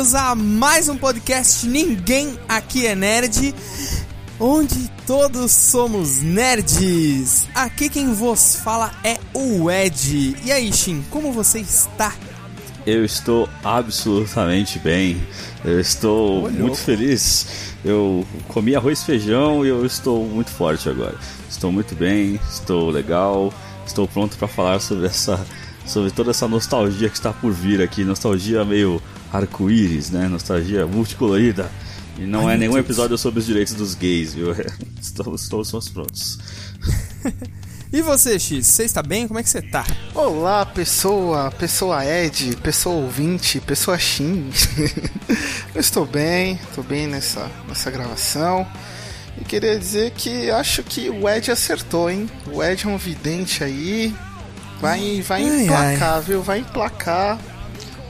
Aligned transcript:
bem-vindos 0.00 0.14
a 0.14 0.34
mais 0.34 0.88
um 0.88 0.96
podcast 0.96 1.66
Ninguém 1.66 2.38
Aqui 2.48 2.86
é 2.86 2.94
Nerd, 2.94 3.54
onde 4.38 4.90
todos 5.06 5.52
somos 5.52 6.22
nerds. 6.22 7.46
Aqui 7.54 7.90
quem 7.90 8.14
vos 8.14 8.56
fala 8.56 8.92
é 9.04 9.18
o 9.34 9.70
Ed. 9.70 10.38
E 10.42 10.50
aí, 10.50 10.72
Shin, 10.72 11.04
como 11.10 11.32
você 11.32 11.60
está? 11.60 12.14
Eu 12.86 13.04
estou 13.04 13.46
absolutamente 13.62 14.78
bem. 14.78 15.20
Eu 15.62 15.78
estou 15.78 16.46
Ô, 16.46 16.50
muito 16.50 16.78
feliz. 16.78 17.74
Eu 17.84 18.26
comi 18.48 18.74
arroz 18.74 19.02
e 19.02 19.04
feijão 19.04 19.66
e 19.66 19.68
eu 19.68 19.84
estou 19.84 20.24
muito 20.24 20.50
forte 20.50 20.88
agora. 20.88 21.18
Estou 21.46 21.70
muito 21.70 21.94
bem, 21.94 22.40
estou 22.50 22.88
legal, 22.88 23.52
estou 23.86 24.08
pronto 24.08 24.38
para 24.38 24.48
falar 24.48 24.80
sobre 24.80 25.06
essa 25.06 25.46
sobre 25.84 26.10
toda 26.10 26.30
essa 26.30 26.46
nostalgia 26.46 27.08
que 27.08 27.16
está 27.16 27.32
por 27.32 27.52
vir 27.52 27.82
aqui, 27.82 28.04
nostalgia 28.04 28.64
meio 28.64 29.02
arco-íris, 29.32 30.10
né? 30.10 30.28
Nostalgia 30.28 30.86
multicolorida. 30.86 31.70
E 32.18 32.22
não 32.22 32.48
Ai, 32.48 32.54
é 32.54 32.58
nenhum 32.58 32.74
Deus. 32.74 32.84
episódio 32.84 33.16
sobre 33.16 33.40
os 33.40 33.46
direitos 33.46 33.74
dos 33.74 33.94
gays, 33.94 34.34
viu? 34.34 34.52
Estamos, 35.00 35.42
estamos 35.42 35.88
prontos. 35.88 36.38
E 37.92 38.02
você, 38.02 38.38
X, 38.38 38.68
você 38.68 38.84
está 38.84 39.02
bem? 39.02 39.26
Como 39.26 39.40
é 39.40 39.42
que 39.42 39.48
você 39.48 39.60
tá? 39.60 39.84
Olá, 40.14 40.64
pessoa, 40.64 41.50
pessoa 41.50 42.06
Ed, 42.06 42.56
pessoa 42.62 42.94
ouvinte, 42.94 43.58
pessoa 43.58 43.98
Shin. 43.98 44.48
Eu 45.74 45.80
estou 45.80 46.06
bem, 46.06 46.52
estou 46.68 46.84
bem 46.84 47.08
nessa, 47.08 47.50
nessa 47.66 47.90
gravação. 47.90 48.64
E 49.40 49.44
queria 49.44 49.76
dizer 49.76 50.12
que 50.12 50.52
acho 50.52 50.84
que 50.84 51.10
o 51.10 51.28
Ed 51.28 51.50
acertou, 51.50 52.08
hein? 52.08 52.30
O 52.52 52.62
Ed 52.62 52.86
é 52.86 52.88
um 52.88 52.96
vidente 52.96 53.64
aí. 53.64 54.14
Vai, 54.80 55.20
vai 55.22 55.42
Ai, 55.42 55.64
emplacar, 55.64 56.20
viu? 56.22 56.42
Vai 56.42 56.60
emplacar. 56.60 57.40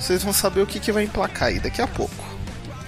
Vocês 0.00 0.22
vão 0.22 0.32
saber 0.32 0.62
o 0.62 0.66
que, 0.66 0.80
que 0.80 0.90
vai 0.90 1.04
emplacar 1.04 1.48
aí 1.48 1.60
daqui 1.60 1.82
a 1.82 1.86
pouco. 1.86 2.24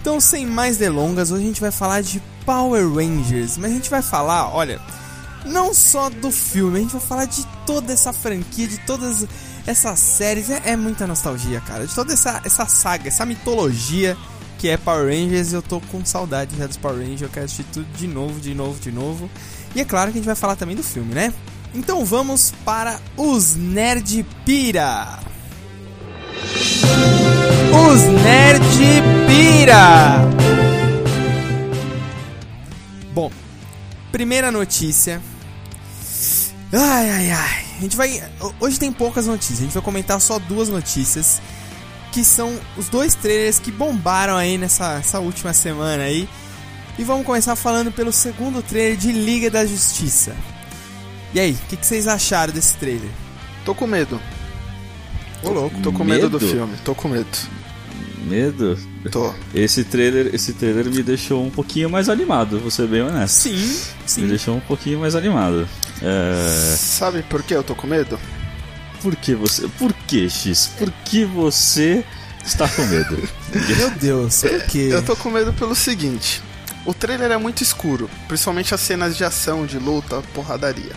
Então, 0.00 0.18
sem 0.18 0.46
mais 0.46 0.78
delongas, 0.78 1.30
hoje 1.30 1.44
a 1.44 1.46
gente 1.46 1.60
vai 1.60 1.70
falar 1.70 2.00
de 2.00 2.20
Power 2.44 2.92
Rangers, 2.92 3.56
mas 3.56 3.70
a 3.70 3.74
gente 3.74 3.90
vai 3.90 4.02
falar, 4.02 4.52
olha, 4.52 4.80
não 5.44 5.72
só 5.72 6.10
do 6.10 6.30
filme, 6.30 6.78
a 6.78 6.82
gente 6.82 6.92
vai 6.92 7.00
falar 7.00 7.24
de 7.26 7.46
toda 7.66 7.92
essa 7.92 8.12
franquia, 8.12 8.66
de 8.66 8.78
todas 8.78 9.26
essas 9.66 9.98
séries, 10.00 10.50
é, 10.50 10.60
é 10.64 10.76
muita 10.76 11.06
nostalgia, 11.06 11.60
cara, 11.60 11.86
de 11.86 11.94
toda 11.94 12.12
essa, 12.12 12.40
essa 12.44 12.66
saga, 12.66 13.08
essa 13.08 13.24
mitologia 13.24 14.16
que 14.58 14.68
é 14.68 14.76
Power 14.76 15.06
Rangers, 15.06 15.52
eu 15.52 15.60
tô 15.60 15.80
com 15.80 16.04
saudade 16.04 16.56
já 16.56 16.66
dos 16.66 16.76
Power 16.76 16.98
Rangers, 16.98 17.22
eu 17.22 17.28
quero 17.28 17.44
assistir 17.46 17.66
tudo 17.72 17.86
de 17.96 18.06
novo, 18.06 18.40
de 18.40 18.54
novo, 18.54 18.80
de 18.80 18.92
novo. 18.92 19.30
E 19.74 19.80
é 19.80 19.84
claro 19.84 20.12
que 20.12 20.18
a 20.18 20.20
gente 20.20 20.26
vai 20.26 20.36
falar 20.36 20.54
também 20.54 20.76
do 20.76 20.84
filme, 20.84 21.12
né? 21.14 21.34
Então 21.74 22.04
vamos 22.04 22.52
para 22.64 23.00
os 23.16 23.56
Nerd 23.56 24.24
Pira. 24.44 25.31
Os 27.72 28.02
Nerd 28.22 28.62
Pira. 29.26 30.20
Bom, 33.14 33.30
primeira 34.10 34.50
notícia. 34.50 35.20
Ai, 36.72 37.10
ai, 37.10 37.30
ai. 37.30 37.64
A 37.78 37.80
gente 37.82 37.96
vai. 37.96 38.22
Hoje 38.60 38.78
tem 38.78 38.92
poucas 38.92 39.26
notícias. 39.26 39.60
A 39.60 39.62
gente 39.62 39.74
vai 39.74 39.82
comentar 39.82 40.20
só 40.20 40.38
duas 40.38 40.68
notícias. 40.68 41.40
Que 42.10 42.24
são 42.24 42.58
os 42.76 42.88
dois 42.88 43.14
trailers 43.14 43.58
que 43.58 43.70
bombaram 43.70 44.36
aí 44.36 44.58
nessa 44.58 44.94
essa 44.94 45.18
última 45.18 45.52
semana 45.52 46.04
aí. 46.04 46.28
E 46.98 47.04
vamos 47.04 47.24
começar 47.26 47.56
falando 47.56 47.90
pelo 47.90 48.12
segundo 48.12 48.62
trailer 48.62 48.96
de 48.96 49.12
Liga 49.12 49.50
da 49.50 49.66
Justiça. 49.66 50.36
E 51.34 51.40
aí, 51.40 51.52
o 51.52 51.68
que, 51.68 51.76
que 51.78 51.86
vocês 51.86 52.06
acharam 52.06 52.52
desse 52.52 52.76
trailer? 52.76 53.10
Tô 53.64 53.74
com 53.74 53.86
medo. 53.86 54.20
Ô, 55.42 55.50
louco. 55.50 55.80
Tô 55.82 55.92
com 55.92 56.04
medo, 56.04 56.28
do 56.28 56.40
Medo? 56.40 56.52
filme, 56.52 56.74
tô 56.84 56.94
com 56.94 57.08
medo. 57.08 57.26
Medo? 58.24 58.78
Tô. 59.10 59.32
Esse 59.52 59.82
trailer, 59.84 60.32
esse 60.34 60.52
trailer 60.52 60.86
me 60.86 61.02
deixou 61.02 61.44
um 61.44 61.50
pouquinho 61.50 61.90
mais 61.90 62.08
animado, 62.08 62.60
vou 62.60 62.70
ser 62.70 62.86
bem 62.86 63.02
honesto. 63.02 63.34
Sim, 63.34 63.56
Me 63.56 63.82
sim. 64.06 64.26
deixou 64.28 64.56
um 64.56 64.60
pouquinho 64.60 65.00
mais 65.00 65.16
animado. 65.16 65.68
É... 66.00 66.76
Sabe 66.76 67.22
por 67.24 67.42
que 67.42 67.54
eu 67.54 67.64
tô 67.64 67.74
com 67.74 67.86
medo? 67.86 68.18
Por 69.02 69.16
que 69.16 69.34
você. 69.34 69.66
Por 69.78 69.92
que, 69.92 70.30
X? 70.30 70.70
Por 70.78 70.90
que 71.04 71.24
você 71.24 72.04
está 72.44 72.68
com 72.68 72.82
medo? 72.86 73.16
Meu 73.76 73.90
Deus, 73.90 74.40
por 74.42 74.62
quê? 74.66 74.90
Eu 74.92 75.02
tô 75.04 75.16
com 75.16 75.28
medo 75.28 75.52
pelo 75.52 75.74
seguinte: 75.74 76.40
o 76.86 76.94
trailer 76.94 77.32
é 77.32 77.36
muito 77.36 77.62
escuro, 77.64 78.08
principalmente 78.28 78.72
as 78.72 78.80
cenas 78.80 79.16
de 79.16 79.24
ação, 79.24 79.66
de 79.66 79.78
luta, 79.80 80.22
porradaria. 80.32 80.92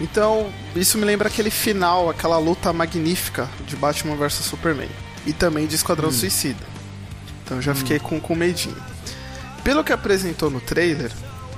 Então, 0.00 0.50
isso 0.74 0.96
me 0.96 1.04
lembra 1.04 1.28
aquele 1.28 1.50
final, 1.50 2.08
aquela 2.08 2.38
luta 2.38 2.72
magnífica 2.72 3.48
de 3.66 3.76
Batman 3.76 4.16
vs 4.16 4.44
Superman. 4.44 4.88
E 5.26 5.32
também 5.32 5.66
de 5.66 5.74
Esquadrão 5.74 6.10
Suicida. 6.10 6.64
Então 7.44 7.60
já 7.60 7.74
fiquei 7.74 7.98
com, 7.98 8.18
com 8.18 8.34
medinho. 8.34 8.76
Pelo 9.62 9.84
que 9.84 9.92
apresentou 9.92 10.48
no 10.48 10.60
trailer, 10.60 11.12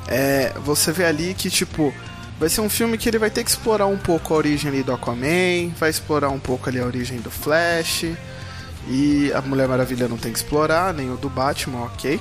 é, 0.09 0.53
você 0.65 0.91
vê 0.91 1.05
ali 1.05 1.35
que, 1.35 1.49
tipo, 1.49 1.95
vai 2.41 2.49
ser 2.49 2.61
um 2.61 2.69
filme 2.69 2.99
que 2.99 3.09
ele 3.09 3.19
vai 3.19 3.31
ter 3.31 3.45
que 3.45 3.51
explorar 3.51 3.87
um 3.87 3.99
pouco 3.99 4.35
a 4.35 4.37
origem 4.37 4.71
ali 4.71 4.83
do 4.83 4.93
Aquaman, 4.93 5.71
vai 5.79 5.91
explorar 5.91 6.31
um 6.31 6.41
pouco 6.41 6.69
ali 6.69 6.81
a 6.81 6.85
origem 6.85 7.21
do 7.21 7.31
Flash, 7.31 8.07
e 8.89 9.33
a 9.33 9.41
Mulher 9.43 9.69
Maravilha 9.69 10.09
não 10.09 10.17
tem 10.17 10.33
que 10.33 10.39
explorar, 10.39 10.93
nem 10.93 11.11
o 11.11 11.17
do 11.17 11.31
Batman, 11.31 11.85
ok. 11.85 12.21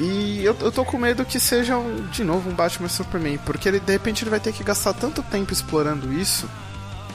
E 0.00 0.42
eu, 0.42 0.56
eu 0.60 0.72
tô 0.72 0.82
com 0.84 0.96
medo 0.96 1.24
que 1.26 1.38
seja, 1.38 1.76
um- 1.76 2.06
de 2.06 2.24
novo, 2.24 2.48
um 2.48 2.54
Batman 2.54 2.88
Superman, 2.88 3.38
porque 3.44 3.68
ele, 3.68 3.78
de 3.78 3.92
repente 3.92 4.24
ele 4.24 4.30
vai 4.30 4.40
ter 4.40 4.52
que 4.52 4.64
gastar 4.64 4.94
tanto 4.94 5.22
tempo 5.22 5.52
explorando 5.52 6.10
isso, 6.12 6.48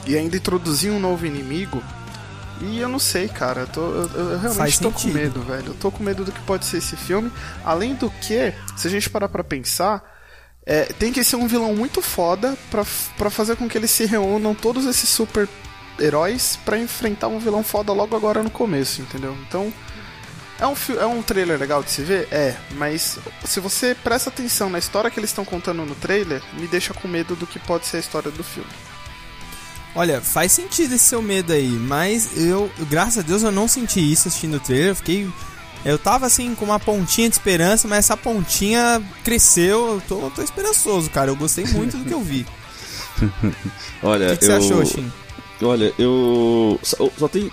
e 0.06 0.16
ainda 0.16 0.36
introduzir 0.36 0.92
um 0.92 1.00
novo 1.00 1.26
inimigo, 1.26 1.82
e 2.60 2.78
eu 2.78 2.88
não 2.88 3.00
sei, 3.00 3.26
cara, 3.28 3.62
eu, 3.62 3.66
tô, 3.66 3.80
eu, 3.80 4.02
eu 4.14 4.26
realmente 4.38 4.56
Faz 4.56 4.78
tô 4.78 4.90
sentido. 4.92 5.12
com 5.12 5.18
medo, 5.18 5.40
velho. 5.42 5.66
Eu 5.66 5.74
tô 5.74 5.90
com 5.90 6.02
medo 6.04 6.24
do 6.24 6.30
que 6.32 6.40
pode 6.42 6.64
ser 6.64 6.78
esse 6.78 6.96
filme. 6.96 7.30
Além 7.62 7.94
do 7.94 8.08
que, 8.08 8.54
se 8.76 8.86
a 8.86 8.90
gente 8.90 9.10
parar 9.10 9.28
pra 9.28 9.44
pensar, 9.44 10.02
é, 10.64 10.84
tem 10.84 11.12
que 11.12 11.22
ser 11.22 11.36
um 11.36 11.46
vilão 11.46 11.74
muito 11.74 12.00
foda 12.00 12.56
pra, 12.70 12.82
pra 13.18 13.28
fazer 13.28 13.56
com 13.56 13.68
que 13.68 13.76
eles 13.76 13.90
se 13.90 14.06
reúnam 14.06 14.54
todos 14.54 14.86
esses 14.86 15.06
super 15.08 15.46
heróis 16.00 16.58
pra 16.64 16.78
enfrentar 16.78 17.28
um 17.28 17.38
vilão 17.38 17.62
foda 17.62 17.92
logo 17.92 18.16
agora 18.16 18.42
no 18.42 18.50
começo, 18.50 19.02
entendeu? 19.02 19.36
Então, 19.46 19.70
é 20.58 20.66
um, 20.66 20.74
é 20.98 21.06
um 21.06 21.22
trailer 21.22 21.58
legal 21.58 21.82
de 21.82 21.90
se 21.90 22.02
ver? 22.02 22.28
É, 22.30 22.56
mas 22.72 23.18
se 23.44 23.60
você 23.60 23.94
presta 23.94 24.30
atenção 24.30 24.70
na 24.70 24.78
história 24.78 25.10
que 25.10 25.20
eles 25.20 25.30
estão 25.30 25.44
contando 25.44 25.84
no 25.84 25.94
trailer, 25.94 26.42
me 26.54 26.66
deixa 26.66 26.94
com 26.94 27.06
medo 27.06 27.36
do 27.36 27.46
que 27.46 27.58
pode 27.58 27.86
ser 27.86 27.98
a 27.98 28.00
história 28.00 28.30
do 28.30 28.42
filme. 28.42 28.70
Olha, 29.94 30.20
faz 30.20 30.52
sentido 30.52 30.94
esse 30.94 31.04
seu 31.04 31.22
medo 31.22 31.52
aí, 31.52 31.68
mas 31.68 32.36
eu, 32.36 32.70
graças 32.90 33.18
a 33.18 33.22
Deus, 33.22 33.42
eu 33.42 33.50
não 33.50 33.66
senti 33.66 34.00
isso 34.12 34.28
assistindo 34.28 34.56
o 34.56 34.60
trailer. 34.60 34.88
Eu 34.88 34.96
fiquei. 34.96 35.30
Eu 35.84 35.98
tava 35.98 36.26
assim 36.26 36.54
com 36.54 36.64
uma 36.64 36.80
pontinha 36.80 37.28
de 37.28 37.34
esperança, 37.34 37.86
mas 37.86 38.00
essa 38.00 38.16
pontinha 38.16 39.02
cresceu. 39.24 39.94
Eu 39.94 40.02
tô, 40.06 40.30
tô 40.30 40.42
esperançoso, 40.42 41.08
cara. 41.10 41.30
Eu 41.30 41.36
gostei 41.36 41.64
muito 41.66 41.96
do 41.96 42.04
que 42.04 42.12
eu 42.12 42.20
vi. 42.20 42.46
Olha, 44.02 44.26
O 44.26 44.30
que, 44.30 44.38
que 44.38 44.44
você 44.46 44.52
eu... 44.52 44.56
achou, 44.56 44.84
Shin? 44.84 45.12
Olha, 45.62 45.92
eu. 45.98 46.78
Só, 46.82 47.08
só 47.18 47.28
tem 47.28 47.50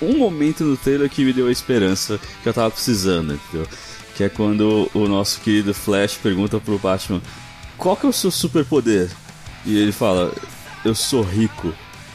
um 0.00 0.18
momento 0.18 0.64
no 0.64 0.76
trailer 0.76 1.08
que 1.08 1.24
me 1.24 1.32
deu 1.32 1.48
a 1.48 1.52
esperança 1.52 2.20
que 2.42 2.48
eu 2.48 2.54
tava 2.54 2.70
precisando, 2.70 3.34
entendeu? 3.34 3.66
Que 4.14 4.24
é 4.24 4.28
quando 4.28 4.90
o 4.94 5.06
nosso 5.06 5.40
querido 5.40 5.74
Flash 5.74 6.14
pergunta 6.14 6.58
pro 6.58 6.78
Batman 6.78 7.20
qual 7.76 7.96
que 7.96 8.06
é 8.06 8.08
o 8.08 8.12
seu 8.12 8.30
superpoder? 8.30 9.10
E 9.64 9.76
ele 9.76 9.92
fala, 9.92 10.32
eu 10.84 10.94
sou 10.94 11.22
rico. 11.22 11.72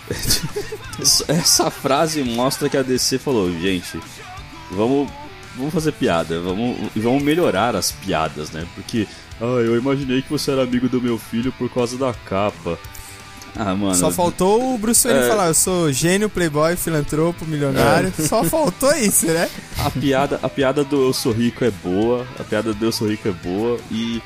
Essa 1.27 1.69
frase 1.69 2.23
mostra 2.23 2.69
que 2.69 2.77
a 2.77 2.81
DC 2.81 3.17
falou, 3.17 3.51
gente, 3.51 3.99
vamos, 4.71 5.09
vamos 5.55 5.73
fazer 5.73 5.91
piada, 5.93 6.39
vamos, 6.39 6.77
vamos 6.95 7.23
melhorar 7.23 7.75
as 7.75 7.91
piadas, 7.91 8.51
né? 8.51 8.67
Porque, 8.75 9.07
ah, 9.39 9.45
eu 9.45 9.77
imaginei 9.77 10.21
que 10.21 10.29
você 10.29 10.51
era 10.51 10.63
amigo 10.63 10.89
do 10.89 11.01
meu 11.01 11.17
filho 11.17 11.51
por 11.53 11.69
causa 11.69 11.97
da 11.97 12.13
capa. 12.13 12.77
Ah, 13.55 13.75
mano. 13.75 13.95
Só 13.95 14.09
faltou 14.11 14.73
o 14.73 14.77
Bruce 14.77 15.05
Wayne 15.07 15.25
É. 15.25 15.27
falar: 15.27 15.47
eu 15.47 15.53
sou 15.53 15.91
gênio, 15.91 16.29
playboy, 16.29 16.75
filantropo, 16.75 17.45
milionário. 17.45 18.11
Só 18.17 18.43
faltou 18.43 18.93
isso, 18.95 19.25
né? 19.27 19.49
A 19.79 19.89
piada, 19.89 20.39
a 20.41 20.49
piada 20.49 20.83
do 20.83 21.01
Eu 21.07 21.13
Sou 21.13 21.31
Rico 21.31 21.63
é 21.65 21.71
boa, 21.71 22.25
a 22.39 22.43
piada 22.43 22.73
do 22.73 22.85
Eu 22.85 22.91
Sou 22.91 23.07
Rico 23.09 23.27
é 23.27 23.31
boa 23.31 23.77
e, 23.91 24.21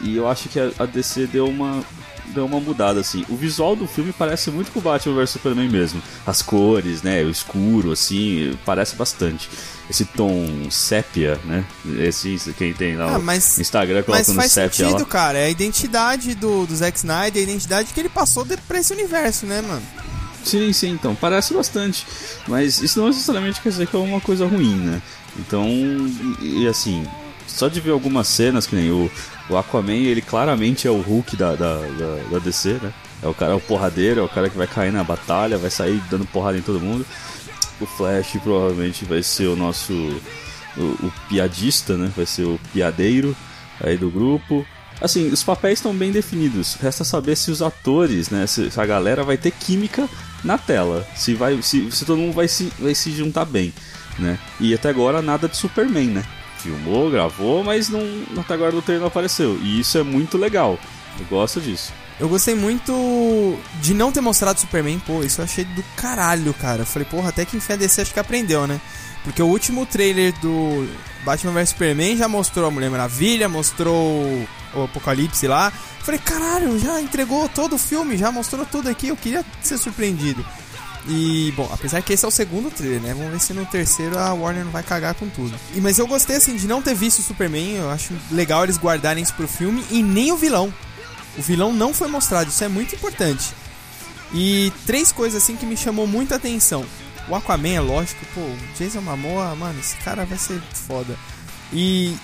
e 0.00 0.16
eu 0.16 0.26
acho 0.28 0.48
que 0.48 0.58
a, 0.58 0.70
a 0.78 0.86
DC 0.86 1.26
deu 1.26 1.46
uma, 1.46 1.82
deu 2.32 2.44
uma 2.46 2.58
mudada 2.60 3.00
assim. 3.00 3.24
O 3.28 3.36
visual 3.36 3.76
do 3.76 3.86
filme 3.86 4.12
parece 4.12 4.50
muito 4.50 4.72
com 4.72 4.78
o 4.78 4.82
Batman 4.82 5.14
vs 5.14 5.30
Superman 5.30 5.68
mesmo. 5.68 6.02
As 6.26 6.42
cores, 6.42 7.02
né, 7.02 7.22
o 7.22 7.30
escuro 7.30 7.92
assim, 7.92 8.56
parece 8.64 8.96
bastante. 8.96 9.48
Esse 9.90 10.04
tom 10.04 10.46
sépia, 10.70 11.38
né? 11.44 11.64
Esse 11.98 12.38
quem 12.56 12.72
tem 12.72 12.96
lá 12.96 13.06
Ah, 13.14 13.18
no 13.18 13.24
mas- 13.24 13.58
Instagram 13.58 14.02
coloca 14.02 14.20
Mas 14.20 14.28
no 14.28 14.34
faz 14.34 14.52
sépia 14.52 14.86
sentido, 14.86 15.00
lá. 15.00 15.06
cara. 15.06 15.38
É 15.38 15.46
a 15.46 15.50
identidade 15.50 16.34
do, 16.34 16.66
do 16.66 16.74
Zack 16.74 16.96
Snyder, 16.98 17.40
a 17.40 17.44
identidade 17.50 17.92
que 17.92 18.00
ele 18.00 18.08
passou 18.08 18.44
de, 18.44 18.56
pra 18.56 18.78
esse 18.78 18.92
universo, 18.92 19.44
né, 19.46 19.60
mano? 19.60 19.82
Sim, 20.44 20.72
sim, 20.72 20.90
então, 20.90 21.14
parece 21.14 21.52
bastante. 21.54 22.06
Mas 22.48 22.80
isso 22.80 22.98
não 23.00 23.08
necessariamente 23.08 23.60
quer 23.60 23.68
dizer 23.68 23.86
que 23.86 23.94
é 23.94 23.98
uma 23.98 24.20
coisa 24.20 24.46
ruim, 24.46 24.74
né? 24.76 25.00
Então, 25.38 25.66
e, 26.40 26.62
e 26.62 26.68
assim, 26.68 27.06
só 27.46 27.68
de 27.68 27.80
ver 27.80 27.90
algumas 27.90 28.26
cenas, 28.28 28.66
que 28.66 28.74
nem 28.74 28.90
o, 28.90 29.10
o 29.48 29.56
Aquaman, 29.56 29.92
ele 29.92 30.22
claramente 30.22 30.86
é 30.86 30.90
o 30.90 31.00
Hulk 31.00 31.36
da, 31.36 31.54
da, 31.54 31.76
da, 31.76 32.16
da 32.30 32.38
DC, 32.38 32.78
né? 32.82 32.92
É 33.22 33.28
o 33.28 33.34
cara, 33.34 33.52
é 33.52 33.54
o 33.54 33.60
porradeiro, 33.60 34.20
é 34.20 34.22
o 34.22 34.28
cara 34.28 34.50
que 34.50 34.56
vai 34.56 34.66
cair 34.66 34.92
na 34.92 35.04
batalha, 35.04 35.56
vai 35.56 35.70
sair 35.70 36.02
dando 36.10 36.26
porrada 36.26 36.58
em 36.58 36.62
todo 36.62 36.80
mundo. 36.80 37.06
O 37.80 37.86
Flash 37.86 38.36
provavelmente 38.42 39.04
vai 39.04 39.22
ser 39.22 39.46
o 39.46 39.56
nosso. 39.56 39.92
O, 40.76 41.06
o 41.06 41.12
piadista, 41.28 41.96
né? 41.96 42.10
Vai 42.16 42.26
ser 42.26 42.44
o 42.44 42.58
piadeiro 42.72 43.36
aí 43.80 43.96
do 43.96 44.10
grupo. 44.10 44.66
Assim, 45.00 45.28
os 45.28 45.42
papéis 45.42 45.78
estão 45.78 45.94
bem 45.94 46.12
definidos. 46.12 46.74
Resta 46.74 47.04
saber 47.04 47.36
se 47.36 47.50
os 47.50 47.62
atores, 47.62 48.30
né? 48.30 48.46
Se, 48.46 48.70
se, 48.70 48.80
a 48.80 48.86
galera 48.86 49.24
vai 49.24 49.36
ter 49.36 49.50
química 49.50 50.08
na 50.44 50.56
tela. 50.58 51.06
Se, 51.14 51.34
vai, 51.34 51.60
se, 51.62 51.90
se 51.90 52.04
todo 52.04 52.18
mundo 52.18 52.32
vai 52.32 52.48
se, 52.48 52.72
vai 52.78 52.94
se 52.94 53.10
juntar 53.12 53.44
bem, 53.44 53.72
né? 54.18 54.38
E 54.60 54.74
até 54.74 54.88
agora 54.88 55.20
nada 55.20 55.48
de 55.48 55.56
Superman, 55.56 56.08
né? 56.08 56.24
Filmou, 56.62 57.10
gravou, 57.10 57.64
mas 57.64 57.88
não, 57.88 58.00
até 58.38 58.54
agora 58.54 58.72
no 58.72 58.82
trailer 58.82 59.00
não 59.00 59.08
apareceu. 59.08 59.58
E 59.60 59.80
isso 59.80 59.98
é 59.98 60.02
muito 60.02 60.38
legal. 60.38 60.78
Eu 61.18 61.26
gosto 61.26 61.60
disso. 61.60 61.92
Eu 62.20 62.28
gostei 62.28 62.54
muito 62.54 63.58
de 63.80 63.94
não 63.94 64.12
ter 64.12 64.20
mostrado 64.20 64.60
Superman, 64.60 64.98
pô, 65.00 65.22
isso 65.22 65.40
eu 65.40 65.44
achei 65.44 65.64
do 65.64 65.82
caralho, 65.96 66.54
cara. 66.54 66.82
Eu 66.82 66.86
falei, 66.86 67.06
porra, 67.08 67.30
até 67.30 67.44
que 67.44 67.56
enfim 67.56 67.72
a 67.72 67.76
DC 67.76 68.02
acho 68.02 68.14
que 68.14 68.20
aprendeu, 68.20 68.66
né? 68.66 68.80
Porque 69.24 69.42
o 69.42 69.46
último 69.46 69.86
trailer 69.86 70.32
do 70.40 70.88
Batman 71.24 71.52
vs 71.52 71.70
Superman 71.70 72.16
já 72.16 72.28
mostrou 72.28 72.66
a 72.66 72.70
Mulher 72.70 72.90
Maravilha, 72.90 73.48
mostrou 73.48 74.46
o 74.74 74.84
Apocalipse 74.84 75.46
lá. 75.46 75.72
Eu 75.98 76.04
falei, 76.04 76.20
caralho, 76.20 76.78
já 76.78 77.00
entregou 77.00 77.48
todo 77.48 77.74
o 77.74 77.78
filme, 77.78 78.16
já 78.16 78.30
mostrou 78.32 78.66
tudo 78.66 78.88
aqui, 78.88 79.08
eu 79.08 79.16
queria 79.16 79.44
ser 79.60 79.78
surpreendido. 79.78 80.44
E, 81.08 81.52
bom, 81.56 81.68
apesar 81.72 82.00
que 82.02 82.12
esse 82.12 82.24
é 82.24 82.28
o 82.28 82.30
segundo 82.30 82.70
trailer, 82.70 83.00
né? 83.00 83.14
Vamos 83.14 83.32
ver 83.32 83.40
se 83.40 83.52
no 83.52 83.66
terceiro 83.66 84.18
a 84.18 84.32
Warner 84.32 84.64
não 84.64 84.70
vai 84.70 84.82
cagar 84.82 85.14
com 85.14 85.28
tudo. 85.28 85.58
E, 85.74 85.80
mas 85.80 85.98
eu 85.98 86.06
gostei, 86.06 86.36
assim, 86.36 86.56
de 86.56 86.66
não 86.66 86.80
ter 86.80 86.94
visto 86.94 87.18
o 87.18 87.22
Superman. 87.22 87.76
Eu 87.76 87.90
acho 87.90 88.14
legal 88.30 88.64
eles 88.64 88.78
guardarem 88.78 89.22
isso 89.22 89.34
pro 89.34 89.48
filme. 89.48 89.84
E 89.90 90.02
nem 90.02 90.30
o 90.30 90.36
vilão. 90.36 90.72
O 91.36 91.42
vilão 91.42 91.72
não 91.72 91.92
foi 91.92 92.08
mostrado, 92.08 92.50
isso 92.50 92.62
é 92.62 92.68
muito 92.68 92.94
importante. 92.94 93.52
E 94.32 94.72
três 94.86 95.10
coisas, 95.10 95.42
assim, 95.42 95.56
que 95.56 95.66
me 95.66 95.76
chamou 95.76 96.06
muita 96.06 96.36
atenção. 96.36 96.84
O 97.28 97.34
Aquaman, 97.34 97.74
é 97.74 97.80
lógico, 97.80 98.24
pô, 98.34 98.40
o 98.40 98.58
Jason 98.76 99.00
Momoa, 99.00 99.54
mano, 99.54 99.78
esse 99.80 99.96
cara 99.98 100.24
vai 100.24 100.38
ser 100.38 100.60
foda. 100.72 101.16
E 101.72 102.16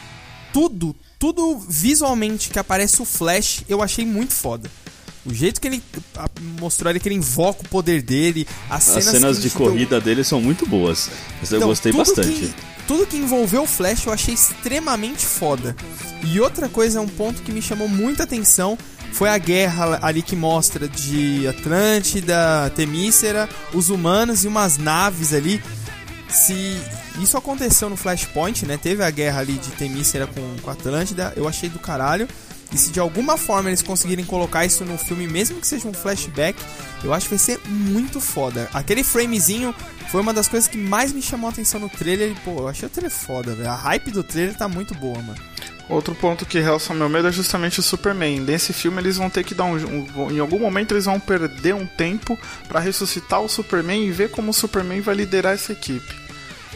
tudo, 0.53 0.95
tudo 1.19 1.59
visualmente 1.59 2.51
que 2.51 2.59
aparece 2.59 3.01
o 3.01 3.05
Flash, 3.05 3.65
eu 3.69 3.83
achei 3.83 4.05
muito 4.05 4.35
foda. 4.35 4.71
O 5.27 5.35
jeito 5.35 5.61
que 5.61 5.69
ele 5.69 5.83
mostrou 6.61 6.89
ali 6.89 7.01
que 7.01 7.09
ele 7.09 7.17
invoca 7.17 7.63
o 7.63 7.69
poder 7.69 8.03
dele, 8.03 8.47
as 8.71 8.85
cenas, 8.85 9.07
as 9.07 9.13
cenas 9.13 9.43
de 9.43 9.51
corrida 9.51 9.97
deu... 9.97 10.01
dele 10.01 10.25
são 10.25 10.41
muito 10.41 10.67
boas. 10.67 11.11
Então, 11.43 11.61
eu 11.61 11.67
gostei 11.69 11.93
bastante. 11.93 12.29
Que, 12.29 12.55
tudo 12.87 13.07
que 13.07 13.17
envolveu 13.17 13.65
o 13.65 13.67
Flash 13.67 14.07
eu 14.07 14.13
achei 14.13 14.35
extremamente 14.35 15.27
foda. 15.27 15.77
E 16.25 16.41
outra 16.41 16.69
coisa, 16.69 17.01
um 17.01 17.09
ponto 17.09 17.43
que 17.43 17.53
me 17.53 17.61
chamou 17.61 17.89
muita 17.89 18.23
atenção 18.23 18.79
foi 19.13 19.29
a 19.29 19.39
guerra 19.39 19.99
ali 20.03 20.23
que 20.23 20.37
mostra 20.37 20.89
de 20.89 21.47
Atlântida, 21.47 22.71
Temícera, 22.75 23.49
os 23.73 23.91
humanos 23.91 24.45
e 24.45 24.49
umas 24.49 24.79
naves 24.79 25.33
ali. 25.33 25.63
Se 26.29 26.77
isso 27.21 27.37
aconteceu 27.37 27.89
no 27.89 27.97
Flashpoint, 27.97 28.65
né? 28.67 28.79
Teve 28.79 29.03
a 29.03 29.11
guerra 29.11 29.41
ali 29.41 29.55
de 29.55 29.71
Temícera 29.73 30.27
com, 30.27 30.57
com 30.63 30.71
Atlântida, 30.71 31.33
eu 31.37 31.49
achei 31.49 31.69
do 31.69 31.79
caralho. 31.79 32.29
E 32.73 32.77
se 32.77 32.91
de 32.91 33.01
alguma 33.01 33.37
forma 33.37 33.71
eles 33.71 33.83
conseguirem 33.83 34.25
colocar 34.25 34.65
isso 34.65 34.85
no 34.85 34.99
filme, 34.99 35.27
mesmo 35.27 35.61
que 35.61 35.67
seja 35.67 35.89
um 35.89 35.93
flashback, 35.93 36.59
eu 37.03 37.15
acho 37.15 37.27
que 37.27 37.31
vai 37.31 37.39
ser 37.39 37.61
muito 37.67 38.21
foda. 38.21 38.69
Aquele 38.75 39.03
framezinho 39.03 39.75
foi 40.11 40.21
uma 40.21 40.35
das 40.35 40.49
coisas 40.49 40.69
que 40.69 40.77
mais 40.77 41.13
me 41.13 41.23
chamou 41.23 41.49
a 41.49 41.53
atenção 41.53 41.81
no 41.81 41.89
trailer. 41.89 42.33
E, 42.33 42.35
pô, 42.41 42.59
eu 42.59 42.69
achei 42.69 42.87
o 42.87 42.91
trailer 42.91 43.11
foda, 43.11 43.55
velho. 43.55 43.71
A 43.71 43.75
hype 43.75 44.11
do 44.11 44.23
trailer 44.23 44.57
tá 44.57 44.69
muito 44.69 44.95
boa, 44.95 45.21
mano. 45.23 45.39
Outro 45.89 46.15
ponto 46.15 46.45
que 46.45 46.61
realça 46.61 46.93
meu 46.93 47.09
medo 47.09 47.29
é 47.29 47.33
justamente 47.33 47.81
o 47.81 47.83
Superman. 47.83 48.41
Nesse 48.41 48.75
filme 48.75 49.01
eles 49.01 49.17
vão 49.17 49.31
ter 49.31 49.43
que 49.43 49.55
dar 49.55 49.65
um, 49.65 49.77
um 49.77 50.31
em 50.31 50.39
algum 50.39 50.59
momento 50.59 50.93
eles 50.93 51.07
vão 51.07 51.19
perder 51.19 51.75
um 51.75 51.87
tempo 51.87 52.39
para 52.69 52.79
ressuscitar 52.79 53.41
o 53.41 53.49
Superman 53.49 54.07
e 54.07 54.11
ver 54.11 54.31
como 54.31 54.51
o 54.51 54.55
Superman 54.55 55.01
vai 55.01 55.15
liderar 55.15 55.55
essa 55.55 55.73
equipe. 55.73 56.15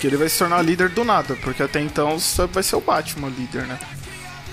Que 0.00 0.06
ele 0.06 0.16
vai 0.16 0.30
se 0.30 0.38
tornar 0.38 0.62
líder 0.62 0.88
do 0.88 1.04
nada, 1.04 1.36
porque 1.42 1.62
até 1.62 1.80
então 1.80 2.16
vai 2.50 2.62
ser 2.62 2.76
o 2.76 2.80
Batman 2.80 3.28
líder, 3.28 3.66
né? 3.66 3.78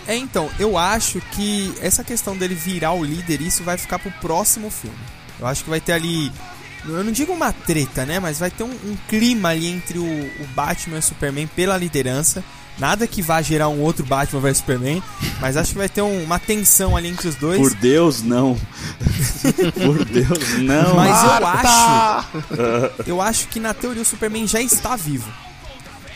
É, 0.10 0.16
então, 0.16 0.50
eu 0.58 0.76
acho 0.76 1.22
que 1.34 1.72
essa 1.82 2.04
questão 2.04 2.36
dele 2.36 2.56
virar 2.56 2.94
o 2.94 3.04
líder, 3.04 3.42
isso 3.42 3.64
vai 3.64 3.78
ficar 3.78 4.00
pro 4.00 4.10
próximo 4.14 4.72
filme. 4.72 4.98
Eu 5.40 5.46
acho 5.46 5.64
que 5.64 5.70
vai 5.70 5.80
ter 5.80 5.92
ali. 5.92 6.32
Eu 6.84 7.04
não 7.04 7.12
digo 7.12 7.32
uma 7.32 7.54
treta, 7.54 8.08
né? 8.08 8.20
Mas 8.20 8.40
vai 8.40 8.50
ter 8.50 8.64
um, 8.64 8.72
um 8.72 8.98
clima 9.08 9.50
ali 9.50 9.68
entre 9.68 10.00
o, 10.00 10.04
o, 10.04 10.48
Batman 10.56 10.96
e 10.96 11.00
o 11.00 11.04
Superman 11.04 11.46
pela 11.46 11.78
liderança. 11.78 12.44
Nada 12.80 13.06
que 13.06 13.22
vá 13.22 13.40
gerar 13.40 13.70
um 13.70 13.82
outro 13.82 14.04
Batman 14.04 14.40
vs 14.40 14.58
Superman, 14.58 15.04
mas 15.40 15.56
acho 15.56 15.74
que 15.74 15.78
vai 15.78 15.90
ter 15.90 16.02
um, 16.02 16.24
uma 16.24 16.40
tensão 16.40 16.98
ali 16.98 17.10
entre 17.10 17.28
os 17.28 17.36
dois. 17.36 17.60
Por 17.60 17.76
Deus, 17.76 18.24
não. 18.24 18.58
Por 19.86 20.06
Deus, 20.06 20.58
não. 20.58 20.96
Mas 20.96 21.24
eu 21.24 21.48
acho. 21.48 23.02
Eu 23.06 23.22
acho 23.22 23.48
que 23.50 23.60
na 23.60 23.76
teoria 23.76 24.02
o 24.02 24.06
Superman 24.06 24.48
já 24.48 24.60
está 24.60 24.96
vivo. 24.96 25.32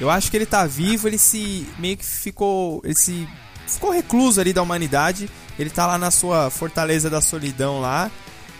Eu 0.01 0.09
acho 0.09 0.31
que 0.31 0.37
ele 0.37 0.45
está 0.45 0.65
vivo, 0.65 1.07
ele 1.07 1.19
se 1.19 1.67
meio 1.77 1.95
que 1.95 2.05
ficou, 2.05 2.81
ele 2.83 2.95
se 2.95 3.27
ficou 3.67 3.91
recluso 3.91 4.39
ali 4.39 4.53
da 4.53 4.61
humanidade. 4.61 5.29
Ele 5.57 5.69
tá 5.69 5.85
lá 5.85 5.97
na 5.97 6.11
sua 6.11 6.49
fortaleza 6.49 7.09
da 7.09 7.21
solidão 7.21 7.79
lá. 7.79 8.09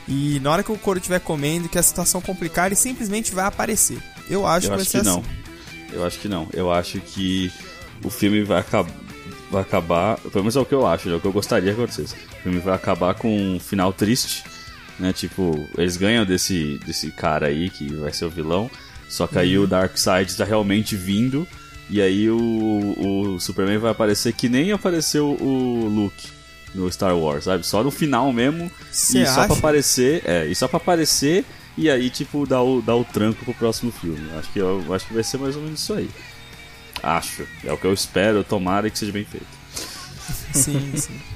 E 0.07 0.39
na 0.41 0.51
hora 0.51 0.63
que 0.63 0.71
o 0.71 0.77
couro 0.77 0.99
estiver 0.99 1.19
comendo, 1.19 1.69
que 1.69 1.77
a 1.77 1.83
situação 1.83 2.21
complicar, 2.21 2.67
ele 2.67 2.75
simplesmente 2.75 3.33
vai 3.33 3.45
aparecer. 3.45 3.97
Eu 4.29 4.45
acho 4.45 4.67
eu 4.67 4.71
que 4.71 4.75
vai 4.75 4.81
acho 4.81 4.91
ser 4.91 5.01
que 5.01 5.07
assim. 5.07 5.17
Não. 5.17 5.23
Eu 5.93 6.05
acho 6.05 6.19
que 6.19 6.27
não. 6.27 6.47
Eu 6.53 6.71
acho 6.71 6.99
que 6.99 7.51
o 8.03 8.09
filme 8.09 8.43
vai 8.43 8.59
acabar. 8.59 8.93
Vai 9.49 9.61
acabar. 9.61 10.17
Pelo 10.17 10.43
menos 10.43 10.55
é 10.55 10.59
o 10.59 10.65
que 10.65 10.73
eu 10.73 10.85
acho, 10.85 11.09
é 11.09 11.15
o 11.15 11.19
que 11.19 11.27
eu 11.27 11.31
gostaria 11.31 11.73
que 11.73 11.81
acontecesse. 11.81 12.15
O 12.15 12.43
filme 12.43 12.59
vai 12.59 12.75
acabar 12.75 13.13
com 13.13 13.55
um 13.55 13.59
final 13.59 13.93
triste. 13.93 14.43
Né? 14.99 15.13
Tipo, 15.13 15.67
eles 15.77 15.95
ganham 15.95 16.25
desse, 16.25 16.79
desse 16.85 17.11
cara 17.11 17.47
aí 17.47 17.69
que 17.69 17.93
vai 17.95 18.11
ser 18.11 18.25
o 18.25 18.29
vilão. 18.29 18.69
Só 19.07 19.27
que 19.27 19.37
aí 19.37 19.57
uhum. 19.57 19.65
o 19.65 19.67
Darkseid 19.67 20.31
está 20.31 20.43
realmente 20.43 20.95
vindo 20.95 21.47
e 21.89 22.01
aí 22.01 22.29
o, 22.29 23.33
o 23.35 23.39
Superman 23.39 23.77
vai 23.77 23.91
aparecer 23.91 24.33
que 24.33 24.49
nem 24.49 24.71
apareceu 24.71 25.29
o 25.29 25.87
Luke 25.87 26.27
no 26.73 26.91
Star 26.91 27.15
Wars, 27.15 27.43
sabe? 27.43 27.65
Só 27.65 27.83
no 27.83 27.91
final 27.91 28.31
mesmo. 28.33 28.71
Cê 28.91 29.19
e 29.19 29.21
acha? 29.23 29.33
só 29.33 29.47
pra 29.47 29.55
aparecer. 29.57 30.23
É, 30.25 30.45
e 30.45 30.55
só 30.55 30.67
pra 30.67 30.77
aparecer 30.77 31.45
e 31.77 31.89
aí, 31.89 32.09
tipo, 32.09 32.45
dar 32.45 32.61
o, 32.61 32.81
dar 32.81 32.95
o 32.95 33.03
tranco 33.03 33.43
pro 33.43 33.53
próximo 33.53 33.91
filme. 33.91 34.29
Acho 34.37 34.51
que, 34.51 34.59
eu, 34.59 34.93
acho 34.93 35.07
que 35.07 35.13
vai 35.13 35.23
ser 35.23 35.37
mais 35.37 35.55
ou 35.55 35.61
menos 35.61 35.81
isso 35.81 35.93
aí. 35.93 36.09
Acho. 37.01 37.47
É 37.63 37.73
o 37.73 37.77
que 37.77 37.85
eu 37.85 37.93
espero, 37.93 38.43
tomara 38.43 38.89
que 38.89 38.97
seja 38.97 39.11
bem 39.11 39.25
feito. 39.25 39.47
Sim, 40.53 40.95
sim. 40.95 41.19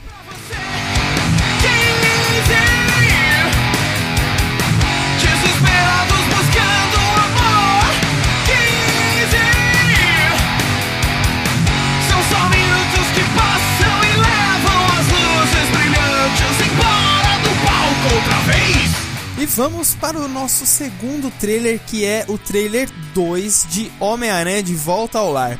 vamos 19.57 19.95
para 19.95 20.19
o 20.19 20.27
nosso 20.27 20.67
segundo 20.67 21.31
trailer, 21.39 21.79
que 21.79 22.05
é 22.05 22.23
o 22.27 22.37
trailer 22.37 22.87
2 23.15 23.65
de 23.67 23.91
Homem-Aranha 23.99 24.61
de 24.61 24.75
Volta 24.75 25.17
ao 25.17 25.31
Lar. 25.31 25.57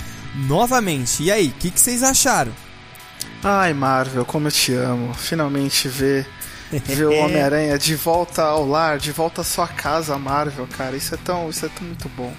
Novamente, 0.48 1.24
e 1.24 1.32
aí, 1.32 1.48
o 1.48 1.54
que, 1.54 1.72
que, 1.72 1.80
vocês 1.80 2.04
acharam? 2.04 2.52
Ai, 3.44 3.74
Marvel, 3.74 4.24
como 4.24 4.50
eu 4.50 4.52
te 4.52 4.72
amo. 4.72 5.16
Finalmente 5.16 5.88
ver, 5.88 6.28
ver 6.72 7.06
o 7.08 7.12
Homem-Aranha 7.26 7.76
de 7.80 7.96
volta 7.96 8.44
ao 8.44 8.68
lar, 8.68 9.00
de 9.00 9.12
volta 9.12 9.42
à 9.42 9.44
sua 9.44 9.68
casa, 9.68 10.16
Marvel, 10.16 10.68
cara. 10.68 10.96
Isso 10.96 11.16
é 11.16 11.18
tão, 11.18 11.50
isso 11.50 11.66
é 11.66 11.70
tão 11.70 11.88
muito 11.88 12.08
bom. 12.10 12.32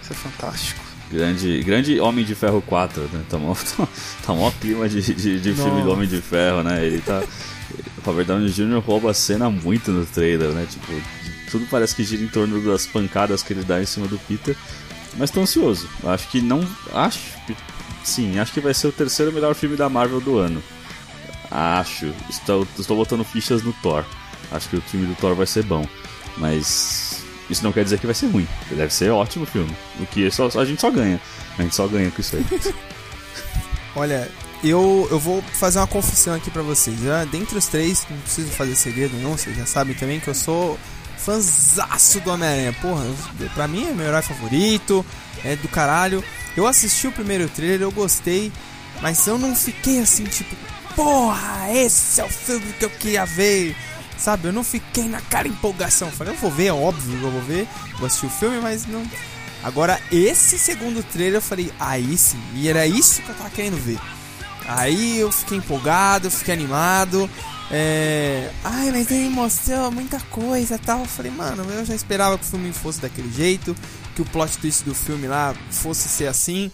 Isso 0.00 0.12
é 0.12 0.14
fantástico. 0.14 0.84
Grande, 1.10 1.64
grande 1.64 1.98
Homem 1.98 2.24
de 2.24 2.36
Ferro 2.36 2.62
4, 2.62 3.10
né? 3.12 3.24
Tá 3.28 3.38
mó, 3.38 3.56
tá 4.24 4.32
mó 4.32 4.52
clima 4.60 4.88
de, 4.88 5.02
de, 5.02 5.40
de 5.40 5.52
filme 5.52 5.82
do 5.82 5.90
Homem 5.90 6.08
de 6.08 6.22
Ferro, 6.22 6.62
né? 6.62 6.86
Ele 6.86 7.00
tá. 7.00 7.24
O 7.98 8.00
Robert 8.04 8.26
Downey 8.26 8.50
Jr. 8.50 8.78
rouba 8.84 9.10
a 9.10 9.14
cena 9.14 9.50
muito 9.50 9.90
no 9.90 10.04
trailer, 10.06 10.50
né? 10.50 10.66
Tipo, 10.68 10.92
tudo 11.50 11.66
parece 11.70 11.94
que 11.94 12.04
gira 12.04 12.22
em 12.22 12.28
torno 12.28 12.60
das 12.60 12.86
pancadas 12.86 13.42
que 13.42 13.52
ele 13.52 13.64
dá 13.64 13.80
em 13.80 13.86
cima 13.86 14.06
do 14.06 14.18
Peter. 14.18 14.56
Mas 15.16 15.30
tô 15.30 15.40
ansioso. 15.40 15.88
Acho 16.04 16.28
que 16.28 16.40
não. 16.40 16.66
Acho. 16.92 17.20
Sim, 18.04 18.38
acho 18.38 18.52
que 18.52 18.60
vai 18.60 18.74
ser 18.74 18.88
o 18.88 18.92
terceiro 18.92 19.32
melhor 19.32 19.54
filme 19.54 19.76
da 19.76 19.88
Marvel 19.88 20.20
do 20.20 20.38
ano. 20.38 20.62
Acho. 21.50 22.12
Estou, 22.30 22.66
estou 22.78 22.96
botando 22.96 23.24
fichas 23.24 23.62
no 23.62 23.72
Thor. 23.74 24.04
Acho 24.50 24.68
que 24.68 24.76
o 24.76 24.80
filme 24.82 25.06
do 25.06 25.14
Thor 25.14 25.34
vai 25.34 25.46
ser 25.46 25.62
bom. 25.64 25.86
Mas 26.38 27.22
isso 27.50 27.62
não 27.62 27.72
quer 27.72 27.84
dizer 27.84 27.98
que 27.98 28.06
vai 28.06 28.14
ser 28.14 28.28
ruim. 28.28 28.48
Deve 28.70 28.92
ser 28.92 29.10
ótimo 29.10 29.44
filme. 29.44 29.74
O 30.00 30.06
que 30.06 30.30
só, 30.30 30.48
a 30.58 30.64
gente 30.64 30.80
só 30.80 30.90
ganha. 30.90 31.20
A 31.58 31.62
gente 31.62 31.74
só 31.74 31.86
ganha 31.86 32.10
com 32.10 32.20
isso 32.20 32.36
aí. 32.36 32.46
Olha, 33.94 34.30
eu, 34.62 35.08
eu 35.10 35.18
vou 35.18 35.42
fazer 35.42 35.78
uma 35.78 35.86
confissão 35.86 36.34
aqui 36.34 36.50
para 36.50 36.62
vocês. 36.62 36.98
Já, 37.00 37.24
dentre 37.24 37.58
os 37.58 37.66
três, 37.66 38.06
não 38.08 38.18
preciso 38.18 38.50
fazer 38.50 38.74
segredo 38.76 39.16
não, 39.18 39.36
vocês 39.36 39.56
já 39.56 39.66
sabem 39.66 39.94
também 39.94 40.20
que 40.20 40.28
eu 40.28 40.34
sou 40.34 40.78
fãzaço 41.18 42.20
do 42.20 42.30
Homem-Aranha. 42.30 42.72
Porra, 42.74 43.04
pra 43.54 43.66
mim 43.68 43.88
é 43.88 43.92
meu 43.92 44.06
herói 44.06 44.22
favorito, 44.22 45.04
é 45.44 45.56
do 45.56 45.68
caralho. 45.68 46.22
Eu 46.56 46.66
assisti 46.66 47.06
o 47.06 47.12
primeiro 47.12 47.48
trailer, 47.48 47.82
eu 47.82 47.92
gostei, 47.92 48.52
mas 49.00 49.26
eu 49.26 49.38
não 49.38 49.54
fiquei 49.54 50.00
assim, 50.00 50.24
tipo, 50.24 50.54
porra, 50.94 51.72
esse 51.72 52.20
é 52.20 52.24
o 52.24 52.28
filme 52.28 52.72
que 52.78 52.84
eu 52.84 52.90
queria 52.90 53.24
ver. 53.24 53.74
Sabe, 54.18 54.48
eu 54.48 54.52
não 54.52 54.62
fiquei 54.62 55.08
naquela 55.08 55.48
empolgação. 55.48 56.10
Falei, 56.10 56.34
eu 56.34 56.38
vou 56.38 56.50
ver, 56.50 56.66
é 56.66 56.72
óbvio 56.72 57.18
que 57.18 57.24
eu 57.24 57.30
vou 57.30 57.42
ver, 57.42 57.66
vou 57.98 58.06
assistir 58.06 58.26
o 58.26 58.30
filme, 58.30 58.60
mas 58.60 58.86
não. 58.86 59.04
Agora, 59.64 60.00
esse 60.10 60.58
segundo 60.58 61.02
trailer 61.02 61.36
eu 61.36 61.42
falei, 61.42 61.72
aí 61.80 62.16
sim, 62.16 62.40
e 62.54 62.68
era 62.68 62.86
isso 62.86 63.22
que 63.22 63.28
eu 63.28 63.34
tava 63.34 63.50
querendo 63.50 63.82
ver. 63.82 63.98
Aí 64.66 65.18
eu 65.18 65.30
fiquei 65.30 65.58
empolgado, 65.58 66.30
fiquei 66.30 66.54
animado. 66.54 67.28
É... 67.70 68.50
Ai, 68.62 68.90
mas 68.90 69.10
ele 69.10 69.30
mostrou 69.30 69.90
muita 69.90 70.20
coisa 70.30 70.78
tal. 70.78 71.00
Eu 71.00 71.06
falei, 71.06 71.32
mano, 71.32 71.64
eu 71.70 71.84
já 71.84 71.94
esperava 71.94 72.38
que 72.38 72.44
o 72.44 72.48
filme 72.48 72.72
fosse 72.72 73.00
daquele 73.00 73.32
jeito, 73.32 73.74
que 74.14 74.22
o 74.22 74.26
plot 74.26 74.58
twist 74.58 74.84
do 74.84 74.94
filme 74.94 75.26
lá 75.26 75.54
fosse 75.70 76.08
ser 76.08 76.26
assim. 76.26 76.70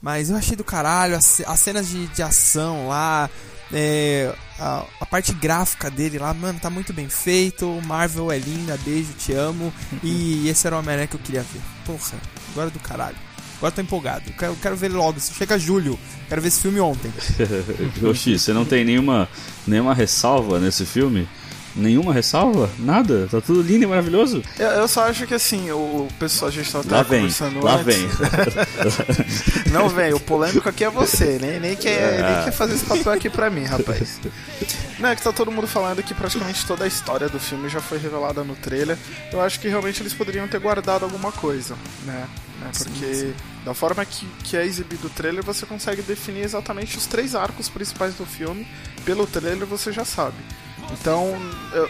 Mas 0.00 0.30
eu 0.30 0.36
achei 0.36 0.56
do 0.56 0.64
caralho, 0.64 1.16
as, 1.16 1.40
as 1.46 1.60
cenas 1.60 1.88
de, 1.88 2.08
de 2.08 2.22
ação 2.24 2.88
lá, 2.88 3.30
é, 3.72 4.34
a, 4.58 4.84
a, 5.00 5.06
parte 5.06 5.32
gráfica 5.32 5.88
dele 5.88 6.18
lá, 6.18 6.34
mano, 6.34 6.58
tá 6.58 6.68
muito 6.68 6.92
bem 6.92 7.08
feito. 7.08 7.66
Marvel 7.86 8.32
é 8.32 8.38
linda, 8.38 8.76
beijo, 8.84 9.12
te 9.14 9.32
amo. 9.32 9.72
E 10.02 10.46
esse 10.50 10.66
era 10.66 10.74
o 10.74 10.80
Homem-Aranha 10.80 11.06
que 11.06 11.14
eu 11.14 11.20
queria 11.20 11.42
ver. 11.42 11.60
Porra, 11.86 12.18
agora 12.50 12.68
do 12.68 12.80
caralho. 12.80 13.16
Agora 13.62 13.70
tô 13.76 13.80
empolgado. 13.80 14.24
Eu 14.26 14.32
quero, 14.34 14.56
quero 14.56 14.76
ver 14.76 14.88
logo. 14.88 15.20
Se 15.20 15.32
chega 15.34 15.56
julho, 15.56 15.96
quero 16.28 16.42
ver 16.42 16.48
esse 16.48 16.60
filme 16.60 16.80
ontem. 16.80 17.12
Oxi, 18.10 18.36
você 18.36 18.52
não 18.52 18.64
tem 18.64 18.84
nenhuma, 18.84 19.28
nenhuma 19.64 19.94
ressalva 19.94 20.58
nesse 20.58 20.84
filme? 20.84 21.28
Nenhuma 21.76 22.12
ressalva? 22.12 22.68
Nada? 22.76 23.28
Tá 23.30 23.40
tudo 23.40 23.62
lindo 23.62 23.84
e 23.84 23.86
maravilhoso? 23.86 24.42
Eu, 24.58 24.66
eu 24.68 24.88
só 24.88 25.08
acho 25.08 25.28
que 25.28 25.34
assim, 25.34 25.70
o 25.70 26.08
pessoal, 26.18 26.48
a 26.50 26.52
gente 26.52 26.70
tá 26.72 26.80
lá 26.90 27.02
vem, 27.04 27.20
conversando 27.20 27.64
lá 27.64 27.76
antes. 27.76 27.86
vem. 27.86 28.08
Não 29.72 29.88
vem, 29.88 30.12
o 30.12 30.20
polêmico 30.20 30.68
aqui 30.68 30.84
é 30.84 30.90
você, 30.90 31.38
nem, 31.40 31.60
nem, 31.60 31.76
quer, 31.76 32.20
Ah. 32.22 32.34
nem 32.34 32.44
quer 32.44 32.52
fazer 32.52 32.74
esse 32.74 32.84
papel 32.84 33.12
aqui 33.12 33.30
pra 33.30 33.48
mim, 33.48 33.64
rapaz. 33.64 34.20
Não, 34.98 35.08
é 35.08 35.16
que 35.16 35.22
tá 35.22 35.32
todo 35.32 35.50
mundo 35.52 35.66
falando 35.68 36.02
que 36.02 36.12
praticamente 36.12 36.66
toda 36.66 36.84
a 36.84 36.88
história 36.88 37.28
do 37.28 37.38
filme 37.40 37.68
já 37.68 37.80
foi 37.80 37.96
revelada 37.98 38.42
no 38.44 38.54
trailer. 38.56 38.98
Eu 39.32 39.40
acho 39.40 39.58
que 39.58 39.68
realmente 39.68 40.02
eles 40.02 40.12
poderiam 40.12 40.46
ter 40.48 40.58
guardado 40.60 41.04
alguma 41.04 41.32
coisa, 41.32 41.74
né? 42.04 42.26
né? 42.60 42.70
Porque 42.76 43.32
da 43.64 43.74
forma 43.74 44.04
que, 44.04 44.26
que 44.44 44.56
é 44.56 44.64
exibido 44.64 45.06
o 45.06 45.10
trailer, 45.10 45.44
você 45.44 45.64
consegue 45.64 46.02
definir 46.02 46.42
exatamente 46.42 46.96
os 46.96 47.06
três 47.06 47.34
arcos 47.34 47.68
principais 47.68 48.14
do 48.14 48.26
filme. 48.26 48.66
Pelo 49.04 49.26
trailer 49.26 49.66
você 49.66 49.92
já 49.92 50.04
sabe. 50.04 50.36
Então, 50.90 51.40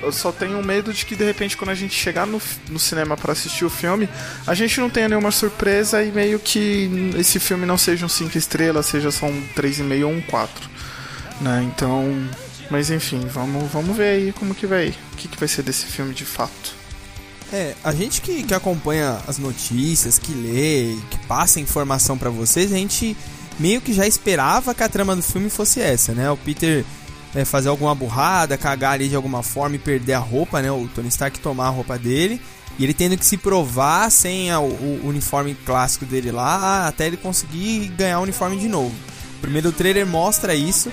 eu, 0.03 0.13
só 0.13 0.31
tenho 0.31 0.63
medo 0.63 0.93
de 0.93 1.05
que 1.05 1.17
de 1.17 1.25
repente 1.25 1.57
quando 1.57 1.71
a 1.71 1.75
gente 1.75 1.95
chegar 1.95 2.27
no, 2.27 2.41
no 2.69 2.79
cinema 2.79 3.17
para 3.17 3.33
assistir 3.33 3.65
o 3.65 3.71
filme, 3.71 4.09
a 4.47 4.55
gente 4.55 4.79
não 4.81 4.89
tenha 4.91 5.09
nenhuma 5.09 5.31
surpresa 5.31 6.03
e 6.03 6.13
meio 6.13 6.39
que 6.39 7.13
esse 7.17 7.41
filme 7.41 7.67
não 7.67 7.79
seja 7.79 8.07
um 8.07 8.09
5 8.09 8.37
estrelas, 8.37 8.87
seja 8.87 9.11
só 9.11 9.27
um 9.27 9.43
3,5 9.57 10.05
ou 10.05 10.13
um 10.13 10.21
4. 10.21 10.71
Né? 11.41 11.69
Então, 11.75 12.29
mas 12.71 12.91
enfim, 12.91 13.27
vamos, 13.27 13.71
vamos 13.73 13.97
ver 13.97 14.09
aí 14.09 14.33
como 14.33 14.55
que 14.55 14.67
vai, 14.67 14.95
o 15.13 15.17
que, 15.17 15.27
que 15.27 15.39
vai 15.39 15.49
ser 15.49 15.63
desse 15.63 15.87
filme 15.87 16.15
de 16.15 16.25
fato. 16.25 16.82
É, 17.53 17.75
a 17.85 17.93
gente 17.93 18.23
que, 18.23 18.43
que 18.45 18.55
acompanha 18.55 19.19
as 19.29 19.37
notícias, 19.39 20.19
que 20.19 20.33
lê, 20.33 20.97
que 21.11 21.19
passa 21.27 21.61
informação 21.61 22.17
pra 22.17 22.31
vocês, 22.31 22.73
a 22.73 22.77
gente 22.77 23.15
meio 23.59 23.81
que 23.81 23.93
já 23.93 24.07
esperava 24.07 24.75
que 24.75 24.83
a 24.83 24.89
trama 24.89 25.15
do 25.15 25.23
filme 25.23 25.51
fosse 25.51 25.81
essa, 25.81 26.13
né? 26.15 26.31
O 26.31 26.37
Peter 26.37 26.83
é, 27.35 27.45
fazer 27.45 27.69
alguma 27.69 27.95
burrada, 27.95 28.57
cagar 28.57 28.93
ali 28.95 29.09
de 29.09 29.15
alguma 29.17 29.43
forma 29.43 29.77
e 29.77 29.79
perder 29.79 30.15
a 30.15 30.19
roupa, 30.19 30.63
né? 30.63 30.73
O 30.73 30.89
Tony 30.95 31.09
Stark 31.09 31.39
tomar 31.41 31.67
a 31.67 31.71
roupa 31.71 31.99
dele. 31.99 32.41
E 32.79 32.85
ele 32.85 32.95
tendo 32.95 33.19
que 33.19 33.27
se 33.27 33.37
provar 33.37 34.11
sem 34.11 34.51
a- 34.51 34.59
o, 34.59 34.65
o 35.05 35.09
uniforme 35.09 35.55
clássico 35.55 36.07
dele 36.07 36.31
lá, 36.33 36.89
até 36.89 37.07
ele 37.07 37.19
conseguir 37.19 37.89
ganhar 37.99 38.19
o 38.19 38.23
uniforme 38.23 38.57
de 38.57 38.67
novo. 38.67 38.95
O 39.37 39.41
primeiro 39.43 39.71
trailer 39.73 40.07
mostra 40.07 40.55
isso, 40.55 40.91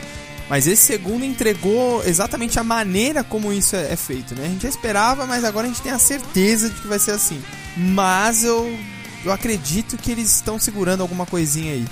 mas 0.49 0.65
esse 0.65 0.81
segundo 0.81 1.23
entregou 1.23 2.03
exatamente 2.03 2.59
a 2.59 2.63
maneira 2.63 3.23
como 3.23 3.53
isso 3.53 3.75
é, 3.75 3.93
é 3.93 3.95
feito, 3.95 4.33
né? 4.33 4.45
A 4.45 4.49
gente 4.49 4.63
já 4.63 4.69
esperava, 4.69 5.27
mas 5.27 5.43
agora 5.43 5.67
a 5.67 5.69
gente 5.69 5.81
tem 5.81 5.91
a 5.91 5.99
certeza 5.99 6.69
de 6.69 6.81
que 6.81 6.87
vai 6.87 6.97
ser 6.97 7.11
assim. 7.11 7.39
Mas 7.77 8.43
eu, 8.43 8.75
eu 9.23 9.31
acredito 9.31 9.95
que 9.95 10.11
eles 10.11 10.33
estão 10.35 10.57
segurando 10.57 11.01
alguma 11.01 11.25
coisinha 11.25 11.73
aí. 11.73 11.85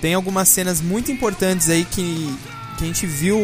Tem 0.00 0.14
algumas 0.14 0.48
cenas 0.48 0.80
muito 0.80 1.10
importantes 1.10 1.68
aí 1.68 1.84
que, 1.84 2.38
que 2.76 2.84
a 2.84 2.86
gente 2.86 3.04
viu 3.04 3.36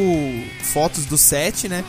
fotos 0.62 1.04
do 1.04 1.18
set, 1.18 1.68
né? 1.68 1.84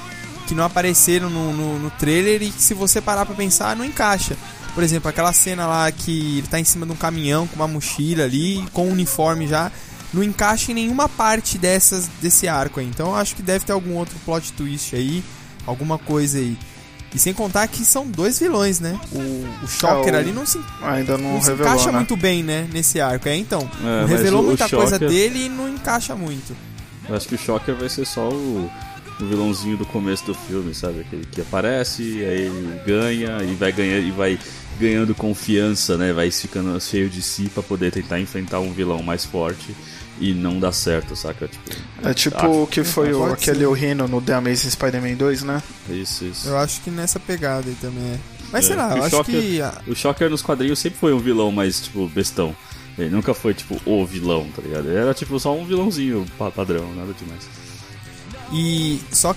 Que 0.48 0.55
não 0.55 0.63
apareceram 0.63 1.29
no, 1.29 1.53
no, 1.53 1.79
no 1.79 1.91
trailer 1.91 2.41
e 2.41 2.50
que 2.50 2.62
se 2.62 2.74
você 2.74 3.00
parar 3.00 3.27
pra 3.27 3.36
pensar, 3.36 3.75
não 3.75 3.86
encaixa. 3.86 4.36
Por 4.74 4.84
exemplo, 4.84 5.07
aquela 5.07 5.31
cena 5.31 5.67
lá 5.67 5.91
que 5.91 6.39
ele 6.39 6.48
tá 6.48 6.60
em 6.60 6.63
cima 6.63 6.86
de 6.86 6.91
um 6.91 6.95
caminhão 6.95 7.45
com 7.45 7.55
uma 7.55 7.67
mochila 7.67 8.24
ali, 8.24 8.65
com 8.74 8.88
um 8.88 8.91
uniforme 8.91 9.48
já, 9.48 9.72
não 10.13 10.24
encaixa 10.24 10.71
em 10.71 10.75
nenhuma 10.75 11.07
parte 11.09 11.57
dessas 11.57 12.07
desse 12.21 12.47
arco 12.47 12.79
aí. 12.79 12.85
Então 12.88 13.07
eu 13.09 13.15
acho 13.15 13.35
que 13.35 13.41
deve 13.41 13.65
ter 13.65 13.71
algum 13.74 13.95
outro 13.95 14.15
plot 14.25 14.53
twist 14.53 14.95
aí, 14.95 15.24
alguma 15.65 15.97
coisa 15.97 16.38
aí. 16.38 16.57
E 17.13 17.19
sem 17.19 17.33
contar 17.33 17.65
que 17.69 17.85
são 17.85 18.05
dois 18.05 18.38
vilões, 18.39 18.81
né? 18.81 19.00
O, 19.13 19.63
o 19.63 19.67
Shocker 19.69 20.13
É, 20.13 20.17
o- 20.17 20.19
ali 20.19 20.31
não 20.33 20.45
se, 20.45 20.59
Ainda 20.81 21.17
não, 21.17 21.33
não 21.35 21.41
se 21.41 21.47
revelou, 21.50 21.71
encaixa 21.71 21.91
né? 21.91 21.97
muito 22.00 22.17
bem, 22.17 22.43
né? 22.43 22.67
Nesse 22.74 23.00
arco. 23.00 23.29
É, 23.29 23.35
então. 23.38 23.62
É, 23.81 24.01
não 24.01 24.07
revelou 24.07 24.41
o- 24.41 24.45
muita 24.47 24.67
coisa 24.67 24.95
Shocker- 25.00 25.07
dele 25.09 25.45
e 25.45 25.50
não 25.50 25.69
encaixa 25.69 26.13
muito. 26.13 26.53
Eu 27.07 27.15
acho 27.15 27.25
que 27.27 27.35
o 27.35 27.38
Shocker 27.38 27.74
vai 27.75 27.88
ser 27.88 28.05
só 28.05 28.27
o, 28.27 28.69
o 29.21 29.25
vilãozinho 29.25 29.77
do 29.77 29.85
começo 29.85 30.25
do 30.25 30.33
filme, 30.33 30.74
sabe? 30.75 31.01
Aquele 31.01 31.25
que 31.25 31.39
aparece, 31.39 32.01
aí 32.03 32.41
ele 32.47 32.81
ganha 32.85 33.38
e 33.43 33.55
vai 33.55 33.71
ganhar 33.71 34.00
e 34.00 34.12
vai 34.12 34.38
ganhando 34.79 35.13
confiança, 35.15 35.98
né? 35.98 36.12
Vai 36.13 36.29
ficando 36.32 36.79
cheio 36.82 37.10
de 37.10 37.22
si 37.22 37.50
pra 37.53 37.62
poder 37.63 37.91
tentar 37.91 38.20
enfrentar 38.20 38.60
um 38.60 38.72
vilão 38.74 39.01
mais 39.03 39.25
forte 39.25 39.75
e 40.20 40.34
não 40.34 40.60
dá 40.60 40.72
certo, 40.72 41.15
saca? 41.15 41.48
Tipo, 41.48 41.63
É 42.03 42.13
tipo 42.13 42.38
ah, 42.38 42.48
o 42.50 42.67
que 42.67 42.84
foi 42.84 43.13
o, 43.13 43.25
aquele 43.25 43.65
o 43.65 43.74
Rhino 43.74 44.08
no 44.08 44.22
The 44.22 44.34
Amazing 44.34 44.70
Spider-Man 44.70 45.15
2, 45.15 45.44
né? 45.44 45.62
isso, 45.89 46.25
isso. 46.25 46.48
Eu 46.48 46.58
acho 46.58 46.82
que 46.82 46.89
nessa 46.89 47.20
pegada 47.20 47.67
aí 47.70 47.75
também 47.75 48.03
é. 48.13 48.20
Mas 48.51 48.65
É, 48.65 48.67
sei 48.70 48.75
lá, 48.77 48.96
eu 48.96 49.03
acho 49.03 49.15
Shocker- 49.17 49.41
que. 49.41 49.91
O 49.91 49.96
Shocker 49.96 50.29
nos 50.29 50.41
quadrinhos 50.41 50.79
sempre 50.79 51.00
foi 51.00 51.13
um 51.13 51.20
vilão 51.20 51.51
mais, 51.51 51.82
tipo, 51.82 52.08
bestão. 52.08 52.55
Ele 52.98 53.10
nunca 53.10 53.34
foi, 53.34 53.53
tipo, 53.53 53.77
o 53.86 54.05
vilão, 54.05 54.48
tá 54.55 54.62
ligado? 54.62 54.88
Ele 54.88 54.98
era, 54.98 55.13
tipo, 55.13 55.38
só 55.39 55.53
um 55.53 55.65
vilãozinho 55.65 56.25
pa- 56.38 56.50
padrão, 56.51 56.94
nada 56.96 57.12
demais. 57.20 57.41
E 58.53 59.01
só 59.12 59.36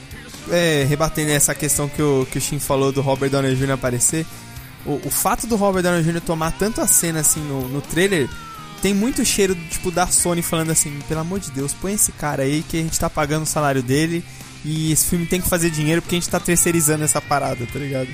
é, 0.51 0.85
rebatendo 0.89 1.31
essa 1.33 1.55
questão 1.55 1.89
que 1.89 2.01
o, 2.01 2.27
que 2.31 2.39
o 2.39 2.41
Shin 2.41 2.59
falou 2.61 2.93
do 2.93 3.01
Robert 3.01 3.31
Downey 3.31 3.57
Jr. 3.57 3.73
aparecer, 3.73 4.25
o, 4.89 5.01
o 5.05 5.11
fato 5.11 5.47
do 5.47 5.55
Robert 5.55 5.83
Downey 5.83 6.03
Jr. 6.03 6.23
tomar 6.23 6.53
tanto 6.53 6.81
a 6.81 6.87
cena 6.87 7.21
assim 7.21 7.41
no, 7.41 7.69
no 7.69 7.83
trailer 7.83 8.29
tem 8.81 8.95
muito 8.95 9.25
cheiro 9.25 9.57
tipo 9.71 9.91
da 9.91 10.07
Sony 10.07 10.41
falando 10.41 10.71
assim, 10.71 10.97
pelo 11.09 11.21
amor 11.21 11.41
de 11.41 11.51
Deus, 11.51 11.75
põe 11.75 11.95
esse 11.95 12.13
cara 12.13 12.45
aí 12.45 12.65
que 12.67 12.79
a 12.79 12.83
gente 12.83 12.99
tá 12.99 13.11
pagando 13.11 13.43
o 13.43 13.47
salário 13.47 13.83
dele 13.83 14.25
e 14.65 14.93
esse 14.93 15.07
filme 15.07 15.27
tem 15.27 15.41
que 15.41 15.49
fazer 15.49 15.71
dinheiro 15.71 16.01
porque 16.01 16.17
a 16.17 16.19
gente 16.19 16.31
tá 16.31 16.41
terceirizando 16.41 17.05
essa 17.05 17.21
parada, 17.21 17.67
tá 17.73 17.79
ligado? 17.79 18.09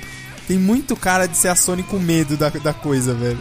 Tem 0.47 0.57
muito 0.57 0.95
cara 0.95 1.27
de 1.27 1.37
ser 1.37 1.49
a 1.49 1.55
Sony 1.55 1.83
com 1.83 1.99
medo 1.99 2.35
da, 2.35 2.49
da 2.49 2.73
coisa, 2.73 3.13
velho. 3.13 3.39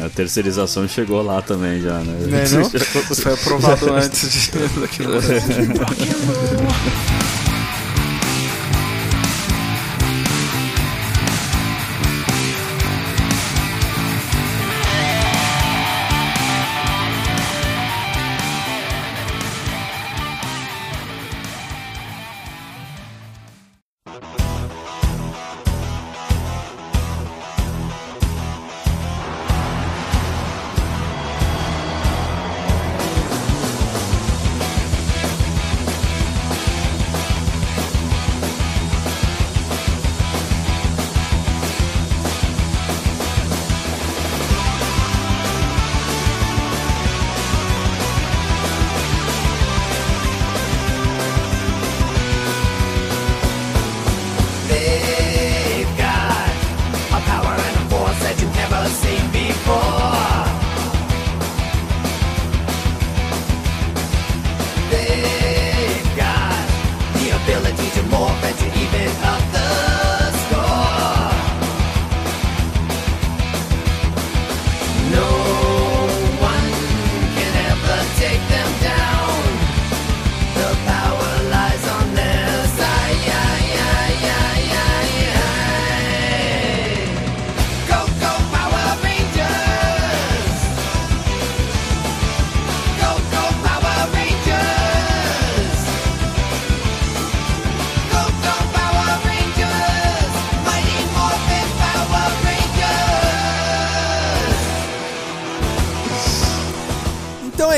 A 0.00 0.08
terceirização 0.08 0.88
chegou 0.88 1.22
lá 1.22 1.40
também 1.40 1.80
já, 1.80 2.00
né? 2.00 2.26
Não 2.28 2.38
é 2.38 2.48
não? 2.48 2.62
Isso 2.62 3.22
foi 3.22 3.34
aprovado 3.34 3.90
antes 3.94 4.32
de 4.32 4.50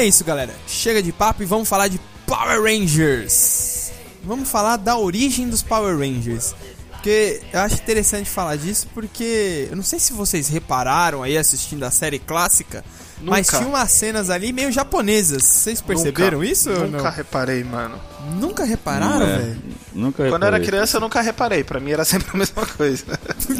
é 0.06 0.08
isso, 0.08 0.24
galera. 0.24 0.52
Chega 0.66 1.02
de 1.02 1.12
papo 1.12 1.42
e 1.42 1.46
vamos 1.46 1.68
falar 1.68 1.88
de 1.88 2.00
Power 2.26 2.62
Rangers. 2.62 3.90
Vamos 4.24 4.48
falar 4.48 4.76
da 4.76 4.96
origem 4.96 5.48
dos 5.48 5.62
Power 5.62 5.96
Rangers. 5.98 6.54
Porque 6.92 7.40
eu 7.52 7.60
acho 7.60 7.74
interessante 7.76 8.28
falar 8.28 8.56
disso 8.56 8.88
porque 8.92 9.68
eu 9.70 9.76
não 9.76 9.82
sei 9.84 9.98
se 10.00 10.12
vocês 10.12 10.48
repararam 10.48 11.22
aí 11.22 11.38
assistindo 11.38 11.84
a 11.84 11.90
série 11.90 12.18
clássica, 12.18 12.84
Nunca. 13.18 13.30
mas 13.30 13.46
tinha 13.46 13.60
umas 13.68 13.92
cenas 13.92 14.28
ali 14.28 14.52
meio 14.52 14.72
japonesas. 14.72 15.44
Vocês 15.44 15.80
perceberam 15.80 16.38
Nunca- 16.38 16.50
isso? 16.52 16.68
ou 16.70 16.80
Nunca 16.88 17.02
não? 17.04 17.10
reparei, 17.12 17.62
mano. 17.62 18.00
Nunca 18.40 18.64
repararam, 18.64 19.24
é. 19.26 19.36
velho? 19.38 19.62
Nunca 19.94 20.28
Quando 20.28 20.42
eu 20.42 20.46
era 20.48 20.56
reparei. 20.56 20.66
criança 20.66 20.96
eu 20.96 21.00
nunca 21.00 21.20
reparei. 21.20 21.62
Pra 21.62 21.78
mim 21.78 21.92
era 21.92 22.04
sempre 22.04 22.28
a 22.34 22.36
mesma 22.36 22.66
coisa. 22.66 23.04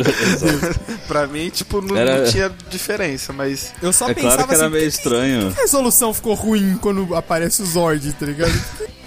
pra 1.08 1.26
mim, 1.26 1.48
tipo, 1.50 1.80
não, 1.80 1.96
Era- 1.96 2.18
não 2.24 2.30
tinha 2.30 2.52
diferença, 2.70 3.32
mas. 3.32 3.72
Eu 3.82 3.92
só 3.92 4.08
É 4.08 4.14
pensava 4.14 4.34
claro 4.36 4.48
que 4.48 4.54
era 4.54 4.64
assim, 4.66 4.74
meio 4.74 4.88
estranho. 4.88 5.52
que 5.52 5.58
a 5.58 5.62
resolução 5.62 6.12
ficou 6.14 6.34
ruim 6.34 6.76
quando 6.80 7.14
aparece 7.14 7.62
o 7.62 7.66
Zord, 7.66 8.12
tá 8.14 8.26
ligado? 8.26 8.52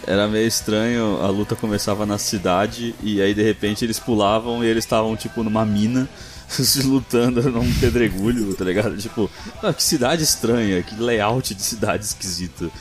Era 0.08 0.28
meio 0.28 0.48
estranho, 0.48 1.20
a 1.22 1.28
luta 1.28 1.56
começava 1.56 2.06
na 2.06 2.18
cidade 2.18 2.96
e 3.04 3.22
aí 3.22 3.34
de 3.34 3.44
repente 3.44 3.86
eles 3.86 4.00
pulavam 4.00 4.64
e 4.64 4.68
eles 4.68 4.84
estavam 4.84 5.16
tipo 5.16 5.44
numa 5.44 5.64
mina 5.66 6.10
se 6.50 6.82
lutando 6.82 7.44
num 7.52 7.72
pedregulho, 7.76 8.54
tá 8.56 8.66
ligado? 8.66 8.98
Tipo, 8.98 9.30
ah, 9.62 9.72
que 9.72 9.84
cidade 9.84 10.24
estranha, 10.24 10.82
que 10.82 10.96
layout 11.00 11.54
de 11.54 11.62
cidade 11.62 12.06
esquisito. 12.06 12.72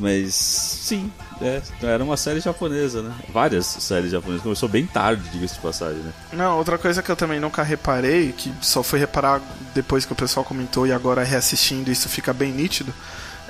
Mas 0.00 0.34
sim, 0.34 1.12
é, 1.42 1.60
era 1.82 2.02
uma 2.02 2.16
série 2.16 2.40
japonesa, 2.40 3.02
né? 3.02 3.14
Várias 3.32 3.66
séries 3.66 4.10
japonesas. 4.10 4.42
Começou 4.42 4.68
bem 4.68 4.86
tarde, 4.86 5.22
diga-se 5.30 5.54
de 5.54 5.60
passagem, 5.60 5.98
né? 6.02 6.12
Não, 6.32 6.56
outra 6.56 6.78
coisa 6.78 7.02
que 7.02 7.10
eu 7.10 7.16
também 7.16 7.38
nunca 7.38 7.62
reparei, 7.62 8.32
que 8.32 8.50
só 8.62 8.82
fui 8.82 8.98
reparar 8.98 9.42
depois 9.74 10.06
que 10.06 10.12
o 10.12 10.16
pessoal 10.16 10.44
comentou 10.44 10.86
e 10.86 10.92
agora 10.92 11.22
reassistindo 11.22 11.90
isso 11.90 12.08
fica 12.08 12.32
bem 12.32 12.50
nítido, 12.50 12.94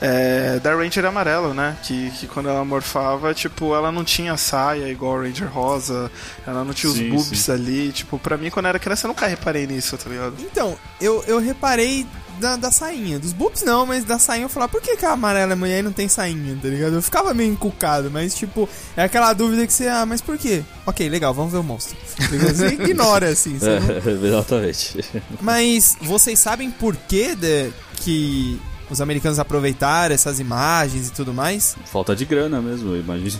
é 0.00 0.58
da 0.58 0.74
Ranger 0.74 1.04
amarelo, 1.04 1.52
né? 1.52 1.76
Que, 1.82 2.10
que 2.12 2.26
quando 2.26 2.48
ela 2.48 2.64
morfava, 2.64 3.34
tipo, 3.34 3.74
ela 3.74 3.92
não 3.92 4.02
tinha 4.02 4.36
saia 4.36 4.88
igual 4.88 5.18
a 5.18 5.22
Ranger 5.22 5.48
rosa, 5.52 6.10
ela 6.46 6.64
não 6.64 6.72
tinha 6.72 6.90
os 6.90 6.96
Sim, 6.96 7.10
boobs 7.10 7.38
sim. 7.38 7.52
ali. 7.52 7.92
Tipo, 7.92 8.18
pra 8.18 8.36
mim, 8.36 8.50
quando 8.50 8.64
eu 8.64 8.70
era 8.70 8.78
criança, 8.78 9.06
eu 9.06 9.08
nunca 9.08 9.26
reparei 9.26 9.66
nisso, 9.66 9.96
tá 9.98 10.08
ligado? 10.08 10.34
Então, 10.40 10.76
eu, 11.00 11.22
eu 11.26 11.38
reparei 11.38 12.06
da, 12.40 12.56
da 12.56 12.70
sainha. 12.72 13.18
Dos 13.18 13.32
boobs 13.32 13.62
não, 13.62 13.86
mas 13.86 14.04
da 14.04 14.18
sainha 14.18 14.44
eu 14.46 14.48
falava, 14.48 14.72
por 14.72 14.80
que, 14.82 14.96
que 14.96 15.04
a 15.06 15.12
amarela 15.12 15.52
é 15.52 15.54
mulher 15.56 15.78
e 15.78 15.82
não 15.82 15.92
tem 15.92 16.08
sainha, 16.08 16.58
tá 16.60 16.68
ligado? 16.68 16.94
Eu 16.94 17.02
ficava 17.02 17.32
meio 17.34 17.52
encucado, 17.52 18.10
mas 18.10 18.34
tipo, 18.34 18.68
é 18.96 19.04
aquela 19.04 19.32
dúvida 19.32 19.66
que 19.66 19.72
você, 19.72 19.86
ah, 19.86 20.04
mas 20.06 20.20
por 20.20 20.36
quê? 20.38 20.62
Ok, 20.86 21.08
legal, 21.08 21.32
vamos 21.32 21.52
ver 21.52 21.58
o 21.58 21.62
monstro. 21.62 21.96
Você 22.18 22.66
ignora, 22.68 23.28
assim. 23.28 23.58
Você 23.58 23.78
não- 23.78 23.90
É, 24.00 24.26
exatamente. 24.26 25.04
Mas 25.40 25.96
vocês 26.00 26.38
sabem 26.40 26.70
por 26.70 26.96
que 26.96 27.34
de- 27.36 27.70
que 27.96 28.60
os 28.88 29.00
americanos 29.00 29.38
aproveitaram 29.38 30.14
essas 30.14 30.40
imagens 30.40 31.08
e 31.08 31.12
tudo 31.12 31.32
mais? 31.34 31.76
Falta 31.92 32.16
de 32.16 32.24
grana 32.24 32.60
mesmo, 32.62 32.96
imagina. 32.96 33.38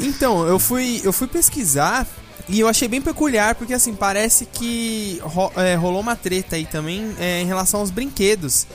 Então, 0.00 0.46
eu 0.46 0.58
fui, 0.58 1.00
eu 1.04 1.12
fui 1.12 1.26
pesquisar 1.26 2.06
e 2.48 2.60
eu 2.60 2.68
achei 2.68 2.86
bem 2.88 3.00
peculiar, 3.00 3.54
porque 3.54 3.72
assim, 3.74 3.94
parece 3.94 4.44
que 4.46 5.18
ro- 5.22 5.52
é, 5.56 5.74
rolou 5.74 6.00
uma 6.00 6.14
treta 6.16 6.56
aí 6.56 6.66
também 6.66 7.14
é, 7.18 7.40
em 7.40 7.46
relação 7.46 7.80
aos 7.80 7.90
brinquedos. 7.90 8.66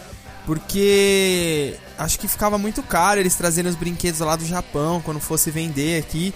Porque 0.46 1.76
acho 1.98 2.18
que 2.20 2.28
ficava 2.28 2.58
muito 2.58 2.82
caro 2.82 3.20
eles 3.20 3.36
trazerem 3.36 3.70
os 3.70 3.78
brinquedos 3.78 4.20
lá 4.20 4.36
do 4.36 4.44
Japão 4.46 5.00
quando 5.00 5.20
fosse 5.20 5.52
vender 5.52 6.00
aqui. 6.00 6.34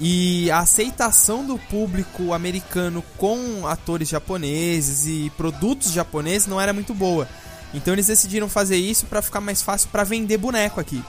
E 0.00 0.50
a 0.50 0.58
aceitação 0.58 1.46
do 1.46 1.56
público 1.56 2.32
americano 2.32 3.04
com 3.16 3.64
atores 3.68 4.08
japoneses 4.08 5.06
e 5.06 5.30
produtos 5.36 5.92
japoneses 5.92 6.48
não 6.48 6.60
era 6.60 6.72
muito 6.72 6.92
boa. 6.92 7.28
Então 7.72 7.94
eles 7.94 8.08
decidiram 8.08 8.48
fazer 8.48 8.76
isso 8.76 9.06
pra 9.06 9.22
ficar 9.22 9.40
mais 9.40 9.62
fácil 9.62 9.88
pra 9.90 10.02
vender 10.02 10.38
boneco 10.38 10.80
aqui. 10.80 11.00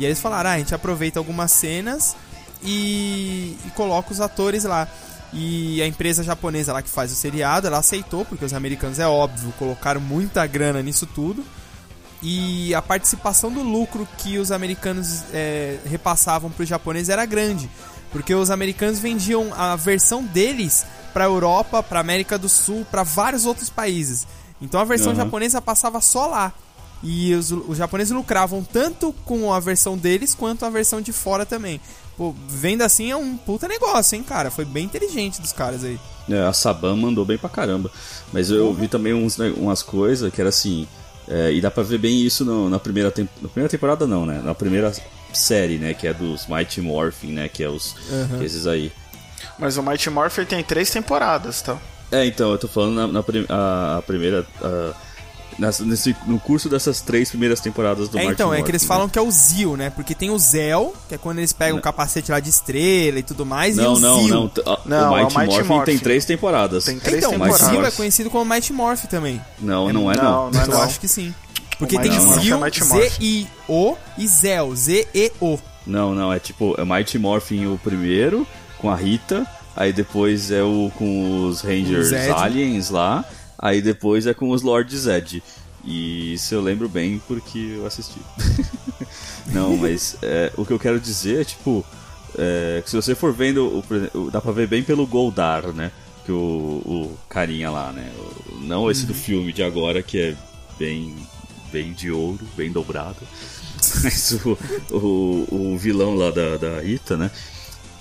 E 0.00 0.04
aí 0.04 0.06
eles 0.10 0.18
falaram: 0.20 0.50
ah, 0.50 0.54
a 0.54 0.58
gente 0.58 0.74
aproveita 0.74 1.20
algumas 1.20 1.52
cenas 1.52 2.16
e, 2.64 3.56
e 3.66 3.70
coloca 3.74 4.12
os 4.12 4.20
atores 4.20 4.64
lá. 4.64 4.88
E 5.32 5.82
a 5.82 5.86
empresa 5.86 6.22
japonesa 6.22 6.72
lá 6.72 6.80
que 6.80 6.88
faz 6.88 7.10
o 7.10 7.14
seriado, 7.14 7.66
ela 7.66 7.78
aceitou, 7.78 8.24
porque 8.24 8.44
os 8.44 8.52
americanos, 8.52 8.98
é 8.98 9.06
óbvio, 9.06 9.52
colocaram 9.58 10.00
muita 10.00 10.46
grana 10.46 10.80
nisso 10.80 11.06
tudo. 11.06 11.44
E 12.22 12.74
a 12.74 12.80
participação 12.80 13.50
do 13.52 13.62
lucro 13.62 14.08
que 14.18 14.38
os 14.38 14.50
americanos 14.50 15.24
é, 15.32 15.78
repassavam 15.84 16.50
para 16.50 16.62
os 16.62 16.68
japoneses 16.68 17.08
era 17.10 17.26
grande. 17.26 17.68
Porque 18.12 18.34
os 18.34 18.50
americanos 18.50 18.98
vendiam 19.00 19.52
a 19.54 19.74
versão 19.76 20.22
deles 20.24 20.86
para 21.12 21.24
Europa, 21.24 21.82
para 21.82 22.00
América 22.00 22.38
do 22.38 22.48
Sul, 22.48 22.86
para 22.90 23.02
vários 23.02 23.44
outros 23.44 23.68
países. 23.68 24.26
Então 24.62 24.80
a 24.80 24.84
versão 24.84 25.10
Uhum. 25.10 25.16
japonesa 25.16 25.60
passava 25.60 26.00
só 26.00 26.26
lá. 26.26 26.52
E 27.02 27.34
os, 27.34 27.50
os 27.50 27.76
japoneses 27.76 28.12
lucravam 28.12 28.64
tanto 28.64 29.12
com 29.24 29.52
a 29.52 29.60
versão 29.60 29.98
deles 29.98 30.34
quanto 30.34 30.64
a 30.64 30.70
versão 30.70 31.02
de 31.02 31.12
fora 31.12 31.44
também. 31.44 31.80
Pô, 32.16 32.34
vendo 32.48 32.82
assim 32.82 33.10
é 33.10 33.16
um 33.16 33.36
puta 33.36 33.66
negócio, 33.66 34.14
hein, 34.16 34.22
cara? 34.22 34.50
Foi 34.50 34.64
bem 34.64 34.84
inteligente 34.84 35.40
dos 35.40 35.52
caras 35.52 35.82
aí. 35.84 35.98
É, 36.30 36.40
a 36.42 36.52
Saban 36.52 36.96
mandou 36.96 37.24
bem 37.24 37.36
pra 37.36 37.48
caramba. 37.50 37.90
Mas 38.32 38.50
eu 38.50 38.72
vi 38.72 38.86
também 38.88 39.12
uns, 39.12 39.36
né, 39.36 39.52
umas 39.56 39.82
coisas 39.82 40.32
que 40.32 40.40
era 40.40 40.48
assim. 40.50 40.86
é, 41.26 41.50
e 41.52 41.60
dá 41.60 41.70
pra 41.70 41.82
ver 41.82 41.96
bem 41.98 42.20
isso 42.20 42.44
no- 42.44 42.68
na, 42.68 42.78
primeira 42.78 43.10
tem- 43.10 43.26
na 43.40 43.48
primeira 43.48 43.70
temporada, 43.70 44.06
não, 44.06 44.26
né? 44.26 44.42
Na 44.44 44.54
primeira 44.54 44.92
série, 45.32 45.78
né? 45.78 45.94
Que 45.94 46.06
é 46.06 46.12
dos 46.12 46.46
Mighty 46.46 46.82
Morphin, 46.82 47.32
né? 47.32 47.48
Que 47.48 47.64
é 47.64 47.68
os. 47.68 47.94
Uhum. 48.10 48.36
que 48.38 48.42
é 48.42 48.46
esses 48.46 48.66
aí. 48.66 48.92
Mas 49.58 49.76
o 49.78 49.82
Mighty 49.82 50.10
Morphin 50.10 50.44
tem 50.44 50.62
três 50.62 50.90
temporadas, 50.90 51.62
tá? 51.62 51.78
É, 52.12 52.26
então, 52.26 52.52
eu 52.52 52.58
tô 52.58 52.68
falando 52.68 52.94
na, 52.94 53.06
na 53.06 53.22
prim- 53.22 53.46
a, 53.48 53.96
a 53.98 54.02
primeira. 54.02 54.46
a- 54.62 54.92
nesse, 55.58 56.16
no 56.26 56.38
curso 56.40 56.68
dessas 56.68 57.00
três 57.00 57.28
primeiras 57.30 57.60
temporadas 57.60 58.08
do 58.08 58.18
é, 58.18 58.22
Mighty 58.22 58.32
então, 58.34 58.52
é 58.52 58.56
que 58.56 58.60
Morphin, 58.62 58.70
eles 58.72 58.82
né? 58.82 58.88
falam 58.88 59.08
que 59.08 59.18
é 59.18 59.22
o 59.22 59.30
Zio, 59.30 59.76
né? 59.76 59.90
Porque 59.90 60.14
tem 60.14 60.30
o 60.30 60.38
Zel, 60.38 60.94
que 61.08 61.14
é 61.14 61.18
quando 61.18 61.38
eles 61.38 61.52
pegam 61.52 61.78
o 61.78 61.82
capacete 61.82 62.30
lá 62.30 62.40
de 62.40 62.50
estrela 62.50 63.18
e 63.18 63.22
tudo 63.22 63.44
mais, 63.46 63.76
e 63.76 63.80
Não, 63.80 63.94
o 63.94 64.00
não, 64.00 64.20
Zio. 64.22 64.28
não. 64.34 64.50
a- 64.72 64.78
Não, 64.84 65.12
o 65.12 65.16
é 65.16 65.20
o 65.22 65.24
Mighty, 65.24 65.38
Mighty 65.38 65.50
Morphin, 65.52 65.68
Morphin. 65.68 65.84
tem 65.92 65.98
três 65.98 66.24
temporadas. 66.24 66.84
Tem 66.84 66.98
três 66.98 67.18
Então, 67.18 67.30
o 67.30 67.32
temporadas. 67.34 67.60
Zio 67.66 67.76
é 67.78 67.80
Morphin. 67.82 67.96
conhecido 67.96 68.30
como 68.30 68.44
Mighty 68.54 68.72
Morph 68.72 69.04
também. 69.06 69.40
Não, 69.60 69.92
não 69.92 70.10
é 70.12 70.16
Não, 70.16 70.22
não. 70.22 70.50
não 70.50 70.60
é 70.60 70.66
eu 70.66 70.82
acho 70.82 70.98
que 71.00 71.08
sim. 71.08 71.34
Porque 71.78 71.96
O 71.96 72.00
tem 72.00 72.10
Mighty 72.10 72.40
Zio, 72.40 72.54
é 72.54 72.58
Mighty 72.60 72.84
Morph. 72.84 73.12
Z-I-O 73.18 73.96
e 74.18 74.28
Zel, 74.28 74.74
Z-E-O. 74.76 75.58
Não, 75.86 76.14
não, 76.14 76.32
é 76.32 76.38
tipo, 76.38 76.74
é 76.78 76.84
Mighty 76.84 77.18
Morphin 77.18 77.66
o 77.66 77.78
primeiro, 77.82 78.46
com 78.78 78.88
a 78.90 78.96
Rita, 78.96 79.46
aí 79.76 79.92
depois 79.92 80.50
é 80.50 80.62
o 80.62 80.90
com 80.96 81.46
os 81.46 81.60
Rangers 81.60 82.08
Zed. 82.08 82.30
Aliens 82.32 82.90
lá, 82.90 83.24
aí 83.64 83.80
depois 83.80 84.26
é 84.26 84.34
com 84.34 84.50
os 84.50 84.60
Lord 84.62 84.94
Zed. 84.96 85.42
E 85.82 86.34
isso 86.34 86.54
eu 86.54 86.60
lembro 86.62 86.88
bem 86.88 87.20
porque 87.26 87.76
eu 87.76 87.86
assisti. 87.86 88.18
não, 89.52 89.76
mas 89.76 90.16
é, 90.22 90.52
o 90.56 90.64
que 90.64 90.72
eu 90.72 90.78
quero 90.78 91.00
dizer 91.00 91.40
é, 91.40 91.44
tipo, 91.44 91.84
é, 92.38 92.82
se 92.86 92.94
você 92.94 93.14
for 93.14 93.32
vendo, 93.32 93.82
o, 94.14 94.30
dá 94.30 94.40
pra 94.40 94.52
ver 94.52 94.66
bem 94.66 94.82
pelo 94.82 95.06
Goldar, 95.06 95.72
né? 95.72 95.90
Que 96.24 96.32
o, 96.32 96.36
o 96.36 97.18
carinha 97.28 97.70
lá, 97.70 97.92
né? 97.92 98.10
O- 98.18 98.60
Não 98.60 98.90
esse 98.90 99.04
do 99.06 99.14
filme 99.14 99.52
de 99.52 99.62
agora, 99.62 100.02
que 100.02 100.18
é 100.18 100.36
bem, 100.78 101.14
bem 101.70 101.92
de 101.92 102.10
ouro, 102.10 102.40
bem 102.56 102.70
dobrado. 102.72 103.16
Mas 104.02 104.32
o, 104.44 104.58
o, 104.90 105.46
o 105.74 105.78
vilão 105.78 106.14
lá 106.14 106.30
da, 106.30 106.56
da 106.56 106.80
Rita, 106.80 107.16
né? 107.16 107.30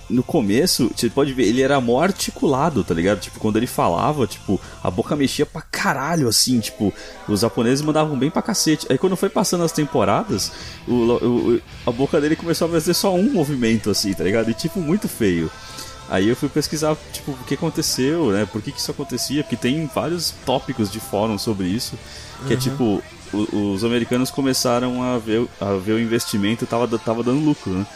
No 0.10 0.22
começo, 0.22 0.92
você 0.96 1.10
pode 1.10 1.34
ver, 1.34 1.44
ele 1.48 1.62
era 1.62 1.80
mó 1.80 2.02
articulado, 2.02 2.84
tá 2.84 2.94
ligado? 2.94 3.20
Tipo, 3.22 3.40
quando 3.40 3.58
ele 3.58 3.66
falava, 3.68 4.28
tipo, 4.28 4.60
a 4.84 4.92
boca 4.92 5.16
mexia 5.16 5.46
pra 5.46 5.62
caralho, 5.62 6.28
assim, 6.28 6.60
tipo, 6.60 6.94
os 7.28 7.40
japoneses 7.40 7.84
mandavam 7.84 8.18
bem 8.18 8.30
pra 8.30 8.42
cacete. 8.42 8.86
Aí 8.90 8.98
quando 8.98 9.16
foi 9.16 9.30
passando 9.30 9.64
as 9.64 9.72
temporadas, 9.72 10.52
o, 10.88 10.94
o- 10.94 11.62
a 11.88 11.92
boca 11.92 12.20
dele 12.20 12.36
começou 12.36 12.68
a 12.68 12.72
fazer 12.72 12.94
só 12.94 13.14
um 13.16 13.32
movimento, 13.32 13.90
assim, 13.90 14.14
tá 14.14 14.24
ligado? 14.24 14.52
E 14.52 14.54
tipo, 14.54 14.80
muito 14.80 15.08
feio. 15.08 15.50
Aí 16.10 16.28
eu 16.28 16.36
fui 16.36 16.50
pesquisar, 16.50 16.96
tipo, 17.14 17.32
o 17.32 17.38
que 17.48 17.54
aconteceu, 17.54 18.30
né? 18.32 18.46
Por 18.46 18.62
que, 18.62 18.72
que 18.74 18.80
isso 18.80 18.92
acontecia? 18.92 19.42
Porque 19.42 19.56
tem 19.56 19.90
vários 19.96 20.32
tópicos 20.46 20.92
de 20.92 21.00
fórum 21.00 21.38
sobre 21.38 21.66
isso. 21.68 21.98
Que 22.46 22.54
é 22.54 22.58
tipo, 22.58 23.02
o- 23.34 23.72
os 23.74 23.84
americanos 23.86 24.30
começaram 24.30 25.02
a 25.02 25.18
ver, 25.18 25.48
a 25.62 25.74
ver 25.76 25.94
o 25.94 26.00
investimento 26.00 26.66
tava, 26.68 26.88
tava 27.00 27.24
dando 27.24 27.40
lucro, 27.44 27.72
né? 27.72 27.88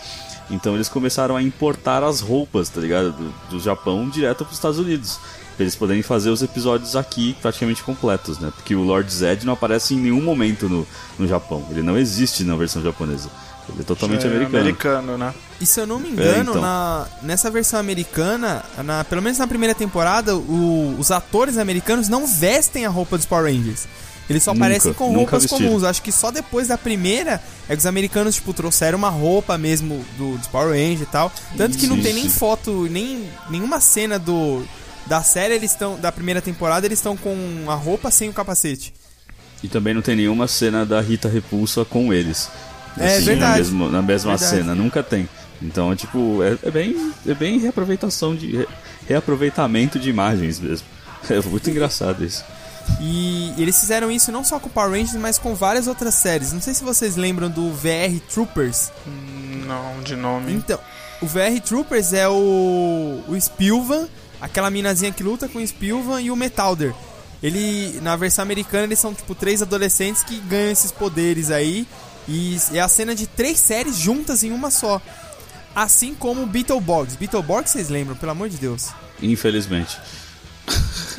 Então 0.50 0.76
eles 0.76 0.88
começaram 0.88 1.36
a 1.36 1.42
importar 1.44 2.04
as 2.04 2.22
roupas, 2.22 2.70
tá 2.70 2.80
ligado? 2.80 3.12
Do, 3.12 3.34
do 3.52 3.60
Japão 3.60 4.08
direto 4.10 4.44
pros 4.46 4.58
Estados 4.58 4.80
Unidos. 4.80 5.20
Pra 5.56 5.64
eles 5.64 5.76
poderem 5.76 6.04
fazer 6.04 6.30
os 6.30 6.42
episódios 6.44 6.96
aqui 6.96 7.36
praticamente 7.42 7.82
completos, 7.84 8.38
né? 8.40 8.52
Porque 8.56 8.76
o 8.76 8.84
Lord 8.84 9.12
Zed 9.12 9.44
não 9.46 9.54
aparece 9.54 9.96
em 9.96 9.98
nenhum 9.98 10.22
momento 10.22 10.70
no, 10.70 10.88
no 11.18 11.28
Japão. 11.28 11.66
Ele 11.72 11.82
não 11.82 11.98
existe 11.98 12.44
na 12.44 12.56
versão 12.56 12.82
japonesa. 12.82 13.28
Ele 13.68 13.82
é 13.82 13.84
totalmente 13.84 14.24
É 14.26 14.30
americano. 14.30 14.60
americano, 14.60 15.18
né? 15.18 15.34
E 15.60 15.66
se 15.66 15.80
eu 15.82 15.88
não 15.88 16.00
me 16.00 16.10
engano, 16.12 16.30
É, 16.32 16.40
então. 16.42 16.62
na, 16.62 17.08
nessa 17.24 17.50
versão 17.52 17.80
americana, 17.80 18.64
na, 18.86 19.04
pelo 19.04 19.22
menos 19.22 19.38
na 19.40 19.48
primeira 19.48 19.74
temporada, 19.76 20.36
o- 20.38 20.96
os 20.98 21.10
atores 21.12 21.58
americanos 21.58 22.08
não 22.08 22.26
vestem 22.28 22.86
a 22.86 22.90
roupa 22.90 23.18
dos 23.18 23.26
Power 23.26 23.52
Rangers. 23.52 23.86
Eles 24.30 24.44
só 24.44 24.54
Nunca, 24.54 24.66
aparecem 24.66 24.94
com 24.94 25.14
roupas 25.14 25.46
comuns. 25.46 25.84
Acho 25.84 26.02
que 26.02 26.12
só 26.12 26.32
depois 26.32 26.68
da 26.68 26.78
primeira 26.78 27.42
é 27.70 27.74
que 27.74 27.80
os 27.80 27.86
americanos, 27.86 28.36
tipo, 28.36 28.54
trouxeram 28.54 28.98
uma 28.98 29.10
roupa 29.10 29.58
mesmo 29.58 30.06
do, 30.18 30.38
dos 30.38 30.48
Power 30.48 30.70
Rangers 30.72 31.02
e 31.02 31.06
tal. 31.06 31.32
Tanto 31.56 31.78
que 31.78 31.88
não 31.88 32.02
tem 32.02 32.14
nem 32.14 32.30
foto, 32.30 32.88
nem 32.92 33.30
nenhuma 33.50 33.80
cena 33.80 34.20
do 34.20 34.64
da 35.06 35.24
série, 35.24 35.54
eles 35.54 35.72
estão 35.72 35.98
da 35.98 36.12
primeira 36.12 36.42
temporada, 36.42 36.86
eles 36.86 37.00
estão 37.00 37.16
com 37.16 37.36
a 37.70 37.76
roupa 37.76 38.12
sem 38.12 38.28
o 38.28 38.34
capacete. 38.34 38.94
E 39.64 39.70
também 39.70 39.94
não 39.94 40.02
tem 40.02 40.18
nenhuma 40.18 40.48
cena 40.50 40.86
da 40.86 41.00
Rita 41.00 41.30
Repulsa 41.30 41.86
com 41.86 42.12
eles. 42.14 42.50
É 42.98 43.16
Assim, 43.16 43.26
verdade. 43.26 43.52
Na 43.52 43.58
mesma, 43.58 43.90
na 43.90 44.02
mesma 44.02 44.32
Verdade. 44.38 44.58
cena, 44.58 44.76
nunca 44.76 45.02
tem. 45.02 45.30
Então, 45.62 45.96
tipo, 45.96 46.44
é, 46.44 46.58
é 46.68 46.70
bem, 46.70 47.14
é 47.26 47.34
bem 47.34 47.58
reaproveitação 47.58 48.36
de. 48.36 48.58
re- 48.58 48.68
reaproveitamento 49.08 49.98
de 49.98 50.10
imagens 50.10 50.60
mesmo. 50.60 50.86
É 51.30 51.42
muito 51.42 51.70
engraçado 51.70 52.24
isso. 52.24 52.44
E 53.00 53.54
eles 53.58 53.80
fizeram 53.80 54.12
isso 54.12 54.32
não 54.32 54.44
só 54.44 54.60
com 54.60 54.70
Power 54.70 54.92
Rangers, 54.92 55.16
mas 55.16 55.38
com 55.38 55.54
várias 55.54 55.88
outras 55.88 56.16
séries. 56.16 56.54
Não 56.54 56.62
sei 56.62 56.74
se 56.74 56.84
vocês 56.84 57.16
lembram 57.16 57.50
do 57.50 57.72
VR 57.72 58.20
Troopers. 58.32 58.92
Não, 59.66 60.02
de 60.04 60.16
nome. 60.16 60.54
Então, 60.54 60.80
o 61.22 61.28
VR 61.28 61.60
Troopers 61.64 62.14
é 62.14 62.28
o, 62.28 63.24
o 63.28 63.36
Spilvan, 63.40 64.08
aquela 64.42 64.70
minazinha 64.70 65.12
que 65.12 65.24
luta 65.24 65.48
com 65.48 65.60
o 65.60 65.68
Spilvan 65.68 66.22
e 66.22 66.32
o 66.32 66.36
Metalder. 66.36 66.94
Ele, 67.42 68.00
na 68.02 68.16
versão 68.16 68.42
americana, 68.42 68.86
eles 68.86 69.00
são 69.00 69.14
tipo 69.14 69.36
três 69.36 69.62
adolescentes 69.62 70.24
que 70.24 70.40
ganham 70.40 70.72
esses 70.72 70.92
poderes 70.92 71.52
aí. 71.52 71.88
E 72.28 72.58
é 72.74 72.80
a 72.80 72.88
cena 72.88 73.16
de 73.16 73.26
três 73.28 73.60
séries 73.60 73.98
juntas 73.98 74.44
em 74.44 74.52
uma 74.52 74.72
só. 74.72 75.02
Assim 75.76 76.16
como 76.16 76.44
o 76.44 76.48
Beetleborgs. 76.48 77.16
Beetleborgs 77.16 77.72
vocês 77.72 77.90
lembram, 77.90 78.16
pelo 78.16 78.32
amor 78.32 78.50
de 78.50 78.58
Deus. 78.58 78.90
Infelizmente. 79.22 79.98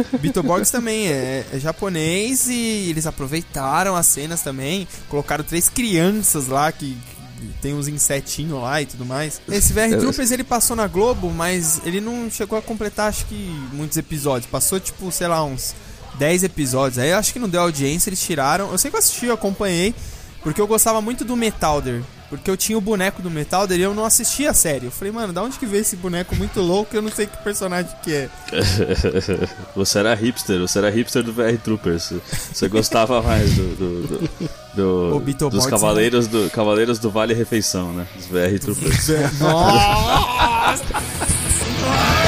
Beetleborgs 0.20 0.70
também 0.70 1.08
é, 1.08 1.44
é 1.52 1.58
japonês 1.58 2.48
e 2.48 2.88
eles 2.90 3.06
aproveitaram 3.06 3.94
as 3.96 4.06
cenas 4.06 4.42
também. 4.42 4.86
Colocaram 5.08 5.44
três 5.44 5.68
crianças 5.68 6.46
lá 6.48 6.70
que, 6.72 6.96
que 7.38 7.46
tem 7.60 7.74
uns 7.74 7.88
insetinhos 7.88 8.60
lá 8.60 8.80
e 8.82 8.86
tudo 8.86 9.04
mais. 9.04 9.40
Esse 9.48 9.72
VR 9.72 9.90
Eu- 9.92 9.98
Troopers 10.00 10.30
ele 10.30 10.44
passou 10.44 10.74
na 10.76 10.86
Globo, 10.86 11.30
mas 11.30 11.80
ele 11.84 12.00
não 12.00 12.30
chegou 12.30 12.58
a 12.58 12.62
completar 12.62 13.08
acho 13.08 13.26
que 13.26 13.34
muitos 13.72 13.96
episódios. 13.96 14.50
Passou 14.50 14.78
tipo, 14.80 15.10
sei 15.12 15.26
lá, 15.28 15.44
uns 15.44 15.74
10 16.18 16.44
episódios. 16.44 16.98
Aí 16.98 17.10
eu 17.10 17.16
acho 17.18 17.32
que 17.32 17.38
não 17.38 17.48
deu 17.48 17.60
audiência, 17.62 18.08
eles 18.10 18.20
tiraram. 18.20 18.70
Eu 18.72 18.78
sei 18.78 18.90
que 18.90 18.96
eu 18.96 18.98
assisti, 18.98 19.26
eu 19.26 19.34
acompanhei, 19.34 19.94
porque 20.42 20.60
eu 20.60 20.66
gostava 20.66 21.00
muito 21.00 21.24
do 21.24 21.36
Metalder. 21.36 22.02
Porque 22.30 22.50
eu 22.50 22.58
tinha 22.58 22.76
o 22.76 22.80
boneco 22.80 23.22
do 23.22 23.30
Metalder 23.30 23.78
e 23.78 23.82
eu 23.82 23.94
não 23.94 24.04
assistia 24.04 24.50
a 24.50 24.54
série. 24.54 24.84
Eu 24.84 24.90
falei, 24.90 25.10
mano, 25.10 25.32
da 25.32 25.42
onde 25.42 25.58
que 25.58 25.64
veio 25.64 25.80
esse 25.80 25.96
boneco 25.96 26.36
muito 26.36 26.60
louco? 26.60 26.94
Eu 26.94 27.00
não 27.00 27.10
sei 27.10 27.26
que 27.26 27.34
personagem 27.38 27.90
que 28.02 28.12
é. 28.12 28.28
Você 29.74 29.98
era 29.98 30.14
hipster, 30.14 30.60
você 30.60 30.78
era 30.78 30.90
hipster 30.90 31.22
do 31.22 31.32
VR 31.32 31.56
Troopers. 31.64 32.12
Você 32.52 32.68
gostava 32.68 33.22
mais 33.22 33.50
do. 33.54 33.62
do, 33.76 34.06
do- 34.18 34.30
do- 34.74 35.48
dos 35.50 35.64
cavaleiros 35.70 36.26
do, 36.26 36.50
cavaleiros 36.50 36.98
do 36.98 37.10
Vale 37.10 37.32
Refeição, 37.32 37.94
né? 37.94 38.06
Os 38.18 38.26
VR 38.26 38.58
Troopers. 38.60 39.08
Nossa! 39.40 40.84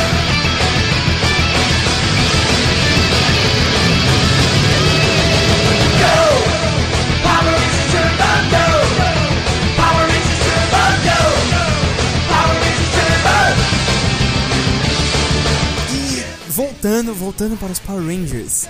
voltando, 16.81 17.15
voltando 17.15 17.57
para 17.59 17.71
os 17.73 17.79
Power 17.79 18.03
Rangers. 18.05 18.67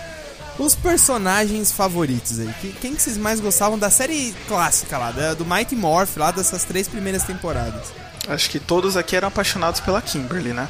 Os 0.58 0.74
personagens 0.74 1.72
favoritos 1.72 2.38
aí. 2.40 2.52
Que- 2.60 2.72
Quem 2.80 2.94
que 2.94 3.00
vocês 3.02 3.16
mais 3.16 3.40
gostavam 3.40 3.78
da 3.78 3.88
série 3.88 4.34
clássica 4.48 4.98
lá, 4.98 5.10
da- 5.12 5.34
do 5.34 5.44
Mighty 5.46 5.74
Morph, 5.76 6.16
lá 6.16 6.30
dessas 6.30 6.64
três 6.64 6.86
primeiras 6.88 7.22
temporadas? 7.22 7.86
Acho 8.28 8.50
que 8.50 8.58
todos 8.58 8.96
aqui 8.96 9.16
eram 9.16 9.28
apaixonados 9.28 9.80
pela 9.80 10.02
Kimberly, 10.02 10.52
né? 10.52 10.68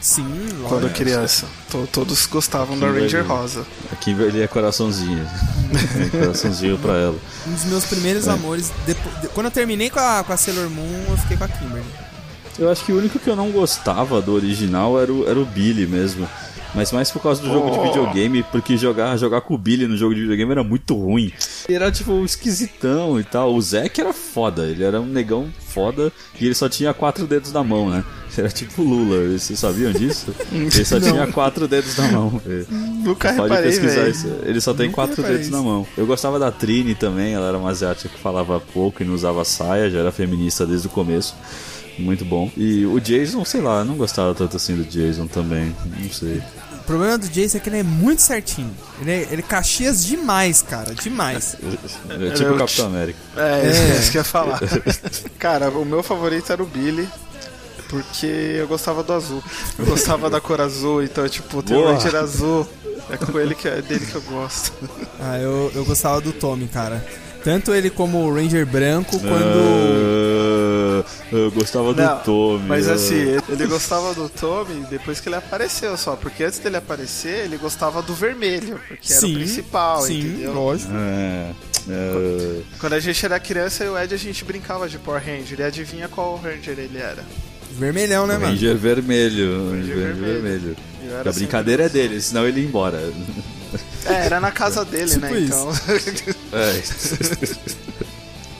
Sim, 0.00 0.48
Quando 0.68 0.82
lógico. 0.82 0.94
criança. 1.00 1.46
To- 1.70 1.88
todos 1.90 2.26
gostavam 2.26 2.78
da 2.78 2.86
Kimberly. 2.86 3.02
Ranger 3.06 3.26
Rosa. 3.26 3.66
A 3.90 3.96
Kimberly 3.96 4.42
é 4.42 4.46
coraçãozinho. 4.46 5.26
coraçãozinho 6.10 6.78
pra 6.78 6.92
ela. 6.94 7.16
Um 7.46 7.52
dos 7.52 7.64
meus 7.64 7.84
primeiros 7.84 8.26
É. 8.26 8.30
amores. 8.32 8.70
Depo- 8.86 9.20
de- 9.20 9.28
quando 9.28 9.46
eu 9.46 9.50
terminei 9.52 9.90
com 9.90 9.98
a, 10.00 10.22
com 10.24 10.32
a 10.32 10.36
Sailor 10.36 10.68
Moon, 10.70 11.04
eu 11.08 11.16
fiquei 11.18 11.36
com 11.36 11.44
a 11.44 11.48
Kimberly. 11.48 11.86
Eu 12.58 12.70
acho 12.70 12.84
que 12.84 12.92
o 12.92 12.98
único 12.98 13.18
que 13.18 13.28
eu 13.30 13.34
não 13.36 13.50
gostava 13.50 14.20
do 14.20 14.34
original 14.34 15.00
era 15.00 15.12
o, 15.12 15.28
era 15.28 15.38
o 15.38 15.44
Billy 15.44 15.86
mesmo. 15.86 16.28
Mas 16.74 16.90
mais 16.90 17.10
por 17.10 17.20
causa 17.22 17.42
do 17.42 17.48
jogo 17.48 17.70
de 17.70 17.78
Oh. 17.78 17.82
videogame, 17.84 18.42
porque 18.44 18.76
jogar, 18.78 19.16
jogar 19.18 19.42
com 19.42 19.54
o 19.54 19.58
Billy 19.58 19.86
no 19.86 19.96
jogo 19.96 20.14
de 20.14 20.20
videogame 20.22 20.52
era 20.52 20.64
muito 20.64 20.94
ruim. 20.96 21.30
Ele 21.68 21.76
era 21.76 21.92
tipo 21.92 22.24
esquisitão 22.24 23.20
e 23.20 23.24
tal. 23.24 23.54
O 23.54 23.60
Zack 23.60 24.00
era 24.00 24.12
foda, 24.12 24.62
ele 24.64 24.82
era 24.82 24.98
um 25.00 25.04
negão 25.06 25.48
foda 25.68 26.10
e 26.40 26.46
ele 26.46 26.54
só 26.54 26.68
tinha 26.68 26.92
quatro 26.94 27.26
dedos 27.26 27.52
na 27.52 27.62
mão, 27.62 27.90
né? 27.90 28.02
Era 28.36 28.48
tipo 28.48 28.82
Lula, 28.82 29.38
vocês 29.38 29.58
sabiam 29.58 29.92
disso? 29.92 30.34
Ele 30.50 30.84
só 30.86 30.98
tinha 31.00 31.26
quatro 31.26 31.68
dedos 31.68 31.94
na 31.98 32.08
mão. 32.12 32.40
Nunca 32.70 33.28
Pode 33.34 33.42
reparei, 33.42 33.70
pesquisar 33.70 34.00
velho. 34.02 34.10
isso. 34.10 34.28
Ele 34.42 34.60
só 34.60 34.72
tem 34.72 34.86
Nunca 34.86 34.94
quatro 34.94 35.22
dedos 35.22 35.42
isso. 35.42 35.50
na 35.50 35.60
mão. 35.60 35.86
Eu 35.96 36.06
gostava 36.06 36.38
da 36.38 36.50
Trini 36.50 36.94
também, 36.94 37.34
ela 37.34 37.48
era 37.48 37.58
uma 37.58 37.68
asiática 37.70 38.08
que 38.08 38.18
falava 38.18 38.58
pouco 38.72 39.02
e 39.02 39.06
não 39.06 39.12
usava 39.14 39.44
saia, 39.44 39.90
já 39.90 39.98
era 39.98 40.10
feminista 40.10 40.64
desde 40.66 40.86
o 40.86 40.90
começo. 40.90 41.34
Muito 41.98 42.24
bom. 42.24 42.50
E 42.56 42.84
o 42.86 42.98
Jason, 43.00 43.44
sei 43.44 43.60
lá, 43.60 43.80
eu 43.80 43.84
não 43.84 43.96
gostava 43.96 44.34
tanto 44.34 44.56
assim 44.56 44.74
do 44.76 44.84
Jason 44.84 45.26
também. 45.26 45.74
Não 46.00 46.10
sei. 46.10 46.42
O 46.72 46.84
problema 46.84 47.16
do 47.16 47.28
Jason 47.28 47.58
é 47.58 47.60
que 47.60 47.68
ele 47.68 47.78
é 47.78 47.82
muito 47.82 48.20
certinho. 48.22 48.70
Ele 49.00 49.10
é, 49.10 49.28
ele 49.30 49.40
é 49.40 49.42
Caxias 49.42 50.04
demais, 50.04 50.62
cara. 50.62 50.94
Demais. 50.94 51.56
É 52.10 52.30
tipo 52.30 52.50
o 52.52 52.58
Capitão 52.58 52.86
América. 52.86 53.18
É, 53.36 53.66
É. 53.66 53.98
isso 54.00 54.10
que 54.10 54.18
eu 54.18 54.20
ia 54.20 54.24
falar. 54.24 54.60
Cara, 55.38 55.70
o 55.70 55.84
meu 55.84 56.02
favorito 56.02 56.52
era 56.52 56.62
o 56.62 56.66
Billy. 56.66 57.08
Porque 57.88 58.26
eu 58.26 58.66
gostava 58.66 59.02
do 59.02 59.12
azul. 59.12 59.42
Eu 59.78 59.84
gostava 59.84 60.30
da 60.30 60.40
cor 60.40 60.60
azul, 60.62 61.02
então, 61.02 61.28
tipo, 61.28 61.62
tem 61.62 61.76
o. 61.76 61.92
Ranger 61.92 62.14
azul. 62.16 62.66
É 63.10 63.16
com 63.18 63.38
ele 63.38 63.54
que 63.54 63.68
é 63.68 63.82
dele 63.82 64.06
que 64.06 64.14
eu 64.14 64.22
gosto. 64.22 64.72
Ah, 65.20 65.38
eu, 65.38 65.70
eu 65.74 65.84
gostava 65.84 66.20
do 66.20 66.32
Tommy, 66.32 66.66
cara. 66.68 67.04
Tanto 67.44 67.74
ele 67.74 67.90
como 67.90 68.18
o 68.24 68.34
Ranger 68.34 68.64
branco, 68.64 69.18
quando. 69.20 69.58
Ah, 69.58 70.51
eu 71.32 71.50
gostava 71.50 71.94
do 71.94 72.02
Não, 72.02 72.18
Tommy. 72.20 72.64
Mas 72.66 72.88
ah. 72.88 72.94
assim, 72.94 73.38
ele 73.48 73.66
gostava 73.66 74.14
do 74.14 74.28
Tommy 74.28 74.84
depois 74.90 75.18
que 75.18 75.28
ele 75.28 75.36
apareceu 75.36 75.96
só. 75.96 76.14
Porque 76.14 76.44
antes 76.44 76.58
dele 76.58 76.76
aparecer, 76.76 77.44
ele 77.44 77.56
gostava 77.56 78.02
do 78.02 78.14
vermelho. 78.14 78.78
Porque 78.86 79.12
era 79.12 79.26
o 79.26 79.32
principal, 79.32 80.02
sim, 80.02 80.20
entendeu? 80.20 80.52
lógico. 80.52 80.92
É, 80.94 81.52
é, 81.88 82.60
Quando 82.78 82.92
a 82.92 83.00
gente 83.00 83.24
era 83.24 83.40
criança, 83.40 83.82
eu 83.82 83.92
e 83.92 83.94
o 83.94 83.98
Ed 84.02 84.14
a 84.14 84.18
gente 84.18 84.44
brincava 84.44 84.88
de 84.88 84.98
Power 84.98 85.22
Ranger. 85.24 85.60
E 85.60 85.62
adivinha 85.62 86.08
qual 86.08 86.36
Ranger 86.36 86.78
ele 86.78 86.98
era? 86.98 87.24
Vermelhão, 87.72 88.26
né, 88.26 88.34
mano? 88.34 88.52
Ranger 88.52 88.76
vermelho. 88.76 89.70
Ranger 89.70 89.80
Ranger 89.80 89.96
vermelho. 89.96 90.42
vermelho. 90.42 90.76
Eu 91.04 91.18
era 91.18 91.30
A 91.30 91.32
brincadeira 91.32 91.84
é 91.84 91.88
dele, 91.88 92.20
senão 92.20 92.46
ele 92.46 92.60
ia 92.60 92.66
embora. 92.66 92.98
É, 94.04 94.26
era 94.26 94.40
na 94.40 94.50
casa 94.50 94.84
dele, 94.84 95.10
Tipo 95.12 95.20
né? 95.20 95.40
isso. 95.40 95.68
Então. 96.08 96.58
É. 96.58 97.72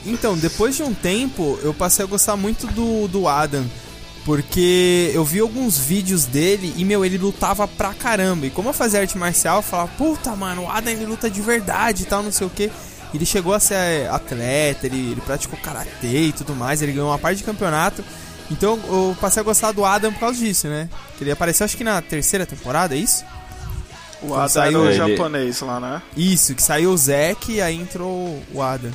Então, 0.05 0.37
depois 0.37 0.75
de 0.75 0.83
um 0.83 0.93
tempo, 0.93 1.57
eu 1.63 1.73
passei 1.73 2.03
a 2.03 2.07
gostar 2.07 2.35
muito 2.35 2.67
do, 2.67 3.07
do 3.07 3.27
Adam. 3.27 3.65
Porque 4.25 5.11
eu 5.13 5.23
vi 5.25 5.39
alguns 5.39 5.77
vídeos 5.77 6.25
dele 6.25 6.73
e, 6.77 6.85
meu, 6.85 7.03
ele 7.03 7.17
lutava 7.17 7.67
pra 7.67 7.93
caramba. 7.93 8.45
E 8.45 8.49
como 8.49 8.69
eu 8.69 8.73
fazia 8.73 9.01
arte 9.01 9.17
marcial, 9.17 9.57
eu 9.57 9.61
falava, 9.61 9.89
puta, 9.97 10.33
mano, 10.35 10.63
o 10.63 10.69
Adam 10.69 10.93
ele 10.93 11.05
luta 11.05 11.29
de 11.29 11.41
verdade 11.41 12.03
e 12.03 12.05
tal, 12.05 12.23
não 12.23 12.31
sei 12.31 12.47
o 12.47 12.49
que. 12.49 12.71
Ele 13.13 13.25
chegou 13.25 13.53
a 13.53 13.59
ser 13.59 14.09
atleta, 14.09 14.87
ele, 14.87 15.11
ele 15.11 15.21
praticou 15.21 15.59
karatê 15.59 16.27
e 16.27 16.31
tudo 16.31 16.55
mais, 16.55 16.81
ele 16.81 16.93
ganhou 16.93 17.09
uma 17.09 17.19
parte 17.19 17.37
de 17.39 17.43
campeonato. 17.43 18.03
Então 18.49 18.79
eu 18.87 19.15
passei 19.19 19.41
a 19.41 19.43
gostar 19.43 19.71
do 19.73 19.83
Adam 19.85 20.11
por 20.13 20.19
causa 20.21 20.39
disso, 20.39 20.67
né? 20.67 20.89
Que 21.17 21.23
ele 21.25 21.31
apareceu 21.31 21.65
acho 21.65 21.75
que 21.77 21.83
na 21.83 22.01
terceira 22.01 22.45
temporada, 22.45 22.95
é 22.95 22.99
isso? 22.99 23.23
o 24.21 24.33
Adam 24.33 24.47
saiu 24.49 24.79
era 24.79 24.79
o 24.79 25.05
ele- 25.05 25.15
japonês 25.15 25.59
lá, 25.61 25.79
né? 25.81 26.01
Isso, 26.15 26.55
que 26.55 26.63
saiu 26.63 26.91
o 26.91 26.97
Zack 26.97 27.51
e 27.51 27.61
aí 27.61 27.75
entrou 27.75 28.41
o 28.53 28.61
Adam. 28.61 28.91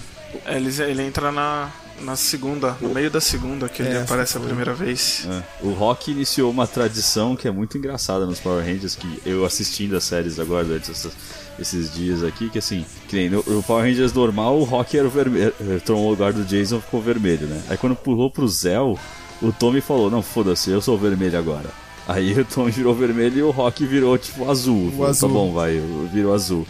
Ele, 0.46 0.70
ele 0.82 1.02
entra 1.02 1.32
na, 1.32 1.70
na 2.02 2.14
segunda, 2.16 2.76
no 2.80 2.90
meio 2.90 3.10
da 3.10 3.20
segunda 3.20 3.68
que 3.68 3.82
É, 3.82 3.86
ele 3.86 3.98
aparece 3.98 4.36
a 4.36 4.40
primeira 4.40 4.74
vez. 4.74 5.26
É. 5.26 5.42
O 5.66 5.72
Rock 5.72 6.10
iniciou 6.10 6.50
uma 6.50 6.66
tradição 6.66 7.34
que 7.34 7.48
é 7.48 7.50
muito 7.50 7.78
engraçada 7.78 8.26
nos 8.26 8.38
Power 8.38 8.64
Rangers, 8.64 8.94
que 8.94 9.20
eu 9.24 9.44
assistindo 9.44 9.96
as 9.96 10.04
séries 10.04 10.38
agora 10.38 10.64
durante 10.64 10.90
essas- 10.90 11.12
esses 11.58 11.92
dias 11.92 12.22
aqui, 12.22 12.50
que 12.50 12.58
assim, 12.58 12.84
que 13.08 13.16
nem 13.16 13.30
no, 13.30 13.42
no 13.46 13.62
Power 13.62 13.84
Rangers 13.84 14.12
normal, 14.12 14.58
o 14.58 14.64
Rock 14.64 14.96
era 14.98 15.06
o 15.06 15.10
vermelho, 15.10 15.52
eh, 15.60 15.80
tomou 15.84 16.06
o 16.06 16.10
lugar 16.10 16.32
do 16.32 16.44
Jason 16.44 16.80
ficou 16.80 17.00
vermelho, 17.02 17.46
né? 17.48 17.62
Aí 17.68 17.76
quando 17.76 17.96
pulou 17.96 18.30
pro 18.30 18.46
Zell, 18.46 18.98
o 19.42 19.50
Tommy 19.52 19.80
falou, 19.80 20.10
não, 20.10 20.22
foda-se, 20.22 20.70
eu 20.70 20.80
sou 20.80 20.94
o 20.94 20.98
vermelho 20.98 21.38
agora. 21.38 21.70
Aí 22.06 22.38
o 22.38 22.44
Tommy 22.44 22.70
virou 22.70 22.94
vermelho 22.94 23.38
e 23.38 23.42
o 23.42 23.50
Rock 23.50 23.84
virou, 23.86 24.16
tipo, 24.18 24.48
azul. 24.50 24.90
Falou, 24.92 25.06
azul. 25.06 25.28
Tá 25.28 25.34
bom, 25.34 25.52
vai, 25.52 25.80
virou 26.12 26.32
azul. 26.34 26.66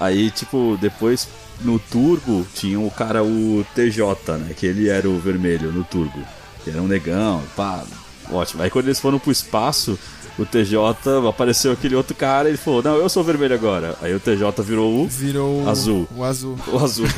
Aí, 0.00 0.30
tipo, 0.30 0.76
depois 0.80 1.28
no 1.60 1.78
Turbo 1.78 2.46
tinha 2.54 2.78
o 2.80 2.90
cara, 2.90 3.22
o 3.22 3.64
TJ, 3.74 4.36
né? 4.38 4.54
Que 4.56 4.66
ele 4.66 4.88
era 4.88 5.08
o 5.08 5.18
vermelho 5.18 5.72
no 5.72 5.84
Turbo. 5.84 6.18
Que 6.64 6.70
era 6.70 6.80
um 6.82 6.86
negão, 6.88 7.42
pá, 7.56 7.82
ótimo. 8.30 8.62
Aí 8.62 8.70
quando 8.70 8.86
eles 8.86 9.00
foram 9.00 9.18
pro 9.18 9.30
espaço, 9.32 9.98
o 10.38 10.44
TJ 10.46 10.76
apareceu 11.28 11.72
aquele 11.72 11.94
outro 11.94 12.14
cara 12.14 12.48
e 12.48 12.52
ele 12.52 12.58
falou: 12.58 12.82
Não, 12.82 12.96
eu 12.96 13.08
sou 13.08 13.24
vermelho 13.24 13.54
agora. 13.54 13.96
Aí 14.02 14.14
o 14.14 14.20
TJ 14.20 14.62
virou 14.62 15.04
o, 15.04 15.08
Virou 15.08 15.68
Azul. 15.68 16.06
o 16.16 16.24
azul. 16.24 16.58
o 16.68 16.78
azul. 16.78 17.06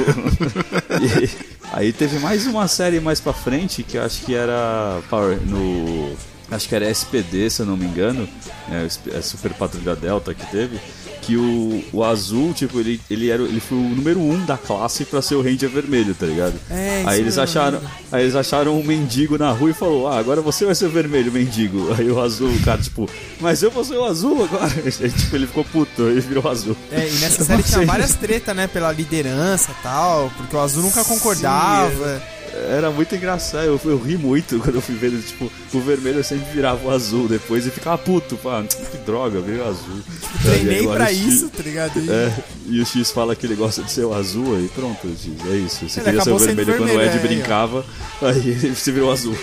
E 1.01 1.49
aí 1.73 1.93
teve 1.93 2.19
mais 2.19 2.47
uma 2.47 2.67
série 2.67 2.99
mais 3.01 3.21
pra 3.21 3.33
frente 3.33 3.83
que 3.85 3.97
eu 3.97 4.03
acho 4.03 4.23
que 4.25 4.35
era 4.35 5.01
Power- 5.09 5.39
no. 5.47 6.13
Acho 6.51 6.69
que 6.69 6.75
era 6.75 6.91
SPD, 6.91 7.49
se 7.49 7.63
eu 7.63 7.67
não 7.67 7.77
me 7.77 7.87
engano. 7.87 8.29
É, 8.69 9.17
é 9.17 9.23
Super 9.23 9.53
Patrulha 9.55 9.95
Delta 9.95 10.35
que 10.35 10.45
teve. 10.51 10.81
Que 11.21 11.37
o, 11.37 11.85
o 11.93 12.05
azul, 12.05 12.53
tipo, 12.53 12.79
ele, 12.81 13.01
ele, 13.11 13.31
era, 13.31 13.43
ele 13.43 13.61
foi 13.61 13.79
o 13.79 13.83
número 13.83 14.21
um 14.21 14.45
da 14.45 14.57
classe 14.57 15.05
pra 15.05 15.21
ser 15.21 15.35
o 15.35 15.43
Ranger 15.43 15.69
vermelho, 15.69 16.15
tá 16.15 16.27
ligado? 16.27 16.55
É, 16.71 17.01
isso 17.01 17.09
aí 17.09 17.21
eles 17.21 17.39
acharam, 17.39 17.81
aí 18.11 18.23
eles 18.23 18.35
acharam 18.35 18.79
um 18.79 18.83
mendigo 18.85 19.39
na 19.39 19.51
rua 19.51 19.71
e 19.71 19.75
falou: 19.75 20.09
"Ah, 20.09 20.19
agora 20.19 20.41
você 20.41 20.65
vai 20.65 20.75
ser 20.75 20.87
o 20.87 20.91
vermelho, 20.91 21.31
mendigo". 21.33 21.95
Aí 21.99 22.11
o 22.11 22.21
azul, 22.21 22.51
o 22.51 22.61
cara 22.63 22.81
tipo: 22.81 23.09
"Mas 23.41 23.63
eu 23.63 23.71
vou 23.71 23.85
ser 23.85 23.97
o 23.97 24.05
azul 24.05 24.45
agora". 24.45 24.71
Aí, 25.01 25.11
tipo, 25.11 25.37
ele 25.37 25.47
ficou 25.47 25.65
puto 25.65 26.11
e 26.11 26.21
virou 26.21 26.49
azul. 26.51 26.77
É, 26.91 27.09
e 27.09 27.13
nessa 27.19 27.45
série 27.45 27.63
tinha 27.63 27.81
Sim. 27.81 27.87
várias 27.87 28.15
tretas, 28.15 28.55
né? 28.55 28.67
Pela 28.67 28.93
liderança 28.93 29.71
e 29.71 29.83
tal, 29.83 30.31
porque 30.37 30.55
o 30.55 30.61
Azul 30.61 30.83
nunca 30.83 31.05
concordava. 31.05 32.23
Era 32.53 32.91
muito 32.91 33.15
engraçado, 33.15 33.65
eu, 33.65 33.81
eu 33.85 33.99
ri 33.99 34.17
muito 34.17 34.59
quando 34.65 34.77
eu 34.77 34.81
fui 34.83 34.95
vendo, 34.97 35.21
tipo, 35.25 35.51
o 35.73 35.81
vermelho 35.81 36.23
sempre 36.25 36.47
virava 36.53 36.87
o 36.87 36.91
azul 36.91 37.29
depois 37.29 37.67
e 37.67 37.71
ficava 37.71 37.97
puto, 37.99 38.37
pá, 38.37 38.63
que 38.63 38.97
droga, 38.99 39.41
veio 39.41 39.67
azul. 39.67 40.01
Treinei 40.43 40.77
Aí 40.79 40.83
agora 40.83 40.97
pra 41.05 41.09
X- 41.15 41.19
isso, 41.27 41.49
tá 41.49 41.63
ligado? 41.63 42.01
E- 42.01 42.11
É, 42.11 42.33
e 42.67 42.81
o 42.81 42.87
X 42.87 43.11
fala 43.11 43.35
que 43.37 43.47
ele 43.47 43.55
gosta 43.55 43.83
de 43.83 43.91
ser 43.93 44.05
o 44.05 44.13
azul, 44.15 44.57
aí 44.57 44.69
pronto, 44.75 45.07
X, 45.09 45.29
é 45.51 45.57
isso. 45.57 45.89
Você 45.89 46.01
Ele 46.01 46.05
queria 46.07 46.23
ser 46.23 46.33
o 46.33 46.39
sendo 46.39 46.47
vermelho 46.57 46.79
quando 46.79 46.83
o 46.83 46.93
vermelho, 46.93 47.11
Ed 47.11 47.17
é, 47.19 47.21
brincava, 47.29 47.85
aí 48.23 48.49
ele 48.63 48.75
se 48.75 48.91
virou 48.93 49.13
azul. 49.13 49.37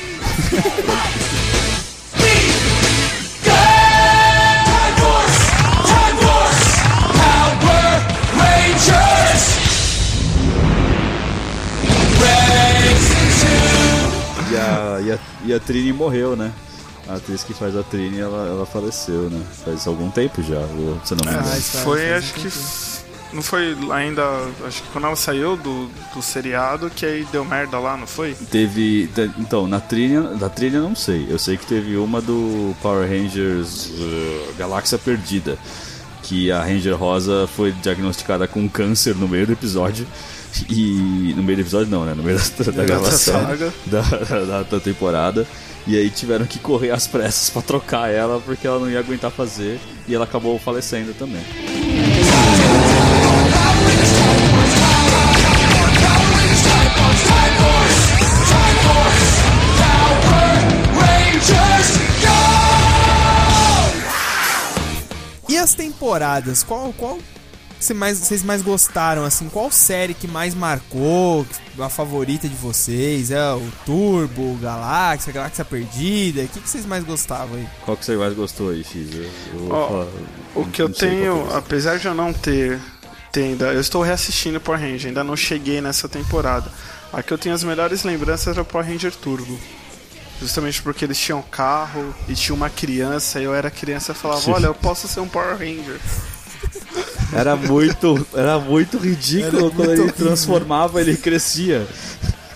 E 15.08 15.12
a, 15.12 15.20
e 15.46 15.54
a, 15.54 15.60
Trini 15.60 15.94
morreu, 15.94 16.36
né? 16.36 16.52
A 17.08 17.16
atriz 17.16 17.44
que 17.44 17.54
faz 17.54 17.76
a 17.76 17.84
Trini, 17.84 18.20
ela, 18.20 18.48
ela 18.48 18.66
faleceu, 18.66 19.30
né? 19.30 19.42
Faz 19.64 19.88
algum 19.88 20.10
tempo 20.12 20.44
já, 20.44 20.58
ou- 20.60 21.00
se 21.06 21.14
eu 21.14 21.18
não 21.18 21.26
me 21.26 21.38
engano. 21.38 21.52
Ah, 21.54 21.58
isso 21.58 21.78
Foi, 21.78 22.14
acho 22.14 22.34
que. 22.34 22.50
Não 23.34 23.42
foi 23.42 23.76
ainda. 23.92 24.24
Acho 24.66 24.82
que 24.84 24.90
quando 24.92 25.06
ela 25.08 25.16
saiu 25.16 25.56
do, 25.58 25.90
do 26.14 26.22
seriado, 26.22 26.90
que 26.90 27.06
aí 27.06 27.28
deu 27.32 27.44
merda 27.46 27.78
lá, 27.80 27.96
não 27.98 28.08
foi? 28.08 28.34
Teve. 28.52 29.08
te- 29.14 29.30
Então, 29.38 29.68
na 29.68 29.80
trilha, 29.82 30.22
da 30.22 30.50
trilha 30.50 30.78
eu 30.78 30.84
não 30.84 30.96
sei. 30.96 31.28
Eu 31.30 31.38
sei 31.40 31.58
que 31.58 31.66
teve 31.66 31.96
uma 31.98 32.22
do 32.22 32.74
Power 32.82 33.08
Rangers 33.10 33.88
uh, 33.92 34.54
Galáxia 34.58 34.98
Perdida. 34.98 35.58
Que 36.24 36.52
a 36.52 36.62
Ranger 36.62 36.96
Rosa 36.98 37.48
foi 37.56 37.72
diagnosticada 37.72 38.48
com 38.48 38.68
câncer 38.68 39.16
no 39.16 39.28
meio 39.30 39.46
do 39.48 39.54
episódio. 39.54 40.06
E. 40.70 41.34
No 41.36 41.44
meio 41.44 41.58
do 41.58 41.62
episódio 41.62 41.90
não, 41.90 42.06
né? 42.06 42.14
No 42.14 42.24
meio 42.24 42.38
da, 42.38 42.72
da 42.72 42.84
gravação 42.86 43.46
saga. 43.46 43.74
da, 43.86 44.02
da, 44.02 44.64
da 44.64 44.80
temporada. 44.80 45.48
E 45.86 45.96
aí 45.96 46.10
tiveram 46.10 46.46
que 46.46 46.60
correr 46.60 46.92
às 46.92 47.08
pressas 47.08 47.50
pra 47.50 47.62
trocar 47.62 48.10
ela 48.10 48.42
porque 48.42 48.68
ela 48.68 48.80
não 48.80 48.90
ia 48.90 49.00
aguentar 49.00 49.32
fazer. 49.32 49.80
E 50.08 50.14
ela 50.14 50.26
acabou 50.26 50.60
falecendo 50.60 51.14
também. 51.14 51.42
E 65.50 65.58
as 65.58 65.74
temporadas? 65.74 66.62
Qual, 66.64 66.94
qual 66.94 67.18
você 67.80 67.94
mais, 67.94 68.18
vocês 68.18 68.44
mais 68.44 68.62
gostaram, 68.62 69.24
assim? 69.24 69.48
Qual 69.50 69.70
série 69.72 70.14
que 70.14 70.28
mais 70.28 70.54
marcou? 70.56 71.46
A 71.80 71.90
favorita 71.90 72.48
de 72.48 72.56
vocês? 72.56 73.30
É 73.32 73.54
o 73.54 73.62
Turbo, 73.86 74.54
o 74.54 74.58
Galáxia, 74.60 75.32
Galáxia 75.32 75.64
Perdida? 75.64 76.42
O 76.42 76.48
que, 76.48 76.60
que 76.60 76.70
vocês 76.70 76.86
mais 76.86 77.04
gostavam 77.04 77.56
aí? 77.58 77.68
Qual 77.86 77.96
que 77.96 78.04
você 78.06 78.16
mais 78.16 78.34
gostou 78.34 78.72
aí, 78.72 78.84
Ó, 79.70 79.88
falar- 79.88 80.08
O 80.56 80.66
que 80.66 80.82
eu 80.82 80.90
qual 80.90 81.00
tenho, 81.00 81.48
que 81.48 81.54
é. 81.54 81.58
apesar 81.58 82.00
de 82.00 82.08
eu 82.08 82.16
não 82.16 82.34
ter, 82.34 82.80
ter 83.32 83.44
ainda, 83.44 83.66
eu 83.74 83.80
estou 83.80 84.02
reassistindo 84.02 84.60
Power 84.60 84.80
Ranger, 84.82 85.08
ainda 85.10 85.24
não 85.24 85.36
cheguei 85.38 85.80
nessa 85.80 86.10
temporada. 86.10 86.72
A 87.14 87.22
que 87.22 87.32
eu 87.32 87.38
tenho 87.38 87.54
as 87.54 87.64
melhores 87.64 88.04
lembranças 88.04 88.48
era 88.48 88.62
o 88.62 88.66
Power 88.66 88.88
Ranger 88.88 89.14
Turbo. 89.16 89.58
Justamente 90.42 90.82
porque 90.82 91.06
eles 91.06 91.18
tinham 91.20 91.42
carro 91.42 92.14
e 92.28 92.34
tinha 92.36 92.54
uma 92.56 92.70
criança, 92.70 93.40
e 93.40 93.44
eu 93.44 93.56
era 93.56 93.72
criança 93.72 94.12
e 94.12 94.16
falava, 94.16 94.52
olha, 94.52 94.66
eu 94.68 94.74
posso 94.76 95.08
ser 95.08 95.20
um 95.20 95.28
Power 95.28 95.58
Ranger. 95.58 96.00
Era 97.34 97.56
muito, 97.56 98.28
era 98.34 98.58
muito 98.60 98.98
ridículo 98.98 99.68
Era 99.68 99.70
quando 99.72 99.88
muito 99.88 100.02
ele 100.02 100.12
transformava, 100.12 101.02
ele 101.02 101.18
crescia. 101.18 101.88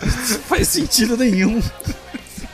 Não 0.01 0.39
faz 0.39 0.67
sentido 0.67 1.17
nenhum. 1.17 1.61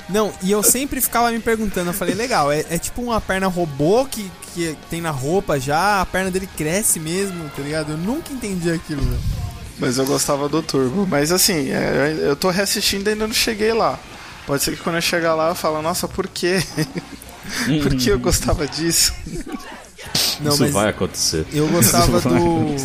Não, 0.10 0.34
e 0.42 0.52
eu 0.52 0.64
sempre 0.64 1.02
ficava 1.02 1.32
me 1.32 1.40
perguntando, 1.40 1.90
eu 1.90 1.94
falei, 1.94 2.16
legal, 2.16 2.52
é, 2.52 2.66
é 2.70 2.78
tipo 2.78 3.02
uma 3.02 3.20
perna 3.20 3.48
robô 3.48 4.06
que, 4.06 4.32
que 4.54 4.76
tem 4.90 5.02
na 5.02 5.12
roupa 5.12 5.60
já, 5.60 6.02
a 6.02 6.06
perna 6.06 6.32
dele 6.32 6.48
cresce 6.56 7.00
mesmo, 7.00 7.50
tá 7.56 7.62
ligado? 7.62 7.92
Eu 7.92 7.98
nunca 7.98 8.32
entendi 8.32 8.72
aquilo, 8.72 9.02
velho. 9.02 9.20
Mas 9.78 9.98
eu 9.98 10.06
gostava 10.06 10.50
do 10.50 10.64
Turbo. 10.64 11.06
Mas 11.06 11.32
assim, 11.32 11.70
é, 11.70 12.18
eu 12.22 12.36
tô 12.36 12.50
reassistindo 12.50 13.10
e 13.10 13.14
ainda 13.14 13.28
não 13.28 13.34
cheguei 13.34 13.74
lá. 13.74 14.00
Pode 14.46 14.64
ser 14.64 14.72
que 14.72 14.82
quando 14.82 14.96
eu 14.96 15.02
chegar 15.02 15.36
lá 15.36 15.50
eu 15.50 15.56
falo, 15.56 15.82
nossa, 15.82 16.08
por 16.08 16.28
quê? 16.28 16.64
por 17.84 17.96
que 17.96 18.10
eu 18.10 18.18
gostava 18.18 18.66
disso? 18.66 19.14
Não, 20.39 20.54
Isso 20.54 20.67
vai 20.70 20.89
acontecer. 20.89 21.46
eu 21.52 21.67
gostava 21.67 22.20
do... 22.22 22.76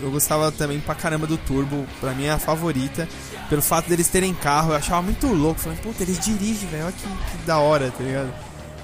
Eu 0.00 0.10
gostava 0.10 0.52
também 0.52 0.78
pra 0.78 0.94
caramba 0.94 1.26
do 1.26 1.38
Turbo, 1.38 1.86
pra 2.00 2.12
mim 2.12 2.24
é 2.24 2.30
a 2.30 2.38
favorita. 2.38 3.08
Pelo 3.48 3.62
fato 3.62 3.88
deles 3.88 4.08
terem 4.08 4.34
carro, 4.34 4.72
eu 4.72 4.76
achava 4.76 5.00
muito 5.00 5.26
louco. 5.26 5.58
Falei, 5.58 5.78
puta, 5.78 6.02
eles 6.02 6.18
dirigem, 6.18 6.68
velho, 6.68 6.84
olha 6.84 6.92
que, 6.92 7.02
que 7.02 7.46
da 7.46 7.58
hora, 7.58 7.90
tá 7.90 8.04
ligado? 8.04 8.28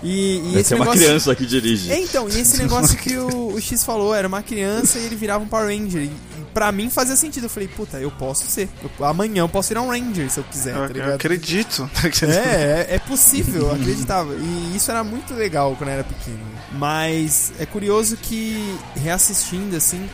E, 0.03 0.41
e 0.53 0.59
esse 0.59 0.75
uma 0.75 0.85
negócio... 0.85 1.01
criança 1.05 1.35
que 1.35 1.47
dirige. 1.47 1.93
É, 1.93 2.01
então, 2.01 2.29
e 2.29 2.41
esse 2.41 2.57
negócio 2.63 2.97
que 2.97 3.17
o, 3.17 3.55
o 3.55 3.61
X 3.61 3.85
falou, 3.85 4.15
era 4.15 4.27
uma 4.27 4.43
criança 4.43 4.99
e 4.99 5.05
ele 5.05 5.15
virava 5.15 5.45
um 5.45 5.47
Power 5.47 5.67
Ranger. 5.67 6.03
E 6.03 6.11
pra 6.53 6.71
mim 6.73 6.91
fazia 6.91 7.17
sentido. 7.17 7.45
Eu 7.45 7.51
falei, 7.51 7.69
puta, 7.69 7.99
eu 7.99 8.11
posso 8.11 8.47
ser. 8.47 8.69
Eu- 8.83 9.07
amanhã 9.07 9.41
eu 9.41 9.49
posso 9.49 9.69
virar 9.71 9.83
um 9.83 9.89
Ranger 9.91 10.31
se 10.31 10.39
eu 10.39 10.45
quiser, 10.45 10.75
Eu, 10.75 10.81
tá 10.81 10.85
eu 10.87 10.93
ligado? 10.93 11.15
acredito. 11.15 11.91
É, 12.23 12.87
é, 12.93 12.95
é 12.97 12.99
possível, 12.99 13.63
eu 13.69 13.73
acreditava. 13.73 14.35
E 14.35 14.77
isso 14.77 14.91
era 14.91 15.03
muito 15.05 15.35
legal 15.35 15.75
quando 15.77 15.89
eu 15.91 15.95
era 15.95 16.05
pequeno. 16.05 16.41
Mas 16.73 17.53
é 17.59 17.67
curioso 17.67 18.17
que, 18.17 18.79
reassistindo 18.97 19.77
assim, 19.77 20.09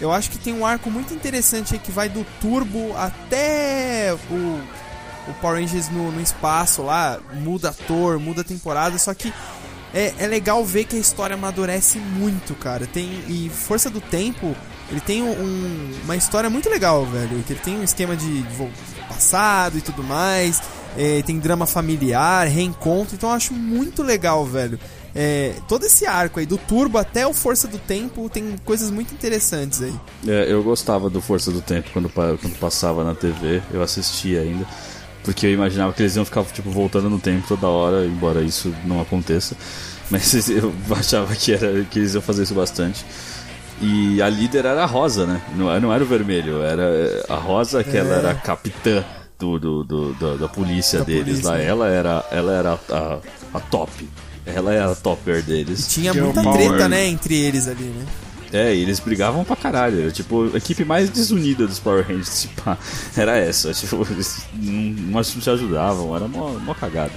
eu 0.00 0.12
acho 0.12 0.30
que 0.30 0.38
tem 0.38 0.52
um 0.52 0.64
arco 0.66 0.90
muito 0.90 1.14
interessante 1.14 1.74
aí 1.74 1.80
que 1.80 1.90
vai 1.90 2.08
do 2.08 2.24
Turbo 2.40 2.94
até 2.96 4.14
o, 4.30 4.34
o 5.30 5.34
Power 5.40 5.60
Rangers 5.60 5.88
no, 5.88 6.12
no 6.12 6.20
espaço 6.20 6.82
lá. 6.82 7.18
Muda 7.34 7.70
ator, 7.70 8.18
muda 8.18 8.44
temporada, 8.44 8.98
só 8.98 9.12
que 9.14 9.32
é, 9.94 10.12
é 10.18 10.26
legal 10.26 10.64
ver 10.64 10.84
que 10.84 10.96
a 10.96 10.98
história 10.98 11.34
amadurece 11.34 11.98
muito, 11.98 12.54
cara. 12.54 12.86
Tem, 12.86 13.08
e 13.28 13.48
Força 13.50 13.88
do 13.88 14.00
Tempo, 14.00 14.54
ele 14.90 15.00
tem 15.00 15.22
um- 15.22 15.30
um- 15.32 15.90
uma 16.04 16.16
história 16.16 16.48
muito 16.50 16.68
legal, 16.68 17.04
velho. 17.06 17.42
Que 17.46 17.52
ele 17.52 17.60
tem 17.60 17.76
um 17.78 17.82
esquema 17.84 18.16
de, 18.16 18.44
passado 19.08 19.78
e 19.78 19.80
tudo 19.80 20.02
mais. 20.02 20.60
é, 20.98 21.20
tem 21.20 21.38
drama 21.38 21.66
familiar, 21.66 22.46
reencontro. 22.48 23.14
Então 23.16 23.28
eu 23.28 23.36
acho 23.36 23.52
muito 23.52 24.02
legal, 24.02 24.46
velho. 24.46 24.80
É, 25.14 25.52
todo 25.68 25.84
esse 25.84 26.06
arco 26.06 26.40
aí, 26.40 26.46
do 26.46 26.56
Turbo 26.56 26.96
até 26.96 27.26
o 27.26 27.34
Força 27.34 27.68
do 27.68 27.76
Tempo, 27.78 28.30
tem 28.30 28.56
coisas 28.64 28.90
muito 28.90 29.12
interessantes 29.12 29.82
aí. 29.82 29.94
É, 30.26 30.50
eu 30.50 30.62
gostava 30.62 31.10
do 31.10 31.20
Força 31.20 31.50
do 31.50 31.60
Tempo 31.60 31.90
quando, 31.92 32.08
quando 32.08 32.58
passava 32.58 33.04
na 33.04 33.14
TV, 33.14 33.60
eu 33.74 33.82
assistia 33.82 34.40
ainda. 34.40 34.66
Porque 35.22 35.46
eu 35.46 35.52
imaginava 35.52 35.92
que 35.92 36.00
eles 36.02 36.16
iam 36.16 36.24
ficar 36.24 36.42
tipo, 36.44 36.70
voltando 36.70 37.10
no 37.10 37.18
tempo 37.18 37.46
toda 37.46 37.66
hora, 37.66 38.06
embora 38.06 38.40
isso 38.40 38.74
não 38.86 38.98
aconteça. 39.00 39.54
Mas 40.10 40.48
eu 40.48 40.72
achava 40.98 41.34
que, 41.36 41.52
era, 41.52 41.84
que 41.90 41.98
eles 41.98 42.14
iam 42.14 42.22
fazer 42.22 42.44
isso 42.44 42.54
bastante. 42.54 43.04
E 43.80 44.22
a 44.22 44.28
líder 44.28 44.64
era 44.64 44.82
a 44.82 44.86
Rosa, 44.86 45.26
né? 45.26 45.40
Não, 45.54 45.80
não 45.80 45.92
era 45.92 46.02
o 46.02 46.06
vermelho, 46.06 46.62
era 46.62 46.84
a 47.28 47.34
Rosa, 47.36 47.84
que 47.84 47.96
ela 47.96 48.14
É. 48.14 48.18
era 48.18 48.30
a 48.30 48.34
capitã 48.34 49.04
do, 49.38 49.58
do, 49.58 49.84
do- 49.84 50.12
da, 50.14 50.36
da 50.36 50.48
polícia 50.48 51.00
Da 51.00 51.04
deles 51.04 51.40
polícia, 51.40 51.50
lá. 51.50 51.58
Ela 51.58 51.88
era, 51.88 52.24
ela 52.30 52.52
era 52.52 52.78
a, 52.90 53.18
a 53.52 53.60
top. 53.60 54.08
Ela 54.46 54.72
era 54.72 54.92
a 54.92 54.94
topper 54.94 55.42
deles. 55.42 55.86
Tinha 55.88 56.12
Girl 56.12 56.26
muita 56.26 56.42
power. 56.42 56.56
treta, 56.68 56.88
né, 56.88 57.06
entre 57.06 57.34
eles 57.34 57.68
ali, 57.68 57.84
né? 57.84 58.06
É, 58.52 58.72
e 58.74 58.80
eles 58.80 59.00
brigavam 59.00 59.44
pra 59.44 59.56
caralho. 59.56 60.00
Era, 60.02 60.10
tipo, 60.12 60.48
a 60.54 60.56
equipe 60.56 60.84
mais 60.84 61.10
desunida 61.10 61.66
dos 61.66 61.80
Power 61.80 62.06
Rangers, 62.06 62.42
tipo, 62.48 62.78
era 63.16 63.36
essa. 63.36 63.72
Tipo, 63.74 64.06
eles 64.08 64.46
não, 64.54 64.72
não 65.12 65.22
se 65.24 65.50
ajudavam, 65.50 66.14
era 66.16 66.26
mó, 66.28 66.50
mó 66.60 66.72
cagada. 66.72 67.10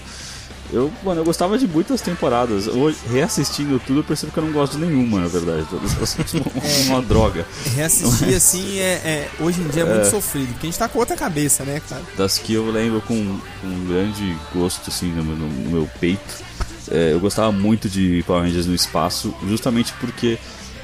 Eu, 0.71 0.91
mano, 1.03 1.21
eu 1.21 1.25
gostava 1.25 1.58
de 1.58 1.67
muitas 1.67 1.99
temporadas. 2.01 2.67
Hoje, 2.67 2.97
reassistindo 3.12 3.79
tudo, 3.79 3.99
eu 3.99 4.03
percebo 4.03 4.32
que 4.32 4.38
eu 4.38 4.45
não 4.45 4.51
gosto 4.51 4.77
de 4.77 4.86
nenhuma, 4.86 5.21
na 5.21 5.27
verdade. 5.27 5.65
Tipo, 5.65 6.51
uma 6.88 7.01
droga. 7.01 7.45
Reassistir 7.75 8.36
assim 8.36 8.77
é, 8.79 8.93
é- 9.03 9.29
hoje 9.39 9.62
em 9.62 9.67
dia 9.69 9.82
é 9.84 9.86
muito 9.86 10.10
sofrido, 10.12 10.47
porque 10.53 10.67
a 10.67 10.69
gente 10.69 10.79
tá 10.79 10.88
com 10.88 10.99
outra 10.99 11.15
cabeça, 11.15 11.63
né, 11.63 11.82
cara? 11.89 12.03
Das 12.17 12.38
que 12.38 12.53
eu 12.53 12.69
lembro 12.69 13.01
com, 13.01 13.15
com 13.62 13.67
um 13.67 13.86
grande 13.88 14.38
gosto, 14.53 14.89
assim, 14.89 15.08
no, 15.12 15.23
meu- 15.23 15.36
no 15.36 15.69
meu 15.71 15.89
peito. 15.99 16.49
É, 16.91 17.13
eu 17.13 17.19
gostava 17.19 17.51
muito 17.51 17.88
de 17.89 18.23
Power 18.25 18.43
Rangers 18.43 18.65
no 18.65 18.73
espaço, 18.73 19.34
justamente 19.47 19.93
porque 19.99 20.38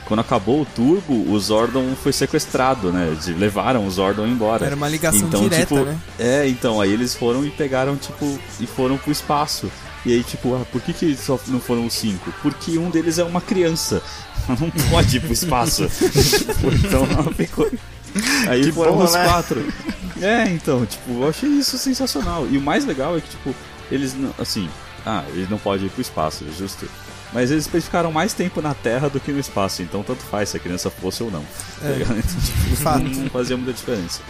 quando 0.06 0.20
acabou 0.20 0.62
o 0.62 0.65
Turbo, 0.65 1.32
o 1.32 1.39
Zordon 1.39 1.96
foi 1.96 2.13
sequestrado, 2.13 2.91
né? 2.91 3.15
De- 3.24 3.34
levaram 3.34 3.86
o 3.86 3.91
Zordon 3.91 4.28
embora. 4.28 4.65
Era 4.65 4.76
uma 4.76 4.88
ligação 4.88 5.28
então, 5.28 5.41
direta, 5.41 5.62
tipo, 5.76 5.84
né? 5.84 5.98
É, 6.20 6.48
então, 6.48 6.80
aí 6.80 6.91
eles 6.91 7.15
foram 7.15 7.46
e 7.46 7.50
pegaram, 7.50 7.96
tipo, 7.96 8.39
e 8.60 8.68
foram 8.68 8.98
pro 8.98 9.12
espaço. 9.12 9.70
E 10.06 10.13
aí, 10.13 10.24
tipo, 10.24 10.54
ah, 10.56 10.63
por 10.72 10.82
que, 10.82 10.94
que 10.94 11.15
só 11.15 11.39
não 11.48 11.60
foram 11.60 11.86
os 11.88 11.94
cinco? 11.94 12.32
Porque 12.44 12.78
um 12.78 12.91
deles 12.91 13.18
é 13.18 13.24
uma 13.24 13.41
criança. 13.41 14.02
Não 14.48 14.70
pode 14.91 15.18
ir 15.18 15.22
pro 15.22 15.34
espaço. 15.34 15.89
então 16.86 17.04
ela 17.10 17.34
ficou. 17.34 17.68
Aí 18.48 18.65
Que 18.65 18.72
foram 18.72 18.96
bom, 18.96 19.04
os 19.04 19.13
né? 19.13 19.26
quatro. 19.26 19.65
É, 20.22 20.44
então, 20.50 20.86
tipo, 20.86 21.12
eu 21.24 21.28
achei 21.28 21.50
isso 21.50 21.80
sensacional. 21.80 22.46
E 22.52 22.56
o 22.56 22.62
mais 22.62 22.86
legal 22.86 23.18
é 23.18 23.22
que, 23.22 23.30
tipo, 23.30 23.56
eles 23.91 24.13
não. 24.13 24.30
Assim, 24.38 24.70
ah, 25.04 25.24
eles 25.30 25.50
não 25.50 25.58
podem 25.58 25.88
ir 25.88 25.89
pro 25.89 26.02
espaço, 26.02 26.46
justo. 26.56 26.88
Mas 27.36 27.52
eles 27.52 27.67
ficaram 27.67 28.12
mais 28.12 28.34
tempo 28.34 28.62
na 28.62 28.74
Terra 28.74 29.10
do 29.10 29.19
que 29.19 29.32
no 29.32 29.39
espaço, 29.39 29.82
então 29.84 30.02
tanto 30.02 30.24
faz 30.24 30.50
se 30.50 30.58
a 30.58 30.60
criança 30.60 30.89
fosse 30.89 31.21
ou 31.21 31.30
não. 31.30 31.43
tá 31.82 31.89
ligado? 31.89 32.17
Então, 32.17 32.41
tipo, 32.41 32.76
fato. 32.78 33.04
não 33.04 33.30
fazia 33.30 33.58
muita 33.58 33.74
diferença. 33.74 34.21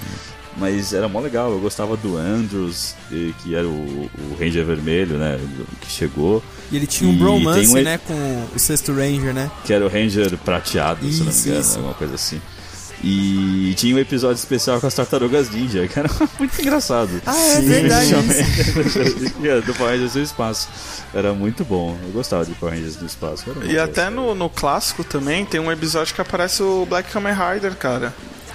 Mas 0.58 0.92
era 0.94 1.08
mó 1.08 1.20
legal, 1.20 1.52
eu 1.52 1.60
gostava 1.60 1.96
do 1.98 2.18
Andrews, 2.18 2.96
que 3.44 3.54
era 3.54 3.68
o, 3.68 4.10
o 4.32 4.38
Ranger 4.40 4.66
Vermelho, 4.66 5.18
né? 5.18 5.38
Que 5.82 5.92
chegou. 5.92 6.42
E 6.72 6.78
ele 6.78 6.88
tinha 6.88 7.10
um 7.10 7.16
bromance, 7.18 7.78
um- 7.78 7.84
né, 7.84 7.98
com 8.00 8.48
o 8.56 8.58
sexto 8.58 8.92
Ranger, 8.94 9.34
né? 9.34 9.52
Que 9.66 9.74
era 9.74 9.86
o 9.86 9.90
Ranger 9.90 10.36
prateado, 10.40 11.02
se 11.12 11.20
não 11.20 11.26
me 11.26 11.32
Isso, 11.32 11.48
engano, 11.50 11.62
isso. 11.62 11.76
alguma 11.78 11.94
coisa 11.94 12.16
assim. 12.16 12.42
E 13.08 13.76
tinha 13.76 13.96
um 13.96 14.00
episódio 14.00 14.38
especial 14.38 14.82
com 14.82 14.88
as 14.88 14.96
tartarugas 14.96 15.52
ninja, 15.52 15.88
que 15.88 16.00
era 16.00 16.10
muito 16.40 16.60
engraçado. 16.60 17.22
Ah, 17.24 17.38
é 17.38 17.62
verdade 17.62 18.16
isso. 18.16 19.62
do 19.64 19.74
Power 19.76 19.92
Rangers 19.92 20.16
no 20.16 20.24
espaço. 20.24 20.68
Era 21.14 21.32
muito 21.32 21.64
bom. 21.64 21.96
Eu 22.04 22.10
gostava 22.10 22.44
de 22.44 22.54
Power 22.54 22.74
Rangers 22.74 23.00
no 23.00 23.06
espaço. 23.06 23.46
E 23.64 23.78
até 23.78 24.10
no, 24.10 24.34
no 24.34 24.50
clássico 24.50 25.04
também 25.04 25.46
tem 25.46 25.60
um 25.60 25.72
episódio 25.72 26.16
que 26.16 26.22
aparece 26.22 26.64
o 26.64 26.84
Black 26.88 27.12
Kamen 27.12 27.36
Rider, 27.36 27.76
cara. 27.76 28.12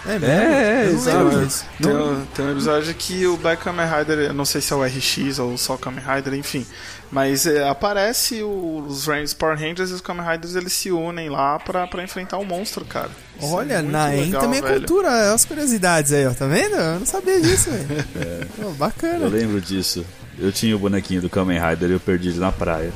É 0.06 0.18
mesmo? 0.18 0.26
É, 0.26 0.84
é, 0.86 0.90
exato. 0.90 1.64
Tem, 1.82 1.94
um- 1.94 2.24
tem 2.34 2.44
um 2.46 2.52
episódio 2.52 2.94
que 2.94 3.26
o 3.26 3.36
Black 3.36 3.62
Kamen 3.62 3.86
Rider, 3.86 4.18
eu 4.18 4.34
não 4.34 4.44
sei 4.44 4.60
se 4.60 4.72
é 4.72 4.76
o 4.76 4.82
RX 4.82 5.38
ou 5.38 5.58
só 5.58 5.74
o 5.74 5.78
Kamen 5.78 6.02
Rider, 6.04 6.34
enfim. 6.34 6.66
Mas 7.12 7.44
é, 7.46 7.68
aparece 7.68 8.42
o- 8.42 8.84
os 8.88 9.06
Rangers, 9.06 9.34
Power 9.34 9.58
Rangers 9.58 9.90
e 9.90 9.94
os 9.94 10.00
Kamen 10.00 10.24
Riders, 10.26 10.54
eles 10.54 10.72
se 10.72 10.90
unem 10.90 11.28
lá 11.28 11.58
pra, 11.58 11.86
pra 11.86 12.02
enfrentar 12.02 12.38
o 12.38 12.44
monstro, 12.44 12.84
cara. 12.84 13.10
Isso 13.38 13.52
Olha, 13.52 13.74
é 13.74 13.82
Naem 13.82 14.26
legal, 14.26 14.40
também 14.42 14.58
é 14.60 14.62
velho. 14.62 14.74
cultura, 14.78 15.08
olha 15.08 15.32
as 15.34 15.44
curiosidades 15.44 16.12
aí, 16.12 16.26
ó, 16.26 16.32
tá 16.32 16.46
vendo? 16.46 16.76
Eu 16.76 16.98
não 17.00 17.06
sabia 17.06 17.40
disso, 17.40 17.70
velho. 17.70 18.04
Pô, 18.62 18.70
Bacana. 18.70 19.24
Eu 19.24 19.28
lembro 19.30 19.60
disso. 19.60 20.04
Eu 20.38 20.50
tinha 20.52 20.74
o 20.74 20.78
bonequinho 20.78 21.20
do 21.20 21.28
Kamen 21.28 21.60
Rider 21.60 21.90
e 21.90 21.92
eu 21.92 22.00
perdi 22.00 22.28
ele 22.30 22.38
na 22.38 22.50
praia. 22.52 22.92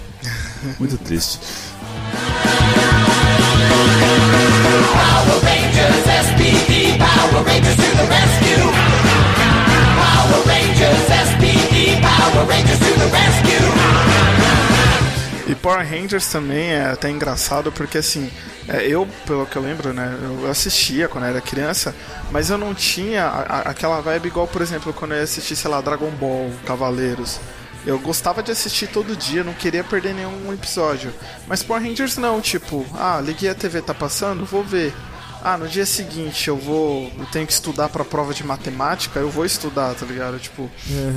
Muito 0.78 0.96
triste. 0.96 1.38
Power 4.94 5.38
Rangers, 5.44 6.06
SPD, 6.06 6.96
Power 6.98 7.42
Rangers 7.44 7.76
to 7.76 7.88
the 7.96 8.06
rescue. 8.14 8.64
Power 10.00 10.40
Rangers, 10.46 11.10
SPD, 11.10 12.00
Power 12.00 12.44
Rangers 12.48 12.78
to 12.78 12.92
the 12.98 13.08
rescue. 13.10 13.64
E 15.46 15.54
Power 15.54 15.86
Rangers 15.86 16.26
também 16.28 16.70
é 16.72 16.86
até 16.90 17.10
engraçado 17.10 17.70
porque 17.70 17.98
assim, 17.98 18.30
é, 18.68 18.86
eu, 18.86 19.06
pelo 19.26 19.44
que 19.46 19.56
eu 19.56 19.62
lembro, 19.62 19.92
né, 19.92 20.16
eu 20.22 20.50
assistia 20.50 21.06
quando 21.06 21.24
era 21.24 21.40
criança, 21.40 21.94
mas 22.30 22.48
eu 22.48 22.56
não 22.56 22.72
tinha 22.74 23.24
a- 23.26 23.42
a- 23.58 23.60
aquela 23.70 24.00
vibe 24.00 24.28
igual, 24.28 24.46
por 24.46 24.62
exemplo, 24.62 24.92
quando 24.94 25.12
eu 25.12 25.18
ia 25.18 25.24
assistir, 25.24 25.54
sei 25.54 25.70
lá, 25.70 25.80
Dragon 25.82 26.10
Ball, 26.12 26.50
Cavaleiros. 26.66 27.38
Eu 27.86 27.98
gostava 27.98 28.42
de 28.42 28.50
assistir 28.50 28.86
todo 28.86 29.16
dia, 29.16 29.44
não 29.44 29.52
queria 29.52 29.84
perder 29.84 30.14
nenhum 30.14 30.52
episódio. 30.52 31.12
Mas 31.46 31.62
Power 31.62 31.82
Rangers 31.82 32.16
não, 32.16 32.40
tipo, 32.40 32.84
ah, 32.94 33.20
liguei 33.20 33.50
a 33.50 33.54
TV, 33.54 33.82
tá 33.82 33.92
passando, 33.92 34.46
vou 34.46 34.64
ver. 34.64 34.94
Ah, 35.44 35.58
no 35.58 35.68
dia 35.68 35.84
seguinte 35.84 36.48
eu 36.48 36.56
vou. 36.56 37.12
Eu 37.18 37.26
tenho 37.26 37.46
que 37.46 37.52
estudar 37.52 37.90
pra 37.90 38.02
prova 38.02 38.32
de 38.32 38.42
matemática, 38.42 39.20
eu 39.20 39.28
vou 39.28 39.44
estudar, 39.44 39.94
tá 39.94 40.06
ligado? 40.06 40.38
Tipo, 40.38 40.70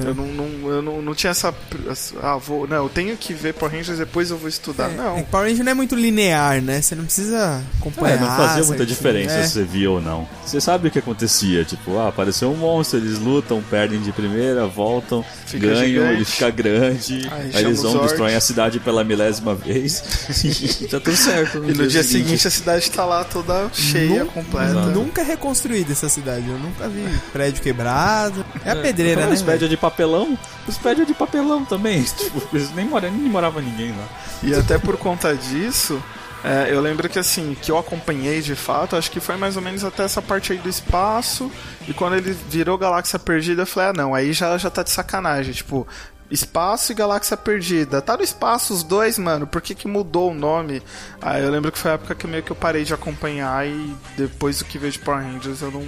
eu, 0.05 0.13
não, 0.13 0.25
não- 0.27 0.69
eu 0.69 0.81
não, 0.81 1.01
não 1.01 1.15
tinha 1.15 1.31
essa. 1.31 1.53
essa- 1.89 2.13
Ah, 2.21 2.35
vou. 2.35 2.67
Não, 2.67 2.83
eu 2.83 2.89
tenho 2.89 3.15
que 3.15 3.33
ver 3.33 3.53
Power 3.53 3.73
Rangers 3.73 3.97
depois 3.99 4.29
eu 4.29 4.37
vou 4.37 4.49
estudar. 4.49 4.91
É, 4.91 4.95
não. 4.95 5.17
é 5.17 5.23
Power 5.23 5.47
Ranger 5.47 5.63
não 5.63 5.71
é 5.71 5.75
muito 5.75 5.95
linear, 5.95 6.61
né? 6.61 6.81
Você 6.81 6.93
não 6.93 7.05
precisa 7.05 7.63
acompanhar. 7.79 8.17
É, 8.17 8.19
não 8.19 8.27
fazia 8.27 8.63
muita 8.63 8.67
certinho. 8.67 8.87
diferença 8.87 9.33
É. 9.35 9.43
se 9.43 9.53
você 9.53 9.63
via 9.63 9.89
ou 9.89 10.01
não. 10.01 10.27
Você 10.45 10.59
sabe 10.59 10.89
o 10.89 10.91
que 10.91 10.99
acontecia, 10.99 11.63
tipo, 11.63 11.97
ah, 11.97 12.09
apareceu 12.09 12.51
um 12.51 12.55
monstro, 12.57 12.99
eles 12.99 13.17
lutam, 13.19 13.63
perdem 13.69 14.01
de 14.01 14.11
primeira, 14.11 14.67
voltam, 14.67 15.23
Fica 15.45 15.67
ganham, 15.67 15.85
gigante. 15.85 16.13
ele 16.13 16.25
fica 16.25 16.49
grande, 16.49 17.27
Aí 17.31 17.51
aí, 17.53 17.63
eles 17.65 17.81
vão, 17.81 17.91
Zord. 17.93 18.07
destroem 18.07 18.35
a 18.35 18.41
cidade 18.41 18.79
pela 18.79 19.03
milésima 19.03 19.55
vez 19.55 20.01
tá 20.91 20.99
tudo 20.99 21.15
certo. 21.15 21.57
E 21.63 21.73
no 21.73 21.87
dia 21.87 22.03
seguinte 22.03 22.45
a 22.47 22.51
cidade 22.51 22.89
tá 22.91 23.05
lá 23.05 23.23
toda 23.23 23.69
cheia, 23.73 24.16
Nu- 24.25 24.31
completa. 24.31 24.73
Nunca 24.73 25.21
é 25.21 25.23
reconstruída 25.23 25.91
essa 25.91 26.09
cidade. 26.09 26.47
Eu 26.47 26.57
nunca 26.57 26.87
vi 26.87 27.03
prédio 27.31 27.61
quebrado. 27.61 28.45
É 28.65 28.71
a 28.71 28.75
pedreira, 28.75 29.25
né? 29.25 29.33
Os 29.33 29.41
prédios 29.41 29.69
de 29.69 29.77
papelão, 29.77 30.37
os 30.67 30.77
prédios 30.77 31.07
de 31.07 31.13
papelão 31.13 31.65
também. 31.65 32.03
Tipo, 32.17 32.41
eles 32.55 32.71
nem, 32.73 32.85
mora, 32.85 33.09
nem 33.09 33.21
morava 33.29 33.61
ninguém 33.61 33.91
lá. 33.91 34.07
E 34.43 34.53
até 34.53 34.77
por 34.77 34.97
conta 34.97 35.33
disso, 35.35 36.01
é, 36.43 36.67
eu 36.71 36.79
lembro 36.81 37.09
que 37.09 37.17
assim, 37.19 37.55
que 37.61 37.71
eu 37.71 37.77
acompanhei 37.77 38.41
de 38.41 38.55
fato, 38.55 38.95
acho 38.95 39.09
que 39.09 39.19
foi 39.19 39.35
mais 39.37 39.55
ou 39.55 39.61
menos 39.61 39.83
até 39.83 40.03
essa 40.03 40.21
parte 40.21 40.51
aí 40.53 40.57
do 40.59 40.69
espaço. 40.69 41.51
E 41.87 41.93
quando 41.93 42.15
ele 42.15 42.35
virou 42.49 42.77
Galáxia 42.77 43.17
Perdida, 43.17 43.63
eu 43.63 43.67
falei, 43.67 43.89
ah 43.89 43.93
não, 43.93 44.13
aí 44.13 44.33
já, 44.33 44.57
já 44.57 44.69
tá 44.69 44.83
de 44.83 44.89
sacanagem. 44.91 45.53
Tipo, 45.53 45.87
espaço 46.29 46.91
e 46.91 46.95
Galáxia 46.95 47.37
Perdida. 47.37 48.01
Tá 48.01 48.17
no 48.17 48.23
espaço 48.23 48.73
os 48.73 48.83
dois, 48.83 49.17
mano. 49.17 49.47
Por 49.47 49.61
que, 49.61 49.73
que 49.73 49.87
mudou 49.87 50.31
o 50.31 50.33
nome? 50.33 50.81
Aí 51.21 51.43
eu 51.43 51.49
lembro 51.49 51.71
que 51.71 51.77
foi 51.77 51.91
a 51.91 51.93
época 51.95 52.15
que 52.15 52.27
meio 52.27 52.43
que 52.43 52.51
eu 52.51 52.55
parei 52.55 52.83
de 52.83 52.93
acompanhar 52.93 53.67
e 53.67 53.95
depois 54.15 54.59
do 54.59 54.65
que 54.65 54.77
veio 54.77 54.91
de 54.91 54.99
Power 54.99 55.23
Rangers 55.23 55.61
eu 55.61 55.71
não, 55.71 55.85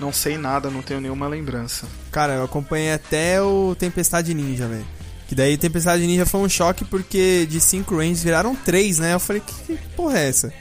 não 0.00 0.12
sei 0.12 0.36
nada, 0.36 0.70
não 0.70 0.82
tenho 0.82 1.00
nenhuma 1.00 1.28
lembrança. 1.28 1.86
Cara, 2.10 2.34
eu 2.34 2.44
acompanhei 2.44 2.92
até 2.92 3.40
o 3.40 3.74
Tempestade 3.78 4.34
Ninja, 4.34 4.66
velho. 4.66 4.86
Que 5.28 5.34
daí 5.34 5.58
Tempestade 5.58 6.06
Ninja 6.06 6.24
foi 6.24 6.40
um 6.40 6.48
choque 6.48 6.84
porque 6.84 7.46
de 7.46 7.60
cinco 7.60 7.96
Rangers 7.96 8.22
viraram 8.22 8.56
três, 8.56 8.98
né? 8.98 9.14
Eu 9.14 9.20
falei, 9.20 9.42
que, 9.44 9.76
que 9.76 9.88
porra 9.94 10.18
é 10.18 10.28
essa? 10.28 10.52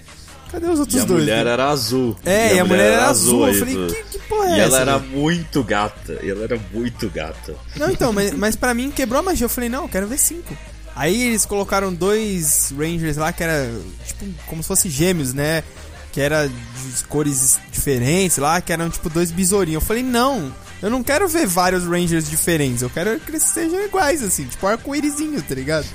Cadê 0.51 0.67
os 0.67 0.77
E 0.77 0.81
outros 0.81 1.01
a 1.01 1.05
dois? 1.05 1.19
mulher 1.21 1.45
né? 1.45 1.51
era 1.51 1.69
azul. 1.69 2.15
É, 2.25 2.55
e 2.55 2.59
a 2.59 2.65
mulher 2.65 2.93
era 2.93 3.07
azul. 3.09 3.39
Eu 3.41 3.45
aí, 3.53 3.59
falei, 3.59 3.75
que, 3.87 4.03
que 4.17 4.19
porra 4.27 4.45
é 4.45 4.49
E 4.49 4.59
essa? 4.59 4.63
ela 4.63 4.79
era 4.79 4.97
velho? 4.97 5.11
muito 5.17 5.63
gata. 5.63 6.19
E 6.23 6.29
ela 6.29 6.43
era 6.43 6.59
muito 6.73 7.09
gata. 7.09 7.55
Não, 7.75 7.89
então, 7.91 8.13
mas, 8.13 8.31
mas 8.33 8.55
pra 8.55 8.73
mim 8.73 8.89
quebrou 8.91 9.19
a 9.19 9.23
magia. 9.23 9.45
Eu 9.45 9.49
falei, 9.49 9.69
não, 9.69 9.83
eu 9.83 9.89
quero 9.89 10.07
ver 10.07 10.17
cinco. 10.17 10.55
Aí 10.95 11.27
eles 11.27 11.45
colocaram 11.45 11.93
dois 11.93 12.73
Rangers 12.75 13.17
lá 13.17 13.31
que 13.31 13.43
era 13.43 13.69
tipo 14.05 14.25
como 14.47 14.63
se 14.63 14.67
fosse 14.67 14.89
gêmeos, 14.89 15.31
né? 15.33 15.63
Que 16.11 16.21
era 16.21 16.47
de 16.47 17.03
cores 17.07 17.59
diferentes 17.71 18.37
lá, 18.37 18.59
que 18.59 18.73
eram 18.73 18.89
tipo 18.89 19.07
dois 19.09 19.29
besourinhos. 19.29 19.83
Eu 19.83 19.87
falei, 19.87 20.01
não, 20.01 20.51
eu 20.81 20.89
não 20.89 21.03
quero 21.03 21.27
ver 21.27 21.45
vários 21.45 21.83
Rangers 21.83 22.27
diferentes. 22.27 22.81
Eu 22.81 22.89
quero 22.89 23.19
que 23.19 23.29
eles 23.29 23.43
sejam 23.43 23.79
iguais, 23.85 24.23
assim, 24.23 24.45
tipo 24.45 24.65
arco-írisinho, 24.65 25.39
tá 25.43 25.53
ligado? 25.53 25.85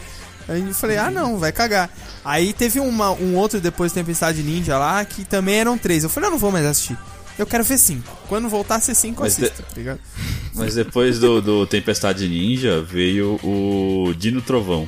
Aí 0.49 0.61
eu 0.67 0.75
falei, 0.75 0.97
ah 0.99 1.11
não, 1.11 1.39
vai 1.39 1.53
cagar. 1.53 1.89
Aí 2.25 2.53
teve 2.53 2.81
uma, 2.81 3.11
um 3.13 3.37
outro 3.37 3.61
depois 3.61 3.93
Tempestade 3.93 4.43
Ninja 4.43 4.77
lá, 4.79 5.05
que 5.05 5.25
também 5.25 5.57
eram 5.57 5.79
três. 5.79 6.03
Eu 6.05 6.11
falei, 6.11 6.29
eu 6.29 6.33
não 6.33 6.39
vou 6.39 6.51
mais 6.53 6.67
assistir. 6.67 6.97
Eu 7.39 7.47
quero 7.47 7.65
ver 7.65 7.79
cinco. 7.79 8.17
Quando 8.29 8.49
voltar 8.49 8.77
a 8.77 8.81
ser 8.81 8.95
cinco, 8.95 9.21
eu 9.21 9.25
Mas 9.25 9.37
de- 9.37 9.45
assisto, 9.45 9.63
tá 9.63 9.69
ligado? 9.77 10.01
Mas 10.55 10.75
depois 10.75 11.19
do, 11.19 11.41
do 11.41 11.67
Tempestade 11.67 12.29
Ninja 12.29 12.83
veio 12.83 13.41
o 13.43 14.13
Dino 14.19 14.43
Trovão. 14.43 14.87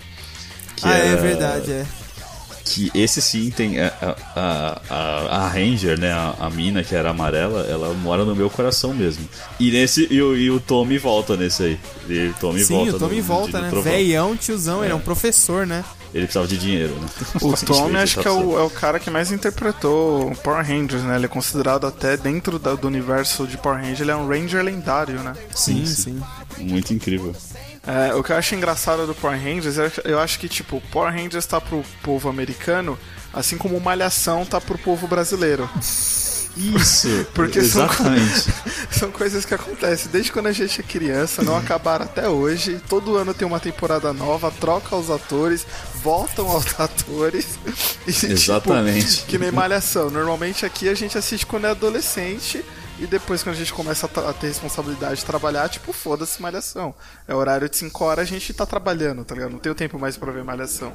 Ah, 0.82 0.98
é 0.98 1.08
era- 1.08 1.20
verdade, 1.22 1.72
é. 1.72 1.86
Que 2.64 2.90
esse 2.94 3.20
sim 3.20 3.50
tem. 3.50 3.78
A, 3.78 3.92
a, 4.34 4.80
a, 4.88 5.36
a 5.44 5.48
Ranger, 5.48 6.00
né? 6.00 6.10
A, 6.12 6.34
a 6.40 6.50
mina 6.50 6.82
que 6.82 6.94
era 6.94 7.10
amarela, 7.10 7.66
ela 7.68 7.92
mora 7.92 8.24
no 8.24 8.34
meu 8.34 8.48
coração 8.48 8.94
mesmo. 8.94 9.28
E 9.60 9.70
nesse. 9.70 10.08
E, 10.10 10.22
o- 10.22 10.34
e 10.34 10.50
o 10.50 10.58
Tommy 10.58 10.96
volta 10.96 11.36
nesse 11.36 11.62
aí. 11.62 11.80
E 12.08 12.28
o 12.28 12.34
Tommy 12.40 12.64
Sim, 12.64 12.74
volta. 12.76 12.96
o 12.96 12.98
Tommy 13.00 13.16
no- 13.16 13.20
no 13.20 13.26
volta, 13.26 13.46
Dino 13.52 13.62
né? 13.62 13.68
Trovão. 13.70 13.92
Veião, 13.92 14.34
tiozão, 14.36 14.82
ele 14.82 14.92
é 14.92 14.96
um 14.96 15.00
professor, 15.00 15.66
né? 15.66 15.84
Ele 16.14 16.24
precisava 16.24 16.46
de 16.46 16.56
dinheiro, 16.56 16.94
né? 16.94 17.06
O 17.42 17.52
Tommy 17.66 17.96
acho 17.96 18.20
que 18.20 18.28
é 18.28 18.30
o, 18.30 18.58
é 18.58 18.62
o 18.62 18.70
cara 18.70 18.98
que 18.98 19.10
mais 19.10 19.30
interpretou 19.30 20.30
Power 20.42 20.64
Rangers, 20.66 21.02
né? 21.02 21.16
Ele 21.16 21.26
é 21.26 21.28
considerado 21.28 21.86
até 21.86 22.16
dentro 22.16 22.58
da- 22.58 22.74
do 22.74 22.86
universo 22.86 23.46
de 23.46 23.58
Power 23.58 23.78
Rangers, 23.80 24.00
ele 24.00 24.10
é 24.10 24.16
um 24.16 24.26
Ranger 24.26 24.62
lendário, 24.64 25.20
né? 25.22 25.34
Sim, 25.54 25.84
sim. 25.84 26.18
Muito 26.58 26.94
incrível. 26.94 27.34
É, 27.86 28.14
o 28.14 28.22
que 28.22 28.32
eu 28.32 28.36
acho 28.36 28.54
engraçado 28.54 29.06
do 29.06 29.14
Power 29.14 29.38
Rangers, 29.38 29.78
é 29.78 29.90
que 29.90 30.00
eu 30.04 30.18
acho 30.18 30.38
que, 30.38 30.48
tipo, 30.48 30.80
Power 30.90 31.12
Rangers 31.12 31.44
tá 31.44 31.60
pro 31.60 31.84
povo 32.02 32.28
americano, 32.30 32.98
assim 33.32 33.58
como 33.58 33.78
Malhação 33.78 34.44
tá 34.46 34.58
pro 34.60 34.78
povo 34.78 35.06
brasileiro. 35.06 35.68
Isso, 36.56 37.08
Porque 37.34 37.62
são- 37.62 37.84
exatamente. 37.84 38.54
São 38.90 39.10
coisas 39.10 39.44
que 39.44 39.52
acontecem 39.52 40.08
desde 40.12 40.30
quando 40.30 40.46
a 40.46 40.52
gente 40.52 40.80
é 40.80 40.84
criança, 40.84 41.42
não 41.42 41.56
acabaram 41.56 42.04
até 42.04 42.28
hoje. 42.28 42.80
Todo 42.88 43.16
ano 43.16 43.34
tem 43.34 43.46
uma 43.46 43.58
temporada 43.58 44.12
nova, 44.12 44.52
troca 44.52 44.94
os 44.94 45.10
atores, 45.10 45.66
voltam 45.96 46.48
aos 46.48 46.66
atores. 46.78 47.58
E, 48.06 48.12
tipo, 48.12 48.32
Exatamente. 48.32 49.22
que 49.26 49.36
nem 49.36 49.50
malhação. 49.50 50.10
Normalmente 50.10 50.64
aqui 50.64 50.88
a 50.88 50.94
gente 50.94 51.18
assiste 51.18 51.44
quando 51.44 51.66
é 51.66 51.70
adolescente. 51.70 52.64
E 52.98 53.06
depois, 53.06 53.42
quando 53.42 53.56
a 53.56 53.58
gente 53.58 53.72
começa 53.72 54.08
a, 54.14 54.30
a 54.30 54.32
ter 54.32 54.46
responsabilidade 54.48 55.16
de 55.16 55.24
trabalhar, 55.24 55.68
tipo, 55.68 55.92
foda-se 55.92 56.40
malhação. 56.40 56.94
É 57.26 57.34
horário 57.34 57.68
de 57.68 57.76
5 57.76 58.04
horas, 58.04 58.22
a 58.22 58.30
gente 58.30 58.52
tá 58.54 58.64
trabalhando, 58.64 59.24
tá 59.24 59.34
ligado? 59.34 59.50
Não 59.50 59.58
tenho 59.58 59.74
tempo 59.74 59.98
mais 59.98 60.16
pra 60.16 60.30
ver 60.30 60.44
malhação. 60.44 60.92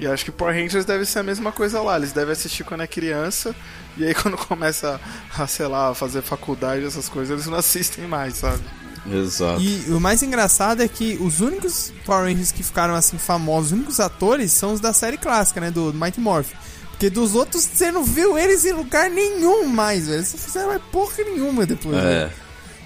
E 0.00 0.06
acho 0.06 0.24
que 0.24 0.30
Power 0.30 0.54
Rangers 0.54 0.84
deve 0.84 1.04
ser 1.04 1.18
a 1.18 1.22
mesma 1.22 1.52
coisa 1.52 1.82
lá. 1.82 1.96
Eles 1.96 2.12
devem 2.12 2.32
assistir 2.32 2.64
quando 2.64 2.82
é 2.82 2.86
criança. 2.86 3.54
E 3.96 4.06
aí, 4.06 4.14
quando 4.16 4.36
começa 4.36 5.00
a, 5.36 5.46
sei 5.46 5.66
lá, 5.66 5.94
fazer 5.94 6.22
faculdade, 6.22 6.84
essas 6.84 7.08
coisas, 7.08 7.30
eles 7.32 7.46
não 7.46 7.58
assistem 7.58 8.06
mais, 8.06 8.36
sabe? 8.36 8.62
Exato. 9.10 9.60
E 9.60 9.90
o 9.90 10.00
mais 10.00 10.22
engraçado 10.22 10.82
é 10.82 10.88
que 10.88 11.18
os 11.20 11.40
únicos 11.40 11.92
Power 12.04 12.24
Rangers 12.24 12.52
que 12.52 12.62
ficaram 12.62 12.94
assim 12.94 13.18
famosos, 13.18 13.72
os 13.72 13.72
únicos 13.72 14.00
atores 14.00 14.52
são 14.52 14.72
os 14.72 14.80
da 14.80 14.92
série 14.92 15.16
clássica, 15.16 15.60
né? 15.60 15.70
Do 15.70 15.92
Mighty 15.92 16.20
Morphin. 16.20 16.56
Porque 16.98 17.10
dos 17.10 17.36
outros 17.36 17.62
você 17.62 17.92
não 17.92 18.02
viu 18.02 18.36
eles 18.36 18.64
em 18.64 18.72
lugar 18.72 19.08
nenhum 19.08 19.66
mais, 19.66 20.06
velho. 20.08 20.18
Eles 20.18 20.32
não 20.32 20.40
fizeram 20.40 20.66
mais 20.68 20.82
porra 20.90 21.14
nenhuma 21.18 21.64
depois. 21.64 21.96
É, 21.96 22.00
velho. 22.00 22.30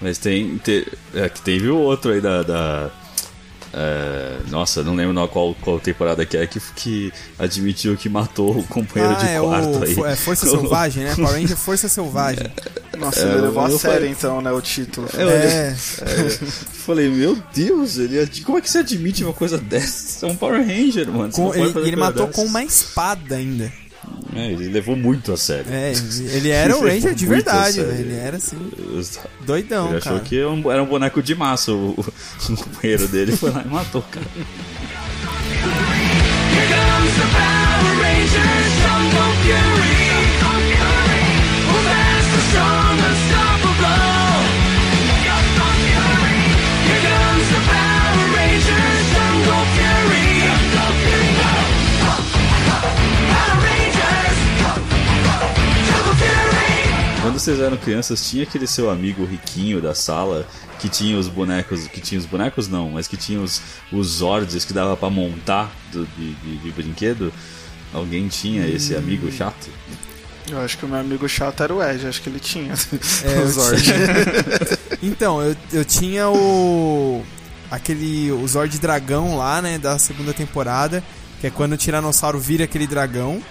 mas 0.03 0.19
tem. 0.19 0.59
te- 0.59 0.87
é 1.15 1.29
que 1.31 1.41
teve 1.41 1.69
o 1.71 1.79
outro 1.79 2.13
aí 2.13 2.21
da. 2.21 2.43
da- 2.43 2.91
é, 3.75 4.37
nossa, 4.51 4.83
não 4.83 4.95
lembro 4.95 5.27
qual, 5.29 5.55
qual 5.63 5.81
temporada 5.81 6.27
que 6.27 6.37
é 6.37 6.47
que, 6.47 6.61
que 6.77 7.11
admitiu 7.39 7.97
que 7.97 8.07
matou 8.07 8.59
o 8.59 8.63
companheiro 8.65 9.15
Ah, 9.17 9.19
de 9.19 9.27
é 9.31 9.41
quarto 9.41 9.79
o 9.79 9.83
aí. 9.83 10.13
É 10.13 10.15
Força 10.17 10.47
Selvagem, 10.47 11.05
né? 11.05 11.15
Power 11.17 11.33
Ranger 11.33 11.57
Força 11.57 11.89
Selvagem. 11.89 12.53
Nossa, 12.99 13.21
É, 13.21 13.23
ele 13.33 13.41
levou 13.41 13.63
a 13.65 13.71
sério 13.71 13.81
falei- 13.81 14.11
então, 14.11 14.43
né, 14.43 14.53
o 14.53 14.61
título. 14.61 15.09
É, 15.17 15.23
eu- 15.23 15.29
É, 15.31 15.75
Falei, 16.85 17.09
meu 17.09 17.43
Deus, 17.55 17.97
ele, 17.97 18.27
como 18.45 18.59
é 18.59 18.61
que 18.61 18.69
você 18.71 18.79
admite 18.79 19.25
uma 19.25 19.33
coisa 19.33 19.57
dessa? 19.57 20.27
É 20.27 20.29
um 20.29 20.37
Power 20.37 20.61
Ranger, 20.61 21.09
mano. 21.11 21.33
você 21.33 21.41
com- 21.41 21.55
ele, 21.55 21.89
ele 21.89 21.97
matou 21.97 22.27
dessa. 22.27 22.37
com 22.43 22.47
uma 22.47 22.63
espada 22.63 23.37
ainda. 23.37 23.73
É, 24.35 24.51
ele 24.51 24.69
levou 24.69 24.97
muito 24.97 25.33
a 25.33 25.37
sério. 25.37 25.67
É, 25.71 25.93
ele 26.35 26.49
era 26.51 26.77
o 26.77 26.81
Ranger 26.87 27.15
de 27.15 27.27
verdade. 27.27 27.81
Ele 27.81 28.15
era 28.17 28.37
assim, 28.39 28.57
doidão, 29.45 29.89
Ele 29.89 29.99
achou 29.99 30.13
cara. 30.13 30.25
que 30.25 30.39
era 30.39 30.51
um, 30.51 30.73
era 30.73 30.83
um 30.83 30.87
boneco 30.87 31.23
de 31.23 31.35
massa, 31.35 31.73
o, 31.73 31.91
o- 31.91 32.01
o 32.53 32.57
companheiro 32.57 33.07
dele 33.09 33.37
foi 33.37 33.51
lá 33.51 33.63
e 33.65 33.69
matou, 33.69 34.03
cara. 34.03 34.27
Quando 57.33 57.41
vocês 57.41 57.61
eram 57.61 57.77
crianças, 57.79 58.29
tinha 58.29 58.43
aquele 58.43 58.67
seu 58.67 58.91
amigo 58.91 59.25
riquinho 59.25 59.81
da 59.81 59.95
sala 59.95 60.47
que 60.79 60.87
tinha 60.89 61.19
os 61.19 61.29
bonecos, 61.29 61.87
que 61.89 61.99
tinha 62.01 62.19
os 62.19 62.27
bonecos 62.27 62.69
não, 62.69 62.91
mas 62.91 63.09
que 63.09 63.17
tinha 63.17 63.41
os, 63.41 63.63
os 63.91 64.07
Zords 64.19 64.65
que 64.67 64.73
dava 64.75 64.95
pra 64.97 65.09
montar 65.09 65.73
do- 65.91 66.05
de, 66.17 66.35
de- 66.35 66.57
de 66.59 66.71
brinquedo? 66.73 67.33
Alguém 67.95 68.29
tinha 68.29 68.67
esse 68.67 68.95
amigo 68.95 69.33
chato? 69.33 69.71
Eu 70.51 70.61
acho 70.61 70.77
que 70.77 70.85
o 70.85 70.89
meu 70.89 70.99
amigo 70.99 71.27
chato 71.27 71.63
era 71.63 71.73
o 71.75 71.83
Ed, 71.83 72.07
acho 72.07 72.21
que 72.21 72.29
ele 72.29 72.39
tinha. 72.41 72.75
É, 73.25 73.39
eu 73.41 73.45
o 73.47 73.49
Zord. 73.51 73.83
Então, 75.03 75.43
eu, 75.43 75.57
eu 75.73 75.85
tinha 75.85 76.29
o. 76.29 77.25
aquele. 77.71 78.31
o 78.31 78.47
Zord 78.47 78.79
Dragão 78.79 79.37
lá, 79.37 79.61
né? 79.63 79.79
Da 79.79 79.99
segunda 79.99 80.33
temporada. 80.33 81.03
Que 81.41 81.47
é 81.49 81.51
quando 81.51 81.73
o 81.73 81.77
Tiranossauro 81.77 82.39
vira 82.39 82.65
aquele 82.65 82.87
dragão. 82.87 83.43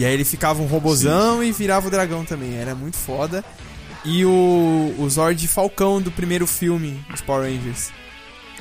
E 0.00 0.04
aí 0.06 0.14
ele 0.14 0.24
ficava 0.24 0.62
um 0.62 0.66
robozão 0.66 1.44
e 1.44 1.52
virava 1.52 1.88
o 1.88 1.90
dragão 1.90 2.24
também. 2.24 2.56
Era 2.56 2.74
muito 2.74 2.96
foda. 2.96 3.44
E 4.02 4.24
o, 4.24 4.94
o 4.98 5.10
Zord 5.10 5.46
Falcão 5.46 6.00
do 6.00 6.10
primeiro 6.10 6.46
filme 6.46 6.98
dos 7.10 7.20
Power 7.20 7.42
Rangers. 7.52 7.90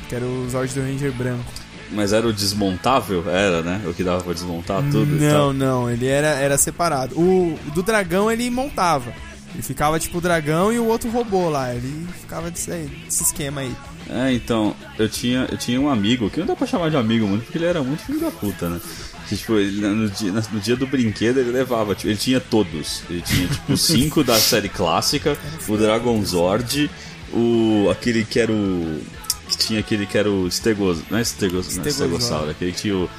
Que 0.10 0.16
era 0.16 0.26
o 0.26 0.50
Zord 0.50 0.74
do 0.74 0.82
Ranger 0.82 1.14
branco. 1.14 1.50
Mas 1.92 2.12
era 2.12 2.28
o 2.28 2.34
desmontável? 2.34 3.24
Era, 3.30 3.62
né? 3.62 3.82
O 3.88 3.94
que 3.94 4.04
dava 4.04 4.22
pra 4.22 4.34
desmontar 4.34 4.84
tudo 4.92 5.06
Não, 5.06 5.54
não, 5.54 5.90
ele 5.90 6.08
era, 6.08 6.28
era 6.28 6.58
separado. 6.58 7.18
O, 7.18 7.58
o 7.68 7.72
do 7.72 7.84
dragão 7.84 8.30
ele 8.30 8.50
montava. 8.50 9.14
Ele 9.54 9.64
ficava 9.64 9.98
tipo 9.98 10.18
o 10.18 10.22
dragão 10.22 10.74
e 10.74 10.78
o 10.78 10.88
outro 10.88 11.10
robô 11.10 11.48
lá. 11.50 11.74
Ele 11.74 12.06
ficava 12.20 12.52
desse, 12.52 12.70
desse 12.70 13.24
esquema 13.24 13.62
aí. 13.62 13.74
É, 14.10 14.34
então, 14.34 14.76
eu 14.98 15.08
tinha, 15.08 15.48
eu 15.50 15.58
tinha 15.58 15.80
um 15.80 15.88
amigo, 15.88 16.30
que 16.30 16.42
não 16.42 16.48
dá 16.48 16.56
pra 16.56 16.68
chamar 16.68 16.90
de 16.90 16.98
amigo 16.98 17.26
muito, 17.26 17.44
porque 17.44 17.58
ele 17.58 17.66
era 17.66 17.82
muito 17.82 18.04
filho 18.04 18.20
da 18.20 18.30
puta, 18.30 18.68
né? 18.68 18.82
Que, 19.30 19.38
tipo, 19.38 19.54
ele, 19.58 19.80
no, 19.88 20.10
dia, 20.10 20.32
no 20.32 20.60
dia 20.60 20.76
do 20.76 20.88
brinquedo 20.88 21.40
ele 21.40 21.52
levava, 21.52 21.94
tipo, 21.94 22.10
ele 22.10 22.18
tinha 22.18 22.40
todos. 22.40 23.04
Ele 23.10 23.22
tinha, 23.22 23.48
tipo, 23.48 23.78
cinco 23.78 24.24
da 24.24 24.38
série 24.40 24.68
clássica, 24.70 25.38
o 25.68 25.78
Dragon 25.78 26.20
Zord, 26.26 26.90
o. 27.32 27.88
aquele 27.92 28.26
que 28.26 28.40
era 28.40 28.52
o. 28.52 29.02
que 29.48 29.58
tinha 29.58 29.80
aquele 29.82 30.06
que 30.08 30.18
era 30.18 30.30
o 30.32 30.50
Stegos, 30.50 31.00
não 31.12 31.18
é 31.20 31.24
Stegos, 31.24 31.76
não 31.78 31.84
é 31.84 31.92
Stegossauro. 31.92 32.50
Aquele 32.50 32.72
que 32.72 32.82
tinha 32.82 32.96
o. 32.98 33.10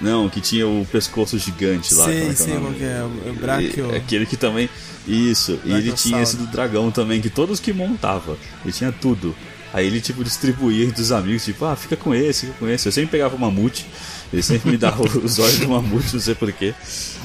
Não, 0.00 0.28
que 0.28 0.40
tinha 0.40 0.66
o 0.66 0.86
pescoço 0.90 1.36
gigante 1.38 1.92
lá. 1.92 2.10
É 2.10 2.32
que 2.34 2.50
é 2.50 2.56
o 2.56 2.72
que 2.72 2.84
é, 2.84 3.02
o- 3.02 3.30
o 3.30 3.34
Brachio. 3.34 3.90
E- 3.92 3.96
Aquele 3.96 4.24
que 4.26 4.36
também. 4.36 4.70
Isso, 5.06 5.58
e 5.64 5.72
ele 5.72 5.92
tinha 5.92 6.22
esse 6.22 6.36
do 6.36 6.46
dragão 6.46 6.90
também, 6.90 7.20
que 7.20 7.28
todos 7.30 7.58
que 7.60 7.72
montava. 7.72 8.36
Ele 8.64 8.72
tinha 8.72 8.92
tudo. 8.92 9.34
Aí 9.72 9.86
ele, 9.86 10.00
tipo, 10.00 10.22
distribuía 10.24 10.84
entre 10.86 11.02
os 11.02 11.10
amigos, 11.12 11.44
tipo, 11.44 11.64
ah, 11.64 11.74
fica 11.76 11.96
com 11.96 12.14
esse, 12.14 12.46
fica 12.46 12.58
com 12.58 12.68
esse. 12.68 12.86
Eu 12.86 12.92
sempre 12.92 13.10
pegava 13.10 13.34
o 13.36 13.38
mamute, 13.38 13.86
ele 14.32 14.42
sempre 14.42 14.70
me 14.70 14.76
dava 14.76 15.02
os 15.18 15.38
olhos 15.38 15.58
do 15.58 15.68
mamute, 15.68 16.12
não 16.14 16.20
sei 16.20 16.34
porquê. 16.34 16.74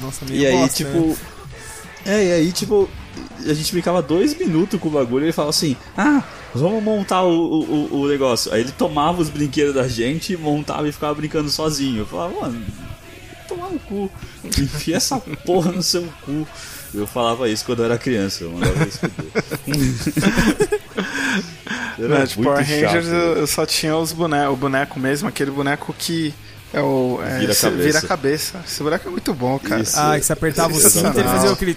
Nossa, 0.00 0.24
meio 0.24 0.40
E 0.40 0.46
aí, 0.46 0.56
bosta, 0.56 0.76
tipo. 0.76 0.90
né? 1.08 1.16
É, 2.06 2.24
e 2.24 2.32
aí, 2.32 2.52
tipo, 2.52 2.88
a 3.46 3.54
gente 3.54 3.72
ficava 3.72 4.02
dois 4.02 4.36
minutos 4.36 4.78
com 4.78 4.88
o 4.88 4.90
bagulho 4.90 5.24
e 5.24 5.26
ele 5.26 5.32
falava 5.32 5.50
assim: 5.50 5.74
Ah, 5.96 6.22
vamos 6.54 6.82
montar 6.82 7.22
o, 7.22 7.30
o, 7.62 8.00
o- 8.02 8.08
negócio. 8.08 8.52
Aí 8.52 8.60
ele 8.60 8.72
tomava 8.72 9.22
os 9.22 9.30
brinquedos 9.30 9.74
da 9.74 9.88
gente, 9.88 10.36
montava 10.36 10.86
e 10.88 10.92
ficava 10.92 11.14
brincando 11.14 11.48
sozinho. 11.50 12.00
Eu 12.00 12.06
falava, 12.06 12.38
mano, 12.42 12.62
tomar 13.48 13.70
no 13.70 13.78
cu, 13.78 14.10
enfia 14.44 14.96
essa 14.96 15.18
porra 15.18 15.72
no 15.72 15.82
seu 15.82 16.06
cu. 16.26 16.46
Eu 16.92 17.06
falava 17.08 17.48
isso 17.48 17.64
quando 17.64 17.80
eu 17.80 17.86
era 17.86 17.98
criança, 17.98 18.44
eu 18.44 18.50
mandava 18.52 18.86
isso 18.86 19.00
Era 21.98 22.18
Né, 22.20 22.26
tipo, 22.26 22.42
Power 22.42 22.64
chato. 22.64 22.80
Rangers 22.82 23.06
eu, 23.08 23.36
eu 23.38 23.46
só 23.46 23.64
tinha 23.66 23.96
os 23.96 24.12
bonecos, 24.12 24.52
o 24.52 24.56
boneco 24.56 24.98
mesmo, 25.00 25.28
aquele 25.28 25.50
boneco 25.50 25.94
que 25.98 26.34
é 26.74 26.80
o. 26.80 27.20
É, 27.22 27.38
Vira 27.38 27.54
cabeça. 27.54 27.70
Vira 27.70 27.98
a 27.98 28.02
cabeça. 28.02 28.60
Esse 28.66 28.82
boneco 28.82 29.08
é 29.08 29.10
muito 29.10 29.32
bom, 29.32 29.58
cara. 29.58 29.80
Isso. 29.80 29.98
Ah, 29.98 30.18
que 30.18 30.26
você 30.26 30.32
apertava 30.32 30.74
o 30.74 30.80
cinto 30.80 31.16
e 31.16 31.20
ele 31.20 31.28
fazia 31.28 31.50
aquele. 31.52 31.76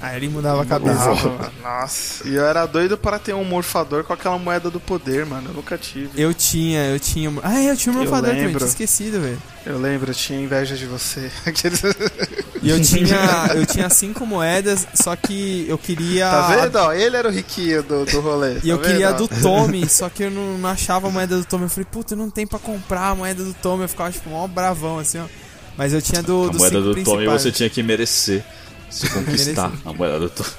Aí 0.00 0.16
ele 0.16 0.28
mudava 0.28 0.62
a 0.62 0.66
cabeça. 0.66 1.04
Nossa, 1.04 1.52
Nossa, 1.62 2.28
e 2.28 2.34
eu 2.34 2.44
era 2.46 2.64
doido 2.66 2.96
para 2.96 3.18
ter 3.18 3.34
um 3.34 3.44
morfador 3.44 4.04
com 4.04 4.12
aquela 4.12 4.38
moeda 4.38 4.70
do 4.70 4.78
poder, 4.78 5.26
mano. 5.26 5.50
Eu 5.50 5.54
nunca 5.54 5.76
tive. 5.76 6.10
Eu 6.20 6.32
tinha, 6.32 6.86
eu 6.86 7.00
tinha. 7.00 7.32
Ah, 7.42 7.60
eu 7.62 7.76
tinha 7.76 7.92
um 7.92 7.96
Eu 7.96 8.02
morfador 8.02 8.30
também, 8.30 8.54
tinha 8.54 8.66
esquecido, 8.66 9.20
velho. 9.20 9.42
Eu 9.68 9.78
lembro, 9.78 10.10
eu 10.10 10.14
tinha 10.14 10.40
inveja 10.40 10.74
de 10.74 10.86
você. 10.86 11.30
E 12.60 12.70
eu 12.70 12.80
tinha, 12.82 13.52
eu 13.54 13.64
tinha 13.64 13.88
cinco 13.88 14.26
moedas, 14.26 14.84
só 14.94 15.14
que 15.14 15.64
eu 15.68 15.78
queria. 15.78 16.28
Tá 16.28 16.48
vendo? 16.48 16.76
Ó, 16.76 16.92
ele 16.92 17.16
era 17.16 17.28
o 17.28 17.30
riquinho 17.30 17.84
do, 17.84 18.04
do 18.04 18.20
rolê. 18.20 18.58
E 18.64 18.68
eu 18.68 18.78
tá 18.78 18.88
queria 18.88 19.08
a 19.10 19.12
vendo, 19.12 19.28
do? 19.28 19.42
Tommy, 19.42 19.86
só 19.90 20.08
que 20.08 20.24
eu 20.24 20.30
não, 20.30 20.58
não 20.58 20.68
achava 20.68 21.06
a 21.06 21.10
moeda 21.10 21.38
do 21.38 21.44
Tommy. 21.44 21.64
Eu 21.64 21.68
falei, 21.68 21.86
puta, 21.88 22.16
não 22.16 22.30
tem 22.30 22.48
pra 22.48 22.58
comprar 22.58 23.10
a 23.10 23.14
moeda 23.14 23.44
do 23.44 23.54
Tommy. 23.54 23.82
Eu 23.82 23.88
ficava, 23.88 24.10
tipo, 24.10 24.30
mó 24.30 24.46
bravão, 24.48 24.98
assim, 24.98 25.18
ó. 25.18 25.26
Mas 25.76 25.92
eu 25.92 26.02
tinha 26.02 26.22
do, 26.22 26.46
A 26.46 26.48
dos 26.48 26.58
moeda 26.58 26.82
cinco 26.82 26.94
do 26.94 27.04
Tommy 27.04 27.26
você 27.26 27.52
tinha 27.52 27.70
que 27.70 27.82
merecer. 27.82 28.44
Se 28.90 29.08
conquistar 29.10 29.70
a 29.84 29.92
moeda 29.92 30.18
do 30.18 30.30
Tommy. 30.30 30.50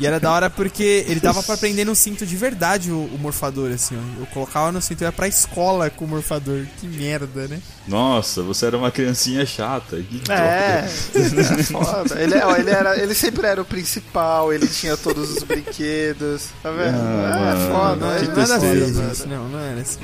E 0.00 0.06
era 0.06 0.18
da 0.18 0.30
hora 0.32 0.50
porque 0.50 1.04
ele 1.08 1.20
dava 1.20 1.40
pra 1.42 1.56
prender 1.56 1.86
no 1.86 1.94
cinto 1.94 2.26
de 2.26 2.36
verdade 2.36 2.90
o, 2.90 3.04
o 3.14 3.18
morfador, 3.18 3.70
assim, 3.70 3.96
ó. 3.96 4.20
Eu 4.20 4.26
colocava 4.26 4.72
no 4.72 4.82
cinto 4.82 5.02
e 5.02 5.04
ia 5.04 5.12
pra 5.12 5.28
escola 5.28 5.88
com 5.88 6.04
o 6.04 6.08
morfador. 6.08 6.66
Que 6.80 6.86
merda, 6.88 7.46
né? 7.46 7.60
Nossa, 7.86 8.42
você 8.42 8.66
era 8.66 8.76
uma 8.76 8.90
criancinha 8.90 9.46
chata. 9.46 9.96
Que 9.96 10.20
É, 10.32 10.84
é 10.84 11.62
foda. 11.62 12.20
Ele, 12.20 12.34
ó, 12.42 12.56
ele, 12.56 12.70
era, 12.70 12.98
ele 13.00 13.14
sempre 13.14 13.46
era 13.46 13.62
o 13.62 13.64
principal, 13.64 14.52
ele 14.52 14.66
tinha 14.66 14.96
todos 14.96 15.30
os 15.36 15.42
brinquedos. 15.44 16.48
Tá 16.60 16.70
vendo? 16.72 16.96
Ah, 16.96 17.30
é 17.30 17.54
mano, 17.54 17.72
foda, 17.72 17.96
Não, 18.06 18.12
é 18.16 18.22
não 18.22 18.34
nada 18.36 18.54
a 18.54 18.58
ver, 18.58 18.70
tristeza. 18.82 19.14
gente. 19.14 19.28
Não, 19.28 19.48
não 19.48 19.58
era 19.60 19.80
assim. 19.80 20.00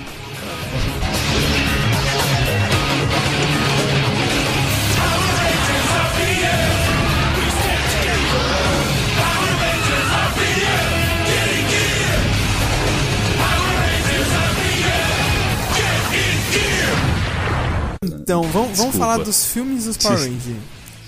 Então, 18.03 18.42
vamos, 18.44 18.78
vamos 18.78 18.96
falar 18.96 19.18
dos 19.18 19.44
filmes 19.44 19.84
dos 19.84 19.98
Power 19.98 20.18
Rangers. 20.18 20.57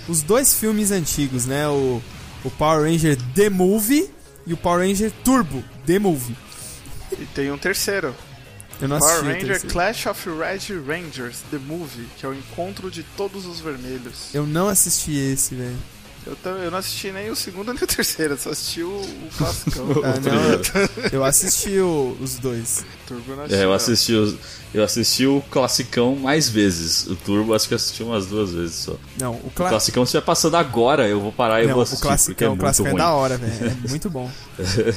Os 0.06 0.20
dois 0.20 0.52
filmes 0.52 0.90
antigos, 0.90 1.46
né? 1.46 1.66
O, 1.66 2.02
o 2.44 2.50
Power 2.50 2.82
Ranger 2.82 3.16
The 3.34 3.48
Movie 3.48 4.10
e 4.46 4.52
o 4.52 4.58
Power 4.58 4.86
Ranger 4.86 5.10
Turbo 5.24 5.64
The 5.86 5.98
Movie. 5.98 6.36
E 7.12 7.24
tem 7.34 7.50
um 7.50 7.56
terceiro. 7.56 8.14
Eu 8.78 8.88
não 8.88 8.98
assisti 8.98 9.20
Power 9.22 9.34
Ranger. 9.34 9.66
Clash 9.68 10.06
of 10.06 10.28
Red 10.28 10.80
Rangers, 10.86 11.38
The 11.50 11.56
Movie, 11.56 12.08
que 12.18 12.26
é 12.26 12.28
o 12.28 12.34
encontro 12.34 12.90
de 12.90 13.02
todos 13.16 13.46
os 13.46 13.58
vermelhos. 13.58 14.28
Eu 14.34 14.44
não 14.46 14.68
assisti 14.68 15.16
esse, 15.16 15.54
velho. 15.54 15.78
Eu, 16.24 16.36
eu 16.56 16.70
não 16.70 16.78
assisti 16.78 17.10
nem 17.10 17.30
o 17.30 17.36
segundo 17.36 17.72
nem 17.74 17.82
o 17.82 17.86
terceiro, 17.86 18.34
eu 18.34 18.38
só 18.38 18.50
assisti 18.50 18.82
o, 18.82 18.88
o 18.88 19.28
clássico. 19.36 19.70
Ah, 20.04 20.20
não, 20.20 20.52
eu, 20.52 21.10
eu 21.12 21.24
assisti 21.24 21.78
o- 21.80 22.16
os 22.20 22.38
dois. 22.38 22.84
Turbo 23.06 23.24
eu 23.32 23.36
não 23.36 23.42
É, 23.44 23.46
assisti, 23.46 23.62
eu 23.62 23.68
não. 23.68 23.74
assisti, 23.74 24.12
os- 24.14 24.34
eu 24.74 24.84
assisti 24.84 25.26
o 25.26 25.42
classicão 25.50 26.14
mais 26.16 26.48
vezes. 26.48 27.06
O 27.06 27.16
Turbo 27.16 27.54
acho 27.54 27.66
que 27.68 27.74
eu 27.74 27.76
assisti 27.76 28.02
umas 28.02 28.26
duas 28.26 28.52
vezes 28.52 28.76
só. 28.76 28.96
Não, 29.18 29.32
o, 29.32 29.46
O 29.46 29.50
cla 29.54 29.68
classicão, 29.70 30.04
se 30.04 30.10
estiver 30.10 30.24
passando 30.24 30.56
agora, 30.56 31.08
eu 31.08 31.20
vou 31.20 31.32
parar 31.32 31.62
e 31.62 31.66
não, 31.66 31.74
vou 31.74 31.80
o 31.80 31.82
assistir, 31.82 32.04
é 32.04 32.08
classicão, 32.08 32.46
o 32.46 32.50
muito 32.50 32.60
classicão 32.60 32.92
é 32.92 32.94
da 32.96 33.10
hora, 33.12 33.36
velho. 33.38 33.76
É 33.84 33.88
muito 33.88 34.08
bom. 34.08 34.30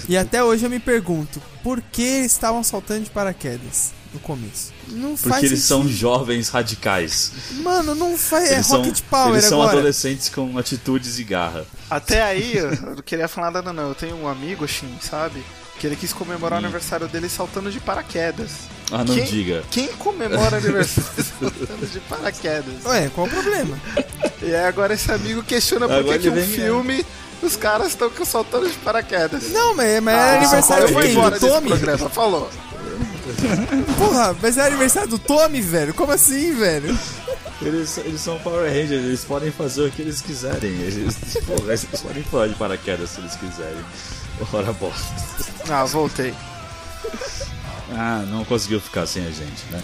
E 0.07 0.15
até 0.17 0.43
hoje 0.43 0.65
eu 0.65 0.69
me 0.69 0.79
pergunto, 0.79 1.41
por 1.63 1.81
que 1.81 2.01
eles 2.01 2.31
estavam 2.31 2.63
saltando 2.63 3.03
de 3.03 3.09
paraquedas 3.09 3.93
no 4.15 4.19
começo? 4.19 4.71
Não 4.87 5.15
faz 5.15 5.33
Porque 5.33 5.45
eles 5.45 5.61
são 5.63 5.87
jovens 5.87 6.49
radicais. 6.49 7.31
Mano, 7.63 7.93
não 7.93 8.17
faz. 8.17 8.49
É 8.49 8.53
eles 8.55 8.67
são, 8.67 8.81
Rocket 8.81 9.01
Power 9.09 9.33
eles 9.33 9.45
são 9.45 9.61
agora. 9.61 9.77
adolescentes 9.77 10.29
com 10.29 10.57
atitudes 10.57 11.19
e 11.19 11.23
garra. 11.23 11.65
Até 11.89 12.23
aí, 12.23 12.57
eu 12.57 12.71
não 12.81 12.95
queria 13.03 13.27
falar 13.27 13.51
nada 13.51 13.71
não. 13.71 13.89
Eu 13.89 13.95
tenho 13.95 14.15
um 14.15 14.27
amigo, 14.27 14.67
Shin, 14.67 14.97
sabe? 15.01 15.43
Que 15.79 15.85
ele 15.87 15.95
quis 15.95 16.13
comemorar 16.13 16.59
o 16.61 16.63
aniversário 16.63 17.07
dele 17.07 17.27
saltando 17.29 17.69
de 17.69 17.79
paraquedas. 17.81 18.51
Ah, 18.91 19.03
não 19.03 19.13
Quem- 19.13 19.25
diga. 19.25 19.63
Quem 19.69 19.87
comemora 19.89 20.57
aniversário 20.57 21.11
saltando 21.39 21.85
de 21.85 21.99
paraquedas? 22.01 22.85
Ué, 22.85 23.09
qual 23.13 23.27
o 23.27 23.29
problema? 23.29 23.77
E 24.41 24.45
aí 24.55 24.65
agora 24.65 24.93
esse 24.93 25.11
amigo 25.11 25.43
questiona 25.43 25.87
por 25.87 26.17
que, 26.17 26.29
um 26.29 26.33
vem- 26.35 26.47
filme 26.47 27.05
os 27.43 27.55
caras 27.57 27.87
estão 27.87 28.09
saltando 28.25 28.69
de 28.69 28.77
paraquedas. 28.77 29.49
Não, 29.51 29.75
mas, 29.75 30.01
mas 30.01 30.15
Ah, 30.15 30.19
era 30.21 30.37
aniversário 30.39 30.87
de 30.87 30.93
quem? 30.95 31.13
Do 31.13 31.29
desse 31.29 31.45
Tommy? 31.47 31.67
programa, 31.67 32.09
falou. 32.09 32.49
Porra, 33.97 34.35
mas 34.41 34.57
era 34.57 34.67
aniversário 34.67 35.09
do 35.09 35.19
Tommy, 35.19 35.61
velho? 35.61 35.93
Como 35.93 36.11
assim, 36.11 36.53
velho? 36.55 36.97
Eles, 37.61 37.97
eles 37.99 38.21
são 38.21 38.37
Power 38.39 38.69
Rangers, 38.69 39.03
eles 39.03 39.23
podem 39.23 39.51
fazer 39.51 39.83
o 39.83 39.91
que 39.91 40.01
eles 40.01 40.21
quiserem. 40.21 40.71
Eles, 40.71 41.15
porra, 41.45 41.69
eles 41.69 41.85
podem 42.01 42.23
pular 42.23 42.47
de 42.47 42.55
paraquedas 42.55 43.11
se 43.11 43.21
eles 43.21 43.35
quiserem. 43.35 43.83
Ora 44.51 44.73
bosta. 44.73 45.15
Ah, 45.69 45.85
voltei. 45.85 46.33
Ah, 47.91 48.25
não 48.29 48.43
conseguiu 48.43 48.81
ficar 48.81 49.05
sem 49.05 49.23
a 49.25 49.29
gente, 49.29 49.63
né? 49.71 49.81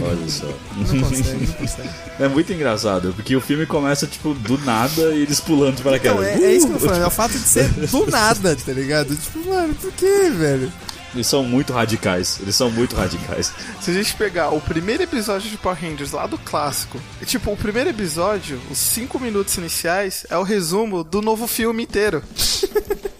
Olha 0.00 0.28
só. 0.28 0.46
Não 0.76 1.02
consegue, 1.02 1.46
não 1.46 1.54
consegue. 1.54 1.90
É 2.18 2.28
muito 2.28 2.52
engraçado, 2.52 3.12
porque 3.14 3.34
o 3.36 3.40
filme 3.40 3.66
começa, 3.66 4.06
tipo, 4.06 4.32
do 4.34 4.56
nada 4.58 5.12
e 5.12 5.22
eles 5.22 5.40
pulando 5.40 5.76
de 5.76 5.82
paraquedas. 5.82 6.16
Então, 6.16 6.24
é, 6.24 6.42
é 6.42 6.54
isso 6.54 6.66
que 6.66 6.72
eu 6.72 6.78
tô 6.78 6.86
falando. 6.86 7.02
É 7.02 7.06
o 7.06 7.10
fato 7.10 7.32
de 7.32 7.38
ser 7.40 7.68
do 7.68 8.06
nada, 8.06 8.56
tá 8.56 8.72
ligado? 8.72 9.14
Tipo, 9.16 9.46
mano, 9.46 9.74
por 9.74 9.92
que, 9.92 10.30
velho? 10.30 10.72
Eles 11.14 11.26
são 11.26 11.42
muito 11.42 11.72
radicais. 11.72 12.38
Eles 12.40 12.54
são 12.54 12.70
muito 12.70 12.94
radicais. 12.94 13.52
Se 13.80 13.90
a 13.90 13.94
gente 13.94 14.14
pegar 14.14 14.50
o 14.50 14.60
primeiro 14.60 15.02
episódio 15.02 15.50
de 15.50 15.56
Power 15.56 15.76
Rangers 15.80 16.12
lá 16.12 16.26
do 16.26 16.38
clássico, 16.38 17.00
e, 17.20 17.24
tipo, 17.26 17.50
o 17.52 17.56
primeiro 17.56 17.90
episódio, 17.90 18.60
os 18.70 18.78
cinco 18.78 19.18
minutos 19.18 19.56
iniciais, 19.56 20.24
é 20.30 20.36
o 20.38 20.42
resumo 20.44 21.02
do 21.02 21.20
novo 21.20 21.46
filme 21.46 21.82
inteiro. 21.82 22.22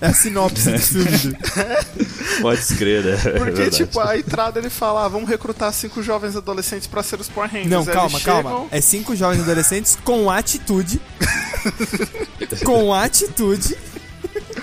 É 0.00 0.06
a 0.06 0.14
sinopse 0.14 0.70
do 0.70 0.78
filme. 0.78 1.36
Pode 2.40 2.64
crer, 2.76 3.02
né? 3.04 3.14
É 3.14 3.30
Porque, 3.36 3.50
verdade. 3.50 3.76
tipo, 3.78 3.98
a 3.98 4.16
entrada 4.16 4.60
ele 4.60 4.70
fala, 4.70 5.04
ah, 5.04 5.08
vamos 5.08 5.28
recrutar 5.28 5.72
cinco 5.72 6.00
jovens 6.04 6.36
adolescentes 6.36 6.86
pra 6.86 7.02
ser 7.02 7.18
os 7.18 7.28
Power 7.28 7.50
Rangers. 7.50 7.68
Não, 7.68 7.80
Aí 7.80 7.86
calma, 7.86 8.20
calma. 8.20 8.48
chegam- 8.50 8.68
É 8.70 8.80
cinco 8.80 9.16
jovens 9.16 9.40
adolescentes 9.42 9.98
com 10.04 10.30
atitude. 10.30 11.00
com 12.64 12.94
atitude. 12.94 13.76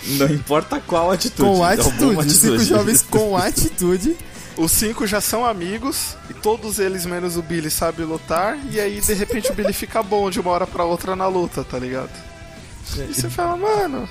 Não 0.08 0.28
importa 0.28 0.80
qual 0.80 1.12
atitude. 1.12 1.50
Com 1.50 1.66
é 1.66 1.74
atitude. 1.74 1.98
boa 1.98 2.24
Cinco 2.24 2.54
atitude. 2.54 2.66
jovens 2.66 3.02
com 3.02 3.38
atitude. 3.38 4.16
Os 4.58 4.72
cinco 4.72 5.06
já 5.06 5.20
são 5.20 5.46
amigos, 5.46 6.16
e 6.30 6.34
todos 6.34 6.80
eles, 6.80 7.06
menos 7.06 7.36
o 7.36 7.42
Billy, 7.42 7.70
sabem 7.70 8.06
lutar, 8.06 8.58
e 8.72 8.80
aí, 8.80 9.02
de 9.02 9.14
repente, 9.14 9.52
o 9.52 9.54
Billy 9.54 9.74
fica 9.74 10.02
bom 10.02 10.30
de 10.30 10.40
uma 10.40 10.50
hora 10.52 10.66
pra 10.66 10.86
outra 10.86 11.14
na 11.14 11.28
luta, 11.28 11.62
tá 11.66 11.78
ligado? 11.78 12.10
E 13.10 13.14
você 13.14 13.30
fala, 13.30 13.58
mano, 13.58 14.08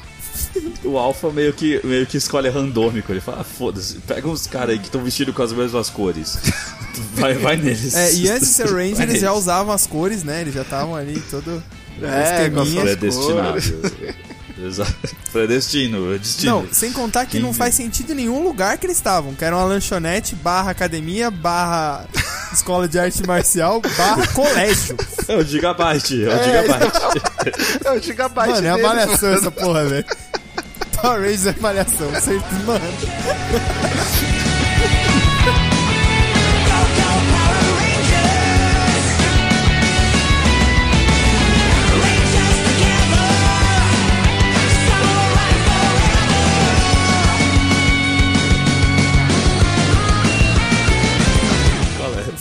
O 0.84 0.98
Alpha 0.98 1.30
meio 1.30 1.52
que, 1.52 1.80
meio 1.84 2.06
que 2.06 2.16
escolhe 2.16 2.48
randômico. 2.48 3.10
Ele 3.10 3.20
fala, 3.20 3.40
ah, 3.40 3.44
foda-se, 3.44 3.98
pega 4.00 4.28
uns 4.28 4.46
caras 4.46 4.70
aí 4.70 4.78
que 4.78 4.86
estão 4.86 5.02
vestidos 5.02 5.34
com 5.34 5.42
as 5.42 5.52
mesmas 5.52 5.88
cores. 5.88 6.38
Vai, 7.14 7.34
vai 7.34 7.56
neles. 7.56 7.92
É, 7.92 8.12
e 8.14 8.28
antes 8.28 8.48
de 8.48 8.54
ser 8.54 8.66
Ranger, 8.70 8.94
Vai 8.96 9.06
eles 9.06 9.20
já 9.20 9.32
usavam 9.32 9.74
as 9.74 9.84
cores, 9.84 10.22
né? 10.22 10.42
Eles 10.42 10.54
já 10.54 10.62
estavam 10.62 10.94
ali 10.94 11.20
todo. 11.28 11.60
É, 12.00 12.48
com 12.50 12.60
as 12.60 12.68
suas 12.68 12.84
Predestinado. 12.84 13.60
Exato. 14.66 14.94
Predestino, 15.32 16.18
destino. 16.18 16.62
Não, 16.62 16.68
sem 16.72 16.92
contar 16.92 17.26
que 17.26 17.38
não 17.40 17.52
Sim. 17.52 17.58
faz 17.58 17.74
sentido 17.74 18.12
em 18.12 18.16
nenhum 18.16 18.42
lugar 18.42 18.78
que 18.78 18.86
eles 18.86 18.96
estavam. 18.96 19.34
Que 19.34 19.44
era 19.44 19.56
uma 19.56 19.64
lanchonete, 19.64 20.34
barra 20.36 20.70
academia, 20.70 21.30
barra 21.30 22.06
escola 22.52 22.86
de 22.88 22.98
arte 22.98 23.26
marcial, 23.26 23.80
barra 23.96 24.26
colégio. 24.28 24.96
É 25.28 25.36
o 25.36 25.44
Gigabyte, 25.44 26.24
é 26.24 26.28
o 26.28 26.32
É, 26.32 26.44
Gigabyte. 26.44 26.92
é 27.84 27.90
o 27.92 27.98
gigabyte 28.02 28.50
Mano, 28.50 28.66
é 28.66 28.82
malhação 28.82 29.34
essa 29.34 29.50
porra, 29.50 29.84
velho. 29.86 30.06
Power 31.00 31.20
Rangers 31.20 31.46
é 31.46 31.54
malhação, 31.60 32.10
certo? 32.20 32.54
Mano. 32.64 34.43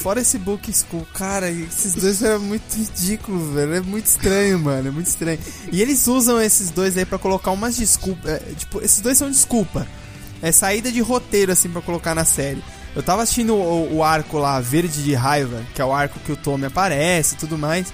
Fora 0.04 0.20
esse 0.20 0.38
book 0.38 0.70
school, 0.74 1.08
cara, 1.14 1.50
esses 1.50 1.96
dois 1.96 2.22
eram 2.22 2.42
muito 2.42 2.76
ridículos, 2.76 3.54
velho. 3.54 3.76
É 3.76 3.80
muito 3.80 4.06
estranho, 4.06 4.60
mano. 4.60 4.90
É 4.90 4.92
muito 4.92 5.08
estranho. 5.08 5.40
E 5.72 5.82
eles 5.82 6.08
usam 6.08 6.42
esses 6.42 6.70
dois 6.70 6.98
aí 6.98 7.06
pra 7.06 7.18
colocar 7.18 7.52
umas 7.52 7.78
desculpas. 7.78 8.30
é, 8.30 8.40
tipo, 8.58 8.82
esses 8.82 9.00
dois 9.00 9.18
são 9.18 9.32
desculpa. 9.32 9.88
É 10.42 10.52
saída 10.52 10.92
de 10.92 11.00
roteiro, 11.00 11.54
assim, 11.54 11.70
pra 11.70 11.82
colocar 11.82 12.14
na 12.14 12.26
série. 12.26 12.62
Eu 12.94 13.02
tava 13.02 13.22
assistindo 13.22 13.56
o, 13.56 13.96
o 13.96 14.04
arco 14.04 14.38
lá, 14.38 14.60
Verde 14.60 15.02
de 15.02 15.14
Raiva, 15.14 15.64
que 15.74 15.82
é 15.82 15.86
o 15.86 15.94
arco 15.94 16.20
que 16.20 16.34
o 16.34 16.36
Tommy 16.36 16.66
aparece 16.66 17.36
e 17.36 17.38
tudo 17.38 17.58
mais. 17.58 17.94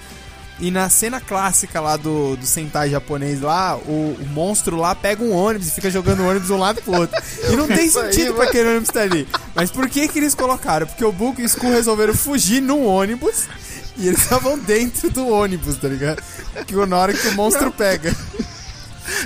E 0.60 0.70
na 0.70 0.90
cena 0.90 1.20
clássica 1.20 1.80
lá 1.80 1.96
do, 1.96 2.36
do 2.36 2.44
Sentai 2.44 2.90
japonês 2.90 3.40
lá, 3.40 3.76
o, 3.76 4.16
o 4.20 4.26
monstro 4.30 4.76
lá 4.76 4.94
pega 4.94 5.22
um 5.22 5.32
ônibus 5.32 5.68
e 5.68 5.70
fica 5.70 5.90
jogando 5.90 6.20
o 6.20 6.28
ônibus 6.28 6.48
de 6.48 6.52
um 6.52 6.58
lado 6.58 6.82
pro 6.82 7.00
outro. 7.00 7.22
E 7.50 7.56
não 7.56 7.66
tem 7.66 7.78
aí, 7.78 7.90
sentido 7.90 8.34
pra 8.34 8.44
aquele 8.44 8.68
ônibus 8.68 8.90
estar 8.90 9.02
ali. 9.02 9.26
Mas 9.54 9.70
por 9.70 9.88
que 9.88 10.06
que 10.06 10.18
eles 10.18 10.34
colocaram? 10.34 10.86
Porque 10.86 11.04
o 11.04 11.12
Book 11.12 11.40
e 11.40 11.44
o 11.44 11.46
Skull 11.46 11.70
resolveram 11.70 12.14
fugir 12.14 12.60
num 12.60 12.84
ônibus 12.84 13.48
e 13.96 14.08
eles 14.08 14.20
estavam 14.20 14.58
dentro 14.58 15.10
do 15.10 15.28
ônibus, 15.28 15.76
tá 15.76 15.88
ligado? 15.88 16.22
Que 16.66 16.74
na 16.86 16.96
hora 16.98 17.14
que 17.14 17.28
o 17.28 17.34
monstro 17.34 17.72
pega. 17.72 18.14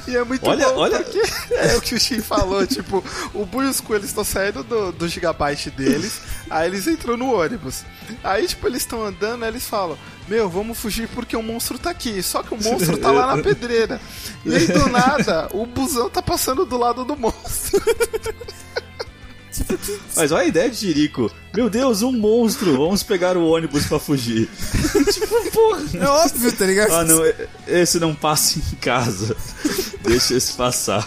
E 0.07 0.17
é 0.17 0.25
muito 0.25 0.49
Olha- 0.49 0.69
bom 0.69 0.79
olha- 0.81 1.01
porque 1.03 1.21
é 1.53 1.77
o 1.77 1.81
que 1.81 1.95
o 1.95 2.01
Shin 2.01 2.21
falou, 2.21 2.65
tipo, 2.69 3.05
o 3.35 3.45
Bui 3.45 3.67
e 3.67 3.69
os 3.69 3.81
Coelhos 3.81 4.09
estão 4.09 4.25
saindo 4.25 4.63
do, 4.63 4.93
do 4.93 5.09
gigabyte 5.09 5.71
deles, 5.71 6.21
aí 6.51 6.69
eles 6.69 6.87
entram 6.87 7.17
no 7.17 7.35
ônibus. 7.35 7.83
Aí, 8.23 8.47
tipo, 8.47 8.67
eles 8.67 8.83
estão 8.83 9.05
andando, 9.05 9.43
aí 9.43 9.49
eles 9.51 9.67
falam, 9.67 9.99
meu, 10.29 10.49
vamos 10.49 10.79
fugir 10.79 11.09
porque 11.09 11.37
o 11.37 11.43
monstro 11.43 11.79
tá 11.79 11.91
aqui. 11.91 12.23
Só 12.23 12.43
que 12.43 12.55
o 12.55 12.63
monstro 12.63 12.97
tá 12.99 13.11
lá 13.11 13.35
na 13.37 13.41
pedreira. 13.43 14.01
E 14.45 14.55
aí, 14.55 14.67
do 14.67 14.89
nada, 14.89 15.49
o 15.53 15.67
busão 15.67 16.09
tá 16.11 16.23
passando 16.23 16.65
do 16.65 16.77
lado 16.79 17.05
do 17.05 17.17
monstro. 17.17 17.83
Mas 20.17 20.33
olha 20.33 20.43
a 20.43 20.47
ideia 20.47 20.71
de 20.71 20.77
Jerico. 20.77 21.31
Meu 21.55 21.69
Deus, 21.71 22.03
um 22.03 22.13
monstro. 22.13 22.77
Vamos 22.77 23.03
pegar 23.03 23.37
o 23.37 23.47
ônibus 23.47 23.87
pra 23.87 23.99
fugir. 23.99 24.49
tipo, 25.13 25.51
porra. 25.51 25.83
É 25.95 26.07
óbvio, 26.07 26.53
tá 26.53 26.65
ligado? 26.67 26.93
Ah, 26.93 27.05
não. 27.05 27.21
Esse 27.67 27.99
não 27.99 28.15
passa 28.15 28.59
em 28.59 28.77
casa. 28.77 29.37
Deixa 30.03 30.35
esse 30.35 30.53
passar. 30.53 31.07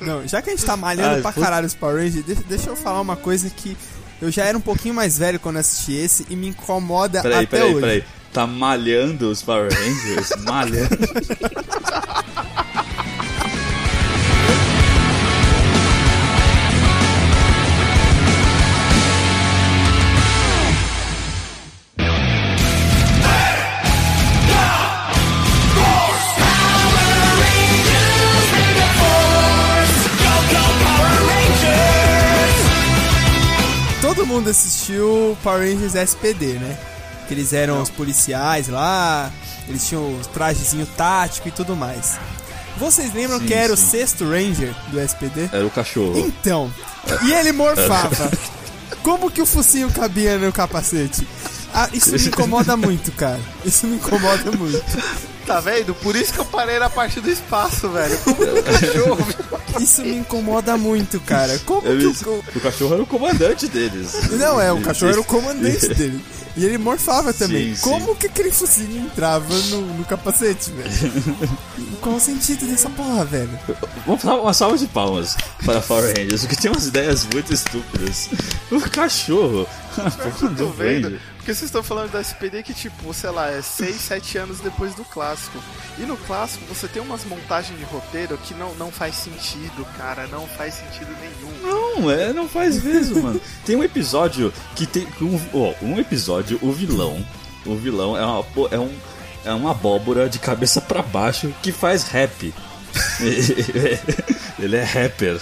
Não, 0.00 0.26
já 0.26 0.40
que 0.40 0.50
a 0.50 0.52
gente 0.56 0.64
tá 0.64 0.76
malhando 0.76 1.18
Ah, 1.18 1.22
pra 1.22 1.32
caralho 1.32 1.66
os 1.66 1.74
Power 1.74 1.96
Rangers, 2.02 2.24
deixa, 2.24 2.42
deixa 2.48 2.70
eu 2.70 2.76
falar 2.76 3.00
uma 3.02 3.16
coisa 3.16 3.50
que 3.50 3.76
eu 4.22 4.30
já 4.30 4.44
era 4.44 4.56
um 4.56 4.60
pouquinho 4.60 4.94
mais 4.94 5.18
velho 5.18 5.38
quando 5.38 5.58
assisti 5.58 5.92
esse 5.92 6.26
e 6.30 6.36
me 6.36 6.48
incomoda 6.48 7.20
Peraí, 7.20 7.44
até 7.44 7.46
peraí, 7.58 7.70
hoje. 7.72 7.80
peraí. 7.80 8.04
Tá 8.32 8.46
malhando 8.46 9.30
os 9.30 9.42
Power 9.42 9.70
Rangers? 9.70 10.30
Malhando. 10.44 10.96
Power 35.40 35.60
Rangers 35.60 35.94
SPD, 35.94 36.54
né? 36.54 36.78
Que 37.26 37.34
eles 37.34 37.52
eram 37.52 37.80
os 37.80 37.90
policiais 37.90 38.68
lá, 38.68 39.30
eles 39.68 39.86
tinham 39.86 40.02
o 40.02 40.20
trajezinho 40.32 40.86
tático 40.96 41.48
e 41.48 41.50
tudo 41.50 41.76
mais. 41.76 42.18
Vocês 42.76 43.12
lembram 43.12 43.38
Sim, 43.40 43.46
que 43.46 43.54
era 43.54 43.72
o 43.72 43.76
sim. 43.76 43.90
sexto 43.90 44.24
Ranger 44.24 44.74
do 44.88 44.98
SPD? 45.00 45.50
Era 45.52 45.66
o 45.66 45.70
cachorro. 45.70 46.18
Então, 46.18 46.72
e 47.26 47.32
ele 47.32 47.52
morfava. 47.52 48.30
Como 49.02 49.30
que 49.30 49.40
o 49.40 49.46
focinho 49.46 49.90
cabia 49.90 50.38
no 50.38 50.52
capacete? 50.52 51.26
Ah, 51.72 51.88
isso 51.92 52.10
me 52.12 52.26
incomoda 52.26 52.76
muito, 52.76 53.12
cara. 53.12 53.40
Isso 53.64 53.86
me 53.86 53.96
incomoda 53.96 54.50
muito. 54.52 54.82
Tá 55.46 55.58
vendo? 55.60 55.94
Por 55.96 56.14
isso 56.14 56.32
que 56.32 56.38
eu 56.38 56.44
parei 56.44 56.78
na 56.78 56.88
parte 56.90 57.20
do 57.20 57.30
espaço, 57.30 57.88
velho. 57.88 58.16
Como 58.18 58.42
um 58.42 58.62
cachorro. 58.62 59.26
Isso 59.80 60.02
me 60.02 60.16
incomoda 60.16 60.76
muito, 60.76 61.18
cara. 61.20 61.58
Como 61.60 61.82
que 61.82 61.88
Eles- 61.88 62.22
o... 62.22 62.42
o 62.54 62.60
cachorro 62.60 62.94
era 62.94 63.02
o 63.02 63.06
comandante 63.06 63.66
deles. 63.68 64.12
Não, 64.32 64.60
é, 64.60 64.72
o 64.72 64.80
cachorro 64.80 65.12
era 65.12 65.20
o 65.20 65.24
comandante 65.24 65.88
dele. 65.94 66.20
E 66.56 66.64
ele 66.64 66.78
morfava 66.78 67.32
também. 67.32 67.70
Sim, 67.70 67.76
sim. 67.76 67.82
Como 67.82 68.14
que 68.16 68.26
aquele 68.26 68.50
focinho 68.50 69.04
entrava 69.06 69.54
no, 69.70 69.80
no 69.94 70.04
capacete, 70.04 70.70
velho? 70.72 71.12
Qual 72.00 72.16
o 72.16 72.20
sentido 72.20 72.66
dessa 72.66 72.90
porra, 72.90 73.24
velho? 73.24 73.58
Vamos 74.04 74.24
dar 74.24 74.34
uma 74.34 74.52
salva 74.52 74.76
de 74.76 74.86
palmas 74.88 75.36
para 75.64 75.80
Power 75.80 76.08
Rangers, 76.16 76.40
porque 76.42 76.56
tem 76.56 76.70
umas 76.70 76.86
ideias 76.88 77.24
muito 77.32 77.54
estúpidas. 77.54 78.28
O 78.70 78.80
cachorro. 78.90 79.66
Tô 80.40 80.48
do? 80.48 80.70
Ranger. 80.70 81.20
Porque 81.50 81.58
vocês 81.58 81.68
estão 81.68 81.82
falando 81.82 82.12
da 82.12 82.20
SPD 82.20 82.62
que, 82.62 82.72
tipo, 82.72 83.12
sei 83.12 83.30
lá, 83.30 83.50
é 83.50 83.60
6, 83.60 83.96
7 83.96 84.38
anos 84.38 84.60
depois 84.60 84.94
do 84.94 85.04
clássico. 85.04 85.58
E 85.98 86.02
no 86.02 86.16
clássico 86.16 86.64
você 86.66 86.86
tem 86.86 87.02
umas 87.02 87.24
montagens 87.24 87.76
de 87.76 87.84
roteiro 87.86 88.38
que 88.38 88.54
não, 88.54 88.72
não 88.76 88.92
faz 88.92 89.16
sentido, 89.16 89.84
cara. 89.98 90.28
Não 90.28 90.46
faz 90.46 90.74
sentido 90.74 91.10
nenhum. 91.20 91.60
Não, 91.60 92.08
é, 92.08 92.32
não 92.32 92.48
faz 92.48 92.80
mesmo, 92.80 93.20
mano. 93.20 93.40
Tem 93.66 93.74
um 93.74 93.82
episódio 93.82 94.52
que 94.76 94.86
tem. 94.86 95.08
Um, 95.20 95.40
ó, 95.52 95.74
um 95.82 95.98
episódio, 95.98 96.56
o 96.62 96.70
vilão. 96.70 97.26
O 97.66 97.74
vilão 97.74 98.16
é 98.16 98.24
uma, 98.24 98.44
é 98.70 98.78
um, 98.78 98.94
é 99.44 99.52
uma 99.52 99.72
abóbora 99.72 100.28
de 100.28 100.38
cabeça 100.38 100.80
pra 100.80 101.02
baixo 101.02 101.52
que 101.60 101.72
faz 101.72 102.04
rap. 102.04 102.54
Ele 104.56 104.76
é 104.76 104.84
rapper. 104.84 105.40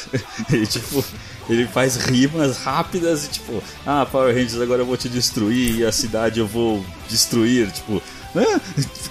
E, 0.50 0.66
tipo, 0.66 1.04
ele 1.48 1.66
faz 1.66 1.96
rimas 1.96 2.58
rápidas 2.58 3.24
e 3.24 3.28
tipo, 3.28 3.62
ah, 3.86 4.06
Power 4.06 4.34
Rangers, 4.34 4.60
agora 4.60 4.82
eu 4.82 4.86
vou 4.86 4.96
te 4.96 5.08
destruir 5.08 5.78
e 5.78 5.84
a 5.84 5.92
cidade 5.92 6.40
eu 6.40 6.46
vou 6.46 6.84
destruir. 7.08 7.70
Tipo, 7.70 8.02
ah, 8.36 8.60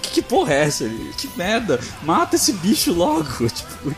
que, 0.01 0.09
que 0.11 0.21
porra 0.21 0.53
é 0.53 0.63
essa? 0.63 0.87
Que 1.17 1.29
merda, 1.35 1.79
mata 2.03 2.35
esse 2.35 2.53
bicho 2.53 2.93
logo. 2.93 3.47
Tipo, 3.49 3.95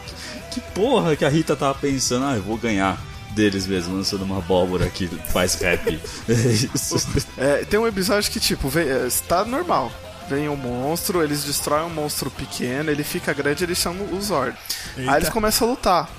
que 0.51 0.59
porra 0.73 1.15
que 1.15 1.23
a 1.23 1.29
Rita 1.29 1.55
tava 1.55 1.75
pensando, 1.75 2.25
ah, 2.25 2.35
eu 2.35 2.41
vou 2.41 2.57
ganhar 2.57 2.99
deles 3.31 3.67
mesmo, 3.67 3.95
lançando 3.95 4.23
uma 4.23 4.39
abóbora 4.39 4.89
que 4.89 5.07
faz 5.07 5.55
rap. 5.55 5.99
É 6.27 6.33
isso. 6.33 7.23
É, 7.37 7.65
tem 7.65 7.79
um 7.79 7.87
episódio 7.87 8.31
que, 8.31 8.39
tipo, 8.39 8.67
vem, 8.67 8.87
é, 8.87 9.07
tá 9.27 9.45
normal. 9.45 9.91
Vem 10.29 10.47
um 10.47 10.55
monstro, 10.55 11.23
eles 11.23 11.43
destroem 11.43 11.85
um 11.85 11.89
monstro 11.89 12.29
pequeno, 12.29 12.91
ele 12.91 13.03
fica 13.03 13.33
grande, 13.33 13.63
eles 13.63 13.77
chamam 13.77 14.05
o 14.13 14.21
Zord. 14.21 14.55
Aí 14.95 15.17
eles 15.17 15.29
começam 15.29 15.67
a 15.67 15.71
lutar. 15.71 16.09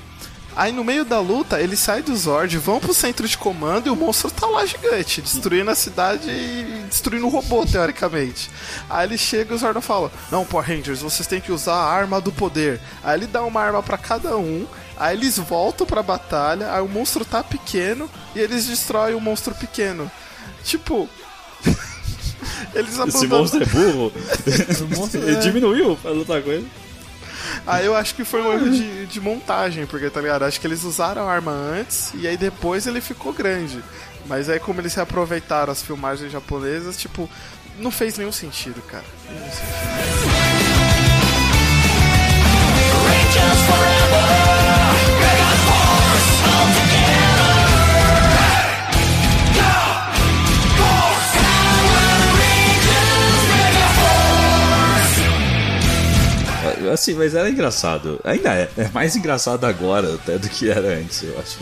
Aí 0.56 0.72
no 0.72 0.82
meio 0.84 1.04
da 1.04 1.20
luta, 1.20 1.60
eles 1.60 1.78
saem 1.78 2.02
do 2.02 2.14
Zord, 2.16 2.58
vão 2.58 2.80
pro 2.80 2.92
centro 2.92 3.26
de 3.26 3.38
comando 3.38 3.86
e 3.86 3.90
o 3.90 3.96
monstro 3.96 4.30
tá 4.30 4.46
lá 4.46 4.66
gigante, 4.66 5.22
destruindo 5.22 5.70
a 5.70 5.74
cidade 5.74 6.28
e 6.28 6.84
destruindo 6.88 7.26
o 7.26 7.30
robô, 7.30 7.64
teoricamente. 7.64 8.50
Aí 8.88 9.06
ele 9.06 9.16
chega 9.16 9.52
e 9.52 9.56
o 9.56 9.58
Zordon 9.58 9.80
fala: 9.80 10.10
Não, 10.30 10.44
Power 10.44 10.66
Rangers, 10.66 11.00
vocês 11.02 11.26
têm 11.26 11.40
que 11.40 11.52
usar 11.52 11.74
a 11.74 11.90
arma 11.92 12.20
do 12.20 12.32
poder. 12.32 12.80
Aí 13.02 13.18
ele 13.18 13.26
dá 13.26 13.42
uma 13.42 13.60
arma 13.60 13.82
pra 13.82 13.96
cada 13.96 14.36
um, 14.36 14.66
aí 14.96 15.16
eles 15.16 15.38
voltam 15.38 15.86
pra 15.86 16.02
batalha, 16.02 16.72
aí 16.74 16.82
o 16.82 16.88
monstro 16.88 17.24
tá 17.24 17.42
pequeno 17.44 18.10
e 18.34 18.40
eles 18.40 18.66
destroem 18.66 19.14
o 19.14 19.20
monstro 19.20 19.54
pequeno. 19.54 20.10
Tipo. 20.64 21.08
eles 22.74 22.90
Esse 22.92 23.00
abandonam. 23.02 23.38
monstro 23.38 23.62
é 23.62 23.66
burro. 23.66 24.12
monstro 24.96 25.22
Ele 25.22 25.36
é- 25.36 25.40
diminuiu 25.40 25.96
pra 25.96 26.10
lutar 26.10 26.42
com 26.42 26.50
ele. 26.50 26.68
Aí 27.66 27.86
eu 27.86 27.94
acho 27.94 28.14
que 28.14 28.24
foi 28.24 28.42
um 28.42 28.52
erro 28.52 28.70
de, 28.70 29.06
de 29.06 29.20
montagem, 29.20 29.86
porque, 29.86 30.10
tá 30.10 30.20
ligado? 30.20 30.44
Acho 30.44 30.60
que 30.60 30.66
eles 30.66 30.84
usaram 30.84 31.28
a 31.28 31.32
arma 31.32 31.52
antes 31.52 32.12
e 32.14 32.26
aí 32.26 32.36
depois 32.36 32.86
ele 32.86 33.00
ficou 33.00 33.32
grande. 33.32 33.82
Mas 34.26 34.48
aí, 34.48 34.60
como 34.60 34.80
eles 34.80 34.94
reaproveitaram 34.94 35.72
as 35.72 35.82
filmagens 35.82 36.30
japonesas, 36.30 36.96
tipo, 36.96 37.28
não 37.78 37.90
fez 37.90 38.16
nenhum 38.18 38.32
sentido, 38.32 38.80
cara. 38.82 39.04
Nenhum 39.28 39.50
sentido. 39.50 39.70
Assim, 56.88 57.14
mas 57.14 57.34
era 57.34 57.48
engraçado. 57.48 58.20
Ainda 58.24 58.54
é. 58.54 58.70
É 58.76 58.88
mais 58.88 59.16
engraçado 59.16 59.64
agora 59.64 60.14
até 60.14 60.38
do 60.38 60.48
que 60.48 60.70
era 60.70 60.98
antes, 60.98 61.22
eu 61.22 61.38
acho. 61.38 61.58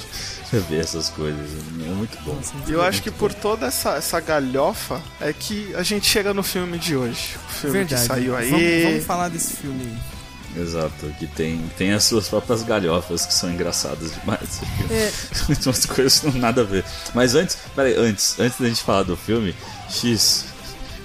Ver 0.50 0.80
essas 0.80 1.10
coisas. 1.10 1.50
É 1.84 1.90
muito 1.90 2.18
bom. 2.22 2.38
E 2.66 2.72
eu 2.72 2.80
acho 2.80 3.02
que 3.02 3.10
por 3.10 3.34
toda 3.34 3.66
essa, 3.66 3.96
essa 3.96 4.18
galhofa 4.18 5.02
é 5.20 5.30
que 5.30 5.74
a 5.74 5.82
gente 5.82 6.06
chega 6.06 6.32
no 6.32 6.42
filme 6.42 6.78
de 6.78 6.96
hoje. 6.96 7.36
O 7.36 7.52
filme 7.52 7.78
Verdade. 7.80 8.00
que 8.00 8.08
saiu 8.08 8.34
aí. 8.34 8.50
Vamos, 8.50 8.82
vamos 8.84 9.04
falar 9.04 9.28
desse 9.28 9.56
filme 9.56 9.82
aí. 9.84 10.18
Exato, 10.62 11.06
que 11.18 11.26
tem, 11.26 11.60
tem 11.76 11.92
as 11.92 12.04
suas 12.04 12.28
próprias 12.28 12.62
galhofas 12.62 13.26
que 13.26 13.34
são 13.34 13.50
engraçadas 13.50 14.12
demais. 14.14 14.60
É. 14.90 15.12
Umas 15.66 15.84
coisas 15.84 16.20
que 16.20 16.26
não 16.26 16.34
nada 16.38 16.62
a 16.62 16.64
ver. 16.64 16.84
Mas 17.14 17.34
antes, 17.34 17.58
peraí, 17.76 17.94
antes, 17.96 18.40
antes 18.40 18.58
da 18.58 18.66
gente 18.66 18.82
falar 18.82 19.02
do 19.02 19.16
filme, 19.16 19.54
X. 19.90 20.46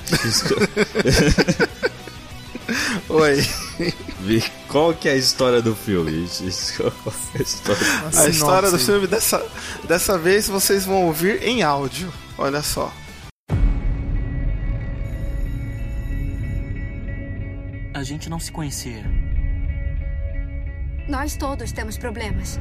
X 0.10 0.44
Oi. 3.10 3.36
vi 4.22 4.44
qual 4.68 4.94
que 4.94 5.08
é 5.10 5.14
a 5.14 5.16
história 5.16 5.62
do 5.62 5.76
filme? 5.76 6.28
Qual 6.78 6.92
é 7.36 7.40
a 7.40 7.42
história? 7.42 7.82
A 8.18 8.28
história 8.30 8.72
do 8.72 8.80
filme 8.80 9.08
dessa, 9.08 9.46
dessa 9.88 10.18
vez 10.18 10.48
vocês 10.48 10.86
vão 10.86 11.06
ouvir 11.06 11.42
em 11.44 11.62
áudio. 11.64 12.12
Olha 12.38 12.62
só. 12.62 12.92
A 17.94 18.04
gente 18.04 18.30
não 18.30 18.40
se 18.40 18.52
conhecia, 18.52 19.04
Nós 21.08 21.36
todos 21.36 21.72
temos 21.72 21.98
problemas. 21.98 22.60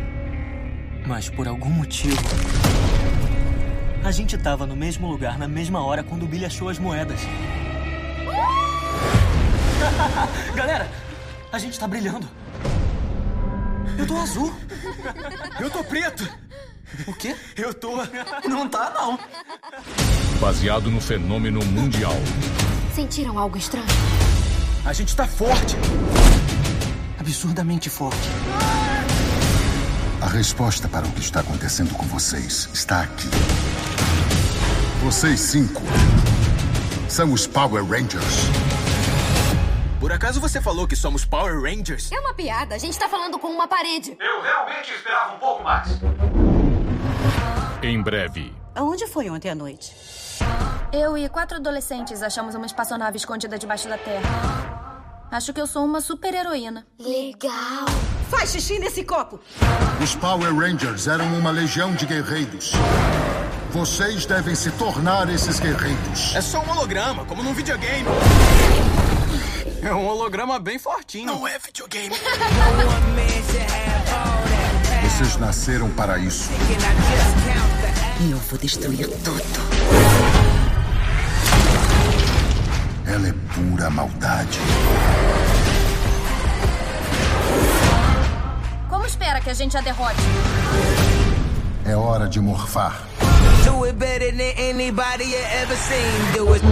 mas 1.07 1.29
por 1.29 1.49
algum 1.49 1.71
motivo. 1.71 2.17
A 4.05 4.11
gente 4.11 4.37
tava 4.37 4.67
no 4.67 4.77
mesmo 4.77 5.07
lugar, 5.09 5.39
na 5.39 5.47
mesma 5.49 5.85
hora, 5.85 6.03
quando 6.03 6.25
o 6.25 6.27
Billy 6.29 6.45
achou 6.45 6.69
as 6.69 6.79
moedas. 6.79 7.21
Galera, 10.55 10.91
a 11.53 11.59
gente 11.59 11.79
tá 11.79 11.87
brilhando. 11.87 12.29
Eu 13.99 14.07
tô 14.07 14.17
azul. 14.17 14.55
Eu 15.61 15.71
tô 15.71 15.85
preto. 15.85 16.29
O 17.07 17.13
quê? 17.15 17.35
Eu 17.57 17.73
tô. 17.73 17.97
Não 18.49 18.69
tá, 18.69 18.93
não. 18.95 19.19
baseado 20.41 20.91
no 20.91 21.01
fenômeno 21.01 21.65
mundial. 21.65 22.17
Sentiram 22.95 23.39
algo 23.39 23.57
estranho? 23.57 23.87
A 24.85 24.93
gente 24.93 25.15
tá 25.15 25.27
forte. 25.27 25.77
Absurdamente 27.19 27.89
forte. 27.89 28.29
A 30.21 30.27
resposta 30.27 30.89
para 30.89 31.07
o 31.07 31.13
que 31.13 31.21
está 31.21 31.41
acontecendo 31.41 31.95
com 31.95 32.07
vocês 32.07 32.69
está 32.73 33.03
aqui. 33.03 33.29
Vocês 35.03 35.41
cinco 35.41 35.83
são 37.09 37.33
os 37.33 37.47
Power 37.47 37.85
Rangers. 37.85 38.82
Por 40.03 40.11
acaso 40.11 40.41
você 40.41 40.61
falou 40.61 40.89
que 40.89 40.97
somos 40.97 41.25
Power 41.25 41.63
Rangers? 41.63 42.11
É 42.11 42.19
uma 42.19 42.35
piada. 42.35 42.75
A 42.75 42.79
gente 42.79 42.99
tá 42.99 43.09
falando 43.09 43.39
com 43.39 43.47
uma 43.47 43.69
parede. 43.69 44.17
Eu 44.19 44.43
realmente 44.43 44.93
esperava 44.93 45.37
um 45.37 45.39
pouco 45.39 45.63
mais. 45.63 45.91
Em 47.81 48.03
breve, 48.03 48.53
Aonde 48.75 49.07
foi 49.07 49.31
ontem 49.31 49.49
à 49.49 49.55
noite? 49.55 49.95
Eu 50.93 51.17
e 51.17 51.29
quatro 51.29 51.59
adolescentes 51.59 52.21
achamos 52.21 52.57
uma 52.57 52.67
espaçonave 52.67 53.17
escondida 53.17 53.57
debaixo 53.57 53.89
da 53.89 53.97
terra. 53.97 55.29
Acho 55.31 55.53
que 55.53 55.61
eu 55.61 55.69
sou 55.69 55.85
uma 55.85 56.01
super 56.01 56.35
heroína. 56.35 56.85
Legal. 56.99 57.87
Faz 58.29 58.51
xixi 58.51 58.81
nesse 58.81 59.05
copo! 59.05 59.39
Os 60.03 60.17
Power 60.17 60.53
Rangers 60.53 61.07
eram 61.07 61.27
uma 61.39 61.53
legião 61.53 61.95
de 61.95 62.07
guerreiros. 62.07 62.73
Vocês 63.71 64.27
devem 64.27 64.57
se 64.57 64.73
tornar 64.73 65.29
esses 65.33 65.61
guerreiros. 65.61 66.35
É 66.35 66.41
só 66.41 66.61
um 66.61 66.71
holograma, 66.73 67.25
como 67.25 67.41
num 67.41 67.55
videogame. 67.55 68.09
É 69.83 69.93
um 69.93 70.07
holograma 70.07 70.61
bem 70.61 70.79
fortinho. 70.79 71.27
Não 71.27 71.47
é 71.47 71.59
videogame. 71.59 72.15
Vocês 75.03 75.37
nasceram 75.39 75.91
para 75.91 76.19
isso. 76.19 76.51
Eu 78.31 78.37
vou 78.39 78.59
destruir 78.61 79.09
tudo. 79.25 79.43
Ela 83.05 83.29
é 83.29 83.35
pura 83.53 83.91
maldade. 83.91 84.61
Como 88.89 89.05
espera 89.05 89.41
que 89.41 89.51
a 89.51 89.55
gente 89.55 89.77
a 89.77 89.81
derrote? 89.81 90.21
É 91.85 91.97
hora 91.97 92.29
de 92.29 92.41
morfar. 92.41 93.03
Do 93.65 93.85
it 93.85 93.99
better 93.99 94.31
than 94.31 94.55
anybody 94.57 95.25
you 95.25 95.39
ever 95.61 95.77
seen. 95.77 96.33
Do 96.37 96.55
it. 96.55 96.63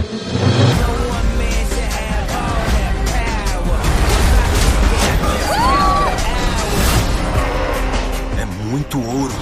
É 8.39 8.45
muito 8.65 8.99
ouro. 8.99 9.33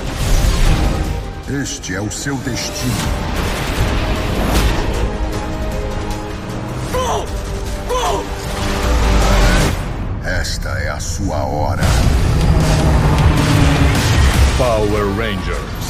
Este 1.47 1.95
é 1.95 2.01
o 2.01 2.11
seu 2.11 2.35
destino. 2.37 3.39
a 10.99 11.01
sua 11.01 11.45
hora. 11.45 11.83
Power 14.57 15.05
Rangers. 15.15 15.88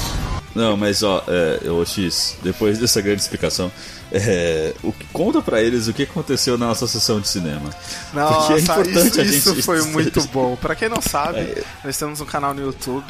Não, 0.55 0.75
mas 0.75 1.03
ó, 1.03 1.23
é, 1.27 1.69
ô 1.69 1.85
X, 1.85 2.35
depois 2.41 2.79
dessa 2.79 3.01
grande 3.01 3.21
explicação, 3.21 3.71
é, 4.11 4.73
o, 4.83 4.91
que- 4.91 5.05
conta 5.13 5.41
pra 5.41 5.61
eles 5.61 5.87
o 5.87 5.93
que 5.93 6.03
aconteceu 6.03 6.57
na 6.57 6.67
nossa 6.67 6.87
sessão 6.87 7.19
de 7.19 7.27
cinema. 7.27 7.69
Nossa, 8.13 8.35
Porque 8.47 8.53
é 8.53 8.59
importante 8.59 9.07
isso, 9.07 9.21
a 9.21 9.23
gente- 9.23 9.37
isso 9.37 9.63
foi 9.63 9.81
muito 9.83 10.21
bom. 10.29 10.55
Pra 10.55 10.75
quem 10.75 10.89
não 10.89 11.01
sabe, 11.01 11.39
É. 11.39 11.63
nós 11.83 11.95
temos 11.97 12.19
um 12.19 12.25
canal 12.25 12.53
no 12.53 12.61
YouTube 12.61 13.05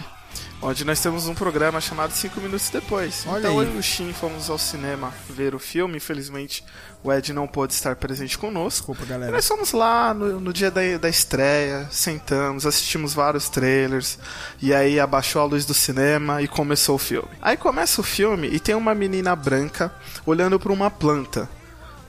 onde 0.61 0.83
nós 0.83 0.99
temos 1.01 1.27
um 1.27 1.33
programa 1.33 1.79
chamado 1.79 2.11
5 2.11 2.39
Minutos 2.41 2.69
Depois. 2.69 3.23
Olha 3.27 3.39
então 3.39 3.59
aí. 3.59 3.67
eu 3.67 3.75
e 3.75 3.77
o 3.77 3.83
Shin 3.83 4.11
fomos 4.13 4.49
ao 4.49 4.57
cinema 4.57 5.13
ver 5.29 5.55
o 5.55 5.59
filme. 5.59 5.97
Infelizmente, 5.97 6.63
o 7.03 7.11
Ed 7.13 7.31
não 7.33 7.47
pôde 7.47 7.73
estar 7.73 7.95
presente 7.95 8.37
conosco. 8.37 8.91
Desculpa, 8.91 9.03
E 9.03 9.05
galera. 9.05 9.31
nós 9.31 9.47
fomos 9.47 9.71
lá 9.71 10.13
no, 10.13 10.39
no 10.39 10.51
dia 10.51 10.69
da, 10.69 10.81
da 10.99 11.07
estreia, 11.09 11.87
sentamos, 11.89 12.65
assistimos 12.65 13.13
vários 13.13 13.47
trailers, 13.49 14.19
e 14.61 14.73
aí 14.73 14.99
abaixou 14.99 15.41
a 15.41 15.45
luz 15.45 15.65
do 15.65 15.73
cinema 15.73 16.41
e 16.41 16.47
começou 16.47 16.95
o 16.95 16.99
filme. 16.99 17.29
Aí 17.41 17.55
começa 17.55 18.01
o 18.01 18.03
filme 18.03 18.47
e 18.49 18.59
tem 18.59 18.75
uma 18.75 18.93
menina 18.93 19.35
branca 19.35 19.93
olhando 20.25 20.59
para 20.59 20.73
uma 20.73 20.91
planta. 20.91 21.49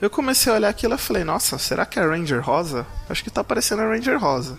Eu 0.01 0.09
comecei 0.09 0.51
a 0.51 0.55
olhar 0.55 0.69
aquilo 0.69 0.95
e 0.95 0.97
falei, 0.97 1.23
nossa, 1.23 1.57
será 1.59 1.85
que 1.85 1.99
é 1.99 2.03
Ranger 2.05 2.41
Rosa? 2.43 2.87
Acho 3.07 3.23
que 3.23 3.29
tá 3.29 3.43
parecendo 3.43 3.83
a 3.83 3.85
Ranger 3.87 4.19
Rosa. 4.19 4.57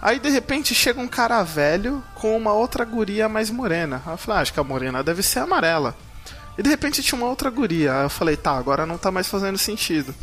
Aí 0.00 0.18
de 0.18 0.28
repente 0.28 0.74
chega 0.74 1.00
um 1.00 1.08
cara 1.08 1.42
velho 1.42 2.02
com 2.14 2.36
uma 2.36 2.52
outra 2.52 2.84
guria 2.84 3.28
mais 3.28 3.50
morena. 3.50 4.00
Aí 4.06 4.12
eu 4.12 4.18
falei, 4.18 4.38
ah, 4.38 4.42
acho 4.42 4.52
que 4.52 4.60
a 4.60 4.64
morena 4.64 5.02
deve 5.02 5.22
ser 5.22 5.40
amarela. 5.40 5.96
E 6.56 6.62
de 6.62 6.68
repente 6.68 7.02
tinha 7.02 7.18
uma 7.18 7.28
outra 7.28 7.50
guria. 7.50 7.94
Aí 7.94 8.04
eu 8.04 8.10
falei, 8.10 8.36
tá, 8.36 8.52
agora 8.52 8.86
não 8.86 8.98
tá 8.98 9.10
mais 9.10 9.26
fazendo 9.28 9.58
sentido. 9.58 10.14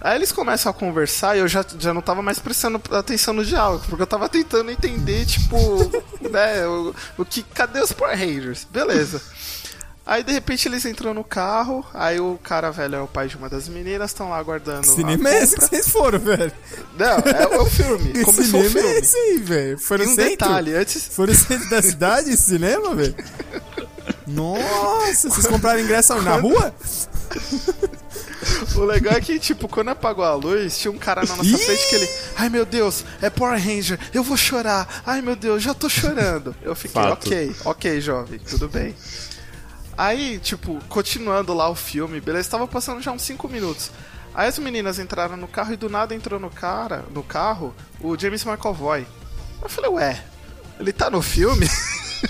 Aí 0.00 0.16
eles 0.16 0.32
começam 0.32 0.70
a 0.70 0.74
conversar 0.74 1.36
e 1.36 1.40
eu 1.40 1.48
já, 1.48 1.64
já 1.78 1.92
não 1.92 2.00
tava 2.00 2.22
mais 2.22 2.38
prestando 2.38 2.80
atenção 2.92 3.34
no 3.34 3.44
diálogo, 3.44 3.84
porque 3.86 4.02
eu 4.02 4.06
tava 4.06 4.30
tentando 4.30 4.70
entender, 4.70 5.26
tipo, 5.26 5.56
né, 6.30 6.66
o, 6.66 6.94
o 7.18 7.24
que. 7.24 7.42
Cadê 7.42 7.80
os 7.80 7.92
Power 7.92 8.18
Rangers? 8.18 8.66
Beleza. 8.70 9.20
Aí 10.10 10.24
de 10.24 10.32
repente 10.32 10.66
eles 10.66 10.84
entram 10.84 11.14
no 11.14 11.22
carro, 11.22 11.86
aí 11.94 12.18
o 12.18 12.36
cara 12.42 12.72
velho 12.72 12.96
é 12.96 13.00
o 13.00 13.06
pai 13.06 13.28
de 13.28 13.36
uma 13.36 13.48
das 13.48 13.68
meninas, 13.68 14.10
estão 14.10 14.30
lá 14.30 14.38
aguardando. 14.38 14.82
Que 14.82 14.88
a 14.90 14.94
cinema 14.96 15.30
é 15.30 15.40
esse 15.40 15.54
que 15.54 15.64
vocês 15.64 15.88
foram, 15.88 16.18
velho? 16.18 16.50
Não, 16.98 17.06
é, 17.18 17.46
o 17.60 17.66
filme. 17.66 18.12
Que 18.12 18.24
Começou 18.24 18.60
o 18.60 18.64
cinema 18.64 18.70
filme. 18.70 18.88
é 18.88 18.98
esse 18.98 19.16
aí, 19.16 19.38
velho? 19.38 19.78
Foi 19.78 19.98
no 19.98 20.02
E 20.04 20.06
um 20.08 20.14
centro? 20.16 20.30
detalhe, 20.30 20.74
antes. 20.74 21.16
No 21.16 21.32
centro 21.34 21.70
da 21.70 21.80
cidade 21.80 22.30
esse 22.32 22.42
cinema, 22.42 22.92
velho? 22.92 23.14
Nossa, 24.26 25.30
vocês 25.30 25.46
compraram 25.46 25.78
ingresso 25.80 26.20
na 26.22 26.34
rua? 26.36 26.74
O 28.74 28.80
legal 28.84 29.14
é 29.14 29.20
que, 29.20 29.38
tipo, 29.38 29.68
quando 29.68 29.90
apagou 29.90 30.24
a 30.24 30.34
luz, 30.34 30.76
tinha 30.78 30.90
um 30.90 30.98
cara 30.98 31.22
na 31.24 31.36
nossa 31.36 31.56
frente 31.58 31.88
que 31.88 31.94
ele. 31.94 32.08
Ai 32.36 32.48
meu 32.48 32.64
Deus, 32.64 33.04
é 33.22 33.28
Power 33.30 33.58
Ranger, 33.62 33.98
eu 34.12 34.22
vou 34.24 34.36
chorar. 34.36 35.02
Ai 35.06 35.20
meu 35.22 35.36
Deus, 35.36 35.62
já 35.62 35.74
tô 35.74 35.88
chorando. 35.88 36.54
Eu 36.62 36.74
fiquei, 36.74 37.00
Fato. 37.02 37.26
ok, 37.26 37.54
ok, 37.64 38.00
jovem, 38.00 38.38
tudo 38.40 38.68
bem. 38.68 38.94
Aí, 40.00 40.38
tipo, 40.38 40.78
continuando 40.88 41.52
lá 41.52 41.68
o 41.68 41.74
filme, 41.74 42.22
beleza, 42.22 42.48
tava 42.48 42.66
passando 42.66 43.02
já 43.02 43.12
uns 43.12 43.20
5 43.20 43.46
minutos. 43.50 43.90
Aí 44.34 44.48
as 44.48 44.58
meninas 44.58 44.98
entraram 44.98 45.36
no 45.36 45.46
carro 45.46 45.74
e 45.74 45.76
do 45.76 45.90
nada 45.90 46.14
entrou 46.14 46.40
no 46.40 46.48
cara, 46.48 47.04
no 47.10 47.22
carro, 47.22 47.74
o 48.00 48.16
James 48.18 48.42
McAvoy. 48.46 49.06
Eu 49.60 49.68
falei, 49.68 49.90
ué, 49.90 50.24
ele 50.78 50.90
tá 50.90 51.10
no 51.10 51.20
filme? 51.20 51.68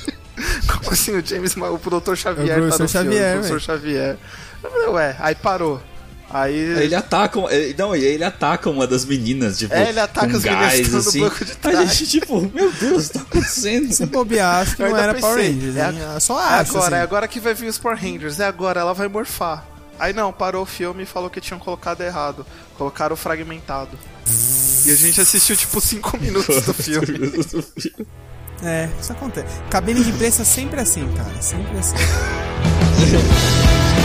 Como 0.67 0.91
assim 0.91 1.17
o 1.17 1.25
James, 1.25 1.55
o 1.57 2.01
Dr. 2.01 2.17
Xavier 2.17 2.59
É 2.59 2.61
o 2.61 2.71
tá 2.71 2.79
no 2.79 2.89
Xavier, 2.89 3.13
filme? 3.13 3.47
O 3.47 3.49
professor 3.49 3.61
Xavier. 3.61 4.19
Eu 4.65 4.71
falei, 4.73 4.89
ué, 4.89 5.17
aí 5.21 5.37
parou. 5.37 5.81
Aí 6.33 6.55
Ele 6.55 6.95
ataca, 6.95 7.41
ele- 7.53 7.75
não, 7.77 7.95
e 7.97 8.05
ele 8.05 8.23
ataca 8.23 8.71
uma 8.71 8.87
das 8.87 9.05
meninas, 9.05 9.59
tipo, 9.59 9.75
É, 9.75 9.89
ele 9.89 9.99
ataca 9.99 10.31
com 10.31 10.37
as 10.37 10.45
meninas 10.45 10.73
que 10.73 10.77
gás, 10.77 10.81
estão 10.81 11.03
no 11.03 11.09
assim. 11.09 11.21
banco 11.21 11.45
de 11.45 11.53
A 11.77 11.85
gente, 11.87 12.07
tipo, 12.07 12.41
meu 12.55 12.71
Deus, 12.73 13.09
tá 13.09 13.21
acontecendo? 13.21 13.93
Se 13.93 14.07
bobear, 14.07 14.61
acho 14.63 14.77
que 14.77 14.83
não 14.83 14.97
era 14.97 15.15
Power 15.15 15.37
Rangers, 15.45 15.77
é 15.77 16.15
Eu 16.15 16.21
Só 16.21 16.41
É 16.41 16.45
acho, 16.61 16.71
agora, 16.77 16.97
é 16.97 16.99
assim. 16.99 17.03
agora 17.05 17.29
que 17.29 17.41
vai 17.41 17.53
vir 17.53 17.67
os 17.69 17.79
Power 17.79 17.99
Rangers, 18.01 18.39
é 18.39 18.47
agora, 18.47 18.81
ela 18.81 18.95
vai 18.95 19.09
morfar. 19.09 19.67
Aí 19.99 20.13
não, 20.13 20.33
parou 20.33 20.63
o 20.63 20.67
filme 20.67 21.03
e 21.03 21.07
falou 21.07 21.29
que 21.29 21.41
tinham 21.41 21.59
colocado 21.59 22.01
errado. 22.01 22.47
Colocaram 22.79 23.17
fragmentado. 23.17 23.99
E 24.87 24.91
a 24.91 24.95
gente 24.95 25.21
assistiu 25.21 25.57
tipo 25.57 25.81
5 25.81 26.17
minutos 26.23 26.63
do 26.63 26.73
filme. 26.73 27.65
É, 28.63 28.89
isso 29.01 29.13
acontece. 29.13 29.57
Cabine 29.69 30.03
de 30.03 30.11
imprensa 30.11 30.43
é 30.43 30.45
sempre 30.45 30.81
assim, 30.81 31.07
cara. 31.15 31.43
Sempre 31.43 31.77
assim. 31.77 31.97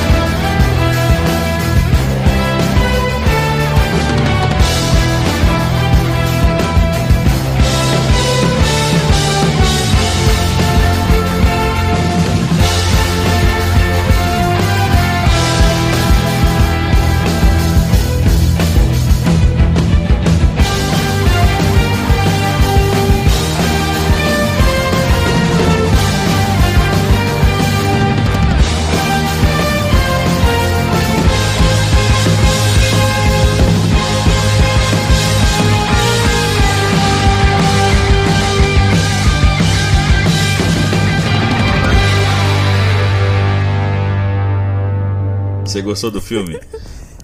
gostou 45.86 46.12
do 46.12 46.22
filme? 46.22 46.60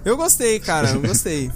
Eu 0.04 0.16
gostei, 0.16 0.58
cara, 0.58 0.90
eu 0.90 1.00
gostei. 1.00 1.48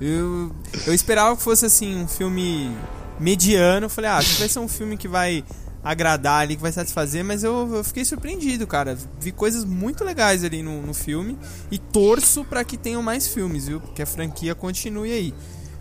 Eu, 0.00 0.54
eu 0.86 0.94
esperava 0.94 1.36
que 1.36 1.42
fosse 1.42 1.66
assim, 1.66 1.96
um 1.96 2.06
filme 2.06 2.70
mediano. 3.18 3.86
Eu 3.86 3.90
falei, 3.90 4.08
ah, 4.08 4.18
acho 4.18 4.34
que 4.34 4.38
vai 4.38 4.48
ser 4.48 4.60
um 4.60 4.68
filme 4.68 4.96
que 4.96 5.08
vai 5.08 5.44
agradar 5.82 6.42
ali, 6.42 6.56
que 6.56 6.62
vai 6.62 6.72
satisfazer, 6.72 7.24
mas 7.24 7.42
eu, 7.42 7.74
eu 7.74 7.82
fiquei 7.82 8.04
surpreendido, 8.04 8.66
cara. 8.66 8.96
Vi 9.18 9.32
coisas 9.32 9.64
muito 9.64 10.04
legais 10.04 10.44
ali 10.44 10.62
no, 10.62 10.82
no 10.82 10.94
filme 10.94 11.38
e 11.70 11.78
torço 11.78 12.44
pra 12.44 12.62
que 12.62 12.76
tenham 12.76 13.02
mais 13.02 13.26
filmes, 13.26 13.66
viu? 13.66 13.80
Que 13.80 14.02
a 14.02 14.06
franquia 14.06 14.54
continue 14.54 15.10
aí. 15.10 15.34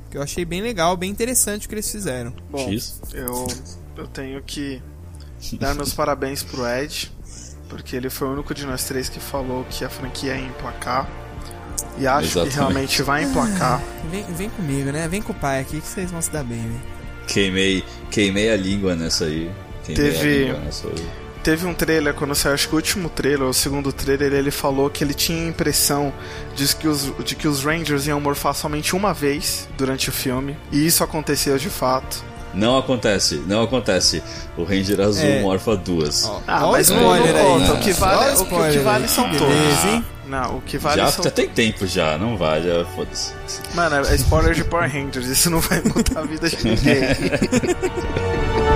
Que 0.09 0.17
eu 0.17 0.23
achei 0.23 0.43
bem 0.43 0.61
legal, 0.61 0.97
bem 0.97 1.11
interessante 1.11 1.65
o 1.65 1.69
que 1.69 1.75
eles 1.75 1.91
fizeram. 1.91 2.33
Bom, 2.49 2.69
eu, 3.13 3.47
eu 3.95 4.07
tenho 4.07 4.41
que 4.41 4.81
dar 5.59 5.75
meus 5.75 5.93
parabéns 5.93 6.41
pro 6.43 6.65
Ed, 6.67 7.11
porque 7.69 7.95
ele 7.95 8.09
foi 8.09 8.27
o 8.27 8.33
único 8.33 8.53
de 8.53 8.65
nós 8.65 8.83
três 8.83 9.07
que 9.07 9.19
falou 9.19 9.65
que 9.69 9.85
a 9.85 9.89
franquia 9.89 10.35
ia 10.35 10.45
emplacar. 10.45 11.07
E 11.97 12.05
acho 12.07 12.27
Exatamente. 12.27 12.49
que 12.51 12.57
realmente 12.59 13.01
vai 13.03 13.23
emplacar. 13.23 13.81
Vem, 14.11 14.23
vem 14.33 14.49
comigo, 14.49 14.91
né? 14.91 15.07
Vem 15.07 15.21
com 15.21 15.31
o 15.31 15.35
pai 15.35 15.61
aqui 15.61 15.79
que 15.79 15.87
vocês 15.87 16.11
vão 16.11 16.21
se 16.21 16.29
dar 16.31 16.43
bem, 16.43 16.57
né? 16.59 16.79
Queimei, 17.27 17.83
queimei 18.09 18.51
a 18.51 18.57
língua 18.57 18.95
nessa 18.95 19.25
aí. 19.25 19.49
Queimei 19.85 20.11
Teve- 20.11 20.19
a 20.19 20.45
língua 20.47 20.59
nessa 20.59 20.87
aí. 20.87 21.09
Teve 21.43 21.65
um 21.65 21.73
trailer, 21.73 22.13
quando 22.13 22.35
saiu, 22.35 22.53
acho 22.53 22.67
que 22.67 22.73
o 22.73 22.77
último 22.77 23.07
trailer, 23.09 23.43
ou 23.43 23.49
o 23.49 23.53
segundo 23.53 23.93
trailer, 23.93 24.33
ele 24.33 24.51
falou 24.51 24.89
que 24.89 25.01
ele 25.03 25.13
tinha 25.13 25.45
a 25.45 25.47
impressão 25.47 26.11
de 26.53 26.67
que, 26.75 26.85
os, 26.85 27.13
de 27.23 27.33
que 27.33 27.47
os 27.47 27.63
Rangers 27.63 28.07
iam 28.07 28.19
morfar 28.19 28.53
somente 28.53 28.93
uma 28.93 29.13
vez 29.13 29.67
durante 29.77 30.09
o 30.09 30.11
filme. 30.11 30.57
E 30.69 30.85
isso 30.85 31.01
aconteceu 31.01 31.57
de 31.57 31.69
fato. 31.69 32.23
Não 32.53 32.77
acontece, 32.77 33.43
não 33.47 33.61
acontece. 33.63 34.23
O 34.57 34.63
Ranger 34.63 34.99
Azul 35.01 35.23
É. 35.25 35.41
morfa 35.41 35.75
duas. 35.77 36.29
Ah, 36.47 36.65
Ó 36.65 36.69
o 36.69 36.71
mas 36.73 36.89
não, 36.89 36.97
spoiler 36.97 37.33
não 37.33 37.39
aí, 37.39 37.45
conta. 37.67 37.73
O 37.73 37.79
que 37.79 37.91
vale, 37.93 38.15
Ó 38.15 38.19
o 38.39 38.41
o 38.41 38.45
que, 38.45 38.55
o 38.55 38.71
que 38.71 38.79
vale 38.79 39.07
são 39.07 39.23
todos. 39.29 39.47
beleza, 39.47 39.87
hein? 39.89 40.05
Não, 40.27 40.57
o 40.57 40.61
que 40.61 40.77
vale 40.77 41.01
já, 41.01 41.11
são 41.11 41.23
já 41.23 41.31
tem 41.31 41.47
tempo 41.49 41.87
já, 41.87 42.17
não 42.17 42.37
vai, 42.37 42.61
já 42.61 42.85
foda-se. 42.95 43.33
Mano, 43.73 43.95
é 44.05 44.15
spoiler 44.15 44.53
de 44.53 44.63
Power 44.63 44.91
Rangers, 44.91 45.25
isso 45.27 45.49
não 45.49 45.59
vai 45.59 45.81
mudar 45.81 46.21
a 46.21 46.23
vida 46.23 46.47
de 46.49 46.63
ninguém. 46.63 46.99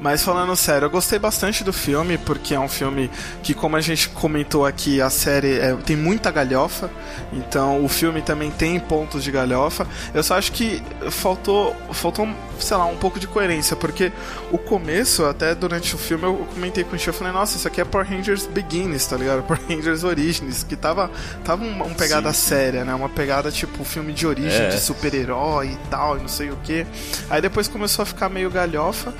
Mas 0.00 0.22
falando 0.24 0.56
sério, 0.56 0.86
eu 0.86 0.90
gostei 0.90 1.18
bastante 1.18 1.62
do 1.62 1.72
filme, 1.74 2.16
porque 2.16 2.54
é 2.54 2.58
um 2.60 2.68
filme 2.68 3.10
que, 3.42 3.52
como 3.52 3.76
a 3.76 3.80
gente 3.82 4.08
comentou 4.08 4.64
aqui, 4.64 5.00
a 5.00 5.10
série 5.10 5.58
é, 5.58 5.74
tem 5.84 5.94
muita 5.94 6.30
galhofa, 6.30 6.90
então 7.32 7.84
o 7.84 7.88
filme 7.88 8.22
também 8.22 8.50
tem 8.50 8.80
pontos 8.80 9.22
de 9.22 9.30
galhofa. 9.30 9.86
Eu 10.14 10.22
só 10.22 10.38
acho 10.38 10.52
que 10.52 10.82
faltou, 11.10 11.76
faltou 11.92 12.26
sei 12.58 12.76
lá, 12.76 12.86
um 12.86 12.96
pouco 12.96 13.20
de 13.20 13.26
coerência, 13.26 13.76
porque 13.76 14.10
o 14.50 14.56
começo, 14.56 15.24
até 15.24 15.54
durante 15.54 15.94
o 15.94 15.98
filme, 15.98 16.24
eu 16.24 16.46
comentei 16.54 16.82
com 16.82 16.96
o 16.96 16.98
Chico, 16.98 17.10
eu 17.10 17.14
falei, 17.14 17.32
nossa, 17.32 17.56
isso 17.58 17.68
aqui 17.68 17.80
é 17.80 17.84
Power 17.84 18.08
Rangers 18.08 18.46
Begins, 18.46 19.06
tá 19.06 19.16
ligado? 19.18 19.42
Power 19.48 19.60
Rangers 19.68 20.02
Origins, 20.02 20.62
que 20.62 20.76
tava, 20.76 21.10
tava 21.44 21.62
uma, 21.64 21.84
uma 21.84 21.94
pegada 21.94 22.32
Sim, 22.32 22.40
sim. 22.40 22.48
séria, 22.48 22.84
né? 22.84 22.94
Uma 22.94 23.08
pegada 23.10 23.50
tipo 23.50 23.84
filme 23.84 24.12
de 24.14 24.26
origem, 24.26 24.62
É. 24.62 24.68
de 24.68 24.80
super-herói 24.80 25.68
e 25.72 25.88
tal, 25.90 26.16
e 26.16 26.20
não 26.22 26.28
sei 26.28 26.50
o 26.50 26.56
que. 26.64 26.86
Aí 27.28 27.42
depois 27.42 27.68
começou 27.68 28.02
a 28.02 28.06
ficar 28.06 28.30
meio 28.30 28.50
galhofa. 28.50 29.12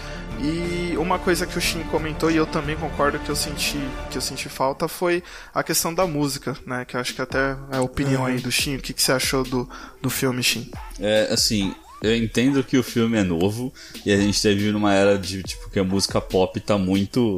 E 0.42 0.96
uma 0.96 1.18
coisa 1.18 1.46
que 1.46 1.58
o 1.58 1.60
Shin 1.60 1.82
comentou 1.90 2.30
e 2.30 2.36
eu 2.36 2.46
também 2.46 2.74
concordo 2.74 3.18
que 3.18 3.28
eu 3.28 3.36
senti 3.36 3.78
que 4.10 4.16
eu 4.16 4.22
senti 4.22 4.48
falta 4.48 4.88
foi 4.88 5.22
a 5.54 5.62
questão 5.62 5.92
da 5.92 6.06
música, 6.06 6.56
né? 6.66 6.84
Que 6.86 6.96
eu 6.96 7.00
acho 7.00 7.14
que 7.14 7.20
até 7.20 7.56
é 7.70 7.76
a 7.76 7.82
opinião 7.82 8.24
aí 8.24 8.38
do 8.38 8.50
Shin. 8.50 8.76
O 8.76 8.80
que, 8.80 8.94
que 8.94 9.02
você 9.02 9.12
achou 9.12 9.44
do, 9.44 9.68
do 10.00 10.08
filme, 10.08 10.42
Shin? 10.42 10.70
É, 10.98 11.28
assim, 11.30 11.74
eu 12.02 12.16
entendo 12.16 12.64
que 12.64 12.78
o 12.78 12.82
filme 12.82 13.18
é 13.18 13.22
novo 13.22 13.72
e 14.04 14.12
a 14.12 14.16
gente 14.16 14.40
teve 14.40 14.72
numa 14.72 14.94
era 14.94 15.18
de 15.18 15.42
tipo 15.42 15.68
que 15.68 15.78
a 15.78 15.84
música 15.84 16.20
pop 16.20 16.58
tá 16.60 16.78
muito 16.78 17.36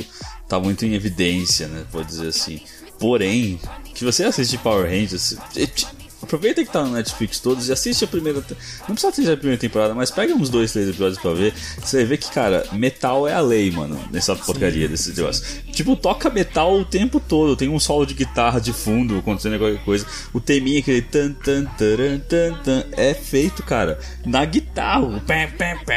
tá 0.48 0.60
muito 0.60 0.84
em 0.84 0.94
evidência, 0.94 1.66
né, 1.66 1.84
vou 1.90 2.04
dizer 2.04 2.28
assim. 2.28 2.60
Porém, 3.00 3.58
que 3.94 4.04
você 4.04 4.22
assiste 4.22 4.56
Power 4.58 4.84
Rangers, 4.84 5.36
é, 5.56 5.66
aproveita 6.22 6.64
que 6.64 6.70
tá 6.70 6.84
no 6.84 6.92
Netflix 6.92 7.40
todos 7.40 7.68
e 7.68 7.72
assiste 7.72 8.04
a 8.04 8.06
primeira, 8.06 8.40
não 8.40 8.94
precisa 8.94 9.08
assistir 9.08 9.32
a 9.32 9.36
primeira 9.36 9.60
temporada, 9.60 9.94
mas 9.94 10.10
pega 10.10 10.34
uns 10.34 10.48
dois, 10.48 10.72
três 10.72 10.88
episódios 10.88 11.18
pra 11.18 11.32
ver, 11.32 11.52
você 11.78 11.98
vai 11.98 12.06
ver 12.06 12.16
que, 12.18 12.30
cara, 12.30 12.66
metal 12.72 13.26
é 13.26 13.34
a 13.34 13.40
lei, 13.40 13.70
mano, 13.70 13.98
nessa 14.10 14.34
porcaria 14.36 14.88
desse 14.88 15.14
negócio. 15.14 15.62
Tipo, 15.72 15.96
toca 15.96 16.30
metal 16.30 16.74
o 16.74 16.84
tempo 16.84 17.20
todo, 17.20 17.56
tem 17.56 17.68
um 17.68 17.80
solo 17.80 18.06
de 18.06 18.14
guitarra 18.14 18.60
de 18.60 18.72
fundo 18.72 19.18
acontecendo 19.18 19.58
qualquer 19.58 19.84
coisa, 19.84 20.06
o 20.32 20.40
teminha 20.40 20.80
aquele 20.80 21.02
tan 21.02 21.32
tan 21.32 21.64
taran, 21.64 22.18
tan 22.20 22.54
tan 22.62 22.84
é 22.92 23.14
feito, 23.14 23.62
cara, 23.62 23.98
na 24.24 24.44
guitarra. 24.44 25.22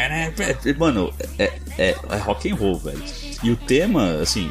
né. 0.10 0.34
Mano, 0.78 1.14
é, 1.38 1.54
é, 1.78 1.96
é 2.10 2.18
rock 2.18 2.50
and 2.50 2.56
roll, 2.56 2.78
velho. 2.80 3.04
E 3.44 3.52
o 3.52 3.56
tema, 3.56 4.20
assim, 4.22 4.50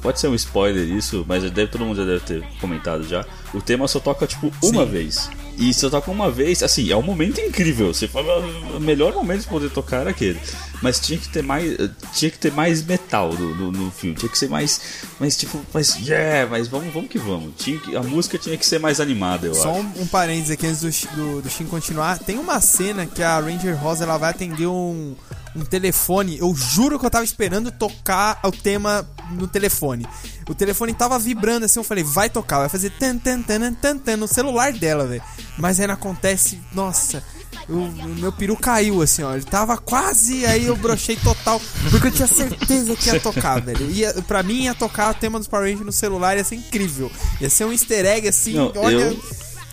Pode 0.00 0.20
ser 0.20 0.28
um 0.28 0.34
spoiler 0.34 0.88
isso, 0.88 1.24
mas 1.26 1.42
deve, 1.50 1.66
todo 1.72 1.84
mundo 1.84 1.96
já 1.96 2.04
deve 2.04 2.20
ter 2.20 2.44
comentado 2.60 3.02
já. 3.06 3.24
O 3.52 3.60
tema 3.60 3.88
só 3.88 3.98
toca, 3.98 4.26
tipo, 4.26 4.52
uma 4.62 4.86
vez. 4.86 5.28
E 5.56 5.74
só 5.74 5.90
toca 5.90 6.08
uma 6.08 6.30
vez, 6.30 6.62
assim, 6.62 6.88
é 6.88 6.96
um 6.96 7.02
momento 7.02 7.40
incrível. 7.40 7.92
Você 7.92 8.06
fala, 8.06 8.32
"Ah, 8.32 8.76
o 8.76 8.80
melhor 8.80 9.12
momento 9.12 9.40
de 9.40 9.48
poder 9.48 9.70
tocar 9.70 10.02
era 10.02 10.10
aquele. 10.10 10.38
Mas 10.80 11.00
tinha 11.00 11.18
que 11.18 11.28
ter 11.28 11.42
mais. 11.42 11.76
Tinha 12.14 12.30
que 12.30 12.38
ter 12.38 12.52
mais 12.52 12.80
metal 12.84 13.32
no, 13.32 13.54
no, 13.56 13.72
no 13.72 13.90
filme. 13.90 14.14
Tinha 14.14 14.28
que 14.28 14.38
ser 14.38 14.48
mais. 14.48 14.80
Mais 15.18 15.36
tipo, 15.36 15.60
mais. 15.74 15.96
Yeah, 15.96 16.48
mas 16.48 16.68
vamos, 16.68 16.92
vamos 16.94 17.10
que 17.10 17.18
vamos. 17.18 17.54
Tinha 17.58 17.76
que, 17.80 17.96
a 17.96 18.02
música 18.04 18.38
tinha 18.38 18.56
que 18.56 18.64
ser 18.64 18.78
mais 18.78 19.00
animada, 19.00 19.48
eu 19.48 19.54
Só 19.54 19.72
acho. 19.72 19.80
um, 19.80 20.02
um 20.02 20.06
parênteses 20.06 20.52
aqui 20.52 20.66
antes 20.68 20.80
do, 21.06 21.16
do, 21.16 21.42
do 21.42 21.50
Shin 21.50 21.64
continuar. 21.64 22.20
Tem 22.20 22.38
uma 22.38 22.60
cena 22.60 23.04
que 23.06 23.20
a 23.24 23.40
Ranger 23.40 23.76
Rosa 23.76 24.04
ela 24.04 24.16
vai 24.16 24.30
atender 24.30 24.68
um, 24.68 25.16
um 25.56 25.64
telefone. 25.64 26.38
Eu 26.38 26.54
juro 26.54 27.00
que 27.00 27.04
eu 27.06 27.10
tava 27.10 27.24
esperando 27.24 27.72
tocar 27.72 28.38
o 28.44 28.52
tema 28.52 29.04
no 29.30 29.46
telefone. 29.48 30.06
O 30.48 30.54
telefone 30.54 30.92
tava 30.94 31.18
vibrando 31.18 31.64
assim, 31.66 31.78
eu 31.80 31.84
falei, 31.84 32.04
vai 32.04 32.28
tocar, 32.30 32.58
vai 32.60 32.68
fazer 32.68 32.90
tan 32.90 33.18
tan 33.18 33.42
tan 33.42 33.72
tan 33.74 33.98
tan 33.98 34.16
no 34.16 34.28
celular 34.28 34.72
dela, 34.72 35.06
velho. 35.06 35.22
Mas 35.58 35.78
aí 35.80 35.86
não 35.86 35.94
acontece, 35.94 36.60
nossa. 36.72 37.22
eu- 37.68 37.76
O 37.78 38.14
meu 38.20 38.32
peru 38.32 38.56
caiu, 38.56 39.02
assim, 39.02 39.22
ó. 39.22 39.34
Ele 39.34 39.44
tava 39.44 39.76
quase, 39.76 40.46
aí 40.46 40.66
eu 40.66 40.76
brochei 40.76 41.16
total. 41.16 41.60
Porque 41.90 42.06
eu 42.08 42.12
tinha 42.12 42.28
certeza 42.28 42.94
que 42.96 43.08
ia 43.10 43.20
tocar, 43.20 43.60
velho. 43.60 43.90
Ia, 43.90 44.12
pra 44.22 44.42
mim, 44.42 44.64
ia 44.64 44.74
tocar 44.74 45.10
o 45.10 45.14
tema 45.14 45.38
dos 45.38 45.48
Power 45.48 45.64
Rangers 45.66 45.84
no 45.86 45.92
celular, 45.92 46.36
ia 46.36 46.44
ser 46.44 46.54
incrível. 46.56 47.10
Ia 47.40 47.50
ser 47.50 47.64
um 47.64 47.72
easter 47.72 48.06
egg, 48.06 48.28
assim, 48.28 48.54
Não, 48.54 48.72
olha. 48.76 48.94
eu, 48.94 49.20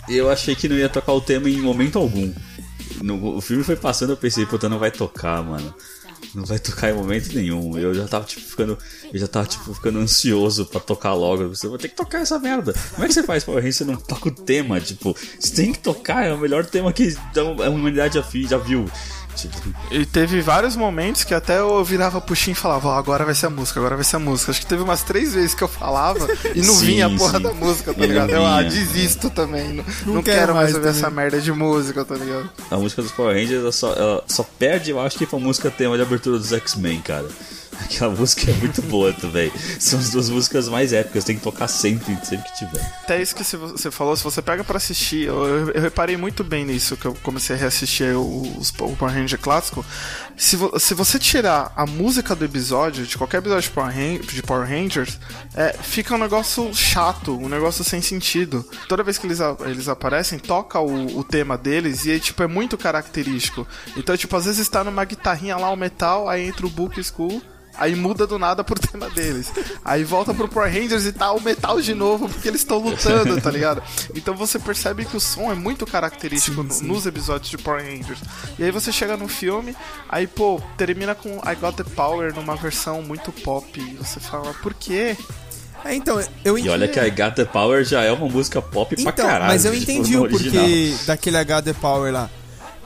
eu 0.10 0.30
achei 0.32 0.56
que 0.56 0.68
não 0.68 0.76
ia 0.76 0.90
tocar 0.90 1.14
o 1.14 1.22
tema 1.22 1.50
em 1.50 1.62
momento 1.62 1.98
algum. 2.00 2.34
No, 3.02 3.38
o 3.38 3.42
filme 3.42 3.64
foi 3.64 3.76
passando, 3.76 4.12
eu 4.12 4.18
pensei, 4.18 4.46
puta, 4.46 4.68
não 4.70 4.80
vai 4.80 4.92
tocar, 4.92 5.44
mano. 5.44 5.74
Não 6.36 6.44
vai 6.44 6.60
tocar 6.60 6.92
em 6.92 6.94
momento 6.94 7.34
nenhum. 7.34 7.78
Eu 7.78 7.94
já 7.94 8.08
tava, 8.08 8.26
tipo, 8.26 8.46
ficando. 8.46 8.78
Eu 9.12 9.20
já 9.20 9.28
tava, 9.28 9.48
tipo, 9.48 9.74
ficando 9.74 10.00
ansioso 10.00 10.66
pra 10.66 10.82
tocar 10.82 11.14
logo. 11.14 11.48
Você 11.48 11.68
vai 11.68 11.78
ter 11.78 11.90
que 11.90 11.96
tocar 11.96 12.20
essa 12.20 12.38
merda. 12.38 12.74
Como 12.92 13.06
é 13.06 13.08
que 13.08 13.14
você 13.14 13.24
faz 13.24 13.44
Power 13.44 13.60
Rangers 13.60 13.76
e 13.76 13.78
você 13.80 13.86
não 13.86 13.96
toca 13.96 14.28
o 14.28 14.32
tema? 14.32 14.80
Tipo, 14.82 15.16
você 15.40 15.56
tem 15.56 15.72
que 15.72 15.80
tocar, 15.80 16.26
é 16.26 16.34
o 16.34 16.38
melhor 16.38 16.66
tema 16.66 16.92
que 16.92 17.16
a 17.36 17.70
humanidade 17.70 18.16
já, 18.16 18.50
já 18.50 18.58
viu. 18.58 18.86
E 19.92 20.06
teve 20.06 20.42
vários 20.42 20.76
momentos 20.76 21.24
que 21.24 21.34
até 21.34 21.60
eu 21.60 21.84
virava 21.84 22.20
pro 22.22 22.36
Shin 22.36 22.52
e 22.52 22.56
falava, 22.56 22.90
ó, 22.90 22.98
agora 22.98 23.26
vai 23.26 23.36
ser 23.36 23.48
a 23.48 23.50
música, 23.50 23.80
agora 23.80 23.96
vai 23.96 24.04
ser 24.04 24.16
a 24.16 24.20
música. 24.20 24.52
Acho 24.52 24.62
que 24.62 24.68
teve 24.68 24.82
umas 24.84 25.04
três 25.04 25.34
vezes 25.34 25.54
que 25.54 25.64
eu 25.64 25.68
falava 25.68 26.28
e 26.54 26.62
não 26.62 26.74
Sim, 26.76 26.86
vinha 26.86 27.08
a 27.08 27.10
porra 27.10 27.38
sim. 27.38 27.44
da 27.44 27.54
música, 27.54 27.94
tá 27.94 28.00
não 28.00 28.08
ligado? 28.08 28.30
Eu, 28.32 28.46
ah, 28.46 28.62
desisto 28.62 29.30
também. 29.30 29.74
Não, 30.06 30.16
não 30.16 30.24
quero 30.24 30.38
quero 30.40 30.54
mais 30.54 30.66
mais 30.66 30.76
ouvir 30.76 30.88
também. 30.88 31.00
essa 31.02 31.10
merda 31.10 31.42
de 31.42 31.52
música, 31.52 32.06
tá 32.06 32.16
ligado? 32.16 32.50
a 32.72 32.78
música 32.78 33.02
dos 33.02 33.12
Power 33.12 33.36
Rangers 33.36 33.62
ela 33.62 33.72
só, 33.72 33.94
ela 33.94 34.24
só 34.28 34.44
perde, 34.58 34.92
eu 34.92 35.00
acho 35.00 35.18
que 35.18 35.26
pra 35.26 35.40
música 35.40 35.70
tema 35.72 35.96
de 35.96 36.04
abertura 36.04 36.38
dos 36.38 36.52
X-Men, 36.52 37.02
cara. 37.02 37.28
Aquela 37.84 38.14
música 38.16 38.50
é 38.50 38.54
muito 38.56 38.82
boa 38.84 39.14
também. 39.14 39.52
São 39.80 40.00
as 40.00 40.10
duas 40.10 40.30
músicas 40.30 40.68
mais 40.68 40.92
épicas, 40.94 41.24
tem 41.24 41.36
que 41.38 41.42
tocar 41.44 41.68
sempre, 41.68 42.18
sempre 42.26 42.50
que 42.50 42.58
tiver. 42.58 42.82
Até 43.04 43.22
isso 43.22 43.36
que 43.36 43.44
você 43.44 43.92
falou, 43.92 44.16
se 44.16 44.24
você 44.24 44.42
pega 44.42 44.64
pra 44.64 44.78
assistir, 44.78 45.26
eu, 45.28 45.70
eu- 45.70 45.82
reparei 45.82 46.18
muito 46.18 46.44
bem 46.44 46.66
nisso, 46.66 46.98
que 46.98 47.06
eu 47.06 47.14
comecei 47.22 47.56
a 47.56 47.60
reassistir 47.60 48.18
os, 48.18 48.70
o 48.80 48.96
Power 48.96 49.14
Ranger 49.14 49.40
clássico. 49.40 49.86
Se, 50.38 50.56
vo- 50.56 50.78
se 50.80 50.94
você 50.94 51.20
tirar 51.20 51.72
a 51.76 51.86
música 51.86 52.36
do 52.36 52.44
episódio, 52.46 53.06
de 53.06 53.18
qualquer 53.18 53.38
episódio 53.38 53.70
de 53.70 53.70
Power, 53.76 54.20
de 54.22 54.44
Power 54.44 54.68
Rangers, 54.68 55.20
é, 55.54 55.74
fica 55.82 56.16
um 56.16 56.18
negócio 56.18 56.74
chato, 56.74 57.38
um 57.38 57.48
negócio 57.50 57.84
sem 57.84 58.02
sentido. 58.02 58.68
Toda 58.88 59.04
vez 59.04 59.18
que 59.18 59.28
eles, 59.28 59.40
eles 59.66 59.88
aparecem, 59.88 60.40
toca 60.40 60.80
o, 60.80 61.20
o 61.20 61.24
tema 61.24 61.58
deles 61.58 62.06
e 62.06 62.12
aí, 62.12 62.20
tipo, 62.20 62.42
é 62.44 62.48
muito 62.48 62.78
característico. 62.78 63.68
Então, 63.96 64.16
tipo, 64.18 64.36
às 64.36 64.46
vezes 64.46 64.68
tá 64.68 64.84
numa 64.84 65.06
guitarrinha 65.06 65.56
lá, 65.58 65.70
o 65.72 65.76
metal, 65.76 66.28
aí 66.28 66.48
entra 66.48 66.66
o 66.66 66.70
Book 66.70 67.02
School. 67.04 67.42
Aí 67.78 67.96
muda 67.96 68.26
do 68.26 68.40
nada 68.40 68.64
pro 68.64 68.80
tema 68.80 69.10
deles. 69.10 69.52
Aí 69.84 70.04
volta 70.04 70.34
pro 70.34 70.48
Power 70.48 70.72
Rangers 70.72 71.06
e 71.06 71.12
tá 71.12 71.32
o 71.32 71.42
metal 71.42 71.82
de 71.82 71.94
novo, 71.94 72.30
porque 72.30 72.48
eles 72.48 72.62
estão 72.62 72.78
lutando, 72.80 73.40
tá 73.42 73.52
ligado? 73.52 73.82
Então 74.16 74.36
você 74.36 74.58
percebe 74.60 75.06
que 75.06 75.18
o 75.18 75.20
som 75.20 75.52
é 75.52 75.56
muito 75.56 75.86
característico 75.86 76.64
no- 76.64 76.82
nos 76.82 77.06
episódios 77.06 77.50
de 77.50 77.58
Power 77.58 77.84
Rangers. 77.84 78.20
E 78.58 78.64
aí 78.64 78.72
você 78.72 78.92
chega 78.92 79.18
no 79.18 79.28
filme, 79.28 79.76
aí, 80.10 80.26
pô, 80.28 80.62
termina 80.78 81.14
com 81.16 81.30
I 81.50 81.56
Got 81.60 81.76
the 81.76 81.84
Power 81.84 82.34
numa 82.34 82.56
versão 82.56 83.02
muito 83.02 83.32
pop. 83.32 83.80
E 83.80 83.96
você 83.96 84.20
fala, 84.20 84.54
por 84.62 84.74
quê? 84.74 85.16
É, 85.84 85.94
então, 85.94 86.20
eu 86.44 86.58
E 86.58 86.68
olha 86.68 86.88
que 86.88 87.00
a 87.00 87.08
Got 87.10 87.36
the 87.36 87.46
Power 87.46 87.84
já 87.84 88.02
é 88.02 88.12
uma 88.12 88.28
música 88.28 88.60
pop 88.62 88.96
pra 88.96 89.12
Então, 89.12 89.26
caralho. 89.28 89.52
mas 89.52 89.66
eu 89.66 89.74
entendi 89.76 90.18
o 90.18 90.28
porquê 90.28 90.96
daquele 91.06 91.38
HD 91.38 91.74
Power 91.76 92.12
lá. 92.12 92.30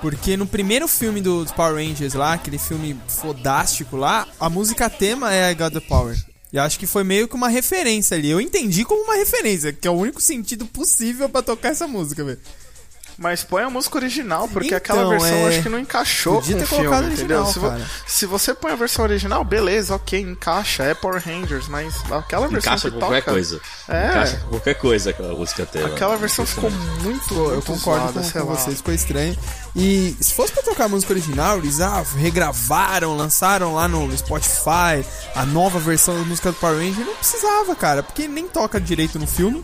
Porque 0.02 0.38
no 0.38 0.46
primeiro 0.48 0.88
filme 0.88 1.20
do- 1.22 1.44
dos 1.44 1.52
Power 1.52 1.76
Rangers 1.76 2.14
lá, 2.14 2.34
aquele 2.34 2.58
filme 2.58 2.98
fodástico 3.08 3.98
lá, 3.98 4.26
a 4.40 4.50
música 4.50 4.90
tema 4.90 5.34
é 5.34 5.52
I 5.52 5.56
Got 5.56 5.74
the 5.74 5.82
Power. 5.82 6.18
E 6.54 6.58
acho 6.58 6.80
que 6.80 6.88
foi 6.88 7.04
meio 7.04 7.28
que 7.28 7.36
uma 7.36 7.50
referência 7.50 8.16
ali. 8.18 8.30
Eu 8.30 8.42
entendi 8.42 8.84
como 8.86 9.04
uma 9.04 9.16
referência, 9.16 9.72
que 9.74 9.88
é 9.88 9.92
o 9.92 9.96
único 9.96 10.22
sentido 10.22 10.66
possível 10.66 11.30
pra 11.30 11.42
tocar 11.42 11.70
essa 11.70 11.88
música, 11.88 12.24
velho. 12.24 12.40
Mas 13.22 13.44
põe 13.44 13.64
a 13.64 13.70
música 13.70 13.98
original, 13.98 14.48
porque 14.48 14.68
Então, 14.68 14.78
aquela 14.78 15.10
versão 15.10 15.28
é, 15.28 15.48
acho 15.50 15.62
que 15.62 15.68
não 15.68 15.78
encaixou 15.78 16.36
podia 16.36 16.54
com 16.54 16.60
ter 16.60 16.66
o 16.66 16.68
filme, 16.68 17.14
entendeu? 17.14 17.42
original, 17.42 17.46
Se, 17.52 17.60
vo- 17.60 17.74
se 18.08 18.26
você 18.26 18.54
põe 18.54 18.72
a 18.72 18.76
versão 18.78 19.04
original, 19.04 19.44
beleza, 19.44 19.94
ok, 19.94 20.22
encaixa, 20.22 20.84
é 20.84 20.94
Power 20.94 21.22
Rangers, 21.26 21.68
mas 21.68 21.96
aquela 22.12 22.48
versão 22.48 22.72
Encaixa 22.74 22.90
que 22.90 22.98
qualquer 22.98 23.20
toca, 23.20 23.32
coisa. 23.32 23.60
É. 23.90 24.08
Encaixa 24.08 24.38
com 24.38 24.48
qualquer 24.52 24.74
coisa 24.76 25.10
aquela 25.10 25.34
música 25.36 25.66
tema. 25.66 25.88
Aquela 25.90 26.16
versão 26.16 26.46
ficou 26.46 26.72
muito, 26.72 27.28
Pô, 27.28 27.36
eu 27.36 27.52
muito 27.56 27.66
concordo 27.66 28.14
zoada, 28.14 28.32
com, 28.32 28.40
com 28.40 28.56
vocês, 28.56 28.78
ficou 28.78 28.94
estranho. 28.94 29.38
E 29.76 30.16
se 30.22 30.34
fosse 30.34 30.54
pra 30.54 30.64
tocar 30.64 30.86
a 30.86 30.90
música 30.90 31.12
original, 31.12 31.58
eles 31.58 31.82
ah, 31.82 32.02
regravaram, 32.16 33.18
lançaram 33.18 33.74
lá 33.76 33.88
no 33.90 34.18
Spotify 34.18 35.06
a 35.36 35.46
nova 35.46 35.78
versão 35.78 36.16
da 36.18 36.24
música 36.24 36.52
do 36.54 36.58
Power 36.58 36.78
Ranger. 36.78 37.06
Não 37.06 37.16
precisava, 37.16 37.76
cara, 37.76 38.02
porque 38.02 38.30
nem 38.30 38.48
toca 38.48 38.80
direito 38.80 39.20
no 39.20 39.28
filme. 39.28 39.62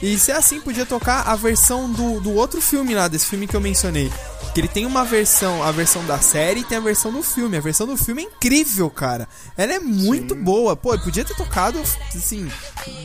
E 0.00 0.18
se 0.18 0.30
é 0.30 0.36
assim, 0.36 0.60
podia 0.60 0.86
tocar 0.86 1.22
a 1.22 1.34
versão 1.34 1.90
do, 1.90 2.20
do 2.20 2.32
outro 2.32 2.60
filme 2.60 2.94
lá, 2.94 3.08
desse 3.08 3.26
filme 3.26 3.48
que 3.48 3.56
eu 3.56 3.60
mencionei. 3.60 4.12
Que 4.54 4.60
ele 4.60 4.68
tem 4.68 4.86
uma 4.86 5.04
versão, 5.04 5.62
a 5.62 5.72
versão 5.72 6.04
da 6.06 6.18
série 6.18 6.60
e 6.60 6.64
tem 6.64 6.78
a 6.78 6.80
versão 6.80 7.12
do 7.12 7.22
filme. 7.22 7.56
A 7.56 7.60
versão 7.60 7.86
do 7.86 7.96
filme 7.96 8.22
é 8.22 8.26
incrível, 8.26 8.88
cara. 8.88 9.28
Ela 9.56 9.74
é 9.74 9.80
muito 9.80 10.34
boa. 10.34 10.76
Pô, 10.76 10.96
podia 10.98 11.24
ter 11.24 11.34
tocado, 11.34 11.80
assim, 12.14 12.50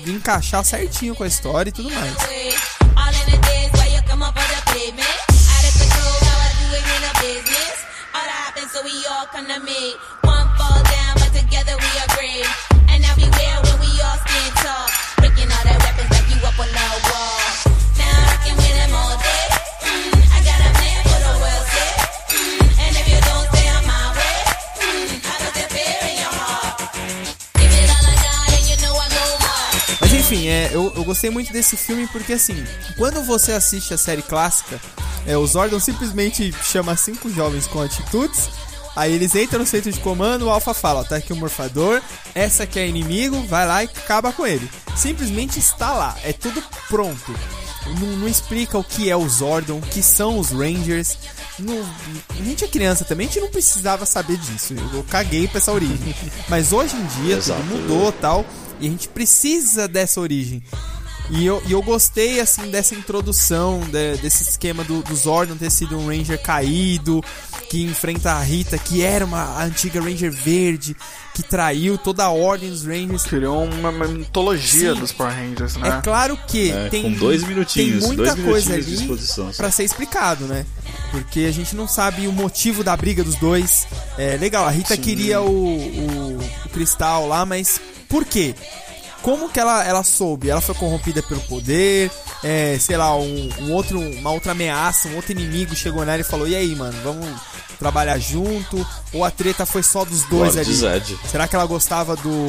encaixar 0.06 0.64
certinho 0.64 1.16
com 1.16 1.24
a 1.24 1.28
história 1.28 1.70
e 1.70 1.74
tudo 1.74 1.90
mais. 1.92 2.14
So 8.74 8.82
we 8.84 9.06
all 9.06 9.28
come 9.28 9.46
to 9.46 9.60
me. 9.60 9.94
One 10.24 10.48
fall 10.58 10.82
down, 10.82 11.14
but 11.14 11.32
together 11.32 11.78
we 11.78 11.92
agree. 12.08 12.42
And 12.42 12.73
eu, 31.04 31.06
gostei 31.06 31.30
muito 31.30 31.52
desse 31.52 31.76
filme 31.76 32.08
porque, 32.08 32.34
assim, 32.34 32.64
quando 32.98 33.22
você 33.24 33.52
assiste 33.52 33.94
a 33.94 33.98
série 33.98 34.22
clássica, 34.22 34.80
é, 35.28 35.38
o 35.38 35.46
Zordon 35.46 35.80
simplesmente 35.80 36.54
chama 36.64 36.96
cinco 36.96 37.30
jovens 37.30 37.68
com 37.68 37.82
atitudes. 37.82 38.50
Aí 38.96 39.12
eles 39.14 39.36
entram 39.36 39.60
no 39.60 39.66
centro 39.66 39.92
de 39.92 40.00
comando, 40.00 40.46
o 40.46 40.50
Alpha 40.50 40.74
fala, 40.74 41.02
ó, 41.02 41.04
tá 41.04 41.16
aqui 41.16 41.34
o 41.34 41.36
morfador, 41.36 42.02
essa 42.36 42.64
aqui 42.64 42.80
é 42.80 42.88
inimigo, 42.88 43.42
vai 43.48 43.68
lá 43.68 43.84
e 43.84 43.88
acaba 43.88 44.32
com 44.32 44.46
ele. 44.46 44.70
Simplesmente 44.96 45.60
está 45.60 45.94
lá, 45.94 46.16
é 46.24 46.32
tudo 46.32 46.64
pronto. 46.88 47.34
Não, 48.00 48.08
não 48.18 48.28
explica 48.28 48.78
o 48.78 48.84
que 48.84 49.10
é 49.10 49.16
o 49.16 49.28
Zordon, 49.28 49.78
o 49.78 49.82
que 49.82 50.02
são 50.02 50.40
os 50.40 50.50
Rangers. 50.52 51.18
Não- 51.60 51.86
a 52.30 52.44
gente 52.44 52.64
é 52.64 52.68
criança 52.68 53.04
também, 53.06 53.28
a 53.28 53.30
gente 53.30 53.42
não 53.42 53.50
precisava 53.52 54.06
saber 54.06 54.38
disso. 54.38 54.74
Eu, 54.74 54.98
eu 55.00 55.04
caguei 55.04 55.48
pra 55.48 55.58
essa 55.58 55.72
origem. 55.72 56.16
Mas 56.48 56.72
hoje 56.74 56.96
em 56.96 57.06
dia 57.24 57.36
Exato. 57.38 57.62
tudo 57.62 57.76
mudou 57.82 58.12
tal. 58.12 58.46
E 58.80 58.88
a 58.88 58.90
gente 58.90 59.08
precisa 59.08 59.88
dessa 59.88 60.20
origem. 60.20 60.62
E 61.30 61.46
eu, 61.46 61.64
e 61.66 61.72
eu 61.72 61.82
gostei, 61.82 62.40
assim, 62.42 62.70
dessa 62.70 62.94
introdução, 62.94 63.80
de- 63.80 64.18
desse 64.18 64.44
esquema 64.44 64.84
do, 64.84 65.02
do 65.02 65.16
Zordon 65.16 65.56
ter 65.56 65.72
sido 65.72 65.98
um 65.98 66.08
Ranger 66.08 66.40
caído, 66.42 67.24
que 67.70 67.82
enfrenta 67.84 68.34
a 68.34 68.42
Rita, 68.42 68.78
que 68.78 69.02
era 69.02 69.24
uma 69.26 69.42
a 69.42 69.64
antiga 69.64 70.02
Ranger 70.02 70.32
verde, 70.32 70.96
que 71.34 71.42
traiu 71.42 71.98
toda 71.98 72.26
a 72.26 72.30
ordem 72.30 72.70
dos 72.70 72.86
Rangers. 72.86 73.24
Criou 73.24 73.64
uma, 73.64 73.90
uma 73.90 74.06
mitologia 74.08 74.94
Sim. 74.94 75.00
dos 75.00 75.12
Power 75.14 75.34
Rangers, 75.34 75.78
né? 75.78 75.98
É 75.98 76.02
claro 76.02 76.38
que 76.48 76.72
É, 76.72 76.90
tem, 76.90 77.04
com 77.04 77.12
dois 77.14 77.42
minutinhos, 77.44 78.00
tem 78.06 78.16
muita 78.16 78.36
dois 78.36 78.46
coisa 78.48 78.74
minutinhos 78.76 79.40
ali 79.40 79.54
pra 79.56 79.72
ser 79.72 79.86
explicado, 79.86 80.46
né? 80.46 80.66
Porque 81.10 81.42
a 81.42 81.52
gente 81.52 81.74
não 81.76 81.88
sabe 81.88 82.28
o 82.28 82.32
motivo 82.34 82.84
da 82.84 82.96
briga 82.98 83.24
dos 83.24 83.36
dois. 83.38 83.88
É 84.18 84.36
legal, 84.38 84.66
a 84.68 84.70
Rita 84.72 84.96
Sim. 84.96 85.02
queria 85.02 85.42
o, 85.42 85.48
o, 85.48 86.38
o 86.66 86.70
cristal 86.70 87.28
lá, 87.28 87.46
mas 87.46 87.80
por 88.10 88.26
quê? 88.26 88.54
Como 89.24 89.50
que 89.50 89.60
ela, 89.60 89.84
ela 89.86 90.04
soube? 90.04 90.50
Ela 90.50 90.60
foi 90.60 90.76
corrompida 90.76 91.24
pelo 91.24 91.40
poder, 91.42 92.12
é, 92.44 92.78
sei 92.78 92.98
lá, 92.98 93.16
um, 93.16 93.50
um 93.62 93.72
outro, 93.72 93.98
uma 93.98 94.32
outra 94.32 94.52
ameaça, 94.52 95.08
um 95.08 95.16
outro 95.16 95.32
inimigo 95.32 95.74
chegou 95.76 96.06
nela 96.06 96.20
e 96.20 96.26
falou: 96.26 96.46
E 96.46 96.54
aí, 96.56 96.76
mano, 96.76 96.96
vamos 97.02 97.26
trabalhar 97.80 98.18
junto? 98.20 98.86
Ou 99.14 99.24
a 99.24 99.32
treta 99.32 99.66
foi 99.66 99.82
só 99.82 100.04
dos 100.04 100.24
dois 100.24 100.56
Lord 100.56 100.60
ali? 100.60 100.74
Zed. 100.74 101.20
Será 101.30 101.48
que 101.48 101.56
ela 101.56 101.66
gostava 101.66 102.18
do, 102.18 102.48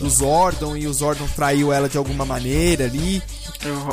do 0.00 0.10
Zordon 0.10 0.76
e 0.76 0.88
o 0.88 0.92
Zordon 0.92 1.28
traiu 1.36 1.72
ela 1.72 1.88
de 1.88 1.96
alguma 1.96 2.24
maneira 2.24 2.84
ali? 2.84 3.22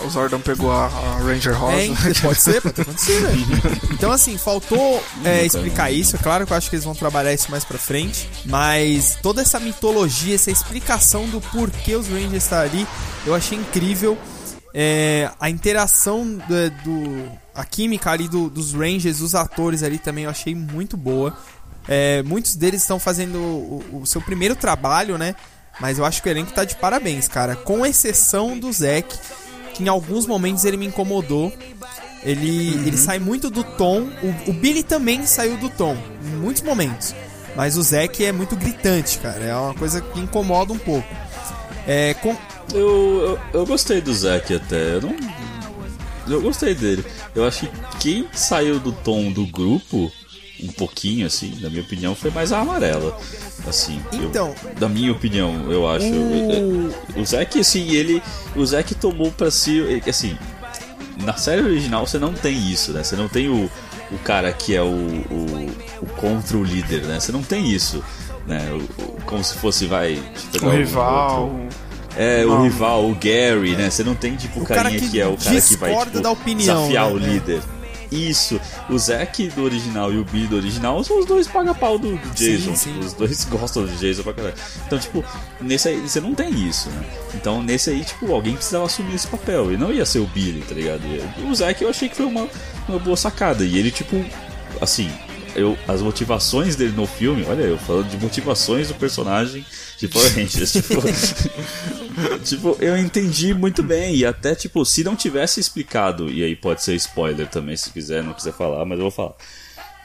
O 0.06 0.10
Zordon 0.10 0.40
pegou 0.40 0.72
a, 0.72 0.86
a 0.88 1.18
Ranger 1.20 1.58
Rosa. 1.58 1.76
É, 1.78 1.86
então, 1.86 2.14
pode 2.22 2.42
ser, 2.42 2.62
pode 2.62 2.74
ter 2.76 2.82
acontecido. 2.82 3.28
velho. 3.28 3.82
Então, 3.92 4.12
assim, 4.12 4.38
faltou 4.38 5.04
é, 5.24 5.46
explicar 5.46 5.92
isso. 5.92 6.16
É 6.16 6.20
claro 6.20 6.46
que 6.48 6.54
eu 6.54 6.58
acho 6.58 6.70
que 6.70 6.76
eles 6.76 6.86
vão 6.86 6.96
trabalhar 6.96 7.34
isso 7.34 7.52
mais 7.52 7.64
pra 7.64 7.78
frente. 7.78 8.30
Mas 8.46 9.18
toda 9.22 9.42
essa 9.42 9.60
mitologia, 9.60 10.36
essa 10.36 10.50
explicação 10.52 11.28
do 11.28 11.40
porquê 11.40 11.96
os 11.96 12.08
Rangers 12.08 12.44
estão 12.44 12.60
ali, 12.60 12.88
eu 13.26 13.36
achei 13.36 13.58
incrível. 13.58 14.18
É, 14.74 15.30
a 15.40 15.50
interação 15.50 16.26
do, 16.26 16.70
do- 16.84 17.32
a 17.56 17.66
química 17.66 18.12
ali 18.12 18.28
do- 18.28 18.50
dos 18.50 18.74
Rangers, 18.74 19.18
dos 19.20 19.34
atores 19.36 19.82
ali 19.84 19.98
também 19.98 20.24
eu 20.26 20.30
achei 20.30 20.54
muito 20.56 20.96
boa. 20.96 21.36
É, 21.88 22.22
muitos 22.24 22.56
deles 22.56 22.82
estão 22.82 23.00
fazendo 23.00 23.38
o, 23.40 24.02
o 24.04 24.06
seu 24.06 24.22
primeiro 24.22 24.56
trabalho, 24.56 25.18
né? 25.18 25.36
Mas 25.80 25.98
eu 25.98 26.06
acho 26.06 26.22
que 26.22 26.30
o 26.30 26.32
elenco 26.32 26.52
tá 26.52 26.64
de 26.66 26.76
parabéns, 26.76 27.28
cara. 27.28 27.56
Com 27.56 27.86
exceção 27.86 28.60
do 28.60 28.72
Zack, 28.72 29.18
que 29.80 29.84
em 29.86 29.88
alguns 29.88 30.26
momentos 30.28 30.66
ele 30.66 30.76
me 30.76 30.86
incomodou. 30.86 31.54
Ele, 32.22 32.74
ele 32.86 32.98
sai 32.98 33.18
muito 33.18 33.50
do 33.50 33.64
tom. 33.64 34.10
O, 34.22 34.50
o 34.50 34.54
Billy 34.54 34.84
também 34.84 35.26
saiu 35.26 35.56
do 35.56 35.70
tom, 35.70 35.98
em 36.22 36.36
muitos 36.36 36.62
momentos. 36.62 37.16
Mas 37.56 37.78
o 37.78 37.82
Zack 37.82 38.26
é 38.26 38.34
muito 38.34 38.58
gritante, 38.58 39.18
cara. 39.20 39.42
É 39.42 39.56
uma 39.56 39.74
coisa 39.74 40.02
que 40.02 40.20
incomoda 40.20 40.74
um 40.74 40.78
pouco. 40.78 41.08
É, 41.88 42.14
com, 42.16 42.36
Eu, 42.74 43.40
eu, 43.54 43.60
eu 43.62 43.66
gostei 43.66 44.02
do 44.02 44.14
Zack 44.14 44.54
até. 44.54 44.96
Eu 44.96 45.02
não. 45.02 45.16
Eu 46.28 46.42
gostei 46.42 46.76
dele. 46.76 47.06
Eu 47.34 47.48
acho 47.48 47.66
que 47.66 47.72
quem 48.00 48.28
saiu 48.34 48.82
do 48.82 48.92
tom 48.92 49.32
do 49.32 49.48
grupo, 49.48 50.12
um 50.64 50.68
pouquinho, 50.72 51.26
assim, 51.26 51.58
na 51.62 51.70
minha 51.70 51.82
opinião, 51.82 52.16
foi 52.16 52.32
mais 52.32 52.52
a 52.52 52.60
amarela. 52.60 53.18
Assim, 53.68 54.02
eu- 54.14 54.24
Então. 54.24 54.56
da 54.80 54.88
minha 54.90 55.12
opinião, 55.12 55.72
eu 55.72 55.88
acho. 55.90 56.06
O- 56.08 56.94
O 57.22 57.26
Zack, 57.26 57.60
assim, 57.60 57.90
ele. 57.92 58.22
O 58.56 58.66
Zack 58.66 58.96
tomou 58.96 59.32
pra 59.32 59.50
si. 59.52 59.82
Assim, 60.08 60.38
na 61.24 61.36
série 61.36 61.62
original 61.62 62.06
você 62.08 62.18
não 62.18 62.34
tem 62.34 62.70
isso, 62.72 62.92
né? 62.94 63.04
Você 63.04 63.16
não 63.16 63.28
tem 63.28 63.48
o, 63.50 63.70
o 64.12 64.18
cara 64.20 64.52
que 64.52 64.76
é 64.76 64.82
o, 64.82 64.86
o, 64.86 65.72
o 66.02 66.06
contra 66.18 66.58
o 66.58 66.64
líder, 66.64 67.04
né? 67.04 67.20
Você 67.20 67.32
não 67.32 67.42
tem 67.44 67.70
isso, 67.72 68.04
né? 68.48 68.70
O- 68.72 69.02
o- 69.02 69.18
como 69.26 69.44
se 69.44 69.56
fosse, 69.56 69.86
vai. 69.86 70.22
eu 70.62 70.68
O 70.68 70.72
rival. 70.72 71.44
outro. 71.44 71.90
É, 72.18 72.44
o 72.44 72.50
Não. 72.50 72.64
rival, 72.64 73.06
o 73.10 73.16
Gary, 73.16 73.76
né? 73.78 73.90
Você 73.90 74.04
não 74.04 74.16
tem 74.16 74.36
tipo 74.36 74.60
o, 74.60 74.64
O 74.64 74.66
cara 74.66 74.84
carinha 74.84 75.00
que 75.00 75.10
que, 75.10 75.20
é 75.22 75.28
o 75.28 75.38
cara 75.38 75.62
que 75.62 75.76
vai 75.78 75.96
tipo, 76.06 76.20
da 76.20 76.32
opinião, 76.32 76.76
desafiar 76.88 77.08
né? 77.08 77.14
o 77.14 77.18
líder. 77.18 77.62
Isso, 78.12 78.60
o 78.90 78.98
Zack 78.98 79.48
do 79.50 79.64
original 79.64 80.12
e 80.12 80.18
o 80.18 80.26
Billy 80.26 80.48
do 80.48 80.56
original 80.56 81.04
são 81.04 81.20
os 81.20 81.26
dois 81.26 81.48
paga-pau 81.48 81.98
do, 81.98 82.18
do 82.18 82.30
Jason. 82.30 82.76
sim. 82.76 83.00
Os 83.00 83.14
dois 83.14 83.46
gostam 83.50 83.86
do 83.86 83.96
Jason 83.96 84.24
pra 84.24 84.34
caralho. 84.34 84.56
Então, 84.86 85.00
tipo, 85.00 85.24
nesse 85.62 85.90
aí 85.90 85.98
você 86.00 86.20
não 86.20 86.34
tem 86.34 86.50
isso, 86.68 86.90
né? 86.90 87.06
Então, 87.36 87.62
nesse 87.62 87.90
aí, 87.90 88.04
tipo, 88.04 88.32
alguém 88.34 88.56
precisava 88.56 88.86
assumir 88.86 89.16
esse 89.16 89.28
papel. 89.28 89.72
E 89.72 89.78
não 89.78 89.92
ia 89.92 90.06
ser 90.06 90.20
o 90.20 90.26
Billy, 90.26 90.62
tá 90.62 90.74
ligado? 90.74 91.02
E 91.38 91.44
o 91.44 91.56
Zack 91.56 91.82
eu 91.84 91.90
achei 91.90 92.10
que 92.10 92.16
foi 92.16 92.26
uma, 92.26 92.48
uma 92.88 93.00
boa 93.00 93.18
sacada. 93.18 93.64
E 93.64 93.78
ele, 93.78 93.92
tipo, 93.92 94.24
assim, 94.82 95.10
eu, 95.56 95.78
as 95.88 96.02
motivações 96.02 96.76
dele 96.76 96.94
no 96.96 97.06
filme, 97.06 97.46
olha 97.46 97.64
eu 97.64 97.78
falando 97.78 98.10
de 98.10 98.18
motivações 98.18 98.88
do 98.88 98.96
personagem 98.96 99.66
de 99.98 100.08
Power 100.08 100.34
Rangers, 100.36 100.72
tipo, 100.74 101.02
tipo, 102.44 102.78
eu 102.80 102.98
entendi 102.98 103.54
muito 103.54 103.84
bem 103.84 104.16
e 104.16 104.26
até 104.26 104.56
tipo, 104.56 104.86
se 104.86 105.04
não 105.04 105.16
tivesse 105.16 105.60
explicado, 105.60 106.30
e 106.32 106.44
aí 106.44 106.56
pode 106.56 106.84
ser 106.84 106.96
spoiler 106.96 107.48
também 107.48 107.76
se 107.76 107.92
quiser, 107.92 108.24
não 108.24 108.34
quiser 108.34 108.54
falar, 108.54 108.86
mas 108.86 108.98
eu 108.98 109.04
vou 109.04 109.12
falar. 109.12 109.34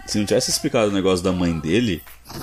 Se 0.07 0.18
não 0.18 0.26
tivesse 0.26 0.51
explicado 0.51 0.90
o 0.90 0.95
negócio 0.95 1.24
da 1.24 1.32
mãe 1.32 1.59
dele, 1.59 2.03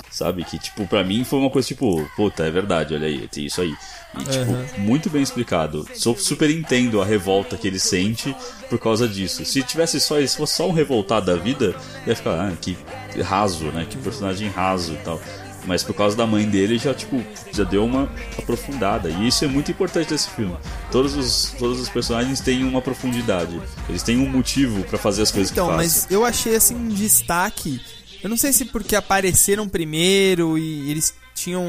sabe? 0.09 0.43
Que, 0.43 0.57
tipo, 0.57 0.87
pra 0.87 1.03
mim 1.03 1.23
foi 1.23 1.37
uma 1.37 1.49
coisa 1.49 1.67
tipo, 1.67 2.09
puta, 2.15 2.43
é 2.43 2.49
verdade, 2.49 2.95
olha 2.95 3.05
aí, 3.05 3.27
tem 3.27 3.45
isso 3.45 3.61
aí. 3.61 3.75
E, 4.19 4.23
tipo, 4.25 4.51
Uhum. 4.51 4.65
muito 4.79 5.09
bem 5.09 5.21
explicado. 5.21 5.87
Sou 5.95 6.17
super 6.17 6.49
entendo 6.49 7.01
a 7.01 7.05
revolta 7.05 7.55
que 7.57 7.65
ele 7.67 7.79
sente 7.79 8.35
por 8.69 8.77
causa 8.77 9.07
disso. 9.07 9.45
Se 9.45 9.63
tivesse 9.63 9.99
só, 10.01 10.19
se 10.25 10.35
fosse 10.35 10.55
só 10.55 10.67
um 10.67 10.73
revoltado 10.73 11.27
da 11.27 11.35
vida, 11.37 11.73
ia 12.05 12.15
ficar, 12.15 12.31
ah, 12.49 12.53
que 12.59 12.77
raso, 13.21 13.65
né? 13.71 13.85
Que 13.89 13.97
personagem 13.97 14.49
raso 14.49 14.93
e 14.93 14.97
tal. 14.97 15.21
Mas 15.65 15.83
por 15.83 15.93
causa 15.93 16.17
da 16.17 16.25
mãe 16.25 16.45
dele 16.49 16.77
já, 16.79 16.91
tipo, 16.93 17.23
já 17.53 17.63
deu 17.63 17.85
uma 17.85 18.09
aprofundada. 18.37 19.09
E 19.09 19.27
isso 19.27 19.45
é 19.45 19.47
muito 19.47 19.69
importante 19.71 20.11
nesse 20.11 20.29
filme. 20.31 20.57
Todos 20.91 21.15
os, 21.15 21.53
todos 21.57 21.79
os 21.79 21.87
personagens 21.87 22.39
têm 22.41 22.63
uma 22.63 22.81
profundidade. 22.81 23.61
Eles 23.87 24.01
têm 24.03 24.17
um 24.17 24.27
motivo 24.27 24.83
pra 24.85 24.97
fazer 24.97 25.21
as 25.21 25.31
coisas 25.31 25.51
Então, 25.51 25.67
que 25.67 25.73
fazem. 25.75 25.87
mas 25.87 26.07
eu 26.11 26.25
achei 26.25 26.55
assim 26.55 26.75
um 26.75 26.89
destaque. 26.89 27.79
Eu 28.23 28.29
não 28.29 28.37
sei 28.37 28.51
se 28.51 28.65
porque 28.65 28.95
apareceram 28.95 29.69
primeiro 29.69 30.57
e 30.57 30.89
eles 30.91 31.13
tinham 31.35 31.63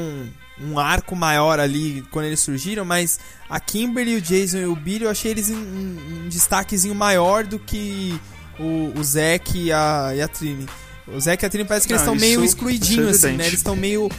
um 0.61 0.77
arco 0.77 1.15
maior 1.15 1.59
ali 1.59 2.03
quando 2.11 2.25
eles 2.25 2.39
surgiram, 2.39 2.85
mas 2.85 3.19
a 3.49 3.59
Kimberly, 3.59 4.15
o 4.15 4.21
Jason 4.21 4.57
e 4.57 4.65
o 4.65 4.75
Billy 4.75 5.05
eu 5.05 5.09
achei 5.09 5.31
eles 5.31 5.49
em 5.49 5.55
um, 5.55 6.23
um 6.25 6.29
destaquezinho 6.29 6.93
maior 6.93 7.43
do 7.43 7.57
que 7.57 8.19
o, 8.59 8.97
o 8.97 9.03
Zack 9.03 9.57
e 9.57 9.71
a, 9.71 10.11
e 10.15 10.21
a 10.21 10.27
Trini. 10.27 10.67
O 11.07 11.19
Zack 11.19 11.43
e 11.43 11.45
a 11.45 11.49
Trini 11.49 11.67
parece 11.67 11.87
que 11.87 11.93
eles 11.93 12.05
Não, 12.05 12.13
estão 12.13 12.27
meio 12.27 12.43
excluidinhos, 12.43 13.23
é 13.23 13.27
assim, 13.27 13.37
né? 13.37 13.47
Eles 13.47 13.59
estão 13.59 13.75
meio 13.75 14.09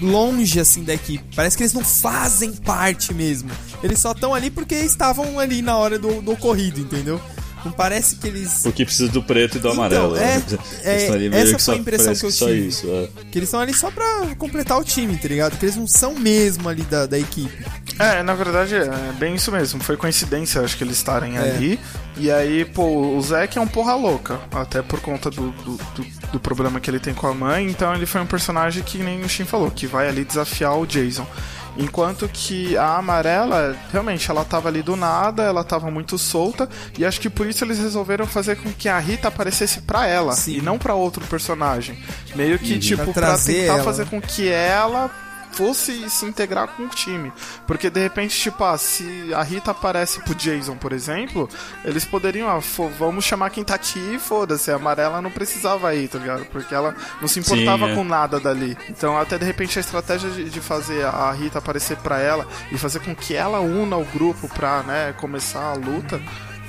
longe, 0.00 0.60
assim, 0.60 0.84
da 0.84 0.94
equipe. 0.94 1.24
Parece 1.34 1.56
que 1.56 1.62
eles 1.62 1.72
não 1.72 1.84
fazem 1.84 2.52
parte 2.52 3.12
mesmo. 3.12 3.50
Eles 3.82 3.98
só 3.98 4.12
estão 4.12 4.34
ali 4.34 4.50
porque 4.50 4.74
estavam 4.74 5.38
ali 5.38 5.62
na 5.62 5.76
hora 5.76 5.98
do, 5.98 6.22
do 6.22 6.32
ocorrido, 6.32 6.80
entendeu? 6.80 7.20
Não 7.66 7.72
parece 7.72 8.16
que 8.16 8.26
eles 8.28 8.60
Porque 8.62 8.84
precisa 8.84 9.10
do 9.10 9.22
preto 9.22 9.58
e 9.58 9.60
do 9.60 9.68
amarelo. 9.70 10.16
é, 10.16 10.36
né? 10.38 10.42
é, 10.84 11.10
meio 11.18 11.34
essa 11.34 11.56
que 11.56 11.62
foi 11.62 11.74
a 11.74 11.78
impressão 11.78 12.14
que 12.14 12.24
eu 12.26 12.30
só 12.30 12.46
tive. 12.46 12.66
isso. 12.68 12.86
é. 12.88 13.08
Que 13.30 13.38
eles 13.38 13.48
estão 13.48 13.60
ali 13.60 13.74
só 13.74 13.90
pra 13.90 14.34
completar 14.38 14.78
o 14.78 14.84
time, 14.84 15.16
tá 15.16 15.28
ligado? 15.28 15.58
Que 15.58 15.64
eles 15.66 15.76
não 15.76 15.86
são 15.86 16.14
mesmo 16.14 16.68
ali 16.68 16.82
da, 16.82 17.06
da 17.06 17.18
equipe. 17.18 17.64
É, 17.98 18.22
na 18.22 18.34
verdade 18.34 18.74
é 18.74 18.88
bem 19.18 19.34
isso 19.34 19.50
mesmo. 19.52 19.82
Foi 19.82 19.96
coincidência, 19.96 20.60
acho 20.60 20.76
que 20.76 20.84
eles 20.84 20.96
estarem 20.96 21.36
É. 21.36 21.40
ali. 21.40 21.80
E 22.18 22.30
aí, 22.30 22.64
pô, 22.64 23.16
o 23.16 23.20
Zack 23.20 23.58
é 23.58 23.60
um 23.60 23.66
porra 23.68 23.94
louca. 23.94 24.40
Até 24.52 24.80
por 24.82 25.00
conta 25.00 25.30
do, 25.30 25.50
do, 25.50 25.76
do- 25.76 26.16
do 26.32 26.40
problema 26.40 26.80
que 26.80 26.90
ele 26.90 26.98
tem 26.98 27.12
com 27.14 27.26
a 27.26 27.34
mãe. 27.34 27.66
Então 27.68 27.94
ele 27.94 28.06
foi 28.06 28.20
um 28.20 28.26
personagem 28.26 28.82
que 28.82 28.98
nem 28.98 29.22
o 29.22 29.28
Shin 29.28 29.44
falou, 29.44 29.70
que 29.70 29.86
vai 29.86 30.08
ali 30.08 30.24
desafiar 30.24 30.78
o 30.78 30.86
Jason. 30.86 31.26
Enquanto 31.78 32.28
que 32.32 32.76
a 32.76 32.96
amarela, 32.96 33.76
realmente, 33.92 34.30
ela 34.30 34.44
tava 34.44 34.68
ali 34.68 34.82
do 34.82 34.96
nada, 34.96 35.42
ela 35.42 35.62
tava 35.62 35.90
muito 35.90 36.16
solta, 36.18 36.68
e 36.98 37.04
acho 37.04 37.20
que 37.20 37.28
por 37.28 37.46
isso 37.46 37.64
eles 37.64 37.78
resolveram 37.78 38.26
fazer 38.26 38.56
com 38.56 38.72
que 38.72 38.88
a 38.88 38.98
Rita 38.98 39.28
aparecesse 39.28 39.80
pra 39.82 40.06
ela 40.06 40.32
Sim. 40.32 40.58
e 40.58 40.62
não 40.62 40.78
pra 40.78 40.94
outro 40.94 41.24
personagem. 41.26 41.98
Meio 42.34 42.58
que, 42.58 42.74
Uhum. 42.74 42.78
tipo, 42.78 43.12
Pra 43.12 43.22
pra, 43.34 43.38
tentar 43.38 43.74
ela. 43.74 43.84
fazer 43.84 44.06
com 44.06 44.20
que 44.20 44.48
ela 44.48 45.10
fosse 45.56 46.08
se 46.10 46.26
integrar 46.26 46.68
com 46.68 46.84
o 46.84 46.88
time. 46.88 47.32
Porque 47.66 47.88
de 47.88 48.00
repente, 48.00 48.38
tipo, 48.38 48.62
ah, 48.62 48.76
se 48.76 49.32
a 49.34 49.42
Rita 49.42 49.70
aparece 49.70 50.20
pro 50.20 50.34
Jason, 50.34 50.76
por 50.76 50.92
exemplo, 50.92 51.48
eles 51.84 52.04
poderiam, 52.04 52.48
ah, 52.48 52.60
vamos 52.98 53.24
chamar 53.24 53.50
quem 53.50 53.64
tá 53.64 53.74
aqui 53.74 53.98
e 54.14 54.18
foda-se, 54.18 54.70
a 54.70 54.76
amarela 54.76 55.22
não 55.22 55.30
precisava 55.30 55.94
ir, 55.94 56.08
tá 56.08 56.18
ligado? 56.18 56.44
Porque 56.46 56.74
ela 56.74 56.94
não 57.20 57.26
se 57.26 57.40
importava 57.40 57.86
Sim, 57.86 57.92
é. 57.92 57.94
com 57.94 58.04
nada 58.04 58.38
dali. 58.38 58.76
Então, 58.88 59.18
até 59.18 59.38
de 59.38 59.44
repente, 59.44 59.78
a 59.78 59.80
estratégia 59.80 60.30
de, 60.30 60.50
de 60.50 60.60
fazer 60.60 61.04
a 61.06 61.32
Rita 61.32 61.58
aparecer 61.58 61.96
pra 61.98 62.20
ela 62.20 62.46
e 62.70 62.76
fazer 62.76 63.00
com 63.00 63.14
que 63.14 63.34
ela 63.34 63.60
una 63.60 63.96
o 63.96 64.04
grupo 64.04 64.48
pra, 64.48 64.82
né, 64.82 65.14
começar 65.18 65.70
a 65.70 65.74
luta. 65.74 66.20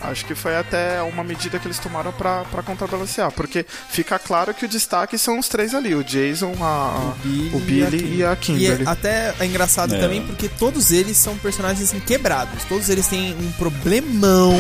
Acho 0.02 0.26
que 0.26 0.36
foi 0.36 0.56
até 0.56 1.02
uma 1.02 1.24
medida 1.24 1.58
que 1.58 1.68
eles 1.68 1.80
tomaram 1.80 2.12
pra, 2.14 2.44
pra 2.46 2.62
contrabalancear. 2.62 3.32
Porque 3.32 3.66
fica 3.90 4.20
claro 4.20 4.54
que 4.54 4.66
o 4.66 4.68
destaque 4.68 5.18
são 5.18 5.40
os 5.40 5.48
três 5.48 5.74
ali: 5.74 5.96
o 5.96 6.04
Jason, 6.04 6.54
a, 6.62 7.14
o 7.54 7.60
Billy, 7.60 8.18
e 8.18 8.24
a 8.24 8.36
Kimberly. 8.36 8.84
E 8.84 8.88
é- 8.88 8.90
até 8.90 9.34
é 9.40 9.46
engraçado 9.46 9.96
É. 9.96 10.00
também 10.00 10.26
porque 10.26 10.48
todos 10.48 10.92
eles 10.92 11.18
são 11.18 11.36
personagens 11.38 11.90
assim, 11.90 12.00
quebrados. 12.00 12.64
Todos 12.66 12.90
eles 12.90 13.08
têm 13.08 13.36
um 13.36 13.52
problemão 13.54 14.54